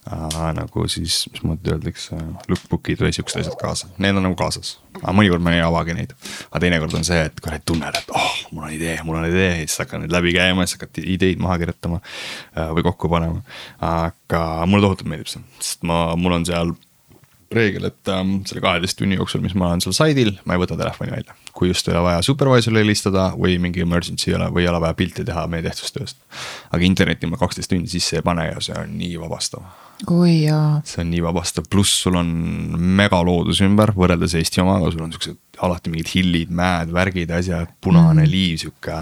nagu 0.09 0.87
siis, 0.89 1.27
mismoodi 1.31 1.75
öeldakse, 1.75 2.17
lookbook'id 2.49 3.03
või 3.05 3.13
siuksed 3.13 3.43
asjad 3.43 3.57
kaasa, 3.59 3.89
need 4.01 4.17
on 4.17 4.25
nagu 4.25 4.37
kaasas. 4.39 4.79
aga 5.01 5.13
mõnikord 5.13 5.43
ma 5.45 5.53
ei 5.53 5.61
avagi 5.61 5.93
neid. 5.93 6.15
aga 6.49 6.61
teinekord 6.63 6.95
on 6.97 7.05
see, 7.05 7.19
et 7.29 7.41
kurat 7.43 7.63
tunned, 7.65 7.97
et 7.99 8.09
oh, 8.17 8.31
mul 8.51 8.65
on 8.65 8.73
idee, 8.73 8.97
mul 9.05 9.19
on 9.21 9.27
idee 9.29 9.51
ja 9.51 9.67
siis 9.67 9.77
hakkan 9.83 10.01
neid 10.01 10.15
läbi 10.15 10.33
käima, 10.33 10.65
siis 10.65 10.79
hakkad 10.79 11.03
ideid 11.03 11.41
maha 11.41 11.59
kirjutama 11.61 12.01
äh, 12.01 12.71
või 12.73 12.85
kokku 12.89 13.11
panema. 13.13 13.43
aga 13.77 14.41
mulle 14.65 14.87
tohutult 14.87 15.11
meeldib 15.11 15.29
see, 15.29 15.43
sest 15.59 15.85
ma, 15.85 16.03
mul 16.17 16.39
on 16.39 16.49
seal 16.49 16.73
reegel, 17.55 17.87
et 17.89 18.11
ähm, 18.11 18.39
selle 18.47 18.63
kaheteist 18.63 18.97
tunni 18.99 19.17
jooksul, 19.19 19.41
mis 19.43 19.53
ma 19.57 19.71
olen 19.71 19.83
seal 19.83 19.95
saidil, 19.95 20.33
ma 20.47 20.55
ei 20.55 20.61
võta 20.61 20.77
telefoni 20.79 21.13
välja. 21.13 21.35
kui 21.51 21.67
just 21.69 21.87
ei 21.89 21.93
ole 21.93 22.05
vaja 22.05 22.23
supervisor'ile 22.25 22.85
helistada 22.85 23.25
või 23.35 23.57
mingi 23.61 23.83
emergency 23.83 24.31
ei 24.31 24.37
ole 24.37 24.47
või 24.55 24.63
ei 24.63 24.69
ole 24.71 24.79
vaja 24.81 24.95
pilti 24.97 25.25
teha 25.27 25.43
meie 25.51 25.63
tehtud 25.65 25.97
tööst. 25.97 26.19
aga 26.71 26.85
internetti 26.87 27.27
ma 27.27 27.39
kaksteist 27.39 27.71
tundi 27.71 27.91
sisse 27.91 28.19
ei 28.19 28.25
pane 28.25 28.47
ja 28.47 28.59
see 28.63 28.75
on 28.79 28.93
nii 28.97 29.17
vabastav. 29.19 29.65
oi 30.07 30.35
jaa. 30.45 30.81
see 30.87 31.03
on 31.03 31.11
nii 31.11 31.23
vabastav, 31.27 31.67
pluss 31.69 32.03
sul 32.05 32.19
on 32.21 32.29
megaloodus 33.01 33.63
ümber 33.67 33.91
võrreldes 33.97 34.37
Eesti 34.39 34.63
omaga, 34.63 34.91
sul 34.93 35.03
on 35.05 35.15
siuksed 35.15 35.39
alati 35.61 35.91
mingid 35.93 36.13
hillid, 36.15 36.53
mäed, 36.57 36.93
värgid, 36.95 37.33
asjad, 37.35 37.73
punane 37.83 38.23
mm. 38.23 38.31
liiv, 38.31 38.61
sihuke. 38.63 39.01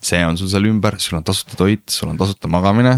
see 0.00 0.22
on 0.24 0.38
sul 0.38 0.48
seal 0.52 0.70
ümber, 0.70 0.96
sul 1.02 1.18
on 1.18 1.26
tasuta 1.26 1.58
toit, 1.58 1.88
sul 1.90 2.12
on 2.12 2.20
tasuta 2.20 2.48
magamine 2.48 2.94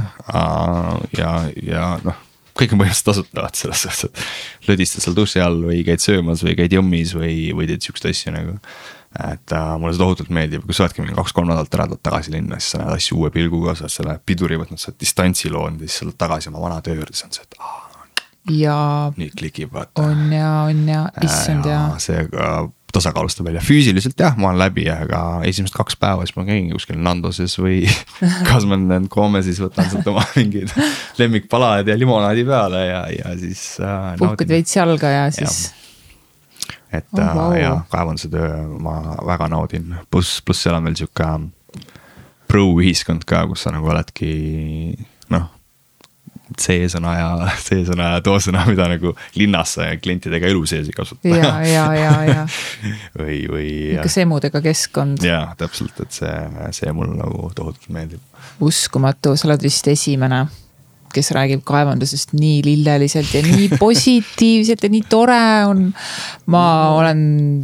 ja, 1.16 1.32
ja 1.64 1.88
noh 2.04 2.28
kõik 2.62 2.74
on 2.74 2.82
põhimõtteliselt 2.82 3.10
tasuta 3.10 3.44
vaata 3.44 3.60
selles 3.60 3.84
suhtes, 3.84 4.08
et 4.08 4.70
lödistad 4.70 5.04
seal 5.04 5.16
duši 5.18 5.44
all 5.44 5.62
või 5.68 5.82
käid 5.86 6.02
söömas 6.02 6.42
või 6.46 6.56
käid 6.58 6.74
jõmmis 6.76 7.14
või, 7.18 7.36
või 7.56 7.68
teed 7.70 7.84
siukseid 7.84 8.12
asju 8.12 8.34
nagu. 8.34 8.58
et 9.32 9.52
äh, 9.52 9.70
mulle 9.78 9.92
see 9.92 10.00
tohutult 10.00 10.32
meeldib, 10.32 10.64
kui 10.66 10.76
sa 10.76 10.86
oledki 10.86 11.04
mingi 11.04 11.16
kaks-kolm 11.18 11.50
nädalat 11.50 11.74
ära, 11.76 11.88
tuled 11.90 12.04
tagasi 12.06 12.32
linna, 12.32 12.58
siis 12.60 12.74
sa 12.74 12.82
näed 12.82 12.94
asju 12.96 13.18
uue 13.20 13.32
pilguga, 13.34 13.74
sa 13.76 13.86
oled 13.86 13.96
selle 13.96 14.18
piduri 14.26 14.60
võtnud, 14.60 14.80
sa 14.80 14.90
oled 14.90 15.00
distantsi 15.02 15.52
loonud 15.52 15.82
ja 15.82 15.88
siis 15.88 16.00
sa 16.00 16.06
tuled 16.06 16.20
tagasi 16.24 16.52
oma 16.52 16.62
vana 16.64 16.80
töö 16.84 16.96
juurde, 17.00 17.16
siis 17.16 17.28
on 17.28 17.34
see, 17.36 17.48
et 17.48 17.58
aa. 17.60 18.06
ja. 18.56 18.78
nüüd 19.18 19.34
klikib 19.38 19.74
vaata. 19.76 20.06
on 20.06 20.32
ja, 20.32 20.52
on 20.70 20.86
ja, 20.88 21.02
issand 21.28 21.68
ja, 21.68 21.82
ja.. 21.92 22.00
see 22.02 22.24
tasakaalustab 22.92 23.48
välja, 23.48 23.62
füüsiliselt 23.64 24.18
jah, 24.20 24.36
ma 24.36 24.50
olen 24.50 24.62
läbi, 24.62 24.86
aga 24.92 25.22
esimesed 25.48 25.74
kaks 25.76 25.96
päeva 26.00 26.26
siis 26.26 26.36
ma 26.36 26.46
käingi 26.48 26.74
kuskil 26.76 26.98
Nandoses 27.02 27.56
või 27.60 27.82
Cosmoland 28.48 29.10
Comesis 29.12 29.60
võtan 29.62 29.88
sealt 29.92 30.08
oma 30.12 30.24
mingid 30.38 30.72
lemmikpalad 31.20 31.88
ja 31.88 31.96
limonaadi 31.98 32.44
peale 32.48 32.82
ja, 32.88 33.04
ja 33.12 33.36
siis 33.40 33.64
äh,. 33.80 34.12
puhkad 34.20 34.52
veits 34.52 34.76
jalga 34.76 35.14
ja 35.14 35.30
siis 35.34 35.64
ja 35.70 35.78
et 36.92 37.08
oh, 37.16 37.34
wow. 37.36 37.54
ja 37.56 37.72
kaevanduse 37.88 38.28
töö 38.28 38.66
ma 38.82 38.98
väga 39.24 39.48
naudin, 39.52 39.94
pluss, 40.12 40.42
pluss 40.44 40.64
seal 40.64 40.76
on 40.76 40.84
veel 40.84 40.98
sihuke 40.98 41.28
pro-ühiskond 42.52 43.24
ka, 43.28 43.46
kus 43.48 43.64
sa 43.64 43.72
nagu 43.72 43.88
oledki 43.88 44.32
noh 45.32 45.48
C-sõna 46.60 47.12
ja 47.16 47.28
C-sõna 47.62 48.08
ja 48.16 48.22
too-sõna, 48.24 48.64
mida 48.68 48.88
nagu 48.92 49.14
linnas 49.38 49.76
klientidega 50.02 50.50
elu 50.50 50.64
sees 50.68 50.90
ei 50.90 50.96
kasuta. 50.96 51.28
ja, 51.28 51.52
ja, 51.66 51.86
ja, 51.96 52.14
ja. 52.28 52.46
või, 53.18 53.42
või. 53.50 53.68
nihuke 53.92 54.12
semudega 54.12 54.62
keskkond. 54.64 55.22
ja 55.26 55.44
täpselt, 55.58 55.98
et 56.04 56.20
see, 56.22 56.34
see 56.76 56.96
mulle 56.96 57.18
nagu 57.20 57.52
tohutult 57.54 57.92
meeldib. 57.92 58.22
uskumatu, 58.60 59.36
sa 59.36 59.50
oled 59.50 59.64
vist 59.68 59.88
esimene 59.92 60.46
kes 61.12 61.30
räägib 61.36 61.62
kaevandusest 61.68 62.32
nii 62.36 62.62
lilleliselt 62.64 63.34
ja 63.34 63.42
nii 63.44 63.68
positiivselt 63.84 64.86
ja 64.86 64.90
nii 64.92 65.04
tore 65.08 65.40
on. 65.68 65.86
ma 66.46 66.64
olen 66.96 67.22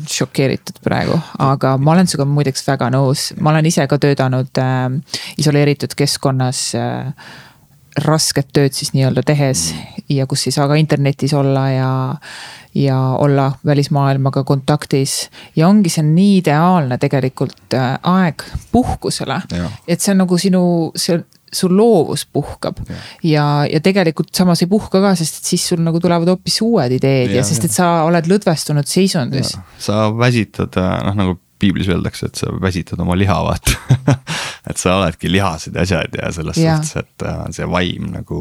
šokeeritud 0.08 0.82
praegu, 0.84 1.18
aga 1.42 1.76
ma 1.80 1.94
olen 1.94 2.08
sinuga 2.08 2.28
muideks 2.28 2.66
väga 2.68 2.90
nõus, 2.94 3.30
ma 3.40 3.54
olen 3.54 3.68
ise 3.70 3.86
ka 3.88 3.98
töötanud 4.00 4.62
äh, 4.62 4.86
isoleeritud 5.40 5.96
keskkonnas 5.98 6.62
äh, 6.78 7.12
rasket 8.04 8.52
tööd 8.52 8.76
siis 8.76 8.92
nii-öelda 8.94 9.24
tehes 9.26 9.72
ja 10.08 10.26
kus 10.26 10.46
ei 10.48 10.54
saa 10.54 10.68
ka 10.70 10.78
internetis 10.80 11.34
olla 11.36 11.64
ja, 11.70 11.90
ja 12.74 12.98
olla 13.18 13.50
välismaailmaga 13.66 14.44
kontaktis. 14.44 15.30
ja 15.56 15.68
ongi 15.68 15.90
see 15.92 16.04
nii 16.06 16.36
ideaalne 16.42 16.98
tegelikult 16.98 17.74
äh, 17.74 17.98
aeg 18.02 18.44
puhkusele, 18.72 19.40
et 19.88 20.00
see 20.00 20.14
on 20.14 20.24
nagu 20.24 20.38
sinu, 20.38 20.62
see 20.96 21.18
sul 21.52 21.72
loovus 21.76 22.26
puhkab. 22.32 22.76
Ja, 22.88 22.96
ja, 23.22 23.44
ja 23.72 23.80
tegelikult 23.80 24.34
samas 24.36 24.62
ei 24.62 24.68
puhka 24.68 25.00
ka, 25.00 25.14
sest 25.16 25.46
siis 25.48 25.64
sul 25.70 25.80
nagu 25.84 26.00
tulevad 26.00 26.28
hoopis 26.28 26.60
uued 26.64 26.92
ideed 26.98 27.32
ja, 27.32 27.40
ja 27.40 27.46
sest 27.46 27.68
et 27.68 27.74
sa 27.74 28.04
oled 28.04 28.28
lõdvestunud 28.28 28.88
seisundis. 28.88 29.56
sa 29.80 30.08
väsitad 30.16 30.76
äh, 30.80 30.96
noh, 31.08 31.16
nagu 31.16 31.38
piiblis 31.58 31.90
öeldakse, 31.90 32.30
et 32.30 32.40
sa 32.40 32.52
väsitad 32.62 33.00
oma 33.02 33.16
liha, 33.18 33.36
vaata 33.44 34.16
et 34.70 34.80
sa 34.80 34.98
oledki 35.00 35.30
lihased 35.32 35.76
ja 35.76 35.84
asjad 35.86 36.16
ja 36.20 36.32
selles 36.34 36.62
ja. 36.62 36.78
suhtes, 36.78 36.96
et 37.04 37.28
äh, 37.28 37.44
see 37.56 37.68
vaim 37.70 38.10
nagu. 38.14 38.40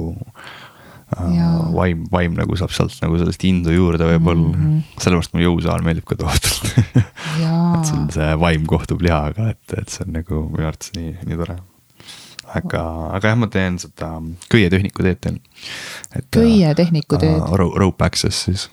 Äh, 1.16 1.38
vaim, 1.72 2.02
vaim 2.12 2.34
nagu 2.36 2.58
saab 2.60 2.74
sealt 2.76 2.98
nagu 3.00 3.16
sellest 3.16 3.46
indu 3.48 3.72
juurde 3.72 4.04
võib-olla 4.10 4.42
mm 4.42 4.58
-hmm., 4.58 4.98
sellepärast 5.00 5.32
mulle 5.32 5.46
jõusaal 5.46 5.86
meeldib 5.86 6.04
ka 6.10 6.18
tohutult 6.20 6.68
et 6.98 7.88
sul 7.88 8.04
see 8.12 8.28
vaim 8.42 8.68
kohtub 8.68 9.06
lihaga, 9.08 9.54
et, 9.56 9.78
et 9.80 9.88
see 9.88 10.04
on 10.04 10.12
nagu 10.20 10.42
minu 10.52 10.68
arvates 10.68 10.92
nii, 10.98 11.14
nii 11.24 11.40
tore 11.40 11.56
aga, 12.56 12.82
aga 13.18 13.32
jah, 13.32 13.38
ma 13.40 13.50
teen 13.52 13.78
seda 13.82 14.10
köietehniku 14.52 15.06
teed 15.06 15.22
teen. 15.24 15.40
köietehniku 16.34 17.20
teed 17.22 17.40
uh,? 17.40 17.72
Rope 17.80 18.06
access 18.06 18.48
siis. 18.48 18.68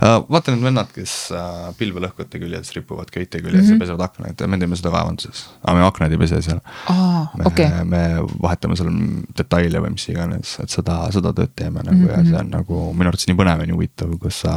Vaata 0.00 0.54
need 0.54 0.64
vennad, 0.64 0.90
kes 0.94 1.14
uh, 1.34 1.68
pilvelõhkujate 1.78 2.40
küljes 2.42 2.72
ripuvad 2.76 3.10
köite 3.14 3.40
küljes 3.42 3.62
mm 3.62 3.66
-hmm. 3.66 3.70
ja 3.70 3.74
mhm. 3.74 3.80
pesevad 3.84 4.04
aknaid, 4.08 4.44
me 4.46 4.58
teeme 4.58 4.76
seda 4.76 4.92
kaevanduses. 4.94 5.46
aga 5.62 5.76
me 5.78 5.86
aknaid 5.86 6.12
ei 6.12 6.18
pese 6.18 6.42
seal 6.42 6.60
ah,. 6.86 7.34
me 7.36 7.44
okay., 7.44 7.84
me 7.84 8.02
vahetame 8.42 8.76
seal 8.76 8.92
detaile 9.38 9.82
või 9.84 9.94
mis 9.96 10.08
iganes, 10.08 10.56
et 10.62 10.70
seda, 10.70 11.00
seda 11.12 11.32
tööd 11.32 11.54
teeme 11.56 11.82
nagu 11.82 11.98
mm 11.98 12.06
-hmm. 12.06 12.18
ja 12.18 12.30
see 12.30 12.40
on 12.44 12.50
nagu 12.50 12.92
minu 12.92 13.08
arvates 13.08 13.28
nii 13.28 13.40
põnev 13.42 13.60
ja 13.60 13.66
nii 13.66 13.76
huvitav, 13.78 14.14
kus 14.18 14.40
sa 14.40 14.54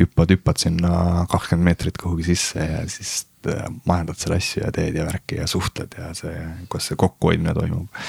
hüppad, 0.00 0.30
hüppad 0.36 0.58
sinna 0.58 1.26
kakskümmend 1.30 1.64
meetrit 1.64 1.98
kuhugi 1.98 2.24
sisse 2.24 2.58
ja 2.58 2.88
siis 2.88 3.31
Äh, 3.42 3.64
majandad 3.88 4.18
seal 4.20 4.36
asju 4.36 4.60
ja 4.62 4.68
teed 4.74 4.94
ja 4.94 5.02
värki 5.02 5.40
ja 5.40 5.48
suhtled 5.50 5.96
ja 5.98 6.12
see, 6.14 6.34
kuidas 6.70 6.84
see 6.90 6.98
kokkuhoidmine 7.00 7.54
toimub. 7.56 8.02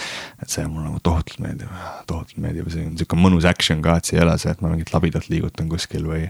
et 0.43 0.51
see 0.51 0.65
mulle 0.69 0.91
nagu 0.91 0.99
tohutult 1.01 1.39
meeldib, 1.41 1.71
tohutult 2.09 2.37
meeldib, 2.43 2.67
see 2.69 2.83
on 2.85 2.99
sihuke 2.99 3.17
mõnus 3.17 3.47
action 3.49 3.81
ka, 3.81 3.95
et 3.97 4.09
see 4.09 4.19
ei 4.19 4.23
ole 4.25 4.35
see, 4.37 4.53
et 4.53 4.61
ma 4.61 4.69
mingit 4.69 4.93
labidat 4.93 5.29
liigutan 5.33 5.71
kuskil 5.71 6.05
või. 6.05 6.27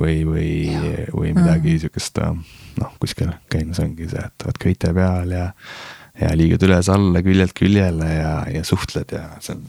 või, 0.00 0.16
või, 0.24 0.48
või 1.12 1.34
midagi 1.36 1.74
mm. 1.74 1.82
sihukest 1.84 2.22
noh, 2.80 2.96
kuskil 3.02 3.34
see 3.52 3.84
ongi 3.84 4.08
see, 4.08 4.24
et 4.24 4.48
oled 4.48 4.62
köite 4.64 4.94
peal 4.96 5.36
ja. 5.36 5.46
ja 6.22 6.32
liigud 6.40 6.64
üles-alla, 6.64 7.24
küljelt 7.26 7.52
küljele 7.60 8.08
ja, 8.14 8.34
ja 8.56 8.64
suhtled 8.64 9.12
ja 9.18 9.26
see 9.44 9.58
on 9.58 9.66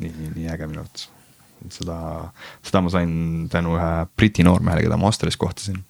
nii, 0.00 0.08
nii, 0.08 0.32
nii 0.38 0.52
äge 0.56 0.70
minu 0.70 0.86
arvates 0.86 1.10
seda, 1.68 2.00
seda 2.64 2.80
ma 2.80 2.96
sain 2.96 3.12
tänu 3.52 3.76
ühe 3.76 3.92
Briti 4.16 4.46
noormehele, 4.46 4.86
keda 4.88 4.96
ma 4.96 5.12
Austrias 5.12 5.36
kohtasin 5.36 5.82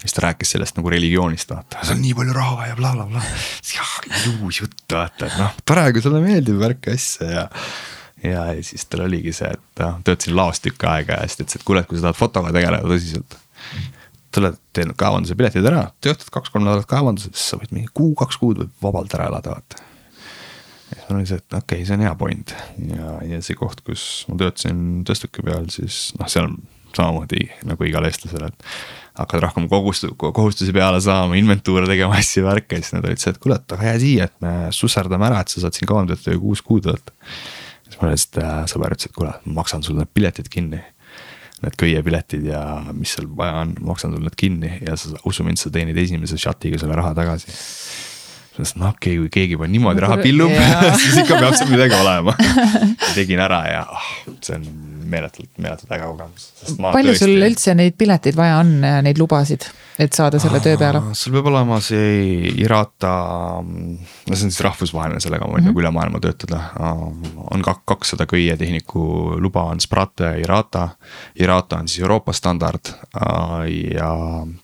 siis 0.00 0.16
ta 0.16 0.24
rääkis 0.26 0.54
sellest 0.56 0.78
nagu 0.78 0.90
religioonist, 0.92 1.52
vaata, 1.52 1.82
seal 1.84 1.98
on 1.98 2.02
nii 2.04 2.16
palju 2.18 2.36
raha 2.36 2.70
ja 2.70 2.76
blablabla 2.78 3.20
bla.. 3.20 3.38
jah, 3.74 3.94
ilus 4.24 4.62
jutt, 4.62 4.84
vaata, 4.92 5.28
et 5.28 5.38
noh, 5.40 5.58
tore, 5.68 5.86
kui 5.94 6.04
sulle 6.04 6.22
meeldib 6.24 6.60
värk 6.60 6.90
asja 6.94 7.28
ja. 7.30 7.44
ja, 8.24 8.46
ja 8.54 8.64
siis 8.66 8.86
tal 8.90 9.04
oligi 9.06 9.34
see, 9.36 9.52
et 9.56 9.84
noh, 9.84 10.00
töötasin 10.06 10.36
laos 10.38 10.62
tükk 10.64 10.88
aega 10.90 11.20
ja 11.20 11.28
siis 11.28 11.40
ta 11.40 11.46
ütles, 11.46 11.60
et 11.60 11.68
kuule, 11.68 11.84
et 11.84 11.90
kui 11.90 12.00
sa 12.00 12.08
tahad 12.08 12.20
fotoga 12.20 12.54
tegeleda 12.56 12.88
tõsiselt. 12.88 13.38
tuled, 14.34 14.58
teed 14.76 14.96
kaevanduse 14.98 15.36
piletid 15.36 15.66
ära, 15.66 15.88
töötad 16.00 16.28
kaks-kolm 16.32 16.64
nädalat 16.64 16.88
kaevanduses, 16.90 17.34
siis 17.34 17.52
sa 17.52 17.60
võid 17.60 17.72
mingi 17.74 17.90
kuu, 17.92 18.12
kaks 18.18 18.38
kuud 18.40 18.62
võib 18.62 18.84
vabalt 18.88 19.16
ära 19.18 19.30
elada, 19.32 19.56
vaata 19.58 19.88
seal 20.90 21.18
oli 21.18 21.26
see, 21.26 21.38
et 21.38 21.54
okei 21.54 21.80
okay,, 21.80 21.86
see 21.86 21.96
on 21.96 22.04
hea 22.04 22.12
point 22.18 22.52
ja, 22.90 23.12
ja 23.26 23.40
see 23.44 23.58
koht, 23.58 23.82
kus 23.86 24.04
ma 24.30 24.38
töötasin 24.40 25.02
tõstuki 25.06 25.44
peal, 25.46 25.68
siis 25.72 26.10
noh, 26.18 26.30
seal 26.30 26.50
samamoodi 26.96 27.46
nagu 27.68 27.86
igal 27.86 28.06
eestlasel, 28.08 28.48
et 28.48 28.64
hakkad 29.22 29.44
rohkem 29.46 29.66
kohustu-, 29.70 30.12
kohustusi 30.18 30.74
peale 30.76 31.00
saama, 31.04 31.38
inventuure 31.40 31.88
tegema, 31.88 32.18
asju, 32.20 32.44
värke, 32.46 32.80
siis 32.80 32.94
nad 32.96 33.08
olid 33.08 33.22
see, 33.22 33.34
et 33.34 33.40
kuule, 33.42 33.58
et 33.60 33.76
aga 33.76 33.90
jää 33.90 33.98
siia, 34.04 34.28
et 34.30 34.36
me 34.44 34.54
susserdame 34.74 35.28
ära, 35.30 35.42
et 35.42 35.52
sa 35.52 35.64
saad 35.64 35.76
siin 35.76 35.90
kauem 35.90 36.08
töötada, 36.10 36.38
kuus 36.42 36.64
kuud 36.66 36.88
oled. 36.90 37.12
siis 37.88 38.00
ma 38.00 38.12
lihtsalt 38.12 38.40
äh,, 38.44 38.62
sõber 38.70 38.96
ütles, 38.96 39.10
et 39.10 39.16
kuule, 39.16 39.34
ma 39.46 39.60
maksan 39.60 39.86
sulle 39.86 40.04
need 40.04 40.14
piletid 40.14 40.50
kinni. 40.52 40.82
Need 41.60 41.74
köiepiletid 41.76 42.46
ja 42.48 42.60
mis 42.96 43.10
seal 43.12 43.26
vaja 43.36 43.58
on, 43.66 43.74
maksan 43.84 44.14
sulle 44.14 44.30
need 44.30 44.36
kinni 44.40 44.78
ja 44.80 44.94
sa 44.96 45.18
usu 45.28 45.44
mind, 45.44 45.60
sa 45.60 45.68
teenid 45.72 45.98
esimese 46.00 46.38
shot'iga 46.40 46.80
selle 46.80 46.96
raha 46.96 47.12
tagasi 47.18 47.52
sest 48.64 48.78
noh, 48.80 48.94
okei 48.94 49.16
okay,, 49.16 49.24
kui 49.24 49.34
keegi 49.38 49.58
juba 49.58 49.70
niimoodi 49.70 50.06
raha 50.06 50.20
pillub 50.22 50.54
siis 51.00 51.20
ikka 51.24 51.40
peab 51.40 51.58
seal 51.58 51.72
midagi 51.72 51.98
olema 51.98 52.36
tegin 53.16 53.42
ära 53.42 53.64
ja 53.70 53.84
oh, 53.88 54.08
see 54.40 54.58
on 54.60 54.70
meeletult, 55.10 55.50
meeletult 55.58 55.92
äge 55.94 56.06
kogemus. 56.06 56.48
palju 56.78 57.12
tõesti... 57.12 57.24
sul 57.24 57.44
üldse 57.46 57.74
neid 57.78 57.96
pileteid 57.98 58.36
vaja 58.38 58.58
on, 58.62 58.72
neid 59.04 59.20
lubasid, 59.20 59.66
et 60.00 60.16
saada 60.16 60.40
selle 60.42 60.60
töö 60.64 60.78
peale? 60.80 61.02
sul 61.18 61.34
peab 61.36 61.50
olema 61.50 61.80
see 61.84 62.50
IRATA, 62.62 63.12
no 63.64 64.30
see 64.30 64.48
on 64.48 64.54
siis 64.54 64.62
rahvusvaheline, 64.66 65.22
sellega 65.22 65.46
võin 65.46 65.56
mm 65.56 65.62
-hmm. 65.62 65.72
nagu 65.72 65.84
üle 65.84 65.92
maailma 65.96 66.20
töötada. 66.22 66.62
on 67.50 67.64
kakssada 67.64 68.26
köietehniku 68.26 69.36
luba 69.40 69.64
on 69.72 69.80
Sprate 69.80 70.24
ja 70.24 70.36
IRATA. 70.36 70.88
IRATA 71.36 71.76
on 71.76 71.88
siis 71.88 72.02
Euroopa 72.02 72.32
standard 72.32 72.94
ja 73.94 74.12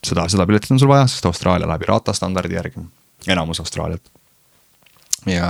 seda, 0.03 0.29
seda 0.29 0.45
piletit 0.45 0.71
on 0.71 0.79
sul 0.79 0.89
vaja, 0.89 1.07
sest 1.07 1.25
Austraalia 1.25 1.67
läheb 1.67 1.81
IRATA 1.81 2.13
standardi 2.13 2.55
järgi 2.55 2.87
enamus 3.33 3.61
Austraaliat. 3.63 4.11
ja 5.27 5.49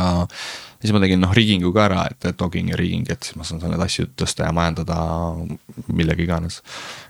siis 0.82 0.94
ma 0.94 1.02
tegin 1.02 1.22
noh 1.22 1.34
rigingu 1.34 1.72
ka 1.76 1.86
ära, 1.88 2.04
et 2.12 2.28
dogging 2.40 2.72
ja 2.72 2.78
rigging, 2.80 3.08
et 3.12 3.24
siis 3.26 3.38
ma 3.40 3.46
saan 3.48 3.64
neid 3.66 3.82
asju 3.84 4.10
tõsta 4.20 4.48
ja 4.48 4.54
majandada 4.56 4.98
millega 5.88 6.24
iganes. 6.24 6.62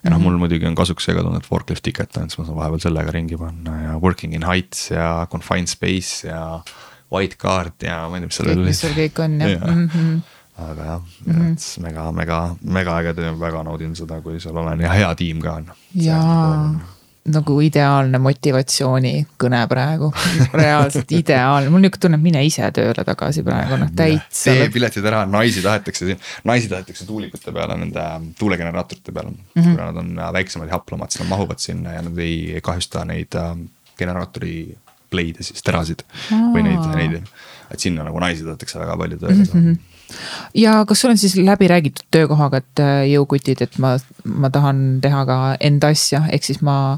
ja 0.03 0.11
noh, 0.11 0.21
mul 0.21 0.35
mhm. 0.35 0.45
muidugi 0.45 0.69
on 0.69 0.77
kasuks 0.77 1.07
see 1.07 1.17
ka 1.17 1.25
tulnud 1.25 1.47
forklift 1.47 1.85
ticket 1.85 2.15
siis 2.17 2.39
ma 2.39 2.47
saan 2.47 2.59
vahepeal 2.59 2.85
sellega 2.87 3.15
ringi 3.15 3.39
panna 3.39 3.77
ja 3.83 3.97
working 4.03 4.35
in 4.37 4.47
heights 4.47 4.89
ja 4.91 5.27
confined 5.31 5.71
space 5.71 6.27
ja. 6.27 6.61
White 7.07 7.37
card 7.39 7.85
ja 7.87 8.01
ma 8.11 8.17
ei 8.17 8.25
tea, 8.25 8.27
mis 8.27 8.35
seal 8.35 8.49
veel 8.49 8.57
oli. 8.59 8.71
mis 8.73 8.81
seal 8.83 8.95
kõik 8.97 9.21
on 9.23 9.37
jah 9.39 9.53
ja. 9.53 9.69
Mm 9.71 9.85
-hmm 9.93 10.17
aga 10.57 10.83
jah 10.83 11.01
mm, 11.25 11.33
-hmm. 11.33 11.51
et 11.53 11.83
mega, 11.85 12.11
mega, 12.11 12.55
mega 12.61 12.99
äge 12.99 13.13
töö, 13.13 13.39
väga 13.39 13.63
naudin 13.63 13.95
seda, 13.95 14.21
kui 14.21 14.39
seal 14.41 14.57
olen 14.57 14.81
ja 14.81 14.91
hea 14.93 15.15
tiim 15.15 15.41
ka 15.41 15.53
on. 15.61 15.71
jaa 15.93 16.96
nagu 17.31 17.57
ideaalne 17.63 18.19
motivatsioonikõne 18.23 19.61
praegu, 19.71 20.09
reaalselt 20.53 21.11
ideaalne, 21.15 21.71
mul 21.73 21.83
nihuke 21.83 21.99
tunne, 22.01 22.19
et 22.19 22.23
mine 22.23 22.43
ise 22.47 22.69
tööle 22.75 23.03
tagasi 23.07 23.43
praegu, 23.47 23.79
noh 23.81 23.91
täitsa. 23.97 24.53
tee 24.53 24.69
piletid 24.73 25.05
ära, 25.09 25.23
naisi 25.29 25.63
tahetakse, 25.65 26.17
naisi 26.47 26.71
tahetakse 26.71 27.07
tuulikute 27.09 27.53
peale, 27.55 27.77
nende 27.79 28.05
tuulegeneraatorite 28.39 29.11
peale 29.11 29.33
mm. 29.33 29.41
-hmm. 29.55 29.75
kuna 29.75 29.91
nad 29.91 30.01
on 30.03 30.33
väiksemad 30.39 30.71
ja 30.71 30.77
haplamad, 30.79 31.11
siis 31.11 31.23
nad 31.23 31.29
mahuvad 31.33 31.59
sinna 31.63 31.93
ja 31.93 32.01
nad 32.01 32.17
ei 32.17 32.59
kahjusta 32.63 33.05
neid 33.05 33.35
äh, 33.35 33.53
generaatori 33.99 34.77
pleide 35.09 35.43
siis, 35.43 35.63
terasid 35.63 36.03
Aa. 36.31 36.39
või 36.55 36.63
neid, 36.63 36.89
neid, 36.95 37.21
et 37.71 37.79
sinna 37.79 38.03
nagu 38.07 38.19
naisi 38.19 38.43
tahetakse 38.47 38.79
väga 38.79 38.97
palju 38.97 39.19
tööle 39.19 39.45
saada 39.45 39.59
mm 39.59 39.69
-hmm 39.73 39.95
ja 40.55 40.85
kas 40.87 41.01
sul 41.01 41.13
on 41.13 41.17
siis 41.17 41.35
läbi 41.35 41.67
räägitud 41.67 42.05
töökohaga, 42.11 42.61
et 42.63 42.83
äh, 42.83 43.01
jõukutid, 43.11 43.61
et 43.65 43.77
ma, 43.83 43.95
ma 44.23 44.49
tahan 44.53 44.99
teha 45.03 45.23
ka 45.27 45.39
enda 45.59 45.91
asja, 45.93 46.23
ehk 46.31 46.47
siis 46.47 46.61
ma. 46.65 46.97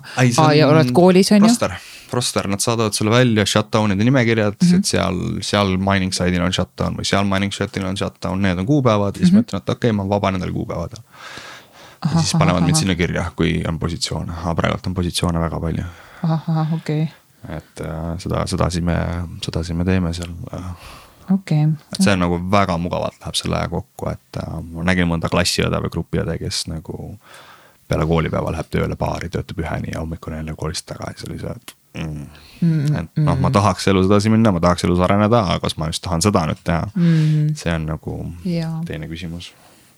ja 0.55 0.67
oled 0.69 0.93
koolis 0.95 1.31
on 1.35 1.47
ju? 1.47 1.71
roster, 2.11 2.47
nad 2.49 2.61
saadavad 2.61 2.93
sulle 2.93 3.11
välja 3.11 3.45
shutdown'ide 3.45 4.03
nimekirjad 4.03 4.55
mm, 4.61 4.69
-hmm. 4.69 4.79
et 4.79 4.85
seal, 4.85 5.19
seal 5.41 5.75
mining 5.77 6.13
side'il 6.13 6.41
on 6.41 6.53
shutdown 6.53 6.97
või 6.97 7.05
seal 7.05 7.27
mining 7.29 7.53
side'il 7.53 7.85
on 7.85 7.97
shutdown, 7.97 8.41
need 8.41 8.57
on 8.57 8.65
kuupäevad 8.65 9.15
ja 9.15 9.19
siis 9.19 9.31
mm 9.31 9.37
-hmm. 9.37 9.41
ma 9.41 9.47
ütlen, 9.47 9.61
et 9.61 9.69
okei 9.69 9.89
okay,, 9.89 9.97
ma 9.97 10.09
vaban 10.09 10.33
nendel 10.33 10.53
kuupäevadel. 10.53 11.03
ja 12.05 12.21
siis 12.21 12.33
panevad 12.39 12.63
mind 12.63 12.75
sinna 12.75 12.95
kirja, 12.95 13.31
kui 13.35 13.63
on 13.67 13.79
positsioone, 13.79 14.33
aga 14.41 14.55
praegult 14.55 14.87
on 14.87 14.93
positsioone 14.93 15.39
väga 15.39 15.59
palju. 15.59 15.83
ahah, 16.23 16.73
okei 16.73 17.03
okay. 17.03 17.57
et 17.57 17.81
äh, 17.81 18.17
seda, 18.17 18.47
sedasi 18.47 18.81
me, 18.81 18.97
sedasi 19.41 19.73
me 19.73 19.85
teeme 19.85 20.13
seal 20.13 20.33
äh, 20.53 20.63
okay.. 21.33 21.69
et 21.93 22.03
see 22.03 22.13
on 22.13 22.23
nagu 22.25 22.39
väga 22.51 22.77
mugavalt 22.81 23.19
läheb 23.21 23.37
selle 23.39 23.61
kokku, 23.71 24.09
et 24.11 24.41
äh, 24.41 24.59
ma 24.63 24.85
nägin 24.91 25.09
mõnda 25.09 25.31
klassiõde 25.31 25.81
või 25.85 25.93
grupiõde, 25.97 26.37
kes 26.41 26.67
nagu. 26.71 27.15
peale 27.89 28.05
koolipäeva 28.05 28.51
läheb 28.53 28.67
tööle 28.69 28.95
baari, 28.95 29.31
töötab 29.33 29.59
üheni 29.63 29.93
ja 29.93 30.03
hommikul 30.03 30.35
jälle 30.35 30.53
koolist 30.55 30.85
tagasi, 30.85 31.25
oli 31.29 31.39
see, 31.41 31.55
et 31.55 31.73
mm.. 31.97 32.27
Mm, 32.61 32.95
et 32.99 33.23
noh, 33.23 33.39
ma 33.39 33.49
tahaks 33.51 33.87
elus 33.87 34.05
edasi 34.05 34.29
minna, 34.29 34.51
ma 34.51 34.59
tahaks 34.61 34.83
elus 34.85 34.99
areneda, 34.99 35.41
aga 35.47 35.63
kas 35.63 35.77
ma 35.79 35.87
just 35.89 36.03
tahan 36.05 36.21
seda 36.21 36.43
nüüd 36.49 36.61
teha 36.63 36.83
mm., 36.91 37.55
see 37.57 37.73
on 37.73 37.87
nagu 37.89 38.19
ja. 38.45 38.69
teine 38.85 39.09
küsimus 39.09 39.53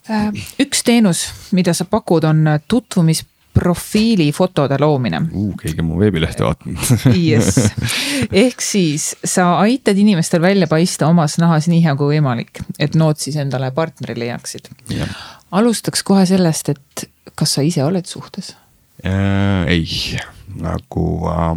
äh, 0.08 0.30
üks 0.62 0.86
teenus, 0.88 1.26
mida 1.52 1.74
sa 1.76 1.88
pakud, 1.90 2.28
on 2.30 2.46
tutvumis 2.68 3.26
profiilifotode 3.54 4.78
loomine 4.80 5.22
uh,. 5.34 5.52
keegi 5.60 5.84
on 5.84 5.90
mu 5.90 6.00
veebilehte 6.00 6.46
vaadanud 6.46 7.16
Yes, 7.16 7.60
ehk 8.44 8.64
siis 8.64 9.12
sa 9.24 9.54
aitad 9.60 10.00
inimestel 10.00 10.42
välja 10.42 10.70
paista 10.72 11.10
omas 11.12 11.38
nahas 11.42 11.68
nii 11.72 11.82
hea 11.84 11.96
kui 12.00 12.16
võimalik, 12.16 12.64
et 12.80 12.96
nood 13.00 13.20
siis 13.22 13.38
endale 13.42 13.72
partneri 13.76 14.18
leiaksid. 14.20 14.72
alustaks 15.52 16.04
kohe 16.08 16.26
sellest, 16.30 16.74
et 16.76 17.06
kas 17.36 17.58
sa 17.58 17.66
ise 17.66 17.84
oled 17.84 18.08
suhtes 18.08 18.56
äh,? 19.06 19.68
ei, 19.68 19.86
nagu 20.62 21.08
äh,, 21.32 21.56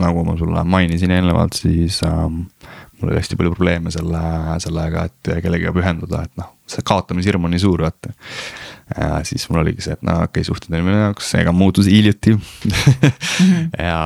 nagu 0.00 0.24
ma 0.26 0.36
sulle 0.38 0.64
mainisin 0.64 1.14
eelnevalt, 1.14 1.58
siis 1.62 2.00
äh, 2.06 2.26
mul 3.00 3.12
oli 3.12 3.20
hästi 3.20 3.38
palju 3.38 3.54
probleeme 3.54 3.92
selle, 3.94 4.22
sellega, 4.62 5.06
et 5.08 5.30
kellegagi 5.44 5.76
pühenduda, 5.76 6.24
et 6.26 6.34
noh, 6.40 6.54
see 6.70 6.84
kaotamishirm 6.86 7.46
on 7.46 7.54
nii 7.54 7.62
suur, 7.62 7.86
vaata 7.86 8.12
ja 8.96 9.20
siis 9.26 9.46
mul 9.50 9.62
oligi 9.62 9.84
see, 9.84 9.96
et 9.98 10.02
no 10.06 10.16
okei 10.20 10.40
okay,, 10.40 10.46
suhted 10.48 10.74
oli 10.74 10.86
minu 10.86 10.98
jaoks, 11.02 11.28
ega 11.40 11.52
muutus 11.56 11.90
hiljuti 11.90 12.34
mm. 12.34 12.72
-hmm. 12.72 13.68
ja, 13.88 14.00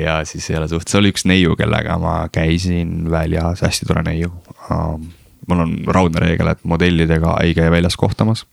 ja 0.00 0.18
siis 0.24 0.50
ei 0.50 0.58
ole 0.60 0.68
suht-, 0.72 0.90
see 0.90 1.00
oli 1.00 1.14
üks 1.14 1.26
neiu, 1.28 1.56
kellega 1.60 1.98
ma 2.02 2.16
käisin 2.32 3.10
väljas, 3.10 3.64
hästi 3.66 3.88
tore 3.88 4.04
neiu 4.06 4.32
um,. 4.70 5.10
mul 5.48 5.64
on 5.64 5.74
raudne 5.86 6.20
reegel, 6.22 6.52
et 6.52 6.60
modellidega 6.64 7.38
ei 7.42 7.54
käi 7.54 7.70
väljas 7.70 7.96
kohtamas 7.98 8.46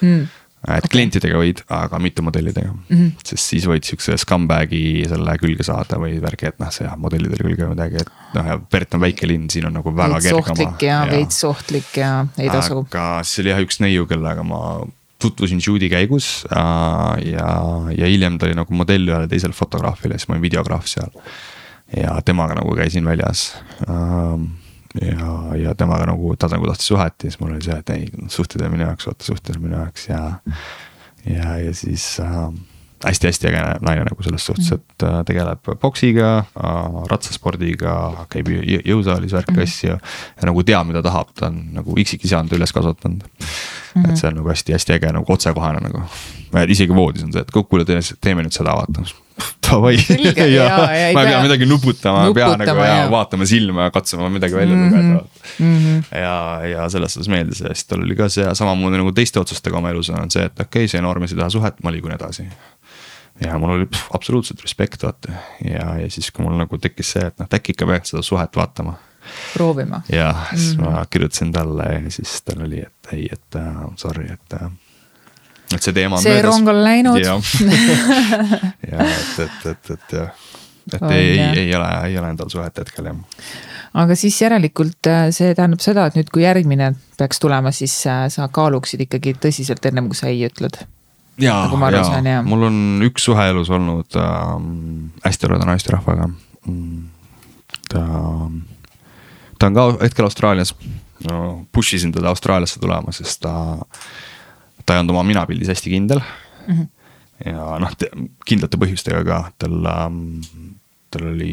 mm 0.00 0.26
et 0.66 0.82
okay. 0.82 0.90
klientidega 0.90 1.38
võid, 1.38 1.62
aga 1.70 2.00
mitte 2.02 2.22
modellidega 2.24 2.72
mm. 2.72 2.84
-hmm. 2.90 3.10
sest 3.22 3.52
siis 3.52 3.66
võid 3.70 3.86
siukse 3.86 4.16
scumbag'i 4.18 5.06
selle 5.08 5.36
külge 5.38 5.66
saada 5.66 6.00
või 6.02 6.18
värgi, 6.22 6.50
et 6.50 6.58
noh, 6.62 6.72
see 6.74 6.90
modellidele 6.98 7.46
külge 7.46 7.70
midagi, 7.70 8.02
et 8.02 8.12
noh, 8.34 8.52
ja 8.52 8.58
Pert 8.58 8.98
on 8.98 9.04
väike 9.06 9.28
linn, 9.30 9.48
siin 9.52 9.68
on 9.70 9.78
nagu 9.78 9.94
väga 9.94 10.20
kerge. 10.20 10.34
sohtlik 10.34 10.86
ja, 10.88 11.00
ja 11.04 11.10
veits 11.12 11.40
sohtlik 11.44 11.96
ja 12.02 12.12
ei 12.38 12.50
tasu. 12.50 12.82
aga 12.88 13.08
siis 13.22 13.44
oli 13.44 13.54
jah 13.54 13.62
üks 13.64 13.82
neiu, 13.84 14.06
kellega 14.10 14.42
ma 14.46 14.62
tutvusin 15.22 15.62
shoot'i 15.62 15.90
käigus 15.90 16.46
äh, 16.50 17.32
ja, 17.32 17.50
ja 17.94 18.10
hiljem 18.10 18.38
ta 18.38 18.46
oli 18.46 18.58
nagu 18.58 18.74
modell 18.74 19.10
ühele 19.10 19.30
teisele 19.30 19.54
fotograafile, 19.54 20.18
siis 20.18 20.28
ma 20.28 20.36
olin 20.36 20.46
videograaf 20.46 20.86
seal. 20.90 21.10
ja 21.96 22.18
temaga 22.24 22.58
nagu 22.58 22.74
käisin 22.76 23.06
väljas 23.06 23.52
ähm, 23.88 24.50
ja, 25.62 25.74
temaga 25.78 26.08
nagu, 26.10 26.34
ta 26.38 26.50
nagu 26.52 26.66
tahtis 26.70 26.90
suhet 26.92 27.14
ja 27.24 27.30
siis 27.30 27.40
mul 27.40 27.54
oli 27.54 27.64
see, 27.64 27.76
et 27.78 27.94
ei, 27.94 28.08
suhted 28.32 28.64
on 28.64 28.74
minu 28.74 28.86
jaoks, 28.86 29.08
vaata 29.10 29.28
suhted 29.28 29.56
on 29.56 29.62
minu 29.66 29.78
jaoks 29.78 30.08
ja. 30.08 30.22
ja, 31.26 31.56
ja 31.62 31.74
siis 31.74 32.06
äh, 32.24 32.50
hästi-hästi 33.04 33.48
äge 33.50 33.62
naine 33.84 34.06
nagu 34.08 34.22
selles 34.22 34.46
suhtes, 34.46 34.72
et 34.74 35.06
äh, 35.06 35.20
tegeleb 35.28 35.70
poksiga 35.80 36.30
äh,, 36.38 36.98
ratsaspordiga, 37.10 37.94
käib 38.32 38.50
jõusaalis 38.50 39.36
värki 39.36 39.54
mm 39.54 39.58
-hmm. 39.58 39.62
asju. 39.62 39.98
ja 40.40 40.50
nagu 40.50 40.62
teab, 40.62 40.86
mida 40.86 41.02
tahab, 41.02 41.30
ta 41.34 41.46
on 41.46 41.62
nagu 41.78 41.98
üksikisand 41.98 42.52
üles 42.52 42.72
kasvatanud 42.72 43.22
mm. 43.22 43.46
-hmm. 44.02 44.10
et 44.10 44.16
see 44.16 44.28
on 44.28 44.40
nagu 44.40 44.48
hästi-hästi 44.48 44.98
äge 44.98 45.12
nagu 45.12 45.32
otsekohene 45.32 45.80
nagu. 45.80 46.02
Isegi 46.68 46.94
voodis 46.94 47.24
on 47.26 47.32
see, 47.32 47.44
et 47.44 47.54
kuule, 47.54 47.86
teeme 47.86 48.44
nüüd 48.44 48.54
seda, 48.54 48.76
vaata 48.78 49.04
davai. 49.68 49.96
ja 50.54 50.68
ma 50.76 50.86
ei 50.92 51.14
pea 51.14 51.42
midagi 51.44 51.68
nuputama, 51.68 52.24
ma 52.28 52.34
pean 52.34 52.62
nagu 52.62 52.86
ja, 52.86 52.96
vaatama 53.12 53.46
silma 53.48 53.88
ja 53.88 53.94
katsuma 53.94 54.30
midagi 54.32 54.56
välja 54.56 54.76
mm 54.76 54.88
-hmm. 54.88 54.96
lugeda 54.96 55.24
mm. 55.58 55.78
-hmm. 55.78 56.18
ja, 56.18 56.66
ja 56.66 56.88
selles 56.88 57.14
suhtes 57.14 57.28
meeldis 57.28 57.60
ja 57.60 57.74
siis 57.74 57.86
tal 57.86 58.02
oli 58.02 58.16
ka 58.16 58.28
see 58.28 58.54
samamoodi 58.54 58.96
nagu 58.96 59.12
teiste 59.12 59.40
otsustega 59.40 59.78
oma 59.78 59.90
elus 59.90 60.10
on 60.10 60.30
see, 60.30 60.44
et 60.44 60.60
okei 60.60 60.84
okay,, 60.84 60.88
see 60.88 61.02
noormees 61.02 61.32
ei 61.32 61.38
taha 61.38 61.50
suhet, 61.50 61.82
ma 61.82 61.92
liigun 61.92 62.12
edasi. 62.12 62.48
ja 63.44 63.58
mul 63.58 63.70
oli 63.70 63.86
pff, 63.86 64.14
absoluutselt 64.14 64.62
respekt 64.62 65.02
vaata 65.02 65.32
ja, 65.64 65.94
ja 65.98 66.10
siis, 66.10 66.30
kui 66.30 66.44
mul 66.44 66.58
nagu 66.58 66.78
tekkis 66.78 67.12
see, 67.12 67.26
et 67.26 67.38
noh, 67.38 67.46
äkki 67.54 67.76
ikka 67.76 67.86
peaks 67.86 68.10
seda 68.14 68.22
suhet 68.22 68.56
vaatama 68.56 68.98
proovima. 69.54 70.00
jah, 70.12 70.48
siis 70.54 70.76
mm 70.76 70.84
-hmm. 70.84 70.90
ma 70.90 71.04
kirjutasin 71.10 71.52
talle 71.52 71.82
ja 71.82 72.10
siis 72.10 72.42
tal 72.42 72.66
oli, 72.66 72.78
et 72.78 73.12
ei, 73.12 73.28
et 73.32 73.54
uh, 73.54 73.92
sorry, 73.96 74.24
et 74.32 74.60
uh, 74.62 74.70
et 75.74 75.84
see 75.84 75.94
teema 75.96 76.18
on 76.18 76.22
see 76.22 76.34
möödas. 76.34 76.50
rong 76.50 76.68
on 76.72 76.82
läinud. 76.84 77.24
ja 77.24 77.36
et, 79.14 79.40
et, 79.44 79.66
et, 79.72 79.90
et 79.96 80.14
jah, 80.18 80.30
et 80.92 81.00
on, 81.00 81.12
ei, 81.12 81.32
ei, 81.38 81.64
ei 81.64 81.74
ole, 81.76 81.88
ei 82.08 82.18
ole 82.20 82.30
endal 82.34 82.52
suhet 82.52 82.80
hetkel 82.82 83.10
jah. 83.10 83.18
aga 84.04 84.16
siis 84.18 84.38
järelikult 84.42 85.10
äh, 85.10 85.26
see 85.34 85.50
tähendab 85.56 85.82
seda, 85.84 86.06
et 86.08 86.18
nüüd, 86.18 86.30
kui 86.34 86.44
järgmine 86.46 86.92
peaks 87.18 87.42
tulema, 87.42 87.72
siis 87.74 87.96
äh, 88.08 88.26
sa 88.32 88.48
kaaluksid 88.52 89.04
ikkagi 89.08 89.36
tõsiselt 89.42 89.84
ennem 89.90 90.08
kui 90.12 90.18
sa 90.18 90.30
ei 90.32 90.46
ütled. 90.48 90.80
ja 91.42 91.60
nagu, 91.68 91.80
ja 92.24 92.40
mul 92.46 92.70
on 92.70 92.80
üks 93.06 93.28
suhe 93.28 93.50
elus 93.52 93.70
olnud 93.74 94.18
ähm, 94.18 95.12
hästi 95.26 95.46
toreda 95.46 95.68
naisterahvaga 95.68 96.30
mm,. 96.66 97.04
ta 97.92 98.02
ta 99.58 99.66
on 99.66 99.74
ka 99.74 99.86
hetkel 100.02 100.24
Austraalias. 100.24 100.74
no 101.28 101.66
push 101.72 101.94
isin 101.94 102.12
teda 102.14 102.28
Austraaliasse 102.28 102.80
tulema, 102.80 103.12
sest 103.12 103.40
ta, 103.42 103.76
ta 104.88 104.96
ei 104.96 105.02
olnud 105.02 105.12
oma 105.12 105.26
minapildis 105.28 105.68
hästi 105.74 105.92
kindel 105.92 106.22
mm. 106.22 106.74
-hmm. 106.74 106.88
ja 107.52 107.78
noh, 107.84 107.92
kindlate 108.48 108.80
põhjustega 108.80 109.20
ka, 109.28 109.40
tal 109.60 109.90
ähm, 109.92 110.22
tal 111.10 111.28
oli 111.32 111.52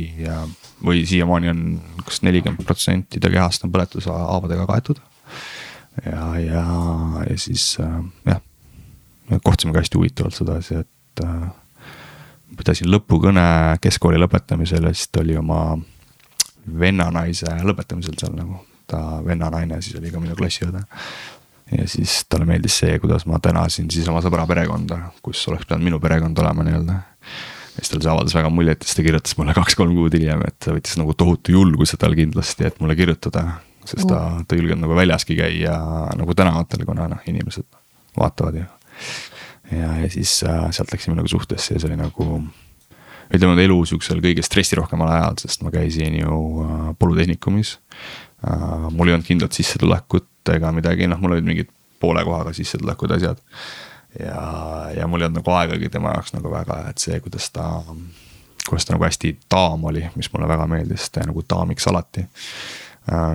või 0.84 1.06
siiamaani 1.08 1.52
on 1.52 1.62
kas 2.04 2.22
nelikümmend 2.28 2.66
protsenti 2.68 3.20
ta 3.20 3.32
kehast 3.32 3.64
on 3.64 3.72
põletushaavadega 3.72 4.68
kaetud. 4.68 5.00
ja, 6.06 6.26
ja, 6.40 6.66
ja 7.30 7.38
siis 7.40 7.78
äh, 7.80 8.00
jah, 8.26 8.42
kohtusime 9.44 9.74
ka 9.74 9.84
hästi 9.84 9.98
huvitavalt 9.98 10.36
sedasi, 10.36 10.82
et 10.84 11.24
äh, 11.24 11.50
pidasin 12.58 12.92
lõpukõne 12.92 13.78
keskkooli 13.82 14.20
lõpetamisel 14.22 14.90
ja 14.90 14.94
siis 14.94 15.10
ta 15.12 15.24
oli 15.24 15.38
oma 15.40 15.78
vennanaise 16.80 17.60
lõpetamisel 17.64 18.20
seal 18.20 18.36
nagu. 18.36 18.64
ta 18.86 19.00
vennanaine 19.26 19.80
siis 19.82 19.96
oli 19.98 20.12
ka 20.14 20.20
minu 20.22 20.36
klassiõde. 20.38 20.84
Ja 21.72 21.88
siis 21.90 22.24
talle 22.30 22.46
meeldis 22.50 22.78
see, 22.84 22.98
kuidas 23.02 23.26
ma 23.30 23.40
tänasin 23.42 23.90
siis 23.92 24.08
oma 24.12 24.22
sõbra 24.24 24.46
perekonda, 24.50 25.00
kus 25.26 25.42
oleks 25.50 25.66
pidanud 25.66 25.88
minu 25.88 26.00
perekond 26.02 26.38
olema 26.44 26.66
nii-öelda. 26.68 26.98
ja 27.76 27.78
siis 27.80 27.94
tal 27.94 28.04
see 28.04 28.12
avaldas 28.14 28.36
väga 28.38 28.52
muljet 28.54 28.84
ja 28.84 28.90
siis 28.90 29.00
ta 29.00 29.06
kirjutas 29.08 29.38
mulle 29.40 29.56
kaks-kolm 29.58 29.96
kuud 29.98 30.18
hiljem, 30.18 30.44
et 30.48 30.70
võttis 30.70 31.00
nagu 31.02 31.16
tohutu 31.18 31.56
julguse 31.56 31.98
tal 32.02 32.18
kindlasti, 32.18 32.68
et 32.70 32.78
mulle 32.84 32.98
kirjutada. 32.98 33.48
sest 33.86 34.08
ta, 34.10 34.20
ta 34.46 34.56
ei 34.56 34.62
julgenud 34.62 34.86
nagu 34.86 34.98
väljaski 34.98 35.38
käia 35.38 35.78
nagu 36.18 36.34
tänavatel, 36.38 36.86
kuna 36.86 37.10
noh, 37.10 37.26
inimesed 37.30 37.68
vaatavad 38.18 38.62
ju 38.62 38.68
ja, 39.72 39.90
ja 40.04 40.10
siis 40.10 40.44
äh, 40.46 40.70
sealt 40.72 40.94
läksime 40.94 41.18
nagu 41.18 41.30
suhtesse 41.30 41.76
ja 41.76 41.82
see 41.82 41.90
oli 41.90 41.98
nagu 42.00 42.30
ütleme 43.34 43.58
elu 43.64 43.80
sihukesel 43.90 44.22
kõige 44.22 44.44
stressirohkemal 44.46 45.10
ajal, 45.10 45.40
sest 45.42 45.66
ma 45.66 45.74
käisin 45.74 46.20
ju 46.22 46.38
polütehnikumis 47.02 47.80
äh,. 47.80 48.25
Mul 48.92 49.10
ei 49.10 49.16
olnud 49.16 49.28
kindlat 49.28 49.58
sissetulekut 49.58 50.54
ega 50.54 50.72
midagi, 50.76 51.08
noh, 51.10 51.20
mul 51.22 51.38
olid 51.38 51.48
mingid 51.48 51.72
poole 52.00 52.24
kohaga 52.28 52.54
sissetulekud, 52.54 53.16
asjad. 53.16 53.42
ja, 54.20 54.42
ja 54.96 55.08
mul 55.08 55.24
ei 55.24 55.30
olnud 55.30 55.42
nagu 55.42 55.56
aegagi 55.58 55.90
tema 55.90 56.14
jaoks 56.14 56.36
nagu 56.36 56.52
väga, 56.52 56.84
et 56.92 57.02
see, 57.02 57.20
kuidas 57.24 57.50
ta, 57.56 57.68
kuidas 58.68 58.86
ta 58.86 58.96
nagu 58.96 59.08
hästi 59.08 59.36
daam 59.52 59.88
oli, 59.90 60.06
mis 60.16 60.32
mulle 60.34 60.50
väga 60.52 60.68
meeldis, 60.70 61.10
ta 61.10 61.26
nagu 61.26 61.46
daamiks 61.50 61.88
alati 61.92 62.26
Äh, 62.26 62.85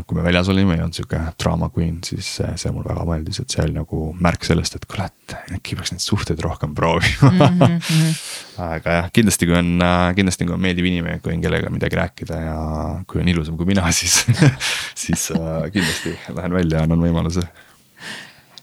kui 0.06 0.18
me 0.18 0.24
väljas 0.26 0.48
olime, 0.50 0.74
ei 0.74 0.82
olnud 0.82 0.96
sihuke 0.96 1.20
drama 1.38 1.68
queen, 1.70 2.00
siis 2.02 2.26
see, 2.40 2.72
mulle 2.74 2.90
väga 2.90 3.04
meeldis, 3.06 3.38
et 3.42 3.54
see 3.54 3.62
oli 3.62 3.76
nagu 3.76 4.08
märk 4.18 4.46
sellest, 4.48 4.74
et 4.74 4.86
kuule, 4.90 5.06
et 5.06 5.54
äkki 5.54 5.78
peaks 5.78 5.94
neid 5.94 6.02
suhteid 6.02 6.42
rohkem 6.42 6.74
proovima 6.74 7.30
mm. 7.30 7.62
-hmm. 7.78 8.18
aga 8.66 8.96
jah, 8.98 9.10
kindlasti, 9.14 9.46
kui 9.46 9.58
on, 9.60 9.72
äh, 9.86 10.10
kindlasti 10.18 10.48
kui 10.48 10.56
on 10.58 10.64
meeldiv 10.66 10.90
inimene, 10.90 11.20
kui 11.22 11.36
on 11.36 11.44
kellega 11.44 11.70
midagi 11.70 11.96
rääkida 11.96 12.40
ja 12.42 12.58
kui 13.06 13.22
on 13.22 13.28
ilusam 13.28 13.56
kui 13.56 13.66
mina, 13.66 13.92
siis 13.92 14.24
siis 15.04 15.30
äh, 15.30 15.70
kindlasti 15.72 16.18
lähen 16.34 16.52
välja 16.52 16.78
ja 16.78 16.88
annan 16.88 17.06
võimaluse 17.06 17.46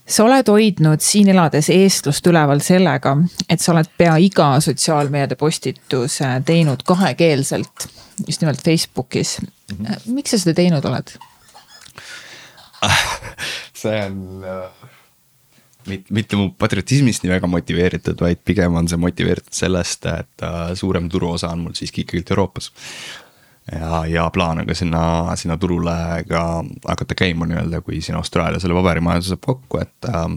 sa 0.08 0.24
oled 0.24 0.48
hoidnud 0.48 1.04
siin 1.04 1.28
elades 1.28 1.70
eestlust 1.72 2.26
üleval 2.30 2.62
sellega, 2.64 3.14
et 3.48 3.60
sa 3.60 3.72
oled 3.74 3.90
pea 4.00 4.16
iga 4.24 4.50
sotsiaalmeedia 4.64 5.36
postituse 5.36 6.30
teinud 6.48 6.84
kahekeelselt, 6.88 7.88
just 8.26 8.42
nimelt 8.42 8.64
Facebookis 8.64 9.38
mm. 9.40 9.84
-hmm. 9.84 10.12
miks 10.18 10.30
sa 10.30 10.38
seda 10.38 10.56
teinud 10.58 10.84
oled 10.84 11.16
see 13.80 14.04
on 14.06 14.44
äh, 14.44 14.88
mitte, 15.86 16.14
mitte 16.14 16.38
mu 16.38 16.50
patriotismist 16.58 17.24
nii 17.24 17.32
väga 17.32 17.50
motiveeritud, 17.50 18.20
vaid 18.20 18.42
pigem 18.44 18.76
on 18.78 18.88
see 18.88 19.00
motiveeritud 19.00 19.54
sellest, 19.54 20.06
et 20.06 20.46
äh, 20.46 20.74
suurem 20.78 21.08
turuosa 21.10 21.50
on 21.54 21.66
mul 21.66 21.74
siiski 21.78 22.06
ikkagi 22.06 22.24
Euroopas 22.30 22.70
ja, 23.72 24.06
ja 24.06 24.30
plaan 24.30 24.62
on 24.62 24.66
ka 24.66 24.74
sinna, 24.74 25.36
sinna 25.36 25.56
turule 25.56 26.24
ka 26.28 26.64
hakata 26.88 27.14
käima 27.14 27.46
nii-öelda, 27.46 27.80
kui 27.80 28.00
siin 28.00 28.16
Austraalia 28.16 28.60
selle 28.60 28.76
paberimajanduse 28.78 29.34
saab 29.34 29.44
kokku, 29.46 29.80
et 29.82 30.08
äh,. 30.08 30.28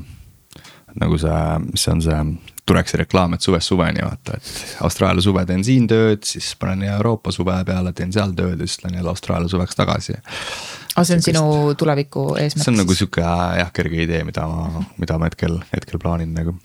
nagu 0.99 1.18
see, 1.18 1.44
mis 1.72 1.84
see 1.84 1.94
on 1.94 2.02
see 2.03 2.24
Tureksi 2.72 3.02
reklaam, 3.02 3.35
et 3.35 3.43
suvest 3.43 3.68
suveni 3.68 4.03
vaata, 4.06 4.38
et 4.39 4.77
Austraalia 4.88 5.23
suve 5.23 5.43
teen 5.49 5.64
siin 5.68 5.89
tööd, 5.91 6.23
siis 6.27 6.53
panen 6.60 6.88
Euroopa 6.88 7.34
suve 7.35 7.57
peale, 7.68 7.91
teen 7.98 8.14
seal 8.15 8.31
tööd 8.38 8.61
ja 8.61 8.68
siis 8.68 8.85
lähen 8.85 9.02
jälle 9.02 9.11
Austraalia 9.11 9.52
suveks 9.52 9.76
tagasi. 9.76 10.15
aga 10.95 11.03
see 11.07 11.18
on 11.18 11.26
sinu 11.26 11.43
tuleviku 11.77 12.30
eesmärk? 12.39 12.64
see 12.64 12.72
on 12.72 12.80
nagu 12.80 12.95
sihuke 12.95 13.26
jah, 13.26 13.73
kerge 13.76 14.03
idee, 14.06 14.23
mida 14.27 14.48
ma, 14.48 14.85
mida 15.02 15.19
ma 15.19 15.27
hetkel, 15.27 15.60
hetkel 15.76 15.99
plaanin 15.99 16.31
nagu 16.38 16.56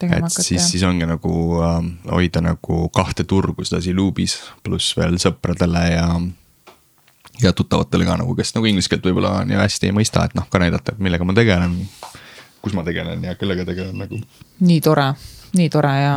et 0.00 0.10
hakata, 0.10 0.42
siis, 0.42 0.68
siis 0.72 0.84
ongi 0.84 1.08
nagu 1.08 1.32
äh, 1.64 1.80
hoida 2.12 2.42
nagu 2.44 2.82
kahte 2.94 3.24
turgu 3.24 3.64
sedasi 3.64 3.94
luubis, 3.96 4.36
pluss 4.64 4.96
veel 4.98 5.16
sõpradele 5.22 5.84
ja. 5.94 6.06
ja 7.42 7.52
tuttavatele 7.56 8.08
ka 8.08 8.18
nagu, 8.20 8.36
kes 8.36 8.52
nagu 8.56 8.68
inglise 8.68 8.92
keelt 8.92 9.08
võib-olla 9.08 9.40
nii 9.48 9.60
hästi 9.60 9.90
ei 9.90 9.96
mõista, 9.96 10.26
et 10.28 10.36
noh, 10.36 10.48
ka 10.52 10.60
näidata, 10.62 10.94
et 10.94 11.04
millega 11.04 11.24
ma 11.24 11.36
tegelen. 11.36 11.78
Kus 12.62 12.76
ma 12.76 12.84
tegelen 12.86 13.24
ja 13.24 13.34
kellega 13.40 13.64
tegelen 13.68 13.98
nagu. 14.04 14.20
nii 14.60 14.80
tore, 14.84 15.12
nii 15.56 15.70
tore 15.72 15.94
ja, 16.00 16.14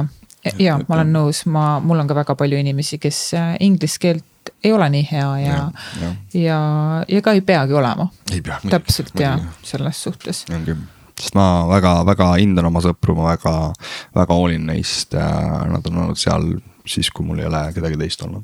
ja 0.59 0.77
ma 0.87 0.99
olen 0.99 1.13
nõus, 1.15 1.43
ma, 1.49 1.79
mul 1.83 2.03
on 2.03 2.09
ka 2.09 2.17
väga 2.23 2.35
palju 2.39 2.59
inimesi, 2.59 2.99
kes 3.01 3.21
äh, 3.39 3.53
inglise 3.63 4.01
keelt 4.01 4.53
ei 4.63 4.73
ole 4.75 4.89
nii 4.91 5.05
hea 5.11 5.29
ja, 5.39 5.59
ja, 6.01 6.09
ja, 6.33 6.59
ja, 7.07 7.21
ka 7.23 7.31
ei 7.35 7.41
peagi 7.41 7.73
olema. 7.73 8.09
täpselt 8.69 9.15
ja 9.19 9.37
selles 9.63 10.03
suhtes. 10.03 10.45
ongi 10.51 10.75
sest 11.19 11.35
ma 11.37 11.63
väga-väga 11.69 12.33
hindan 12.41 12.67
oma 12.67 12.81
sõpru, 12.83 13.15
ma 13.17 13.33
väga, 13.33 13.55
väga 14.15 14.37
hoolin 14.37 14.65
neist 14.67 15.13
ja 15.15 15.27
nad 15.69 15.85
on 15.89 15.99
olnud 16.05 16.19
seal 16.19 16.47
siis, 16.85 17.09
kui 17.13 17.25
mul 17.25 17.39
ei 17.39 17.47
ole 17.47 17.61
kedagi 17.75 17.99
teist 17.99 18.23
olnud. 18.25 18.43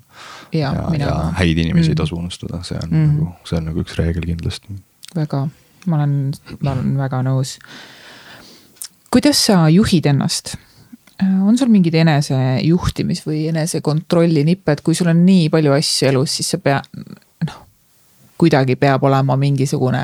ja, 0.53 0.71
ja, 0.73 0.85
ja 0.99 1.15
häid 1.39 1.57
inimesi 1.57 1.89
mm. 1.89 1.95
ei 1.95 1.99
tasu 1.99 2.19
unustada, 2.19 2.61
see 2.63 2.79
on 2.79 2.91
mm. 2.91 3.09
nagu, 3.15 3.31
see 3.49 3.57
on 3.59 3.67
nagu 3.71 3.83
üks 3.83 3.97
reegel 3.99 4.27
kindlasti. 4.29 4.77
väga, 5.15 5.47
ma 5.85 5.99
olen, 5.99 6.15
ma 6.61 6.69
olen 6.75 6.97
väga 6.99 7.21
nõus. 7.27 7.57
kuidas 9.11 9.45
sa 9.45 9.67
juhid 9.69 10.05
ennast? 10.11 10.55
on 11.19 11.57
sul 11.59 11.71
mingeid 11.71 11.97
enesejuhtimis 11.99 13.25
või 13.27 13.49
enesekontrolli 13.51 14.45
nippe, 14.47 14.71
et 14.71 14.81
kui 14.85 14.95
sul 14.95 15.11
on 15.11 15.25
nii 15.25 15.49
palju 15.51 15.73
asju 15.75 16.07
elus, 16.13 16.37
siis 16.39 16.47
sa 16.53 16.57
pea, 16.63 16.79
noh, 17.47 17.57
kuidagi 18.39 18.75
peab 18.79 19.03
olema 19.03 19.35
mingisugune 19.39 20.03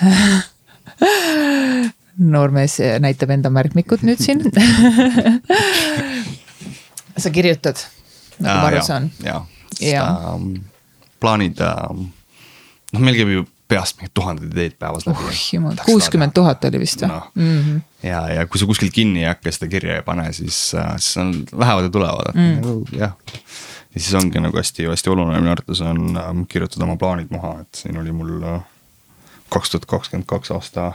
noormees 2.34 2.78
näitab 3.04 3.30
enda 3.36 3.48
märkmikut 3.52 4.00
nüüd 4.06 4.20
siin 4.22 4.40
sa 7.22 7.28
kirjutad, 7.34 7.76
nagu 8.38 8.62
ma 8.62 8.68
aru 8.70 8.80
saan. 8.86 9.10
ja, 9.24 9.42
ja. 9.80 10.06
Ähm, 10.08 10.54
plaanid 11.20 11.60
ähm,, 11.60 12.06
noh, 12.94 13.02
meil 13.02 13.18
käib 13.18 13.34
ju 13.34 13.44
peast 13.74 13.98
mingid 14.00 14.14
tuhanded 14.14 14.52
ideed 14.52 14.78
päevas 14.80 15.06
läbi 15.08 15.36
jumal, 15.52 15.76
kuuskümmend 15.86 16.34
tuhat 16.36 16.64
oli 16.70 16.80
vist 16.82 17.02
või 17.04 17.12
no.? 17.12 17.20
Mm 17.34 17.60
-hmm. 17.60 17.80
ja, 18.08 18.24
ja 18.38 18.46
kui 18.46 18.62
sa 18.62 18.68
kuskil 18.70 18.92
kinni 18.94 19.24
ei 19.24 19.30
hakka, 19.30 19.52
seda 19.54 19.70
kirja 19.72 20.00
ei 20.00 20.06
pane, 20.06 20.30
siis, 20.32 20.58
äh, 20.78 20.94
siis 20.96 21.16
on, 21.22 21.34
lähevad 21.52 21.88
ja 21.88 21.94
tulevad 21.98 22.34
mm., 22.34 22.60
nagu 22.60 22.76
jah. 22.98 23.16
ja 23.94 24.00
siis 24.00 24.14
ongi 24.20 24.40
nagu 24.40 24.56
hästi, 24.58 24.86
hästi 24.90 25.10
oluline 25.10 25.40
minu 25.40 25.54
arvates 25.56 25.80
on 25.80 26.20
ähm, 26.20 26.46
kirjutada 26.48 26.86
oma 26.88 26.96
plaanid 27.00 27.32
maha, 27.34 27.56
et 27.60 27.82
siin 27.84 27.98
oli 28.00 28.12
mul 28.12 28.42
äh, 28.42 28.60
kaks 29.48 29.70
tuhat 29.70 29.86
kakskümmend 29.86 30.26
kaks 30.26 30.50
aasta 30.50 30.92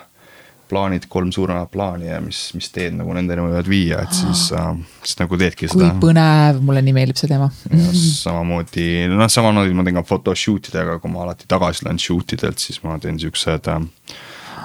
plaanid, 0.69 1.07
kolm 1.11 1.31
suuremat 1.35 1.71
plaani 1.73 2.09
ja 2.11 2.19
mis, 2.23 2.41
mis 2.57 2.69
teed 2.73 2.95
nagu 2.97 3.13
nendeni 3.17 3.45
võivad 3.45 3.69
viia, 3.69 4.03
et 4.05 4.15
siis 4.15 4.47
äh,, 4.55 4.71
siis 5.03 5.19
nagu 5.21 5.39
teedki 5.39 5.69
seda. 5.71 5.91
kui 5.91 6.09
põnev, 6.09 6.61
mulle 6.65 6.83
nii 6.85 6.95
meeldib 6.95 7.19
see 7.19 7.31
teema. 7.31 7.49
samamoodi, 7.99 8.89
noh, 9.11 9.29
samamoodi 9.31 9.77
ma 9.77 9.87
teen 9.87 9.99
ka 9.99 10.05
photoshoot 10.09 10.71
idega, 10.71 10.99
kui 11.01 11.13
ma 11.13 11.25
alati 11.25 11.49
tagasi 11.49 11.87
lähen 11.87 12.01
shoot 12.01 12.37
idelt, 12.37 12.61
siis 12.61 12.81
ma 12.85 12.99
teen 13.01 13.19
siuksed 13.21 13.71
äh, 13.73 13.81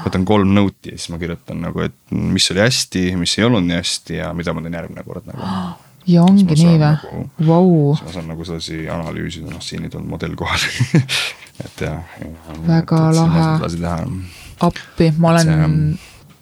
võtan 0.05 0.27
kolm 0.29 0.53
note'i 0.55 0.93
ja 0.93 0.99
siis 1.01 1.13
ma 1.15 1.21
kirjutan 1.23 1.63
nagu, 1.65 1.85
et 1.85 1.97
mis 2.13 2.51
oli 2.53 2.65
hästi, 2.65 3.07
mis 3.21 3.39
ei 3.39 3.49
olnud 3.49 3.65
nii 3.67 3.81
hästi 3.81 4.21
ja 4.21 4.31
mida 4.37 4.55
ma 4.55 4.65
teen 4.65 4.79
järgmine 4.79 5.07
kord 5.07 5.29
nagu 5.31 5.51
ja 6.15 6.25
ongi 6.25 6.45
nii 6.45 6.69
või 6.69 6.79
nagu,? 6.83 7.25
Vau. 7.49 7.75
siis 7.97 8.07
ma 8.09 8.17
saan 8.19 8.31
nagu 8.33 8.47
sedasi 8.47 8.85
analüüsida, 8.93 9.51
noh 9.53 9.65
siin 9.65 9.87
ei 9.87 9.93
tulnud 9.93 10.11
modell 10.13 10.37
kohale 10.39 11.05
et 11.65 11.85
jah 11.89 12.17
ja,. 12.21 12.33
väga 12.69 13.05
et, 13.11 13.21
lahe 13.21 13.51
appi, 14.71 15.13
ma 15.19 15.35
olen. 15.35 15.99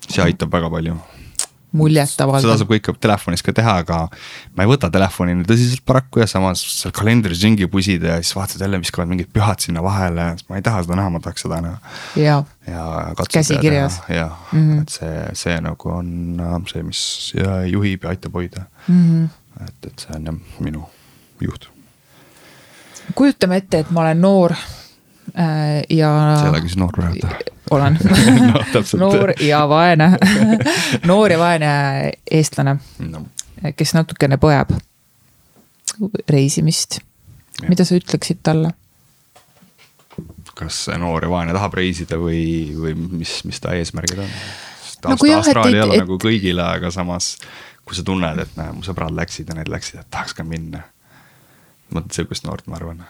see 0.09 0.23
aitab 0.25 0.53
väga 0.53 0.71
palju 0.73 0.99
muljetavaldav. 1.77 2.45
seda 2.45 2.57
saab 2.61 2.73
kõike 2.73 2.95
telefonis 3.01 3.43
ka 3.45 3.55
teha, 3.57 3.77
aga 3.83 3.99
ma 4.57 4.65
ei 4.65 4.71
võta 4.71 4.91
telefoni 4.93 5.35
nii 5.39 5.49
tõsiselt 5.49 5.85
paraku 5.89 6.23
ja 6.23 6.29
samas 6.31 6.63
seal 6.69 6.95
kalendris 6.97 7.43
ringi 7.45 7.69
pusida 7.73 8.17
ja 8.17 8.19
siis 8.21 8.37
vaatad 8.37 8.65
jälle 8.65 8.81
viskavad 8.83 9.11
mingid 9.11 9.31
pühad 9.33 9.63
sinna 9.65 9.85
vahele, 9.85 10.29
ma 10.49 10.61
ei 10.61 10.65
taha 10.65 10.85
seda 10.87 10.99
näha, 11.01 11.13
ma 11.15 11.23
tahaks 11.25 11.47
seda 11.47 11.61
näha. 11.65 11.95
ja, 12.21 12.39
ja 12.69 12.87
käsikirjas. 13.33 14.01
jah 14.09 14.37
mm 14.53 14.67
-hmm., 14.67 14.83
et 14.83 14.97
see, 14.99 15.25
see 15.45 15.61
nagu 15.65 15.95
on 15.97 16.41
äh, 16.41 16.59
see, 16.73 16.83
mis 16.83 17.33
juhib 17.73 18.05
ja 18.05 18.13
aitab 18.13 18.37
hoida 18.37 18.67
mm. 18.89 19.05
-hmm. 19.07 19.69
et, 19.69 19.91
et 19.93 20.07
see 20.07 20.17
on 20.17 20.29
jah 20.31 20.61
minu 20.61 20.85
juht. 21.41 21.71
kujutame 23.15 23.57
ette, 23.57 23.79
et 23.79 23.91
ma 23.91 24.01
olen 24.01 24.21
noor 24.21 24.57
ja. 25.89 26.11
sa 26.37 26.45
ei 26.45 26.51
olegi 26.51 26.69
siis 26.73 26.79
noor 26.81 26.93
praegu. 26.97 27.29
olen 27.71 27.99
no, 28.51 28.63
noor 28.99 29.35
ja 29.41 29.63
vaene 29.69 30.11
noor 31.11 31.33
ja 31.33 31.39
vaene 31.41 31.73
eestlane 32.31 32.77
no., 33.09 33.25
kes 33.77 33.95
natukene 33.95 34.39
põeb 34.43 34.75
reisimist. 36.31 37.01
mida 37.69 37.87
sa 37.89 37.99
ütleksid 37.99 38.43
talle? 38.43 38.75
kas 40.59 40.85
see 40.87 40.99
noor 41.01 41.25
ja 41.25 41.33
vaene 41.33 41.55
tahab 41.57 41.75
reisida 41.79 42.19
või, 42.21 42.45
või 42.77 42.95
mis, 43.23 43.41
mis 43.49 43.61
ta 43.63 43.73
eesmärgid 43.79 44.21
on? 44.21 44.33
Nagu 45.03 45.27
jah, 45.27 45.41
Austraalia 45.41 45.81
ei 45.81 45.83
ole 45.83 45.95
et- 45.97 46.05
nagu 46.05 46.19
kõigile, 46.23 46.63
aga 46.63 46.91
samas 46.95 47.33
kui 47.85 47.99
sa 47.99 48.05
tunned, 48.07 48.39
et 48.39 48.57
näe, 48.59 48.73
mu 48.77 48.85
sõbrad 48.87 49.15
läksid 49.17 49.51
ja 49.51 49.57
need 49.59 49.71
läksid, 49.73 50.01
et 50.01 50.11
tahaks 50.11 50.37
ka 50.39 50.47
minna. 50.47 50.85
mõtled 51.93 52.15
sihukest 52.17 52.47
noort, 52.47 52.65
ma 52.73 52.79
arvan. 52.79 53.03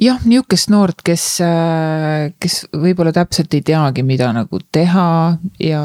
Jah, 0.00 0.20
nihukest 0.24 0.70
noort, 0.72 1.02
kes, 1.06 1.26
kes 2.42 2.60
võib-olla 2.72 3.12
täpselt 3.14 3.54
ei 3.54 3.62
teagi, 3.62 4.02
mida 4.02 4.32
nagu 4.34 4.60
teha 4.72 5.36
ja, 5.62 5.84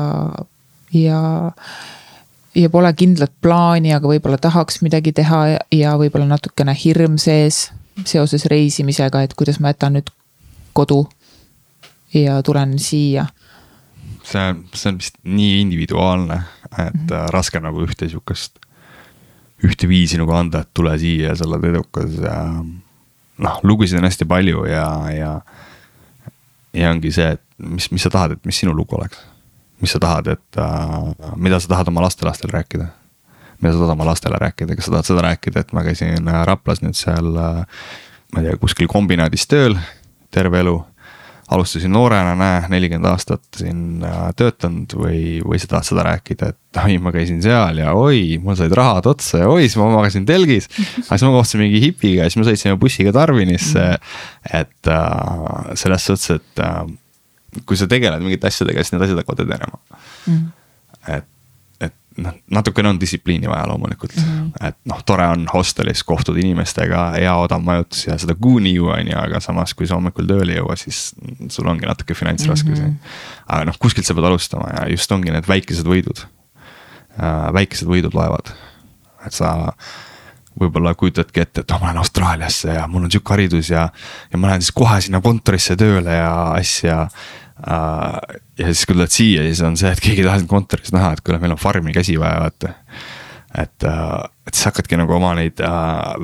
ja. 0.95 1.22
ja 2.56 2.69
pole 2.73 2.94
kindlat 2.98 3.34
plaani, 3.41 3.94
aga 3.94 4.10
võib-olla 4.10 4.41
tahaks 4.41 4.81
midagi 4.86 5.14
teha 5.14 5.41
ja, 5.53 5.60
ja 5.72 5.98
võib-olla 6.02 6.30
natukene 6.34 6.76
hirm 6.77 7.19
sees 7.22 7.69
seoses 8.07 8.45
reisimisega, 8.48 9.22
et 9.23 9.36
kuidas 9.36 9.60
ma 9.60 9.73
jätan 9.73 9.98
nüüd 9.99 10.10
kodu 10.73 11.03
ja 12.15 12.40
tulen 12.45 12.77
siia 12.80 13.27
see, 14.23 14.56
see 14.73 14.91
on 14.91 14.99
vist 14.99 15.19
nii 15.23 15.61
individuaalne, 15.61 16.41
et 16.72 16.94
mm 16.94 17.07
-hmm. 17.07 17.30
raske 17.34 17.60
nagu 17.60 17.81
ühte 17.86 18.10
sihukest, 18.10 18.60
ühte 19.64 19.88
viisi 19.88 20.18
nagu 20.18 20.31
anda, 20.31 20.61
et 20.61 20.73
tule 20.73 20.98
siia 20.98 21.30
ja 21.30 21.36
sa 21.36 21.48
oled 21.48 21.64
edukas 21.73 22.14
ja. 22.23 22.40
Noh, 23.40 23.60
lugusid 23.64 23.99
on 23.99 24.07
hästi 24.07 24.28
palju 24.30 24.66
ja, 24.70 24.86
ja. 25.16 25.34
ja 26.76 26.94
ongi 26.94 27.11
see, 27.16 27.34
et 27.38 27.44
mis, 27.57 27.90
mis 27.91 28.06
sa 28.06 28.11
tahad, 28.14 28.38
et 28.38 28.48
mis 28.48 28.60
sinu 28.61 28.76
lugu 28.76 28.98
oleks. 28.99 29.20
mis 29.82 29.91
sa 29.95 29.99
tahad, 30.03 30.28
et 30.28 30.60
uh, 30.60 31.36
mida 31.40 31.60
sa 31.60 31.72
tahad 31.72 31.88
oma 31.91 32.03
lastelastele 32.03 32.57
rääkida 32.57 32.90
mida 33.61 33.74
sa 33.74 33.80
tahad 33.80 33.95
oma 33.95 34.06
lastele 34.07 34.38
rääkida, 34.40 34.76
kas 34.76 34.88
sa 34.88 34.91
tahad 34.91 35.07
seda 35.07 35.24
rääkida, 35.26 35.64
et 35.64 35.74
ma 35.76 35.84
käisin 35.84 36.28
äh, 36.28 36.44
Raplas 36.48 36.84
nüüd 36.84 36.95
seal, 36.95 37.34
ma 37.36 38.41
ei 38.41 38.48
tea, 38.48 38.60
kuskil 38.61 38.88
kombinaadis 38.91 39.48
tööl 39.52 39.76
terve 40.32 40.61
elu 40.64 40.78
alustasin 41.50 41.92
noorena, 41.94 42.36
näe, 42.38 42.62
nelikümmend 42.70 43.10
aastat 43.10 43.42
siin 43.58 44.04
äh, 44.06 44.18
töötanud 44.38 44.94
või, 45.00 45.22
või 45.42 45.58
sa 45.62 45.72
tahad 45.72 45.88
seda 45.88 46.06
rääkida, 46.06 46.52
et 46.54 46.82
oi, 46.84 47.00
ma 47.02 47.14
käisin 47.16 47.42
seal 47.42 47.82
ja 47.82 47.96
oi, 47.98 48.38
mul 48.44 48.58
said 48.60 48.74
rahad 48.78 49.10
otsa 49.10 49.44
ja 49.44 49.50
oi, 49.50 49.66
siis 49.66 49.80
ma 49.82 49.90
magasin 49.94 50.28
telgis. 50.30 50.70
aga 50.70 51.18
siis 51.18 51.26
ma 51.26 51.34
kohtusin 51.34 51.64
mingi 51.64 51.82
hipiga 51.88 52.26
ja 52.26 52.30
siis 52.30 52.42
me 52.42 52.48
sõitsime 52.52 52.78
bussiga 52.82 53.14
Tarvinisse. 53.16 53.88
et 54.54 54.94
äh, 54.94 55.74
selles 55.80 56.06
suhtes, 56.06 56.38
et 56.38 56.64
äh, 56.66 56.84
kui 57.66 57.80
sa 57.80 57.90
tegeled 57.90 58.22
mingite 58.22 58.50
asjadega, 58.52 58.86
siis 58.86 58.94
need 58.94 59.08
asjad 59.08 59.24
hakkavad 59.24 59.46
edenema 59.48 59.82
mm.. 60.30 60.48
et 61.18 61.30
noh, 62.24 62.36
natukene 62.52 62.90
on 62.90 63.00
distsipliini 63.02 63.50
vaja 63.50 63.68
loomulikult 63.70 64.16
mm, 64.16 64.24
-hmm. 64.24 64.68
et 64.68 64.78
noh, 64.90 65.04
tore 65.06 65.28
on 65.28 65.48
hostelis 65.54 66.04
kohtuda 66.04 66.40
inimestega, 66.40 67.06
hea 67.18 67.36
odav 67.36 67.64
majutus 67.66 68.08
ja 68.08 68.18
seda 68.18 68.36
kuu 68.36 68.60
nii 68.60 68.76
ju 68.76 68.90
on 68.94 69.12
ju, 69.12 69.18
aga 69.20 69.40
samas, 69.44 69.74
kui 69.74 69.88
sa 69.88 69.96
hommikul 70.00 70.28
tööle 70.30 70.54
ei 70.54 70.60
jõua, 70.60 70.76
siis 70.80 71.16
sul 71.50 71.68
ongi 71.68 71.88
natuke 71.90 72.14
finantsraskusi 72.14 72.82
mm. 72.82 72.88
-hmm. 72.88 73.48
aga 73.48 73.72
noh, 73.72 73.80
kuskilt 73.80 74.06
sa 74.06 74.14
pead 74.18 74.30
alustama 74.32 74.70
ja 74.76 74.90
just 74.90 75.12
ongi 75.12 75.32
need 75.32 75.48
väikesed 75.48 75.88
võidud 75.88 76.26
äh,. 76.26 77.50
väikesed 77.54 77.88
võidud 77.88 78.14
loevad, 78.14 78.54
et 79.26 79.34
sa 79.34 79.74
võib-olla 80.60 80.94
kujutadki 80.98 81.44
ette, 81.44 81.64
et 81.64 81.72
oh, 81.72 81.80
ma 81.80 81.90
lähen 81.90 82.02
Austraaliasse 82.02 82.74
ja 82.74 82.88
mul 82.88 83.06
on 83.08 83.12
sihuke 83.12 83.34
haridus 83.34 83.70
ja, 83.72 83.90
ja 84.32 84.40
ma 84.40 84.52
lähen 84.52 84.66
siis 84.66 84.76
kohe 84.76 85.00
sinna 85.02 85.22
kontorisse 85.24 85.78
tööle 85.80 86.18
ja 86.18 86.34
asja 86.58 87.06
ja 87.68 88.69
siis, 88.69 88.86
kui 88.88 88.95
tuled 88.95 89.14
siia, 89.14 89.45
siis 89.48 89.61
on 89.68 89.77
see, 89.80 89.91
et 89.91 90.02
keegi 90.03 90.23
ei 90.23 90.27
taha 90.27 90.41
sind 90.41 90.52
kontoris 90.52 90.94
näha, 90.95 91.14
et 91.15 91.23
kuule, 91.26 91.41
meil 91.41 91.56
on 91.56 91.61
farmi 91.61 91.94
käsi 91.95 92.15
vaja, 92.19 92.40
vaata. 92.45 92.73
et, 93.57 93.88
äh, 93.88 94.14
et 94.50 94.58
siis 94.58 94.68
hakkadki 94.68 95.00
nagu 95.00 95.14
oma 95.16 95.32
neid 95.38 95.62
äh, 95.64 95.72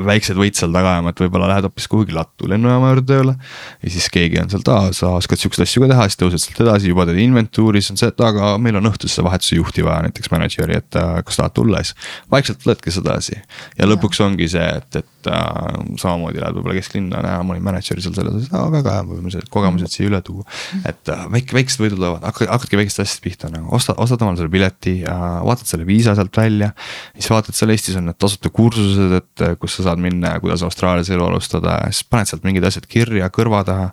väikseid 0.07 0.37
võite 0.39 0.59
seal 0.61 0.73
taga 0.75 0.95
ajama, 0.95 1.13
et 1.13 1.23
võib-olla 1.23 1.49
lähed 1.53 1.67
hoopis 1.69 1.87
kuhugi 1.91 2.15
Lattu 2.15 2.49
lennujaama 2.51 2.91
juurde 2.91 3.05
tööle. 3.09 3.35
ja 3.81 3.93
siis 3.93 4.09
keegi 4.13 4.41
on 4.41 4.51
sealt, 4.51 4.69
aa, 4.73 4.91
sa 4.97 5.13
oskad 5.19 5.41
siukseid 5.41 5.65
asju 5.65 5.85
ka 5.85 5.91
teha, 5.93 6.07
siis 6.09 6.21
tõused 6.21 6.43
sealt 6.43 6.61
edasi, 6.65 6.91
juba 6.91 7.07
teed 7.09 7.21
inventuuri, 7.23 7.81
siis 7.81 7.95
on 7.95 8.01
see, 8.01 8.11
et 8.11 8.25
aga 8.27 8.53
meil 8.61 8.79
on 8.79 8.91
õhtusse 8.91 9.23
vahetuse 9.25 9.59
juhti 9.59 9.85
vaja, 9.85 10.05
näiteks 10.07 10.31
mänedžeri, 10.33 10.79
et 10.81 10.99
äh, 10.99 11.17
kas 11.25 11.41
tahad 11.41 11.55
tulla, 11.55 11.83
siis 11.85 11.95
vaikselt 12.31 12.61
tuledki 12.63 12.93
sedasi. 12.93 13.39
ja 13.79 13.89
lõpuks 13.89 14.21
ongi 14.25 14.49
see, 14.51 14.67
et, 14.81 15.01
et 15.01 15.31
äh, 15.31 15.79
samamoodi 16.01 16.43
lähed 16.43 16.59
võib-olla 16.59 16.77
kesklinna, 16.79 17.23
näe, 17.25 17.41
ma 17.41 17.55
olin 17.55 17.67
mänedžer 17.69 18.03
seal 18.03 18.17
selles 18.17 18.49
aa 18.51 18.67
väga 18.73 18.99
hea, 18.99 19.07
võime 19.09 19.31
need 19.31 19.49
kogemused 19.53 19.93
siia 19.93 20.09
üle 20.09 20.21
tuua. 20.25 20.45
et 20.83 21.13
äh, 21.13 21.25
väike, 21.37 21.57
väiksed 21.59 21.83
võidud 21.83 21.99
tulevad, 21.99 22.25
hakkad, 22.25 22.51
hakkadki 22.51 22.81
väikestest 22.81 23.05
asjadest 23.05 23.23
pihta 23.23 23.49
nagu, 23.53 23.69
ostad, 23.75 23.97
ostad 24.01 24.21
omale 24.23 24.39
selle 24.39 24.51
pileti 24.51 24.99
ja 25.03 25.15
vaatad 25.45 25.69
selle 25.69 25.85
viisa 25.87 26.15
sealt 26.15 26.35
välja. 26.37 26.71
siis 27.13 27.29
vaatad, 27.29 27.55
seal 27.55 27.73
Eestis 27.73 27.97
on 27.99 28.09
tasuta 28.21 28.51
kursused, 28.53 29.17
et 29.19 29.45
äh, 29.45 29.57
kus 29.59 29.77
sa 29.77 29.89
saad 29.89 30.01
minna 30.03 30.35
ja 30.35 30.43
kuidas 30.43 30.63
Austraalias 30.63 31.09
elu 31.13 31.25
alustada 31.25 31.79
siis 31.89 32.05
paned 32.09 32.31
sealt 32.31 32.47
mingid 32.47 32.65
asjad 32.67 32.87
kirja 32.89 33.29
kõrva 33.33 33.63
taha. 33.67 33.91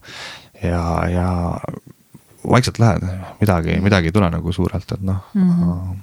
ja, 0.62 0.84
ja 1.10 1.28
vaikselt 2.48 2.78
lähed, 2.82 3.04
midagi, 3.40 3.78
midagi 3.82 4.10
ei 4.10 4.14
tule 4.14 4.30
nagu 4.30 4.52
suurelt, 4.52 4.92
et 4.92 5.02
noh 5.02 5.22
mm. 5.34 5.52
-hmm 5.52 6.00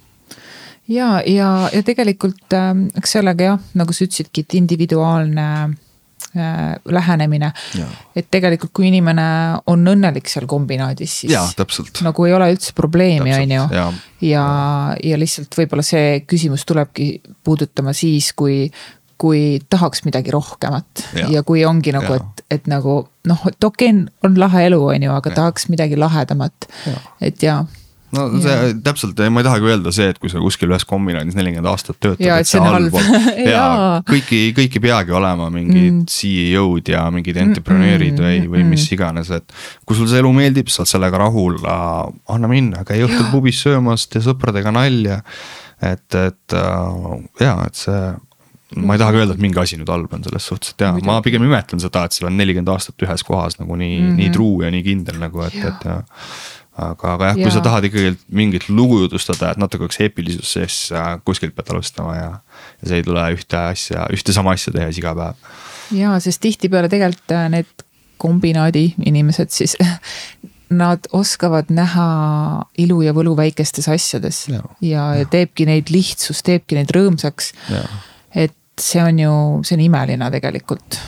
ja, 0.90 1.22
ja, 1.26 1.70
ja 1.74 1.84
tegelikult 1.86 2.54
äh, 2.54 2.74
eks 2.98 3.12
sellega 3.18 3.52
jah, 3.52 3.60
nagu 3.78 3.94
sa 3.94 4.06
ütlesidki, 4.08 4.42
et 4.42 4.58
individuaalne 4.58 5.50
lähenemine. 6.86 7.52
et 8.16 8.28
tegelikult, 8.32 8.72
kui 8.76 8.88
inimene 8.90 9.26
on 9.72 9.88
õnnelik 9.88 10.30
seal 10.30 10.46
kombinaadis, 10.50 11.16
siis. 11.24 11.34
nagu 12.06 12.26
ei 12.28 12.36
ole 12.38 12.52
üldse 12.54 12.76
probleemi, 12.78 13.34
on 13.34 13.56
ju. 13.56 13.66
ja, 13.74 13.88
ja, 14.22 14.46
ja 15.04 15.20
lihtsalt 15.20 15.58
võib-olla 15.58 15.86
see 15.86 16.22
küsimus 16.30 16.66
tulebki 16.70 17.12
puudutama 17.44 17.94
siis, 17.98 18.32
kui, 18.38 18.68
kui 19.18 19.60
tahaks 19.70 20.06
midagi 20.06 20.32
rohkemat 20.36 21.06
ja, 21.18 21.28
ja 21.40 21.44
kui 21.44 21.66
ongi 21.66 21.96
nagu, 21.96 22.20
et, 22.20 22.46
et 22.60 22.70
nagu 22.72 23.02
noh, 23.30 23.50
et 23.50 23.64
okei 23.64 23.92
okay,, 23.96 24.06
on 24.24 24.40
lahe 24.40 24.68
elu, 24.70 24.80
on 24.94 25.10
ju, 25.10 25.18
aga 25.18 25.34
ja. 25.34 25.42
tahaks 25.42 25.70
midagi 25.74 25.98
lahedamat. 26.00 26.70
et 27.26 27.44
jaa 27.44 27.64
no 28.16 28.26
see 28.42 28.54
ja. 28.54 28.70
täpselt, 28.84 29.20
ma 29.30 29.44
ei 29.44 29.48
tahagi 29.48 29.70
öelda 29.70 29.94
see, 29.96 30.10
et 30.14 30.20
kui 30.22 30.32
sa 30.32 30.42
kuskil 30.42 30.72
ühes 30.72 30.86
kombinaadis 30.90 31.38
nelikümmend 31.38 31.70
aastat 31.70 32.00
töötad. 32.02 32.26
et 32.40 32.50
see 32.50 32.62
on 32.62 32.70
halb. 32.70 32.98
ja 33.46 33.66
kõiki, 34.08 34.42
kõik 34.58 34.78
ei 34.80 34.84
peagi 34.84 35.16
olema 35.16 35.50
mingid 35.54 35.94
mm. 35.94 36.06
CEO-d 36.10 36.94
ja 36.96 37.06
mingid 37.14 37.40
entrepreneur'id 37.44 38.16
mm, 38.18 38.26
või, 38.26 38.42
või 38.56 38.66
mis 38.74 38.88
iganes, 38.96 39.32
et. 39.36 39.58
kui 39.86 39.98
sul 39.98 40.10
see 40.10 40.24
elu 40.24 40.32
meeldib, 40.36 40.72
sa 40.74 40.84
oled 40.84 40.94
sellega 40.94 41.22
rahul, 41.22 41.60
anna 41.70 42.52
minna, 42.52 42.86
käi 42.88 43.04
õhtul 43.06 43.30
pubis 43.34 43.62
söömas, 43.66 44.08
tee 44.10 44.24
sõpradega 44.26 44.74
nalja. 44.76 45.22
et, 45.82 46.08
et 46.16 46.58
ja, 47.40 47.54
et 47.66 47.86
see 47.86 48.02
ma 48.78 48.94
ei 48.94 49.02
tahagi 49.02 49.18
öelda, 49.18 49.34
et 49.34 49.42
mingi 49.42 49.58
asi 49.58 49.80
nüüd 49.80 49.90
halb 49.90 50.12
on 50.14 50.24
selles 50.26 50.46
suhtes, 50.46 50.76
et 50.76 50.84
jaa, 50.86 50.94
ma 51.06 51.18
pigem 51.26 51.42
imetlen 51.46 51.82
seda, 51.82 52.04
et 52.06 52.14
sa 52.14 52.28
oled 52.28 52.38
nelikümmend 52.38 52.70
aastat 52.70 53.06
ühes 53.06 53.24
kohas 53.26 53.58
nagu 53.58 53.78
nii 53.80 53.96
mm, 53.96 54.06
-hmm. 54.06 54.20
nii 54.22 54.34
truu 54.36 54.62
ja 54.62 54.70
nii 54.74 54.84
kindel 54.86 55.18
nagu, 55.22 55.42
et, 55.48 55.58
et 55.58 55.88
ja 55.90 56.02
aga, 56.80 57.14
aga 57.16 57.32
jah 57.32 57.40
ja., 57.40 57.48
kui 57.48 57.56
sa 57.56 57.64
tahad 57.66 57.88
ikkagi 57.90 58.14
mingit 58.36 58.70
lugu 58.70 59.02
jutustada, 59.04 59.52
et 59.54 59.62
natuke 59.62 59.86
oleks 59.88 60.00
eepilisus 60.04 60.54
sees, 60.56 60.78
siis 60.88 61.24
kuskilt 61.28 61.56
pead 61.58 61.74
alustama 61.74 62.16
ja. 62.18 62.30
ja 62.82 62.92
see 62.92 63.02
ei 63.02 63.06
tule 63.08 63.26
ühte 63.36 63.60
asja, 63.60 64.08
ühte 64.16 64.36
sama 64.36 64.56
asja 64.58 64.74
tehes 64.76 65.00
iga 65.02 65.16
päev. 65.18 65.52
ja, 65.96 66.16
sest 66.24 66.42
tihtipeale 66.46 66.92
tegelikult 66.92 67.36
äh, 67.36 67.50
need 67.58 67.86
kombinaadi 68.20 68.94
inimesed 69.10 69.54
siis 69.56 69.78
nad 70.82 71.10
oskavad 71.18 71.72
näha 71.74 72.10
ilu 72.78 73.02
ja 73.02 73.14
võlu 73.18 73.36
väikestes 73.38 73.90
asjades 73.90 74.44
ja, 74.52 74.64
ja, 74.86 75.06
ja 75.22 75.30
teebki 75.30 75.66
neid 75.70 75.90
lihtsus, 75.94 76.44
teebki 76.46 76.78
neid 76.78 76.92
rõõmsaks. 76.94 77.54
et 78.36 78.56
see 78.80 79.02
on 79.04 79.24
ju, 79.24 79.32
see 79.66 79.80
on 79.80 79.88
imeline 79.88 80.30
tegelikult 80.36 81.00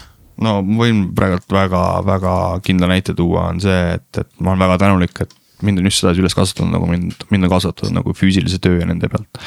no 0.42 0.58
võin 0.66 1.06
praegult 1.16 1.46
väga-väga 1.54 2.34
kindla 2.66 2.90
näite 2.92 3.16
tuua, 3.18 3.50
on 3.52 3.62
see, 3.64 3.82
et, 3.98 4.10
et 4.18 4.32
ma 4.40 4.54
olen 4.54 4.66
väga 4.66 4.80
tänulik, 4.86 5.24
et 5.24 5.36
mind 5.66 5.82
on 5.82 5.90
just 5.90 6.02
sedasi 6.02 6.24
üles 6.24 6.36
kasvatatud, 6.38 6.72
nagu 6.74 6.90
mind, 6.90 7.26
mind 7.34 7.48
on 7.48 7.56
kasvatatud 7.56 7.96
nagu 7.96 8.16
füüsilise 8.18 8.62
töö 8.64 8.82
ja 8.82 8.90
nende 8.90 9.10
pealt. 9.12 9.42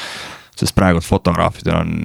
sest 0.55 0.75
praegu 0.75 1.01
fotograafidel 1.03 1.81
on 1.81 1.95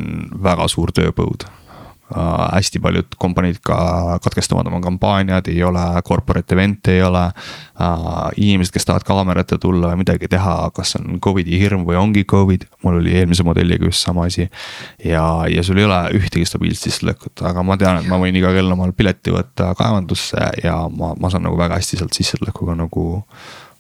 väga 0.43 0.67
suur 0.69 0.91
tööpõud 0.91 1.45
äh,. 1.47 2.49
hästi 2.57 2.81
paljud 2.83 3.15
kompaniid 3.19 3.61
ka 3.63 4.19
katkestavad 4.25 4.67
oma 4.67 4.81
kampaaniad, 4.83 5.47
ei 5.49 5.63
ole 5.63 5.85
corporate 6.07 6.57
event'e 6.57 6.97
ei 6.97 7.05
ole 7.07 7.23
äh,. 7.23 7.95
inimesed, 8.37 8.75
kes 8.75 8.89
tahavad 8.89 9.07
kaamera 9.07 9.45
ette 9.47 9.59
tulla 9.59 9.93
ja 9.93 10.01
midagi 10.01 10.29
teha, 10.29 10.57
kas 10.75 10.97
on 10.99 11.21
Covidi 11.23 11.61
hirm 11.63 11.87
või 11.87 12.01
ongi 12.01 12.25
Covid, 12.25 12.67
mul 12.83 12.99
oli 13.05 13.15
eelmise 13.23 13.47
modelliga 13.47 13.87
just 13.87 14.03
sama 14.03 14.27
asi. 14.27 14.51
ja, 15.05 15.25
ja 15.49 15.63
sul 15.63 15.79
ei 15.79 15.87
ole 15.87 16.03
ühtegi 16.19 16.45
stabiilset 16.45 16.89
sissetulekut, 16.91 17.47
aga 17.47 17.63
ma 17.63 17.79
tean, 17.79 18.03
et 18.03 18.11
ma 18.11 18.19
võin 18.19 18.37
iga 18.37 18.51
kell 18.57 18.75
omal 18.75 18.93
pileti 18.93 19.31
võtta 19.35 19.75
kaevandusse 19.79 20.51
ja 20.65 20.83
ma, 20.91 21.15
ma 21.15 21.31
saan 21.31 21.47
nagu 21.47 21.59
väga 21.59 21.79
hästi 21.79 22.03
sealt 22.03 22.19
sissetulekuga 22.19 22.75
nagu 22.83 23.23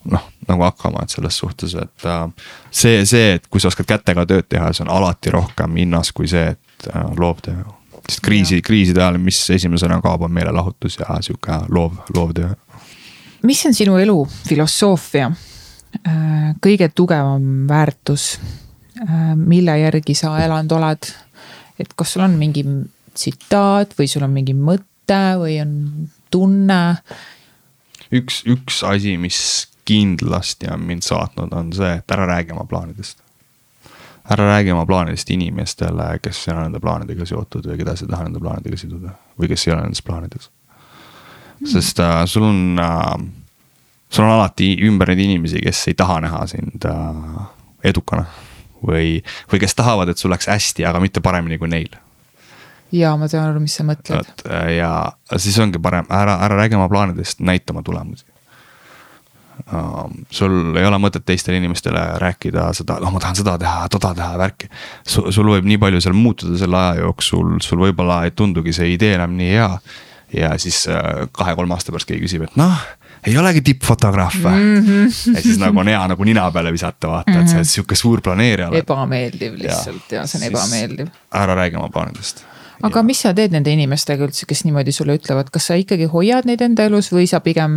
noh, 0.04 0.22
nagu 0.48 0.64
hakkama, 0.64 1.04
et 1.04 1.12
selles 1.12 1.36
suhtes, 1.36 1.74
et 1.74 2.06
äh, 2.08 2.22
see, 2.70 3.04
see, 3.08 3.34
et 3.36 3.46
kui 3.50 3.60
sa 3.60 3.68
oskad 3.70 3.88
kätega 3.88 4.24
tööd 4.28 4.48
teha, 4.48 4.72
see 4.72 4.84
on 4.86 4.92
alati 4.94 5.32
rohkem 5.34 5.76
hinnas 5.80 6.12
kui 6.16 6.28
see, 6.30 6.54
et 6.54 6.88
äh, 6.94 7.04
loovtöö. 7.18 7.64
sest 8.08 8.22
kriisi, 8.24 8.62
kriiside 8.62 9.02
ajal, 9.02 9.20
mis 9.22 9.38
esimesena 9.50 10.00
kaob, 10.02 10.24
on 10.26 10.32
meelelahutus 10.32 10.98
ja 11.02 11.20
sihuke 11.20 11.60
loov, 11.68 12.00
loovtöö. 12.14 12.54
mis 13.42 13.64
on 13.66 13.74
sinu 13.76 13.96
elu 14.00 14.18
filosoofia? 14.48 15.30
Äh, 16.06 16.54
kõige 16.62 16.88
tugevam 16.94 17.66
väärtus, 17.68 18.38
mille 19.34 19.78
järgi 19.80 20.14
sa 20.14 20.36
elanud 20.44 20.72
oled? 20.76 21.08
et 21.80 21.92
kas 21.96 22.12
sul 22.12 22.22
on 22.26 22.34
mingi 22.36 22.62
tsitaat 23.16 23.94
või 23.98 24.08
sul 24.08 24.26
on 24.26 24.32
mingi 24.34 24.52
mõte 24.54 25.20
või 25.40 25.56
on 25.62 25.72
tunne 26.30 26.80
üks, 28.12 28.42
üks 28.48 28.82
asi, 28.86 29.16
mis 29.20 29.69
kindlasti 29.90 30.70
on 30.70 30.86
mind 30.86 31.02
saatnud, 31.02 31.52
on 31.56 31.72
see, 31.74 31.90
et 31.98 32.14
ära 32.14 32.28
räägi 32.30 32.54
oma 32.54 32.64
plaanidest. 32.70 33.22
ära 34.30 34.46
räägi 34.46 34.72
oma 34.72 34.86
plaanidest 34.86 35.30
inimestele, 35.30 36.18
kes 36.22 36.44
ei 36.48 36.54
ole 36.54 36.68
nende 36.68 36.80
plaanidega 36.80 37.26
seotud 37.26 37.66
või 37.66 37.78
keda 37.80 37.96
sa 37.98 38.06
ei 38.06 38.10
taha 38.12 38.28
nende 38.28 38.42
plaanidega 38.42 38.78
siduda 38.78 39.14
või 39.40 39.50
kes 39.50 39.66
ei 39.66 39.72
ole 39.74 39.80
nendes 39.82 40.02
plaanides 40.06 40.50
mm.. 40.50 41.70
sest 41.72 42.02
äh, 42.04 42.20
sul 42.30 42.46
on 42.46 42.60
äh,, 42.78 43.08
sul 44.08 44.28
on 44.28 44.36
alati 44.36 44.70
ümber 44.86 45.10
neid 45.10 45.24
inimesi, 45.24 45.64
kes 45.64 45.82
ei 45.90 45.98
taha 45.98 46.20
näha 46.26 46.44
sind 46.52 46.86
äh, 46.86 47.42
edukana 47.90 48.28
või, 48.86 49.18
või 49.50 49.64
kes 49.64 49.74
tahavad, 49.74 50.12
et 50.12 50.22
sul 50.22 50.30
läheks 50.30 50.52
hästi, 50.52 50.86
aga 50.86 51.02
mitte 51.02 51.24
paremini 51.24 51.58
kui 51.58 51.72
neil 51.72 51.90
ja 52.94 53.16
ma 53.18 53.26
saan 53.30 53.50
aru, 53.50 53.60
mis 53.62 53.74
sa 53.78 53.86
mõtled. 53.86 54.46
Äh, 54.46 54.76
ja 54.78 54.92
siis 55.38 55.58
ongi 55.62 55.82
parem, 55.82 56.06
ära, 56.06 56.38
ära 56.46 56.62
räägi 56.62 56.78
oma 56.78 56.90
plaanidest, 56.92 57.42
näita 57.42 57.74
oma 57.74 57.82
tulemusi 57.86 58.29
uh,. 59.60 60.04
sul 60.30 60.76
ei 60.76 60.86
ole 60.86 61.00
mõtet 61.02 61.24
teistele 61.26 61.60
inimestele 61.60 62.02
rääkida 62.22 62.70
seda, 62.76 62.98
noh, 63.02 63.12
ma 63.14 63.22
tahan 63.22 63.40
seda 63.40 63.56
teha, 63.60 63.88
toda 63.92 64.12
teha, 64.18 64.38
värki. 64.40 64.70
sul 65.06 65.50
võib 65.54 65.68
nii 65.68 65.80
palju 65.82 66.04
seal 66.04 66.16
muutuda 66.16 66.58
selle 66.60 66.78
aja 66.78 67.02
jooksul, 67.04 67.58
sul 67.64 67.84
võib-olla 67.86 68.24
ei 68.26 68.36
tundugi 68.36 68.74
see 68.76 68.94
idee 68.94 69.16
enam 69.18 69.36
nii 69.38 69.52
hea. 69.56 69.70
ja 70.36 70.54
siis 70.62 70.84
uh, 70.90 71.26
kahe-kolme 71.32 71.74
aasta 71.74 71.92
pärast 71.94 72.10
keegi 72.10 72.26
küsib, 72.28 72.48
et 72.48 72.58
noh 72.60 72.78
ei 73.26 73.34
olegi 73.36 73.60
tippfotograaf 73.64 74.36
või 74.40 74.60
mm? 74.60 74.84
-hmm. 74.86 75.34
ja 75.34 75.42
siis 75.44 75.58
nagu 75.60 75.80
on 75.82 75.88
hea 75.92 76.00
nagu 76.12 76.24
nina 76.24 76.46
peale 76.54 76.72
visata, 76.72 77.08
vaata 77.08 77.30
mm, 77.30 77.36
-hmm. 77.36 77.42
et 77.42 77.48
sa 77.48 77.56
oled 77.56 77.66
mhm. 77.66 77.72
sihuke 77.72 77.98
suur 77.98 78.22
planeerija 78.24 78.70
ebameeldiv 78.80 79.58
lihtsalt 79.60 80.12
ja, 80.12 80.22
ja 80.22 80.26
see 80.26 80.40
on 80.40 80.46
ebameeldiv. 80.48 81.10
ära 81.42 81.54
räägi 81.54 81.76
oma 81.76 81.88
plaanidest 81.92 82.44
aga 82.82 83.02
ja. 83.02 83.06
mis 83.06 83.22
sa 83.24 83.32
teed 83.36 83.54
nende 83.54 83.72
inimestega 83.74 84.26
üldse, 84.26 84.46
kes 84.48 84.64
niimoodi 84.66 84.94
sulle 84.94 85.16
ütlevad, 85.18 85.50
kas 85.52 85.70
sa 85.70 85.78
ikkagi 85.78 86.08
hoiad 86.12 86.48
neid 86.48 86.62
enda 86.64 86.86
elus 86.88 87.10
või 87.14 87.28
sa 87.30 87.42
pigem 87.44 87.74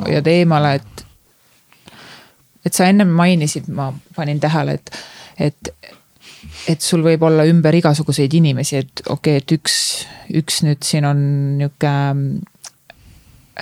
hoiad 0.00 0.30
eemale, 0.30 0.76
et. 0.80 1.04
et 2.64 2.74
sa 2.74 2.88
ennem 2.90 3.10
mainisid, 3.14 3.68
ma 3.68 3.90
panin 4.16 4.40
tähele, 4.42 4.78
et, 4.78 4.92
et, 5.50 5.72
et 6.70 6.84
sul 6.84 7.04
võib 7.06 7.22
olla 7.26 7.46
ümber 7.48 7.76
igasuguseid 7.80 8.34
inimesi, 8.40 8.82
et 8.82 9.04
okei 9.06 9.38
okay,, 9.38 9.42
et 9.42 9.56
üks, 9.58 9.78
üks 10.42 10.62
nüüd 10.66 10.84
siin 10.86 11.08
on 11.08 11.24
nihuke 11.60 11.96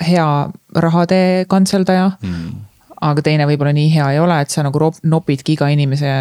hea 0.03 0.29
rahade 0.73 1.23
kantseldaja 1.51 2.13
mm 2.19 2.69
aga 3.03 3.23
teine 3.25 3.47
võib-olla 3.49 3.73
nii 3.75 3.89
hea 3.93 4.07
ei 4.15 4.21
ole, 4.21 4.37
et 4.43 4.53
sa 4.53 4.63
nagu 4.65 4.91
nopidki 5.09 5.57
iga 5.57 5.69
inimese 5.73 6.11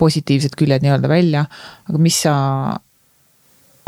positiivsed 0.00 0.56
küljed 0.58 0.84
nii-öelda 0.84 1.10
välja. 1.10 1.44
aga 1.88 2.00
mis 2.00 2.22
sa 2.24 2.34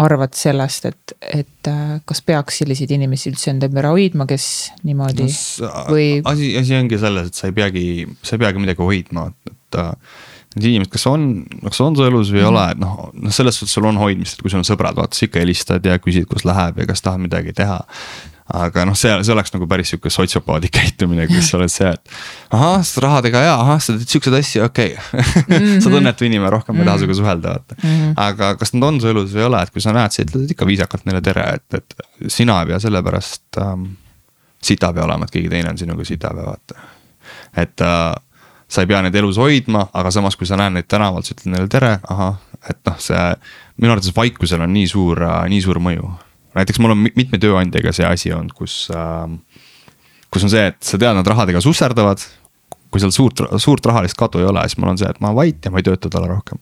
arvad 0.03 0.35
sellest, 0.35 0.89
et, 0.91 1.15
et 1.23 1.71
äh, 1.71 1.97
kas 2.09 2.23
peaks 2.27 2.61
selliseid 2.63 2.91
inimesi 2.97 3.31
üldse 3.31 3.53
enda 3.53 3.69
ümber 3.71 3.87
hoidma, 3.93 4.27
kes 4.27 4.47
niimoodi 4.83 5.29
no, 5.63 5.73
või? 5.93 6.09
asi, 6.27 6.51
asi 6.59 6.79
ongi 6.79 6.99
selles, 6.99 7.31
et 7.31 7.39
sa 7.39 7.51
ei 7.51 7.55
peagi, 7.57 7.85
sa 8.23 8.35
ei 8.35 8.43
peagi 8.43 8.63
midagi 8.63 8.83
hoidma, 8.83 9.29
et 9.47 9.79
äh, 9.79 9.93
need 10.57 10.69
inimesed, 10.73 10.93
kes 10.95 11.07
on, 11.11 11.29
kas 11.63 11.81
on 11.85 11.99
su 11.99 12.07
elus 12.07 12.33
või 12.35 12.43
ei 12.43 12.45
mm 12.45 12.51
-hmm. 12.51 12.59
ole, 12.59 12.67
et 12.75 12.83
noh, 12.83 13.09
noh 13.27 13.35
selles 13.35 13.59
suhtes 13.59 13.75
sul 13.79 13.87
on 13.91 13.99
hoidmist, 14.03 14.39
et 14.39 14.43
kui 14.43 14.51
sul 14.51 14.63
on 14.63 14.67
sõbrad, 14.67 14.99
vaata 14.99 15.19
sa 15.19 15.29
ikka 15.29 15.43
helistad 15.43 15.87
ja 15.87 15.99
küsid, 16.03 16.27
kus 16.31 16.47
läheb 16.47 16.79
ja 16.83 16.87
kas 16.91 17.03
tahad 17.03 17.23
midagi 17.23 17.55
teha 17.55 17.79
aga 18.53 18.85
noh, 18.85 18.97
see, 18.99 19.09
see 19.25 19.33
oleks 19.33 19.55
nagu 19.55 19.67
päris 19.69 19.89
sihuke 19.93 20.11
sotsiopaadi 20.13 20.69
käitumine, 20.77 21.25
kus 21.31 21.49
sa 21.49 21.59
oled 21.59 21.73
see, 21.73 21.89
et 21.89 22.13
ahah, 22.53 22.83
rahadega 23.05 23.41
ja 23.47 23.55
ahah, 23.63 23.81
sa 23.81 23.97
teed 23.97 24.11
siukseid 24.11 24.37
asju, 24.37 24.65
okei 24.67 24.93
okay. 24.99 25.79
sa 25.81 25.89
oled 25.89 26.01
õnnetu 26.03 26.29
inimene, 26.29 26.51
rohkem 26.53 26.81
ei 26.81 26.89
taha 26.89 27.01
sinuga 27.01 27.17
suhelda, 27.21 27.55
vaata. 27.57 27.79
-hmm. 27.81 28.13
aga 28.27 28.51
kas 28.61 28.75
nad 28.77 28.89
on 28.91 29.01
su 29.01 29.09
elus 29.09 29.33
või 29.33 29.45
ei 29.45 29.49
ole, 29.49 29.63
et 29.65 29.73
kui 29.73 29.85
sa 29.85 29.95
näed, 29.97 30.13
sa 30.13 30.27
ütled 30.27 30.53
ikka 30.53 30.69
viisakalt 30.69 31.09
neile 31.09 31.23
tere, 31.25 31.47
et, 31.57 31.81
et 31.81 32.29
sina 32.37 32.59
ei 32.61 32.73
pea 32.73 32.83
selle 32.85 33.03
pärast 33.07 33.61
ähm, 33.63 33.89
sitapea 34.63 35.09
olema, 35.09 35.25
et 35.25 35.33
keegi 35.33 35.49
teine 35.49 35.73
on 35.73 35.81
sinuga 35.81 36.05
sitapea, 36.05 36.45
vaata. 36.45 36.85
et 37.65 37.81
äh, 37.81 38.13
sa 38.69 38.85
ei 38.85 38.91
pea 38.93 39.01
neid 39.07 39.17
elus 39.17 39.41
hoidma, 39.41 39.87
aga 39.93 40.13
samas, 40.13 40.37
kui 40.37 40.47
sa 40.47 40.61
näed 40.61 40.77
neid 40.77 40.91
tänavalt, 40.93 41.25
sa 41.25 41.33
ütled 41.33 41.55
neile 41.57 41.73
tere, 41.73 41.97
ahah, 42.13 42.37
et 42.69 42.81
noh, 42.85 43.01
see 43.01 43.25
minu 43.81 43.97
arvates 43.97 44.13
vaikusel 44.17 44.69
on 44.69 44.77
nii 44.77 44.87
suur, 44.93 45.25
äh, 45.25 45.43
nii 45.49 45.65
suur 45.65 45.81
mõju 45.81 46.13
näiteks 46.55 46.81
mul 46.83 46.95
on 46.95 47.05
mitme 47.07 47.41
tööandjaga 47.43 47.93
see 47.97 48.07
asi 48.09 48.33
olnud, 48.35 48.55
kus 48.57 48.87
äh,, 48.95 49.61
kus 50.35 50.47
on 50.47 50.53
see, 50.53 50.67
et 50.73 50.81
sa 50.83 50.99
tead, 50.99 51.15
nad 51.17 51.31
rahadega 51.31 51.63
susserdavad. 51.63 52.23
kui 52.95 53.03
seal 53.03 53.11
suurt, 53.11 53.41
suurt 53.59 53.87
rahalist 53.91 54.15
kadu 54.15 54.39
ei 54.39 54.47
ole, 54.47 54.63
siis 54.71 54.79
mul 54.79 54.93
on 54.93 54.99
see, 55.01 55.09
et 55.11 55.19
ma 55.19 55.33
vait 55.35 55.67
ja 55.67 55.71
ma 55.75 55.81
ei 55.83 55.87
tööta 55.87 56.11
talle 56.11 56.29
rohkem. 56.31 56.61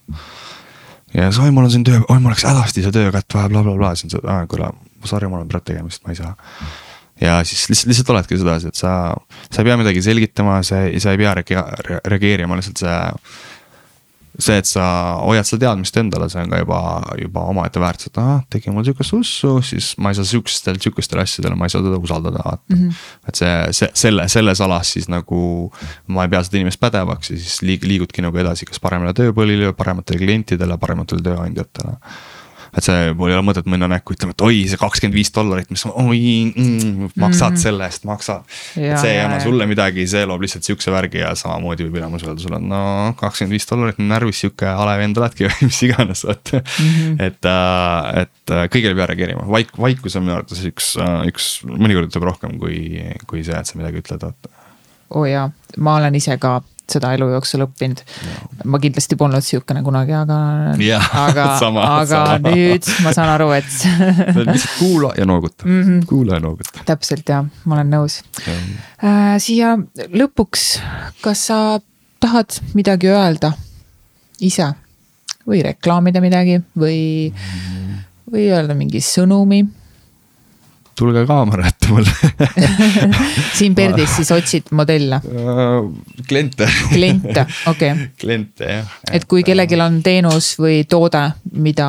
ja 1.13 1.29
siis 1.29 1.43
oi, 1.45 1.51
mul 1.53 1.69
on 1.69 1.75
siin 1.75 1.85
töö, 1.85 2.01
oi 2.09 2.21
mul 2.21 2.33
läks 2.33 2.47
hädasti 2.49 2.85
see 2.85 2.95
töökätt 2.95 3.37
vaja 3.37 3.51
bla, 3.51 3.61
bla, 3.61 3.69
blablabla, 3.69 3.93
siis 3.97 4.09
on 4.09 4.15
see, 4.17 4.25
aa 4.33 4.47
kuule, 4.49 4.73
sorry, 5.09 5.29
mul 5.29 5.45
on 5.45 5.53
praegu 5.53 5.73
tegemist, 5.73 6.05
ma 6.07 6.15
ei 6.15 6.21
saa 6.21 6.33
ja 7.21 7.37
siis 7.45 7.69
lihtsalt, 7.69 7.91
lihtsalt 7.93 8.11
oledki 8.15 8.39
sedasi, 8.41 8.73
et 8.73 8.79
sa, 8.79 8.93
sa 9.49 9.61
ei 9.61 9.69
pea 9.69 9.77
midagi 9.81 10.03
selgitama, 10.03 10.61
sa, 10.67 10.83
sa 11.05 11.13
ei 11.13 11.21
pea 11.21 11.35
reageerima, 12.09 12.57
lihtsalt 12.59 12.81
see 12.83 12.97
see, 14.39 14.57
et 14.59 14.69
sa 14.69 14.85
hoiad 15.21 15.47
seda 15.47 15.67
teadmist 15.67 15.97
endale, 16.01 16.29
see 16.33 16.41
on 16.41 16.53
ka 16.53 16.63
juba, 16.63 16.81
juba 17.21 17.45
omaette 17.53 17.83
väärtus, 17.83 18.09
et 18.11 18.21
ahah, 18.23 18.43
tegi 18.53 18.73
mul 18.73 18.87
sihukest 18.87 19.17
ussu, 19.19 19.53
siis 19.67 19.93
ma 20.03 20.13
ei 20.13 20.19
saa 20.19 20.29
sihukestel, 20.29 20.81
sihukestel 20.83 21.23
asjadel, 21.23 21.57
ma 21.59 21.69
ei 21.69 21.75
saa 21.75 21.85
teda 21.85 22.01
usaldada, 22.01 22.45
vaata 22.45 22.77
mm. 22.77 22.83
-hmm. 22.83 23.29
et 23.29 23.41
see, 23.43 23.57
see, 23.81 23.91
selle, 24.05 24.29
selles 24.33 24.61
alas 24.65 24.93
siis 24.97 25.09
nagu 25.13 25.43
ma 26.07 26.27
ei 26.27 26.33
pea 26.33 26.43
seda 26.47 26.61
inimest 26.61 26.81
pädevaks 26.81 27.35
ja 27.35 27.39
siis 27.39 27.61
liig-, 27.63 27.89
liigudki 27.89 28.25
nagu 28.25 28.39
edasi, 28.39 28.69
kas 28.69 28.81
paremale 28.81 29.13
tööpõlile, 29.17 29.73
parematele 29.77 30.25
klientidele, 30.25 30.79
parematele 30.79 31.23
tööandjatele 31.29 31.99
et 32.73 32.87
see, 32.87 33.13
mul 33.17 33.29
ei 33.29 33.37
ole 33.37 33.45
mõtet 33.45 33.67
minna 33.69 33.89
näkku 33.91 34.15
ütlema, 34.15 34.33
et 34.33 34.45
oi, 34.47 34.63
see 34.71 34.81
kakskümmend 34.81 35.17
viis 35.17 35.29
dollarit, 35.35 35.69
mis 35.73 35.85
oi 35.89 36.21
mm,, 36.49 37.11
maksad 37.21 37.57
mm. 37.57 37.61
selle 37.61 37.89
eest, 37.89 38.07
maksad. 38.09 38.47
et 38.81 38.97
see 39.03 39.13
ei 39.13 39.21
anna 39.21 39.41
sulle 39.45 39.67
midagi, 39.69 40.07
see 40.09 40.25
loob 40.29 40.45
lihtsalt 40.45 40.65
sihukese 40.65 40.95
värgi 40.95 41.21
ja 41.21 41.35
samamoodi 41.39 41.85
võib 41.89 42.01
enamus 42.01 42.25
öelda 42.25 42.41
sulle, 42.41 42.63
et 42.63 42.69
no 42.71 42.81
kakskümmend 43.21 43.59
viis 43.59 43.69
dollarit 43.69 44.01
närvis 44.01 44.41
sihuke 44.45 44.73
hale 44.81 44.97
vend 45.03 45.21
oledki 45.21 45.47
või 45.51 45.69
mis 45.69 45.83
iganes, 45.89 46.25
vaata 46.29 46.63
mm. 46.63 46.89
-hmm. 46.89 47.21
et, 47.29 47.53
et 48.25 48.57
äh, 48.57 48.65
kõigile 48.73 48.97
ei 48.97 49.01
pea 49.03 49.11
reageerima, 49.13 49.47
vaik-, 49.53 49.77
vaikus 49.77 50.17
on 50.17 50.27
minu 50.27 50.39
arvates 50.39 50.65
üks, 50.73 50.95
äh, 50.97 51.19
üks, 51.29 51.53
mõnikord 51.69 52.09
ütleb 52.09 52.29
rohkem 52.31 52.57
kui, 52.63 53.05
kui 53.29 53.45
see, 53.45 53.59
et 53.59 53.69
sa 53.69 53.81
midagi 53.81 54.01
ütled, 54.01 54.25
vaata. 54.25 54.69
oo 55.13 55.27
oh 55.27 55.29
jaa, 55.29 55.51
ma 55.77 56.01
olen 56.01 56.17
ise 56.17 56.41
ka 56.41 56.63
seda 56.93 57.13
elu 57.17 57.29
jooksul 57.35 57.65
õppinud. 57.67 58.03
ma 58.65 58.81
kindlasti 58.83 59.19
polnud 59.21 59.45
sihukene 59.45 59.83
kunagi, 59.87 60.15
aga, 60.17 60.39
aga, 61.27 61.47
aga 61.49 61.49
sama. 61.61 62.39
nüüd 62.47 62.89
ma 63.05 63.15
saan 63.17 63.33
aru, 63.35 63.51
et 63.57 63.73
lihtsalt 64.39 64.79
kuula 64.79 65.13
ja 65.19 65.27
nooguta 65.29 65.67
mm, 65.67 65.83
-hmm. 65.83 66.07
kuula 66.11 66.39
ja 66.39 66.45
nooguta. 66.45 66.85
täpselt 66.89 67.29
ja, 67.29 67.43
ma 67.65 67.79
olen 67.79 67.93
nõus 67.97 68.21
äh,. 68.47 69.37
siia 69.43 69.77
lõpuks, 70.13 70.69
kas 71.25 71.47
sa 71.51 71.59
tahad 72.23 72.61
midagi 72.75 73.11
öelda 73.11 73.53
ise 74.41 74.73
või 75.49 75.63
reklaamida 75.67 76.21
midagi 76.23 76.61
või, 76.79 77.33
või 78.31 78.49
öelda 78.53 78.77
mingi 78.79 79.01
sõnumi 79.03 79.65
tulge 81.03 81.25
kaamera 81.27 81.67
ette 81.69 81.91
mulle 81.91 82.13
siin 83.59 83.75
Perdis 83.79 84.17
siis 84.21 84.33
otsid 84.35 84.73
modelle 84.77 85.19
uh,? 85.19 85.91
kliente. 86.29 86.69
kliente, 86.93 87.47
okei 87.67 87.93
okay.. 87.93 88.09
kliente 88.21 88.71
jah. 88.71 88.97
et 89.13 89.27
kui 89.31 89.45
kellelgi 89.47 89.79
on 89.83 90.01
teenus 90.05 90.53
või 90.63 90.83
toode, 90.89 91.23
mida 91.59 91.89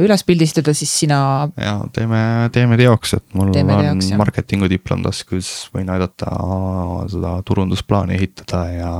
üles 0.00 0.24
pildistada, 0.26 0.74
siis 0.76 0.92
sina. 1.04 1.18
ja 1.60 1.76
teeme, 1.94 2.20
teeme 2.54 2.78
teoks, 2.80 3.16
et 3.18 3.26
mul 3.38 3.52
teeme 3.54 3.76
on 3.76 3.90
teoks, 3.90 4.12
marketingu 4.20 4.70
diplom 4.72 5.04
taskus, 5.04 5.52
võin 5.74 5.90
aidata 5.92 6.30
seda 7.12 7.36
turundusplaani 7.46 8.16
ehitada 8.18 8.64
ja 8.72 8.94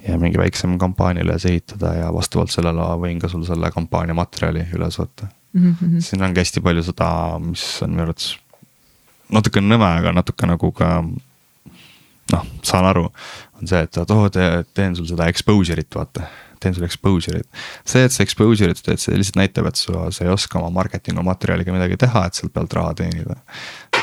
ja 0.00 0.16
mingi 0.16 0.38
väiksem 0.40 0.78
kampaania 0.80 1.24
üles 1.26 1.44
ehitada 1.44 1.92
ja 1.98 2.06
vastavalt 2.14 2.52
sellele 2.52 2.86
võin 3.02 3.20
ka 3.20 3.28
sul 3.28 3.44
selle 3.44 3.68
kampaania 3.74 4.16
materjali 4.16 4.64
üles 4.76 4.96
võtta 4.96 5.28
mm. 5.52 5.74
-hmm. 5.80 6.00
siin 6.00 6.22
ongi 6.22 6.40
hästi 6.42 6.60
palju 6.60 6.84
seda, 6.86 7.10
mis 7.42 7.64
on 7.82 7.90
minu 7.90 8.06
arvates 8.08 8.36
natuke 9.30 9.62
nõme, 9.62 9.86
aga 9.86 10.12
natuke 10.12 10.46
nagu 10.46 10.72
ka 10.72 10.90
noh, 12.32 12.46
saan 12.62 12.86
aru, 12.86 13.08
on 13.58 13.66
see, 13.70 13.82
et 13.82 13.98
oo, 14.04 14.28
teen 14.74 14.96
sul 14.96 15.08
seda 15.10 15.28
exposure'it, 15.30 15.90
vaata 15.94 16.28
teen 16.60 16.74
sulle 16.76 16.88
exposure'it. 16.90 17.46
see, 17.88 18.04
et 18.04 18.14
sa 18.14 18.24
exposure'it 18.24 18.82
teed, 18.84 19.00
see 19.02 19.16
lihtsalt 19.16 19.40
näitab, 19.40 19.68
et 19.70 19.80
sa, 19.80 20.08
sa 20.14 20.24
ei 20.26 20.32
oska 20.32 20.60
oma 20.60 20.70
marketingu 20.80 21.24
materjaliga 21.26 21.74
midagi 21.74 21.98
teha, 22.00 22.26
et 22.28 22.38
sealt 22.38 22.52
pealt 22.56 22.76
raha 22.76 22.94
teenida. 23.02 23.38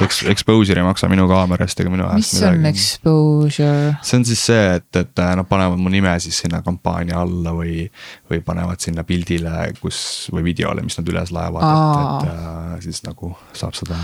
Eks 0.03 0.21
exposure 0.29 0.77
ei 0.77 0.85
maksa 0.85 1.09
minu 1.09 1.25
kaamera 1.29 1.65
eest 1.65 1.79
ega 1.81 1.89
minu 1.89 2.05
ajast 2.05 2.35
midagi. 2.37 2.57
mis 2.59 2.67
on 2.67 2.69
exposure? 2.69 3.95
see 4.05 4.19
on 4.19 4.27
siis 4.29 4.43
see, 4.49 4.65
et, 4.77 4.89
et 5.01 5.23
nad 5.39 5.47
panevad 5.49 5.81
mu 5.81 5.89
nime 5.93 6.13
siis 6.21 6.37
sinna 6.43 6.61
kampaania 6.65 7.21
alla 7.23 7.53
või, 7.57 7.87
või 8.29 8.43
panevad 8.45 8.83
sinna 8.83 9.05
pildile, 9.07 9.71
kus 9.81 9.99
või 10.33 10.45
videole, 10.51 10.85
mis 10.85 10.99
nad 10.99 11.09
üles 11.13 11.33
laevad, 11.33 11.65
et, 11.65 12.27
et 12.27 12.35
äh, 12.35 12.75
siis 12.85 13.01
nagu 13.07 13.33
saab 13.57 13.77
seda. 13.79 13.97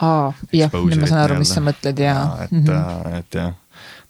aa, 0.00 0.30
jah, 0.54 0.70
nüüd 0.76 1.02
ma 1.02 1.10
saan 1.10 1.24
aru, 1.24 1.40
mis 1.42 1.50
sa 1.56 1.64
mõtled 1.64 1.98
ja. 2.04 2.16
et 2.46 2.54
mm, 2.54 2.70
-hmm. 2.70 3.18
et 3.18 3.40
jah 3.42 3.58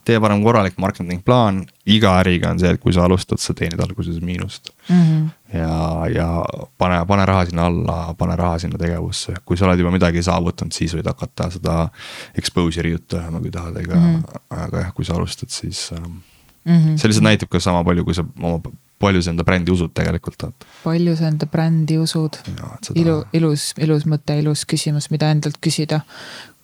tee 0.04 0.20
parem 0.20 0.42
korralik 0.44 0.78
marketing 0.80 1.22
plaan, 1.24 1.60
iga 1.90 2.14
äriga 2.22 2.50
on 2.54 2.60
see, 2.60 2.72
et 2.72 2.80
kui 2.80 2.94
sa 2.96 3.04
alustad, 3.04 3.40
sa 3.42 3.54
teenid 3.56 3.80
alguses 3.84 4.20
miinust 4.24 4.70
mm. 4.88 5.02
-hmm. 5.02 5.28
ja, 5.58 6.08
ja 6.14 6.28
pane, 6.78 7.00
pane 7.06 7.26
raha 7.26 7.46
sinna 7.46 7.66
alla, 7.66 8.14
pane 8.18 8.36
raha 8.36 8.58
sinna 8.58 8.78
tegevusse, 8.78 9.34
kui 9.44 9.56
sa 9.56 9.66
oled 9.66 9.78
juba 9.78 9.92
midagi 9.94 10.22
saavutanud, 10.22 10.72
siis 10.72 10.94
võid 10.96 11.06
hakata 11.06 11.50
seda 11.50 11.88
exposure'i 12.34 12.96
juttu 12.96 13.16
ajama, 13.16 13.40
kui 13.40 13.50
tahad, 13.50 13.76
ega 13.76 13.96
mm, 13.96 14.22
-hmm. 14.22 14.44
aga 14.64 14.84
jah, 14.86 14.94
kui 14.94 15.04
sa 15.04 15.14
alustad, 15.14 15.48
siis 15.48 15.90
mm. 15.92 16.20
-hmm. 16.64 16.96
see 16.96 17.08
lihtsalt 17.08 17.24
näitab 17.24 17.48
ka 17.48 17.60
sama 17.60 17.84
palju, 17.84 18.04
kui 18.04 18.14
sa 18.14 18.24
oma, 18.42 18.60
palju 18.98 19.22
sa 19.22 19.30
enda 19.30 19.44
brändi 19.44 19.72
usud 19.72 19.92
tegelikult. 19.94 20.44
palju 20.84 21.16
sa 21.16 21.28
enda 21.28 21.46
brändi 21.46 21.98
usud? 21.98 22.36
Seda... 22.44 23.00
ilu, 23.00 23.24
ilus, 23.32 23.72
ilus 23.78 24.06
mõte, 24.06 24.38
ilus 24.38 24.64
küsimus, 24.64 25.10
mida 25.10 25.30
endalt 25.30 25.58
küsida, 25.60 26.00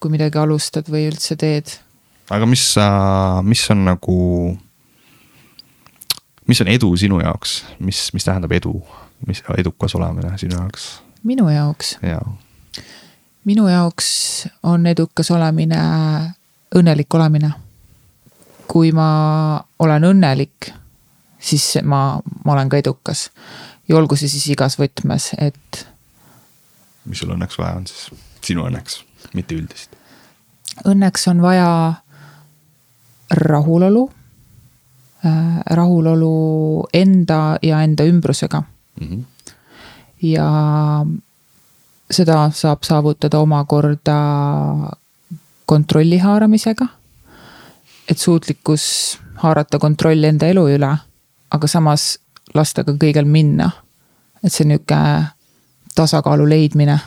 kui 0.00 0.10
midagi 0.10 0.38
alustad 0.38 0.88
või 0.88 1.08
üldse 1.08 1.36
teed 1.36 1.78
aga 2.30 2.46
mis, 2.46 2.74
mis 3.42 3.70
on 3.70 3.84
nagu, 3.86 4.18
mis 6.46 6.60
on 6.60 6.70
edu 6.72 6.90
sinu 6.96 7.20
jaoks, 7.22 7.60
mis, 7.78 8.08
mis 8.14 8.26
tähendab 8.26 8.52
edu, 8.56 8.74
mis 9.26 9.42
edukas 9.58 9.94
olemine 9.98 10.34
sinu 10.38 10.58
jaoks? 10.58 10.88
minu 11.26 11.48
jaoks? 11.50 11.98
jaa. 12.02 12.36
minu 13.44 13.68
jaoks 13.68 14.08
on 14.62 14.86
edukas 14.86 15.30
olemine 15.30 15.78
õnnelik 16.76 17.14
olemine. 17.14 17.52
kui 18.66 18.90
ma 18.92 19.62
olen 19.78 20.04
õnnelik, 20.04 20.72
siis 21.38 21.76
ma, 21.82 22.18
ma 22.44 22.52
olen 22.52 22.68
ka 22.68 22.80
edukas. 22.82 23.30
ja 23.88 23.96
olgu 23.96 24.16
see 24.16 24.28
siis 24.28 24.48
igas 24.50 24.78
võtmes, 24.80 25.32
et. 25.38 25.86
mis 27.04 27.22
sul 27.22 27.30
õnneks 27.36 27.58
vaja 27.58 27.78
on 27.78 27.86
siis, 27.86 28.10
sinu 28.42 28.66
õnneks, 28.66 29.04
mitte 29.34 29.54
üldist? 29.54 29.94
õnneks 30.84 31.28
on 31.30 31.40
vaja 31.40 31.70
rahulolu, 33.30 34.10
äh, 35.26 35.62
rahulolu 35.70 36.86
enda 36.94 37.58
ja 37.62 37.82
enda 37.82 38.04
ümbrusega 38.04 38.62
mm. 39.00 39.06
-hmm. 39.06 39.24
ja 40.22 40.50
seda 42.10 42.50
saab 42.50 42.82
saavutada 42.82 43.38
omakorda 43.38 44.16
kontrolli 45.66 46.18
haaramisega. 46.18 46.86
et 48.08 48.18
suutlikkus 48.18 49.18
haarata 49.34 49.78
kontrolli 49.78 50.26
enda 50.26 50.46
elu 50.46 50.68
üle, 50.68 50.96
aga 51.50 51.66
samas 51.66 52.18
lasta 52.54 52.84
ka 52.84 52.92
kõigel 52.92 53.24
minna. 53.24 53.70
et 54.44 54.52
see 54.52 54.64
nihuke 54.64 54.96
tasakaalu 55.94 56.48
leidmine 56.48 56.98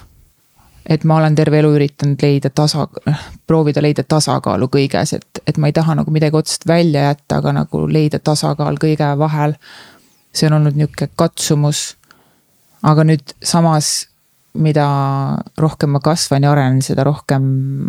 et 0.90 1.04
ma 1.04 1.20
olen 1.20 1.36
terve 1.38 1.60
elu 1.62 1.70
üritanud 1.78 2.24
leida 2.24 2.50
tasa, 2.50 2.88
proovida 3.48 3.82
leida 3.82 4.04
tasakaalu 4.04 4.70
kõiges, 4.74 5.14
et, 5.20 5.42
et 5.48 5.58
ma 5.62 5.70
ei 5.70 5.76
taha 5.76 5.96
nagu 6.02 6.12
midagi 6.12 6.38
otsast 6.40 6.68
välja 6.68 7.06
jätta, 7.10 7.40
aga 7.40 7.54
nagu 7.62 7.86
leida 7.92 8.20
tasakaal 8.20 8.80
kõige 8.82 9.12
vahel. 9.20 9.56
see 10.34 10.48
on 10.48 10.54
olnud 10.60 10.76
nihuke 10.78 11.10
katsumus. 11.16 11.98
aga 12.84 13.04
nüüd 13.04 13.36
samas 13.44 14.10
mida 14.58 14.86
rohkem 15.58 15.92
ma 15.94 16.00
kasvan 16.04 16.44
ja 16.44 16.52
arenen, 16.52 16.82
seda 16.82 17.04
rohkem 17.06 17.44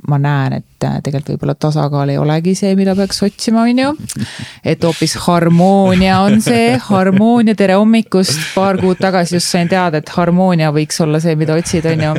ma 0.08 0.18
näen, 0.20 0.58
et 0.60 0.84
äh, 0.84 0.98
tegelikult 1.04 1.32
võib-olla 1.34 1.56
tasakaal 1.56 2.12
ei 2.12 2.18
olegi 2.20 2.54
see, 2.58 2.74
mida 2.76 2.94
peaks 2.98 3.22
otsima, 3.24 3.64
on 3.64 3.80
ju. 3.80 3.94
et 4.64 4.84
hoopis 4.84 5.16
harmoonia 5.24 6.20
on 6.26 6.40
see, 6.44 6.74
harmoonia, 6.90 7.56
tere 7.56 7.78
hommikust, 7.80 8.36
paar 8.54 8.80
kuud 8.80 9.00
tagasi 9.00 9.38
just 9.38 9.48
sain 9.48 9.70
teada, 9.72 10.02
et 10.02 10.14
harmoonia 10.16 10.72
võiks 10.76 11.00
olla 11.00 11.22
see, 11.22 11.36
mida 11.40 11.56
otsid, 11.56 11.88
on 11.94 12.06
ju. 12.08 12.14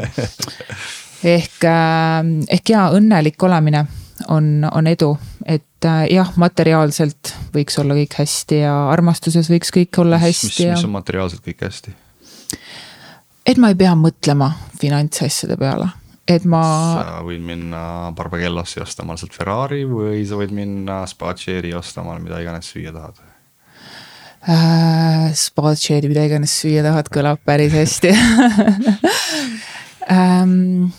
ehk, 1.38 1.57
äh, 1.69 2.22
ehk 2.57 2.76
jaa, 2.76 2.89
õnnelik 2.97 3.41
olemine 3.45 3.85
on, 4.34 4.53
on 4.72 4.89
edu, 4.89 5.13
et 5.45 5.85
äh, 5.85 6.05
jah, 6.18 6.34
materiaalselt 6.41 7.35
võiks 7.53 7.77
olla 7.81 7.97
kõik 7.97 8.18
hästi 8.23 8.63
ja 8.65 8.77
armastuses 8.89 9.53
võiks 9.53 9.73
kõik 9.73 10.01
olla 10.01 10.18
hästi. 10.22 10.49
mis, 10.49 10.63
mis, 10.65 10.80
mis 10.80 10.89
on 10.89 10.97
materiaalselt 10.97 11.45
kõik 11.45 11.69
hästi? 11.69 11.93
Et 13.45 13.57
ma 13.61 13.72
ei 13.72 13.77
pea 13.80 13.93
mõtlema 13.97 14.51
finantsasjade 14.81 15.57
peale, 15.59 15.89
et 16.30 16.45
ma. 16.49 16.61
sa 17.01 17.19
võid 17.26 17.43
minna 17.45 17.84
Barbagellosse 18.18 18.84
ostama 18.84 19.18
lihtsalt 19.18 19.35
Ferrari 19.38 19.84
või 19.89 20.23
sa 20.27 20.39
võid 20.39 20.55
minna 20.55 21.01
Spaceri 21.09 21.73
ostama 21.77 22.18
mida 22.22 22.41
iganes 22.43 22.72
süüa 22.73 22.93
tahad 22.95 23.22
äh,. 24.47 25.30
Spaceri 25.38 26.09
mida 26.11 26.26
iganes 26.27 26.55
süüa 26.63 26.85
tahad, 26.85 27.11
kõlab 27.13 27.41
päris 27.45 27.73
hästi 27.76 28.13
ähm, 30.18 30.91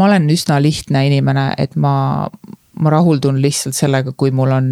ma 0.00 0.08
olen 0.08 0.30
üsna 0.32 0.60
lihtne 0.62 1.04
inimene, 1.10 1.50
et 1.60 1.76
ma, 1.76 2.28
ma 2.80 2.92
rahuldun 2.92 3.40
lihtsalt 3.42 3.76
sellega, 3.76 4.14
kui 4.16 4.32
mul 4.32 4.54
on 4.56 4.70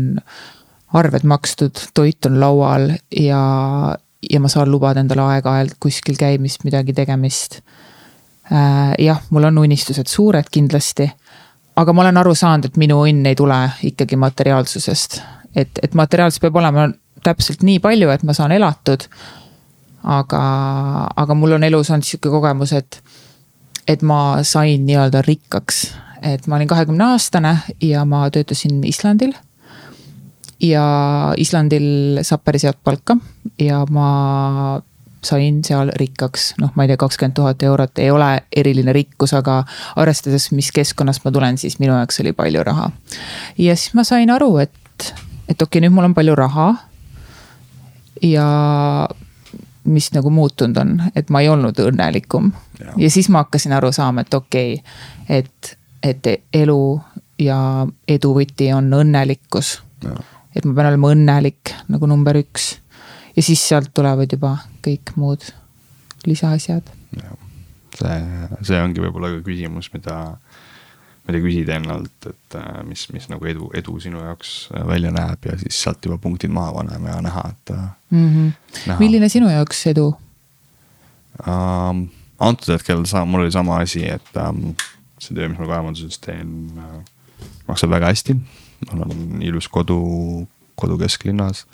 arved 0.96 1.26
makstud, 1.28 1.82
toit 1.94 2.28
on 2.28 2.38
laual 2.40 2.94
ja, 3.12 3.42
ja 4.22 4.40
ma 4.40 4.50
saan 4.50 4.70
lubada 4.70 5.02
endale 5.02 5.22
aeg-ajalt 5.34 5.78
kuskil 5.80 6.18
käimist, 6.18 6.64
midagi 6.66 6.94
tegemist. 6.96 7.60
Äh, 8.52 8.94
jah, 8.98 9.20
mul 9.30 9.48
on 9.50 9.58
unistused 9.62 10.08
suured 10.08 10.48
kindlasti, 10.50 11.08
aga 11.76 11.92
ma 11.92 12.06
olen 12.06 12.20
aru 12.22 12.34
saanud, 12.34 12.70
et 12.70 12.78
minu 12.80 13.02
õnn 13.04 13.28
ei 13.28 13.36
tule 13.38 13.58
ikkagi 13.90 14.16
materiaalsusest. 14.16 15.20
et, 15.56 15.78
et 15.82 15.94
materiaalsus 15.94 16.40
peab 16.40 16.56
olema 16.56 16.88
täpselt 17.24 17.62
nii 17.62 17.78
palju, 17.82 18.10
et 18.10 18.22
ma 18.22 18.32
saan 18.32 18.52
elatud. 18.52 19.08
aga, 20.02 20.42
aga 21.16 21.34
mul 21.34 21.58
on 21.58 21.64
elus 21.64 21.90
olnud 21.90 22.06
sihuke 22.06 22.30
kogemus, 22.30 22.72
et, 22.72 23.02
et 23.86 24.02
ma 24.02 24.42
sain 24.42 24.86
nii-öelda 24.86 25.22
rikkaks. 25.26 25.92
et 26.22 26.46
ma 26.46 26.56
olin 26.56 26.68
kahekümne 26.68 27.04
aastane 27.04 27.58
ja 27.82 28.04
ma 28.04 28.30
töötasin 28.30 28.82
Islandil 28.84 29.36
ja 30.60 30.84
Islandil 31.36 32.22
saab 32.22 32.42
päris 32.44 32.64
head 32.66 32.78
palka 32.84 33.16
ja 33.58 33.84
ma 33.90 34.80
sain 35.24 35.62
seal 35.66 35.90
rikkaks, 35.98 36.52
noh, 36.62 36.70
ma 36.74 36.84
ei 36.84 36.92
tea, 36.92 36.98
kakskümmend 37.00 37.34
tuhat 37.34 37.62
eurot 37.62 37.98
ei 37.98 38.10
ole 38.10 38.28
eriline 38.56 38.92
rikkus, 38.94 39.34
aga 39.34 39.62
arvestades, 39.98 40.50
mis 40.54 40.70
keskkonnast 40.74 41.24
ma 41.24 41.32
tulen, 41.34 41.58
siis 41.58 41.78
minu 41.82 41.96
jaoks 41.96 42.20
oli 42.22 42.32
palju 42.32 42.62
raha. 42.64 42.90
ja 43.58 43.76
siis 43.76 43.94
ma 43.98 44.04
sain 44.06 44.30
aru, 44.30 44.56
et, 44.62 45.14
et 45.48 45.62
okei 45.62 45.64
okay,, 45.64 45.82
nüüd 45.84 45.96
mul 45.96 46.10
on 46.10 46.14
palju 46.14 46.36
raha. 46.38 46.68
ja 48.22 48.46
mis 49.84 50.12
nagu 50.12 50.30
muutunud 50.30 50.76
on, 50.76 50.94
et 51.16 51.30
ma 51.30 51.42
ei 51.42 51.48
olnud 51.48 51.78
õnnelikum. 51.82 52.52
ja 52.96 53.10
siis 53.10 53.28
ma 53.28 53.42
hakkasin 53.42 53.74
aru 53.74 53.92
saama, 53.92 54.22
et 54.22 54.34
okei 54.34 54.78
okay,, 54.78 55.42
et, 55.42 55.76
et 56.02 56.32
elu 56.52 57.00
ja 57.42 57.86
edu 58.08 58.34
võti 58.38 58.72
on 58.74 58.92
õnnelikkus 59.02 59.78
et 60.58 60.66
ma 60.66 60.74
pean 60.74 60.90
olema 60.90 61.12
õnnelik 61.14 61.72
nagu 61.92 62.08
number 62.10 62.38
üks. 62.40 62.76
ja 63.36 63.44
siis 63.44 63.62
sealt 63.62 63.92
tulevad 63.94 64.32
juba 64.32 64.56
kõik 64.84 65.14
muud 65.16 65.46
lisaasjad. 66.26 66.90
see, 67.98 68.18
see 68.66 68.82
ongi 68.82 69.02
võib-olla 69.02 69.30
ka 69.36 69.42
küsimus, 69.46 69.90
mida, 69.94 70.18
mida 71.28 71.42
küsida 71.44 71.78
ennalt, 71.78 72.28
et 72.30 72.58
äh, 72.58 72.82
mis, 72.88 73.06
mis 73.14 73.28
nagu 73.30 73.46
edu, 73.50 73.70
edu 73.78 73.98
sinu 74.02 74.22
jaoks 74.24 74.68
äh, 74.74 74.84
välja 74.88 75.14
näeb 75.14 75.50
ja 75.50 75.56
siis 75.62 75.78
sealt 75.84 76.04
juba 76.04 76.18
punktid 76.22 76.52
maha 76.54 76.74
panema 76.80 77.14
ja 77.14 77.24
näha, 77.30 77.48
et 77.54 77.74
mm. 78.10 78.28
-hmm. 78.28 78.98
milline 78.98 79.28
sinu 79.28 79.50
jaoks 79.50 79.86
edu 79.94 80.12
um,? 81.46 82.08
antud 82.38 82.70
hetkel 82.70 83.02
sa, 83.06 83.24
mul 83.26 83.46
oli 83.46 83.52
sama 83.52 83.80
asi, 83.82 84.04
et 84.06 84.36
um, 84.38 84.74
see 85.18 85.34
töö, 85.34 85.48
mis 85.48 85.58
ma 85.58 85.66
kaevanduses 85.66 86.18
teen 86.22 86.70
uh,, 86.78 87.02
maksab 87.66 87.90
väga 87.90 88.10
hästi 88.12 88.36
mul 88.92 89.04
on 89.06 89.42
ilus 89.42 89.68
kodu, 89.68 89.98
kodu 90.78 90.98
kesklinnas. 90.98 91.66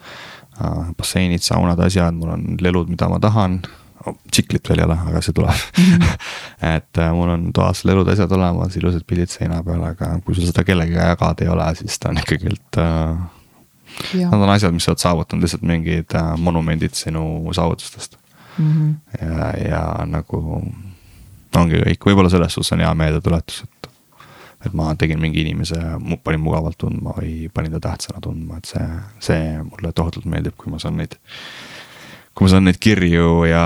Äh, 0.61 0.93
basseinid, 0.99 1.43
saunad, 1.43 1.81
asjad, 1.83 2.15
mul 2.15 2.35
on 2.37 2.45
lelud, 2.61 2.93
mida 2.93 3.09
ma 3.11 3.19
tahan 3.23 3.63
tsiklit 4.31 4.69
veel 4.69 4.83
ei 4.83 4.87
ole, 4.87 4.97
aga 5.09 5.21
see 5.25 5.33
tuleb. 5.37 5.63
-hmm. 5.77 6.19
et 6.77 6.99
äh, 6.99 7.13
mul 7.13 7.29
on 7.29 7.53
toas 7.53 7.85
lelud, 7.85 8.09
asjad 8.09 8.33
olemas, 8.33 8.77
ilusad 8.77 9.07
pildid 9.07 9.33
seina 9.33 9.63
peal, 9.63 9.83
aga 9.85 10.19
kui 10.25 10.35
sul 10.35 10.47
seda 10.49 10.65
kellegagi 10.65 11.01
jagada 11.01 11.45
ei 11.45 11.49
ole, 11.49 11.71
siis 11.81 11.99
ta 11.99 12.13
on 12.13 12.21
ikkagi 12.23 12.53
äh,. 12.79 13.17
Nad 14.15 14.41
on 14.43 14.51
asjad, 14.51 14.73
mis 14.75 14.85
sa 14.85 14.91
oled 14.91 14.99
saavutanud, 14.99 15.45
lihtsalt 15.45 15.63
mingid 15.63 16.15
äh, 16.19 16.33
monumendid 16.37 16.97
sinu 16.99 17.53
saavutustest 17.55 18.17
mm. 18.59 18.73
-hmm. 18.73 18.95
ja, 19.21 19.51
ja 19.69 20.07
nagu 20.07 20.41
ongi 21.57 21.79
kõik, 21.79 22.07
võib-olla 22.07 22.31
selles 22.31 22.55
suhtes 22.55 22.73
on 22.73 22.83
hea 22.83 22.95
meeldetuletus, 22.95 23.63
et 23.63 23.91
et 24.67 24.75
ma 24.77 24.95
tegin 24.99 25.21
mingi 25.21 25.43
inimese, 25.45 25.79
panin 26.25 26.43
mugavalt 26.45 26.79
tundma 26.81 27.15
või 27.19 27.51
panin 27.55 27.77
ta 27.77 27.83
tähtsana 27.91 28.23
tundma, 28.25 28.59
et 28.59 28.71
see, 28.71 28.89
see 29.29 29.45
mulle 29.63 29.93
tohutult 29.97 30.29
meeldib, 30.31 30.57
kui 30.61 30.73
ma 30.73 30.81
saan 30.83 30.99
neid. 31.01 31.19
kui 32.35 32.47
ma 32.47 32.51
saan 32.51 32.67
neid 32.67 32.81
kirju 32.83 33.45
ja 33.47 33.65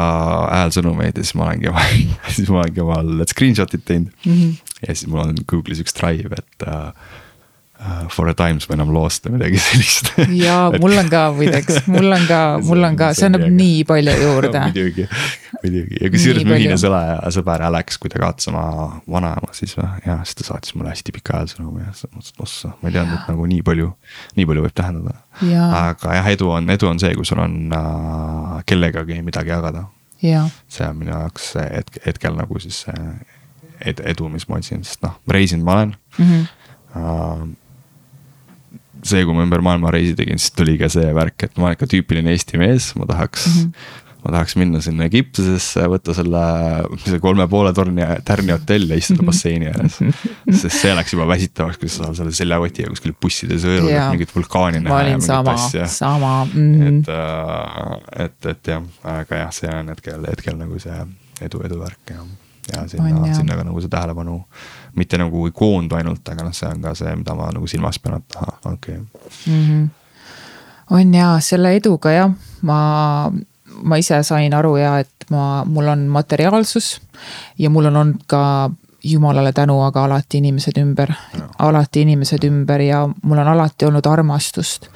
häälsõnumeid 0.53 1.17
ja 1.17 1.25
siis 1.25 1.37
ma 1.39 1.47
olengi 1.47 1.71
siis 2.37 2.51
ma 2.53 2.61
olengi 2.65 2.85
omal 2.85 3.15
need 3.21 3.33
screenshot'id 3.33 3.87
teinud 3.89 4.13
mm. 4.27 4.35
-hmm. 4.35 4.75
ja 4.83 4.95
siis 4.95 5.09
mul 5.09 5.25
on 5.25 5.41
Google'is 5.53 5.81
üks 5.85 5.97
drive, 5.97 6.37
et 6.37 6.69
äh, 6.69 6.93
For 8.11 8.27
a 8.27 8.33
times 8.35 8.65
või 8.67 8.75
enam 8.75 8.89
lost 8.91 9.23
või 9.29 9.37
midagi 9.37 9.61
sellist. 9.63 10.09
Ja 10.35 10.65
mul 10.83 10.97
on 10.99 11.07
ka 11.13 11.29
muideks, 11.37 11.85
mul 11.87 12.11
on 12.11 12.25
ka, 12.27 12.39
mul 12.69 12.83
on 12.89 12.97
ka, 12.99 13.13
see 13.15 13.29
annab 13.29 13.45
nii 13.55 13.85
palju 13.87 14.15
juurde. 14.19 14.63
Muidugi, 14.67 15.05
muidugi. 15.61 16.01
Ja 16.03 16.11
kusjuures 16.11 16.47
mu 16.49 16.57
ühine 16.57 16.79
sõle 16.81 16.99
ja 17.07 17.31
sõber 17.35 17.63
Alex, 17.69 18.01
kui 18.03 18.11
ta 18.11 18.19
kaotas 18.19 18.51
oma 18.51 18.65
vanaema, 19.07 19.53
siis 19.55 19.77
ja 19.79 20.19
siis 20.25 20.41
ta 20.41 20.49
saatis 20.49 20.75
mulle 20.75 20.91
hästi 20.91 21.15
pika 21.15 21.39
häälsõnumi 21.39 21.85
ja 21.85 21.95
siis 21.95 22.09
ma 22.09 22.19
mõtlesin, 22.19 22.35
et 22.35 22.43
ossa, 22.49 22.73
ma 22.81 22.91
ei 22.91 22.97
teadnud, 22.97 23.15
et 23.21 23.31
nagu 23.31 23.47
nii 23.55 23.63
palju, 23.71 23.93
nii 24.41 24.49
palju 24.51 24.67
võib 24.67 24.77
tähendada. 24.83 25.15
aga 25.85 26.19
jah, 26.19 26.33
edu 26.35 26.51
on, 26.57 26.75
edu 26.75 26.91
on 26.91 26.99
see, 26.99 27.15
kui 27.15 27.31
sul 27.31 27.45
on 27.45 27.57
äh, 27.79 28.59
kellegagi 28.67 29.23
midagi 29.23 29.55
jagada. 29.55 29.87
see 30.19 30.83
on 30.89 30.99
minu 30.99 31.15
jaoks 31.15 31.53
hetk, 31.63 32.03
hetkel 32.11 32.35
nagu 32.35 32.59
siis 32.59 32.83
see 32.89 33.09
ed, 33.87 34.03
edu, 34.03 34.27
mis 34.33 34.49
ma 34.51 34.59
otsin, 34.59 34.83
sest 34.83 35.03
noh, 35.07 35.15
reisinud 35.31 35.65
ma 35.67 35.79
olen. 35.79 35.97
Mm. 36.19 36.27
-hmm. 36.27 36.47
Uh, 36.99 37.49
see, 39.07 39.23
kui 39.25 39.37
ma 39.37 39.47
ümber 39.47 39.63
maailma 39.65 39.93
reisi 39.95 40.17
tegin, 40.19 40.41
siis 40.41 40.55
tuli 40.57 40.79
ka 40.81 40.91
see 40.93 41.13
värk, 41.15 41.47
et 41.47 41.57
ma 41.57 41.69
olen 41.69 41.79
ikka 41.79 41.91
tüüpiline 41.95 42.35
Eesti 42.35 42.61
mees, 42.61 42.93
ma 42.99 43.09
tahaks 43.09 43.49
mm. 43.49 43.65
-hmm 43.65 44.05
ma 44.25 44.33
tahaks 44.35 44.57
minna 44.59 44.81
sinna 44.83 45.07
Egiptusesse, 45.07 45.85
võtta 45.91 46.15
selle, 46.17 46.41
selle 47.05 47.21
kolme 47.23 47.47
poole 47.51 47.71
torni, 47.77 48.03
tärni 48.27 48.53
hotell 48.55 48.91
ja 48.91 48.99
istuda 48.99 49.23
mhm. 49.23 49.31
basseini 49.31 49.71
ääres. 49.71 49.99
sest 50.63 50.81
see 50.83 50.95
läks 50.99 51.15
juba 51.15 51.29
väsitavaks, 51.31 51.79
kui 51.81 51.93
sa 51.93 52.09
saad 52.09 52.19
selle 52.19 52.35
seljakotiga 52.37 52.91
kuskil 52.93 53.15
busside 53.23 53.61
sõõrul 53.63 53.93
mingit 53.95 54.35
vulkaani 54.35 54.83
näha. 54.83 54.91
ma 54.91 55.05
olin 55.05 55.25
sama, 55.25 55.55
sama 55.93 56.33
mm. 56.51 56.91
et, 56.91 57.13
äh, 57.15 58.27
et, 58.27 58.51
et 58.55 58.73
jah, 58.75 58.91
aga 59.15 59.43
jah, 59.45 59.55
see 59.55 59.73
on 59.73 59.95
hetkel, 59.95 60.29
hetkel 60.33 60.59
nagu 60.59 60.83
see 60.83 60.99
edu, 61.47 61.63
eduvärk 61.71 62.15
ja, 62.17 62.27
ja 62.75 62.85
sinna, 62.91 63.33
sinna 63.39 63.61
ka 63.61 63.69
nagu 63.71 63.85
see 63.85 63.93
tähelepanu 63.93 64.41
mitte 64.99 65.21
nagu 65.21 65.47
ei 65.49 65.55
koondu 65.55 65.99
ainult, 65.99 66.27
aga 66.29 66.47
noh, 66.47 66.57
see 66.57 66.69
on 66.71 66.83
ka 66.85 66.95
see, 66.99 67.15
mida 67.19 67.37
ma 67.39 67.51
nagu 67.55 67.71
silmas 67.71 68.01
pean, 68.03 68.19
et 68.21 68.41
ahah, 68.41 68.59
okei 68.73 68.99
okay. 68.99 68.99
mm. 69.47 69.63
-hmm. 69.69 69.87
on 70.99 71.15
ja 71.15 71.31
selle 71.45 71.75
eduga 71.77 72.13
jah, 72.15 72.35
ma, 72.63 72.81
ma 73.83 74.01
ise 74.01 74.23
sain 74.27 74.55
aru 74.55 74.77
ja 74.81 74.99
et 75.05 75.31
ma, 75.31 75.65
mul 75.65 75.89
on 75.95 76.07
materiaalsus 76.19 76.99
ja 77.59 77.71
mul 77.71 77.91
on 77.93 77.97
olnud 78.03 78.27
ka 78.27 78.71
jumalale 79.05 79.53
tänu, 79.53 79.79
aga 79.83 80.05
alati 80.05 80.41
inimesed 80.43 80.79
ümber, 80.81 81.13
alati 81.63 82.03
inimesed 82.03 82.43
ümber 82.49 82.83
ja 82.83 83.05
mul 83.07 83.39
on 83.39 83.49
alati 83.49 83.87
olnud 83.87 84.07
armastust. 84.07 84.89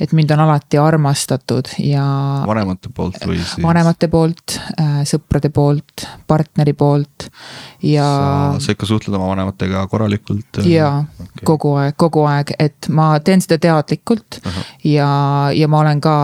et 0.00 0.12
mind 0.12 0.30
on 0.30 0.40
alati 0.40 0.78
armastatud 0.78 1.70
ja. 1.82 2.04
vanemate 2.46 2.88
poolt 2.94 3.18
või 3.26 3.38
siis? 3.40 3.62
vanemate 3.62 4.08
poolt, 4.08 4.60
äh, 4.80 5.00
sõprade 5.08 5.50
poolt, 5.50 6.06
partneri 6.26 6.72
poolt 6.72 7.28
ja. 7.82 8.08
sa 8.58 8.74
ikka 8.74 8.86
suhtled 8.86 9.16
oma 9.18 9.32
vanematega 9.32 9.86
korralikult? 9.90 10.62
jaa 10.62 11.00
okay., 11.02 11.44
kogu 11.44 11.74
aeg, 11.82 11.96
kogu 11.98 12.26
aeg, 12.30 12.52
et 12.58 12.88
ma 12.94 13.16
teen 13.20 13.42
seda 13.42 13.58
teadlikult 13.58 14.38
-huh. 14.42 14.60
ja, 14.84 15.08
ja 15.54 15.68
ma 15.68 15.80
olen 15.80 16.00
ka 16.00 16.14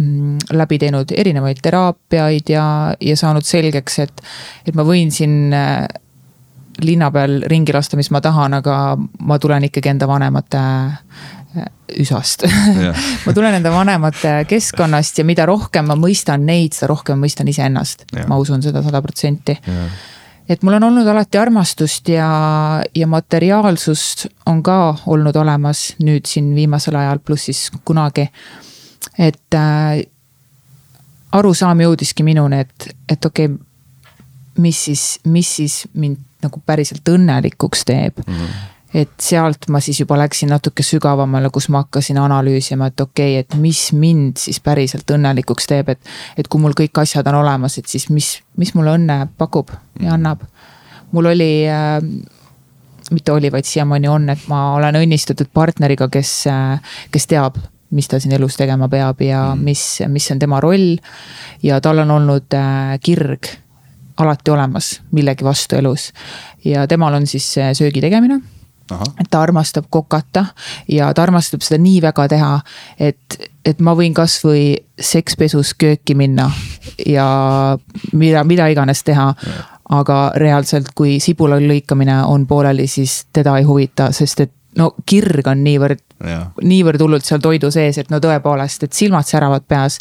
mm, 0.00 0.50
läbi 0.50 0.78
teinud 0.82 1.14
erinevaid 1.14 1.62
teraapiaid 1.62 2.50
ja, 2.50 2.66
ja 3.00 3.16
saanud 3.16 3.46
selgeks, 3.46 3.98
et, 4.02 4.26
et 4.66 4.74
ma 4.74 4.82
võin 4.82 5.14
siin 5.14 5.54
äh, 5.54 5.86
linna 6.82 7.10
peal 7.10 7.40
ringi 7.48 7.74
lasta, 7.74 7.96
mis 7.96 8.10
ma 8.12 8.20
tahan, 8.24 8.58
aga 8.58 8.76
ma 8.98 9.38
tulen 9.40 9.68
ikkagi 9.68 9.92
enda 9.92 10.08
vanemate 10.08 10.62
äh, 10.62 11.70
üsast 12.02 12.44
ma 13.26 13.34
tulen 13.36 13.58
enda 13.58 13.72
vanemate 13.72 14.34
keskkonnast 14.50 15.22
ja 15.22 15.24
mida 15.28 15.46
rohkem 15.48 15.88
ma 15.90 15.96
mõistan 15.98 16.44
neid, 16.48 16.76
seda 16.76 16.90
rohkem 16.92 17.18
ma 17.18 17.26
mõistan 17.26 17.48
iseennast. 17.48 18.06
ma 18.28 18.38
usun 18.40 18.64
seda 18.64 18.82
sada 18.84 19.00
protsenti. 19.02 19.56
et 20.48 20.62
mul 20.62 20.78
on 20.78 20.88
olnud 20.90 21.08
alati 21.08 21.38
armastust 21.38 22.08
ja, 22.12 22.28
ja 22.94 23.06
materiaalsust 23.06 24.26
on 24.46 24.62
ka 24.66 24.96
olnud 25.06 25.36
olemas 25.36 25.94
nüüd 26.02 26.28
siin 26.28 26.54
viimasel 26.54 26.98
ajal, 26.98 27.22
pluss 27.24 27.48
siis 27.50 27.70
kunagi. 27.84 28.28
et 29.18 29.54
äh, 29.54 30.04
arusaam 31.32 31.80
jõudiski 31.80 32.24
minuni, 32.26 32.60
et, 32.66 32.90
et 33.08 33.24
okei 33.24 33.50
okay,, 33.50 33.64
mis 34.58 34.84
siis, 34.88 35.02
mis 35.24 35.56
siis 35.58 35.82
mind 35.94 36.25
nagu 36.44 36.62
päriselt 36.66 37.08
õnnelikuks 37.08 37.84
teeb 37.88 38.18
mm. 38.26 38.32
-hmm 38.32 38.64
et 38.96 39.12
sealt 39.20 39.66
ma 39.72 39.80
siis 39.82 39.98
juba 40.00 40.16
läksin 40.18 40.48
natuke 40.52 40.84
sügavamale, 40.86 41.50
kus 41.52 41.68
ma 41.72 41.82
hakkasin 41.84 42.18
analüüsima, 42.22 42.88
et 42.90 43.00
okei 43.00 43.34
okay,, 43.34 43.42
et 43.44 43.58
mis 43.60 43.80
mind 43.92 44.40
siis 44.40 44.60
päriselt 44.64 45.10
õnnelikuks 45.10 45.68
teeb, 45.68 45.90
et. 45.92 46.00
et 46.38 46.48
kui 46.48 46.62
mul 46.62 46.76
kõik 46.78 47.02
asjad 47.02 47.26
on 47.26 47.40
olemas, 47.42 47.78
et 47.78 47.90
siis 47.90 48.08
mis, 48.14 48.30
mis 48.56 48.72
mulle 48.78 48.94
õnne 48.96 49.18
pakub 49.38 49.74
ja 50.00 50.14
annab. 50.14 50.46
mul 51.12 51.28
oli 51.32 51.50
äh, 51.68 51.98
mitte 53.10 53.32
oli, 53.32 53.52
vaid 53.52 53.64
siiamaani 53.64 54.08
on, 54.08 54.28
et 54.30 54.48
ma 54.48 54.74
olen 54.74 55.02
õnnistatud 55.02 55.50
partneriga, 55.54 56.08
kes, 56.08 56.46
äh, 56.50 56.96
kes 57.10 57.26
teab, 57.26 57.58
mis 57.90 58.08
ta 58.08 58.20
siin 58.22 58.34
elus 58.34 58.56
tegema 58.56 58.88
peab 58.88 59.20
ja 59.22 59.50
mm. 59.54 59.62
mis, 59.64 59.84
mis 60.08 60.30
on 60.30 60.40
tema 60.42 60.60
roll. 60.60 60.96
ja 61.62 61.80
tal 61.80 62.06
on 62.06 62.10
olnud 62.10 62.54
äh, 62.54 62.96
kirg 63.02 63.52
alati 64.16 64.50
olemas 64.50 65.00
millegi 65.12 65.44
vastu 65.44 65.76
elus. 65.76 66.12
ja 66.64 66.86
temal 66.86 67.14
on 67.14 67.26
siis 67.26 67.54
söögi 67.72 68.00
tegemine. 68.00 68.40
et 69.20 69.30
ta 69.30 69.42
armastab 69.42 69.84
kokata 69.90 70.46
ja 70.88 71.14
ta 71.14 71.22
armastab 71.22 71.60
seda 71.60 71.82
nii 71.82 72.02
väga 72.02 72.28
teha, 72.28 72.60
et, 72.98 73.50
et 73.64 73.80
ma 73.80 73.94
võin 73.94 74.14
kasvõi 74.14 74.76
sekspesus 75.00 75.74
kööki 75.74 76.14
minna 76.14 76.50
ja 77.06 77.78
mida, 78.12 78.44
mida 78.44 78.68
iganes 78.68 79.02
teha 79.02 79.32
aga 79.90 80.32
reaalselt, 80.36 80.90
kui 80.94 81.18
sibula 81.22 81.58
lõikamine 81.62 82.22
on 82.26 82.46
pooleli, 82.46 82.86
siis 82.90 83.26
teda 83.32 83.58
ei 83.58 83.66
huvita, 83.66 84.10
sest 84.12 84.40
et 84.40 84.52
no 84.76 84.90
kirg 85.08 85.48
on 85.50 85.62
niivõrd, 85.64 86.02
niivõrd 86.64 87.02
hullult 87.04 87.26
seal 87.26 87.42
toidu 87.44 87.70
sees, 87.74 87.98
et 88.00 88.12
no 88.12 88.20
tõepoolest, 88.22 88.86
et 88.86 88.96
silmad 88.96 89.28
säravad 89.28 89.66
peas. 89.68 89.98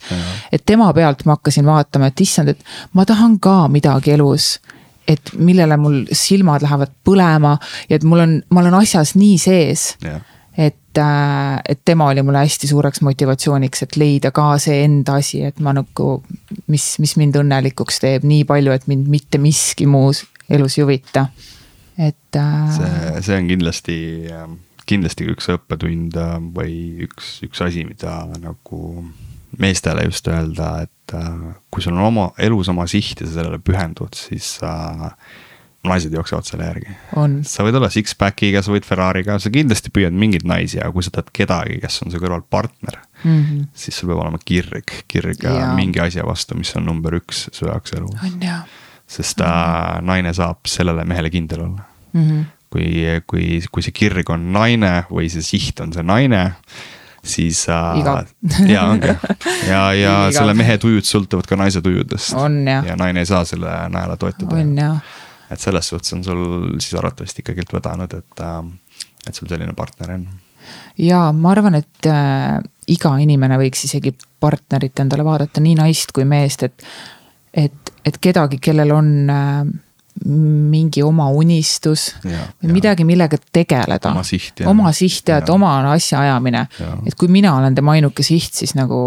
et 0.52 0.64
tema 0.66 0.92
pealt 0.94 1.26
ma 1.26 1.38
hakkasin 1.38 1.66
vaatama, 1.66 2.12
et 2.12 2.22
issand, 2.22 2.54
et 2.54 2.64
ma 2.94 3.06
tahan 3.06 3.40
ka 3.40 3.66
midagi 3.72 4.16
elus. 4.16 4.60
et 5.08 5.36
millele 5.38 5.78
mul 5.78 6.00
silmad 6.12 6.64
lähevad 6.66 6.90
põlema 7.06 7.60
ja 7.90 8.00
et 8.00 8.04
mul 8.04 8.24
on, 8.24 8.32
ma 8.50 8.62
olen 8.62 8.74
asjas 8.74 9.16
nii 9.16 9.38
sees. 9.38 9.98
et, 10.58 10.98
äh, 10.98 11.60
et 11.70 11.82
tema 11.86 12.08
oli 12.10 12.22
mulle 12.22 12.38
hästi 12.38 12.68
suureks 12.68 13.02
motivatsiooniks, 13.02 13.84
et 13.84 13.96
leida 13.96 14.32
ka 14.32 14.58
see 14.58 14.84
enda 14.84 15.20
asi, 15.20 15.44
et 15.44 15.60
ma 15.60 15.74
nagu, 15.74 16.24
mis, 16.68 16.96
mis 17.00 17.18
mind 17.18 17.36
õnnelikuks 17.36 18.00
teeb 18.00 18.24
nii 18.24 18.46
palju, 18.46 18.72
et 18.72 18.88
mind 18.88 19.08
mitte 19.08 19.38
miski 19.38 19.86
muus 19.86 20.26
elus 20.50 20.78
ei 20.78 20.84
huvita 20.84 21.28
et 21.98 22.40
äh.... 22.40 22.72
see, 22.76 23.22
see 23.22 23.38
on 23.42 23.52
kindlasti 23.52 24.00
kindlasti 24.90 25.28
üks 25.32 25.50
õppetund 25.54 26.18
äh, 26.20 26.36
või 26.56 26.76
üks, 27.08 27.40
üks 27.46 27.64
asi, 27.66 27.86
mida 27.88 28.24
nagu 28.42 28.82
meestele 29.62 30.06
just 30.08 30.28
öelda, 30.30 30.86
et 30.86 31.16
äh, 31.16 31.34
kui 31.74 31.84
sul 31.84 31.96
on 31.98 32.06
oma 32.12 32.30
elus 32.42 32.70
oma 32.72 32.88
siht 32.92 33.22
ja 33.22 33.28
sa 33.28 33.40
sellele 33.40 33.60
pühendud, 33.64 34.16
siis 34.18 34.56
äh, 34.66 35.10
naised 35.86 36.14
jooksevad 36.14 36.48
selle 36.48 36.68
järgi. 36.70 36.96
sa 37.46 37.66
võid 37.66 37.78
olla 37.78 37.92
six-pack'iga, 37.94 38.64
sa 38.66 38.74
võid 38.74 38.88
Ferrari'ga, 38.88 39.38
sa 39.42 39.52
kindlasti 39.54 39.94
püüad 39.94 40.16
mingeid 40.18 40.46
naisi, 40.50 40.80
aga 40.82 40.94
kui 40.96 41.06
sa 41.06 41.14
tahad 41.14 41.30
kedagi, 41.36 41.78
kes 41.84 42.02
on 42.06 42.14
su 42.14 42.22
kõrval 42.22 42.46
partner 42.50 42.98
mm, 43.24 43.44
-hmm. 43.44 43.68
siis 43.74 44.00
sul 44.00 44.10
peab 44.12 44.24
olema 44.26 44.42
kirg, 44.42 44.98
kirg 45.12 45.46
ja. 45.46 45.70
mingi 45.78 46.02
asja 46.02 46.26
vastu, 46.26 46.58
mis 46.58 46.74
on 46.78 46.90
number 46.90 47.18
üks 47.22 47.48
su 47.52 47.70
jaoks 47.70 47.98
elus. 47.98 48.18
Sest 49.07 49.40
mm 49.40 49.45
-hmm. 49.45 50.02
naine 50.02 50.34
saab 50.34 50.65
sellele 50.68 51.06
mehele 51.06 51.30
kindel 51.30 51.61
olla 51.61 51.82
mm. 52.14 52.30
-hmm 52.30 52.45
kui, 52.76 53.22
kui, 53.27 53.61
kui 53.72 53.86
see 53.86 53.95
kirg 53.95 54.30
on 54.34 54.52
naine 54.56 55.06
või 55.10 55.30
see 55.32 55.44
siht 55.45 55.80
on 55.84 55.94
see 55.95 56.03
naine, 56.03 56.44
siis 57.26 57.65
äh,. 57.72 58.02
ja 58.69 58.86
ongi 58.90 59.14
ja, 59.69 59.82
ja 59.98 60.15
selle 60.36 60.56
mehe 60.57 60.77
tujud 60.82 61.07
sõltuvad 61.07 61.48
ka 61.49 61.57
naise 61.60 61.82
tujudest. 61.86 62.36
ja 62.36 62.98
naine 62.99 63.23
ei 63.23 63.30
saa 63.30 63.45
selle 63.48 63.72
najale 63.94 64.18
toetuda. 64.22 64.90
et 65.49 65.61
selles 65.61 65.90
suhtes 65.90 66.14
on 66.18 66.23
sul 66.23 66.45
siis 66.80 66.98
arvatavasti 66.99 67.45
ikkagi 67.45 67.68
vedanud, 67.73 68.14
et 68.19 68.44
äh,, 68.44 68.64
et 69.27 69.36
sul 69.36 69.49
selline 69.49 69.73
partner 69.73 70.18
on. 70.19 70.27
ja 71.02 71.27
ma 71.34 71.56
arvan, 71.56 71.80
et 71.82 72.11
äh, 72.11 72.60
iga 72.91 73.15
inimene 73.22 73.57
võiks 73.61 73.88
isegi 73.88 74.14
partnerit 74.40 74.99
endale 75.02 75.26
vaadata, 75.26 75.64
nii 75.64 75.80
naist 75.80 76.11
kui 76.14 76.27
meest, 76.30 76.68
et, 76.68 76.84
et, 77.56 77.91
et 78.06 78.18
kedagi, 78.22 78.60
kellel 78.64 78.91
on 78.95 79.30
äh, 79.32 79.65
mingi 80.26 81.03
oma 81.03 81.27
unistus 81.36 82.15
ja, 82.23 82.30
või 82.61 82.69
ja. 82.69 82.73
midagi, 82.73 83.03
millega 83.07 83.38
tegeleda. 83.53 84.11
oma 84.14 84.23
siht 84.23 84.60
ja. 84.64 84.69
oma 84.72 84.91
siht 84.95 85.27
ja, 85.27 85.36
ja. 85.36 85.44
et 85.44 85.49
oma 85.52 85.76
asjaajamine. 85.91 86.68
et 87.06 87.15
kui 87.19 87.27
mina 87.32 87.56
olen 87.60 87.76
tema 87.76 87.91
ainuke 87.98 88.23
siht, 88.23 88.53
siis 88.56 88.76
nagu 88.80 88.98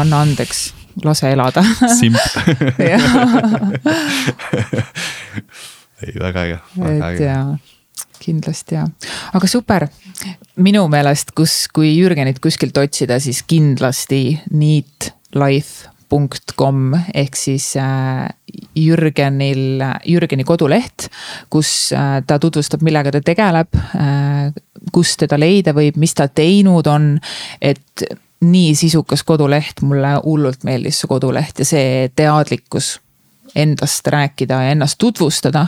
anna 0.00 0.20
andeks, 0.24 0.74
lase 1.04 1.32
elada. 1.32 1.64
simp 1.96 2.20
ei, 6.04 6.12
väga 6.20 6.44
äge, 6.44 6.58
väga 6.76 7.08
äge. 7.08 7.32
kindlasti 8.20 8.74
jaa, 8.76 8.86
aga 9.32 9.46
super. 9.48 9.88
minu 10.56 10.88
meelest, 10.92 11.32
kus, 11.36 11.68
kui 11.72 11.96
Jürgenit 11.96 12.38
kuskilt 12.44 12.76
otsida, 12.78 13.16
siis 13.20 13.42
kindlasti 13.48 14.40
Neat 14.52 15.14
Life 15.34 15.93
life.com 16.12 16.94
ehk 17.14 17.36
siis 17.36 17.76
äh, 17.76 18.28
Jürgenil, 18.76 19.82
Jürgeni 20.04 20.44
koduleht, 20.44 21.08
kus 21.50 21.92
äh, 21.92 22.22
ta 22.26 22.38
tutvustab, 22.38 22.82
millega 22.82 23.12
ta 23.12 23.20
tegeleb, 23.20 23.74
kus 24.92 25.16
teda 25.16 25.38
leida 25.38 25.72
võib, 25.74 25.96
mis 25.96 26.14
ta 26.14 26.28
teinud 26.28 26.86
on, 26.86 27.18
et 27.60 28.04
nii 28.44 28.74
sisukas 28.76 29.24
koduleht, 29.24 29.80
mulle 29.82 30.18
hullult 30.24 30.64
meeldis 30.64 31.00
see 31.00 31.08
koduleht 31.08 31.58
ja 31.58 31.64
see 31.64 32.10
teadlikkus 32.14 32.98
endast 33.54 34.06
rääkida 34.10 34.62
ja 34.64 34.74
ennast 34.74 34.98
tutvustada. 34.98 35.66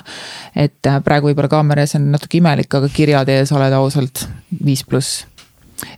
et 0.57 0.83
praegu 1.05 1.31
võib-olla 1.31 1.49
kaamera 1.49 1.83
ees 1.83 1.95
on 1.95 2.11
natuke 2.11 2.39
imelik, 2.39 2.75
aga 2.75 2.89
kirjade 2.89 3.39
ees 3.41 3.53
oled 3.53 3.73
ausalt 3.73 4.27
viis 4.65 4.85
pluss 4.85 5.25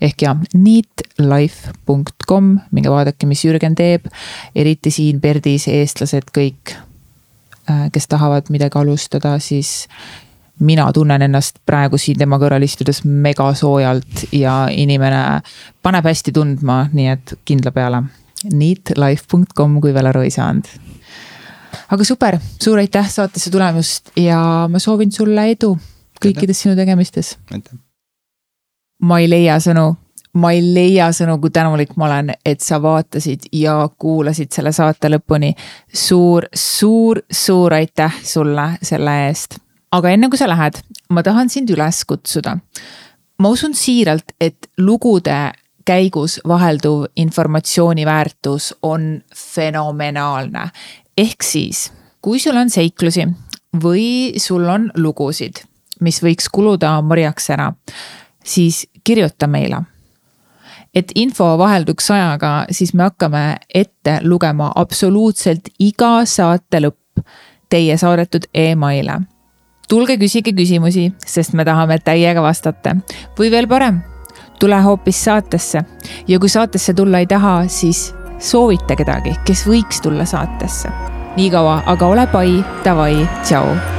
ehk 0.01 0.23
ja 0.23 0.35
neatlife.com, 0.55 2.53
minge 2.75 2.93
vaadake, 2.93 3.27
mis 3.31 3.45
Jürgen 3.45 3.77
teeb, 3.79 4.07
eriti 4.55 4.93
siin 4.95 5.21
Perdis, 5.21 5.69
eestlased 5.73 6.31
kõik, 6.35 6.75
äh, 7.71 7.89
kes 7.93 8.09
tahavad 8.11 8.51
midagi 8.55 8.81
alustada, 8.81 9.37
siis 9.43 9.89
mina 10.59 10.89
tunnen 10.93 11.23
ennast 11.23 11.61
praegu 11.67 11.99
siin 11.99 12.19
tema 12.19 12.39
kõrval 12.41 12.65
istudes 12.67 13.05
mega 13.05 13.53
soojalt 13.55 14.27
ja 14.35 14.67
inimene 14.71 15.41
paneb 15.83 16.09
hästi 16.09 16.35
tundma, 16.35 16.85
nii 16.93 17.09
et 17.15 17.35
kindla 17.47 17.75
peale. 17.75 18.03
Neatlife.com, 18.49 19.81
kui 19.83 19.95
veel 19.95 20.11
aru 20.11 20.23
ei 20.27 20.31
saanud. 20.31 20.69
aga 21.89 22.05
super, 22.05 22.39
suur 22.63 22.79
aitäh 22.79 23.11
saatesse 23.11 23.51
tulemast 23.51 24.13
ja 24.17 24.69
ma 24.71 24.79
soovin 24.79 25.13
sulle 25.13 25.51
edu 25.51 25.75
kõikides 26.23 26.65
sinu 26.65 26.77
tegemistes. 26.77 27.37
aitäh 27.51 27.88
ma 29.03 29.21
ei 29.21 29.29
leia 29.31 29.59
sõnu, 29.63 29.93
ma 30.39 30.53
ei 30.55 30.63
leia 30.63 31.09
sõnu, 31.15 31.39
kui 31.43 31.53
tänulik 31.55 31.95
ma 31.97 32.09
olen, 32.09 32.33
et 32.47 32.61
sa 32.65 32.81
vaatasid 32.83 33.49
ja 33.55 33.77
kuulasid 33.99 34.53
selle 34.55 34.73
saate 34.73 35.11
lõpuni. 35.13 35.55
suur, 35.95 36.49
suur, 36.55 37.23
suur 37.31 37.75
aitäh 37.75 38.21
sulle 38.23 38.71
selle 38.83 39.15
eest. 39.29 39.59
aga 39.93 40.11
enne 40.11 40.29
kui 40.29 40.39
sa 40.39 40.49
lähed, 40.49 40.83
ma 41.11 41.23
tahan 41.23 41.49
sind 41.49 41.71
üles 41.71 42.05
kutsuda. 42.05 42.59
ma 43.39 43.49
usun 43.49 43.75
siiralt, 43.75 44.35
et 44.41 44.71
lugude 44.79 45.53
käigus 45.85 46.41
vahelduv 46.49 47.07
informatsiooni 47.17 48.07
väärtus 48.07 48.75
on 48.83 49.23
fenomenaalne. 49.35 50.71
ehk 51.17 51.43
siis, 51.43 51.93
kui 52.21 52.39
sul 52.39 52.57
on 52.57 52.71
seiklusi 52.71 53.29
või 53.83 54.39
sul 54.41 54.69
on 54.69 54.91
lugusid, 54.97 55.65
mis 56.01 56.23
võiks 56.23 56.49
kuluda 56.53 57.03
marjaks 57.03 57.51
ära 57.51 57.73
siis 58.49 58.87
kirjuta 59.05 59.47
meile. 59.47 59.83
et 60.95 61.13
info 61.15 61.45
vahelduks 61.59 62.11
ajaga, 62.11 62.65
siis 62.71 62.95
me 62.95 63.03
hakkame 63.03 63.57
ette 63.75 64.19
lugema 64.25 64.73
absoluutselt 64.75 65.69
iga 65.79 66.25
saate 66.25 66.81
lõpp 66.81 67.23
teie 67.71 67.97
saadetud 67.97 68.49
emaile. 68.55 69.21
tulge 69.89 70.17
küsige 70.17 70.53
küsimusi, 70.53 71.13
sest 71.27 71.53
me 71.53 71.65
tahame 71.65 71.99
täiega 71.99 72.43
vastata 72.43 72.97
või 73.39 73.51
veel 73.51 73.69
parem, 73.69 74.01
tule 74.61 74.81
hoopis 74.83 75.25
saatesse 75.25 75.85
ja 76.29 76.39
kui 76.39 76.49
saatesse 76.49 76.95
tulla 76.95 77.19
ei 77.19 77.27
taha, 77.27 77.69
siis 77.69 78.15
soovita 78.39 78.97
kedagi, 78.97 79.37
kes 79.45 79.67
võiks 79.69 80.03
tulla 80.03 80.25
saatesse. 80.25 80.89
niikaua 81.37 81.83
aga 81.87 82.07
ole 82.07 82.27
pai, 82.27 82.65
davai, 82.85 83.29
tšau 83.45 83.98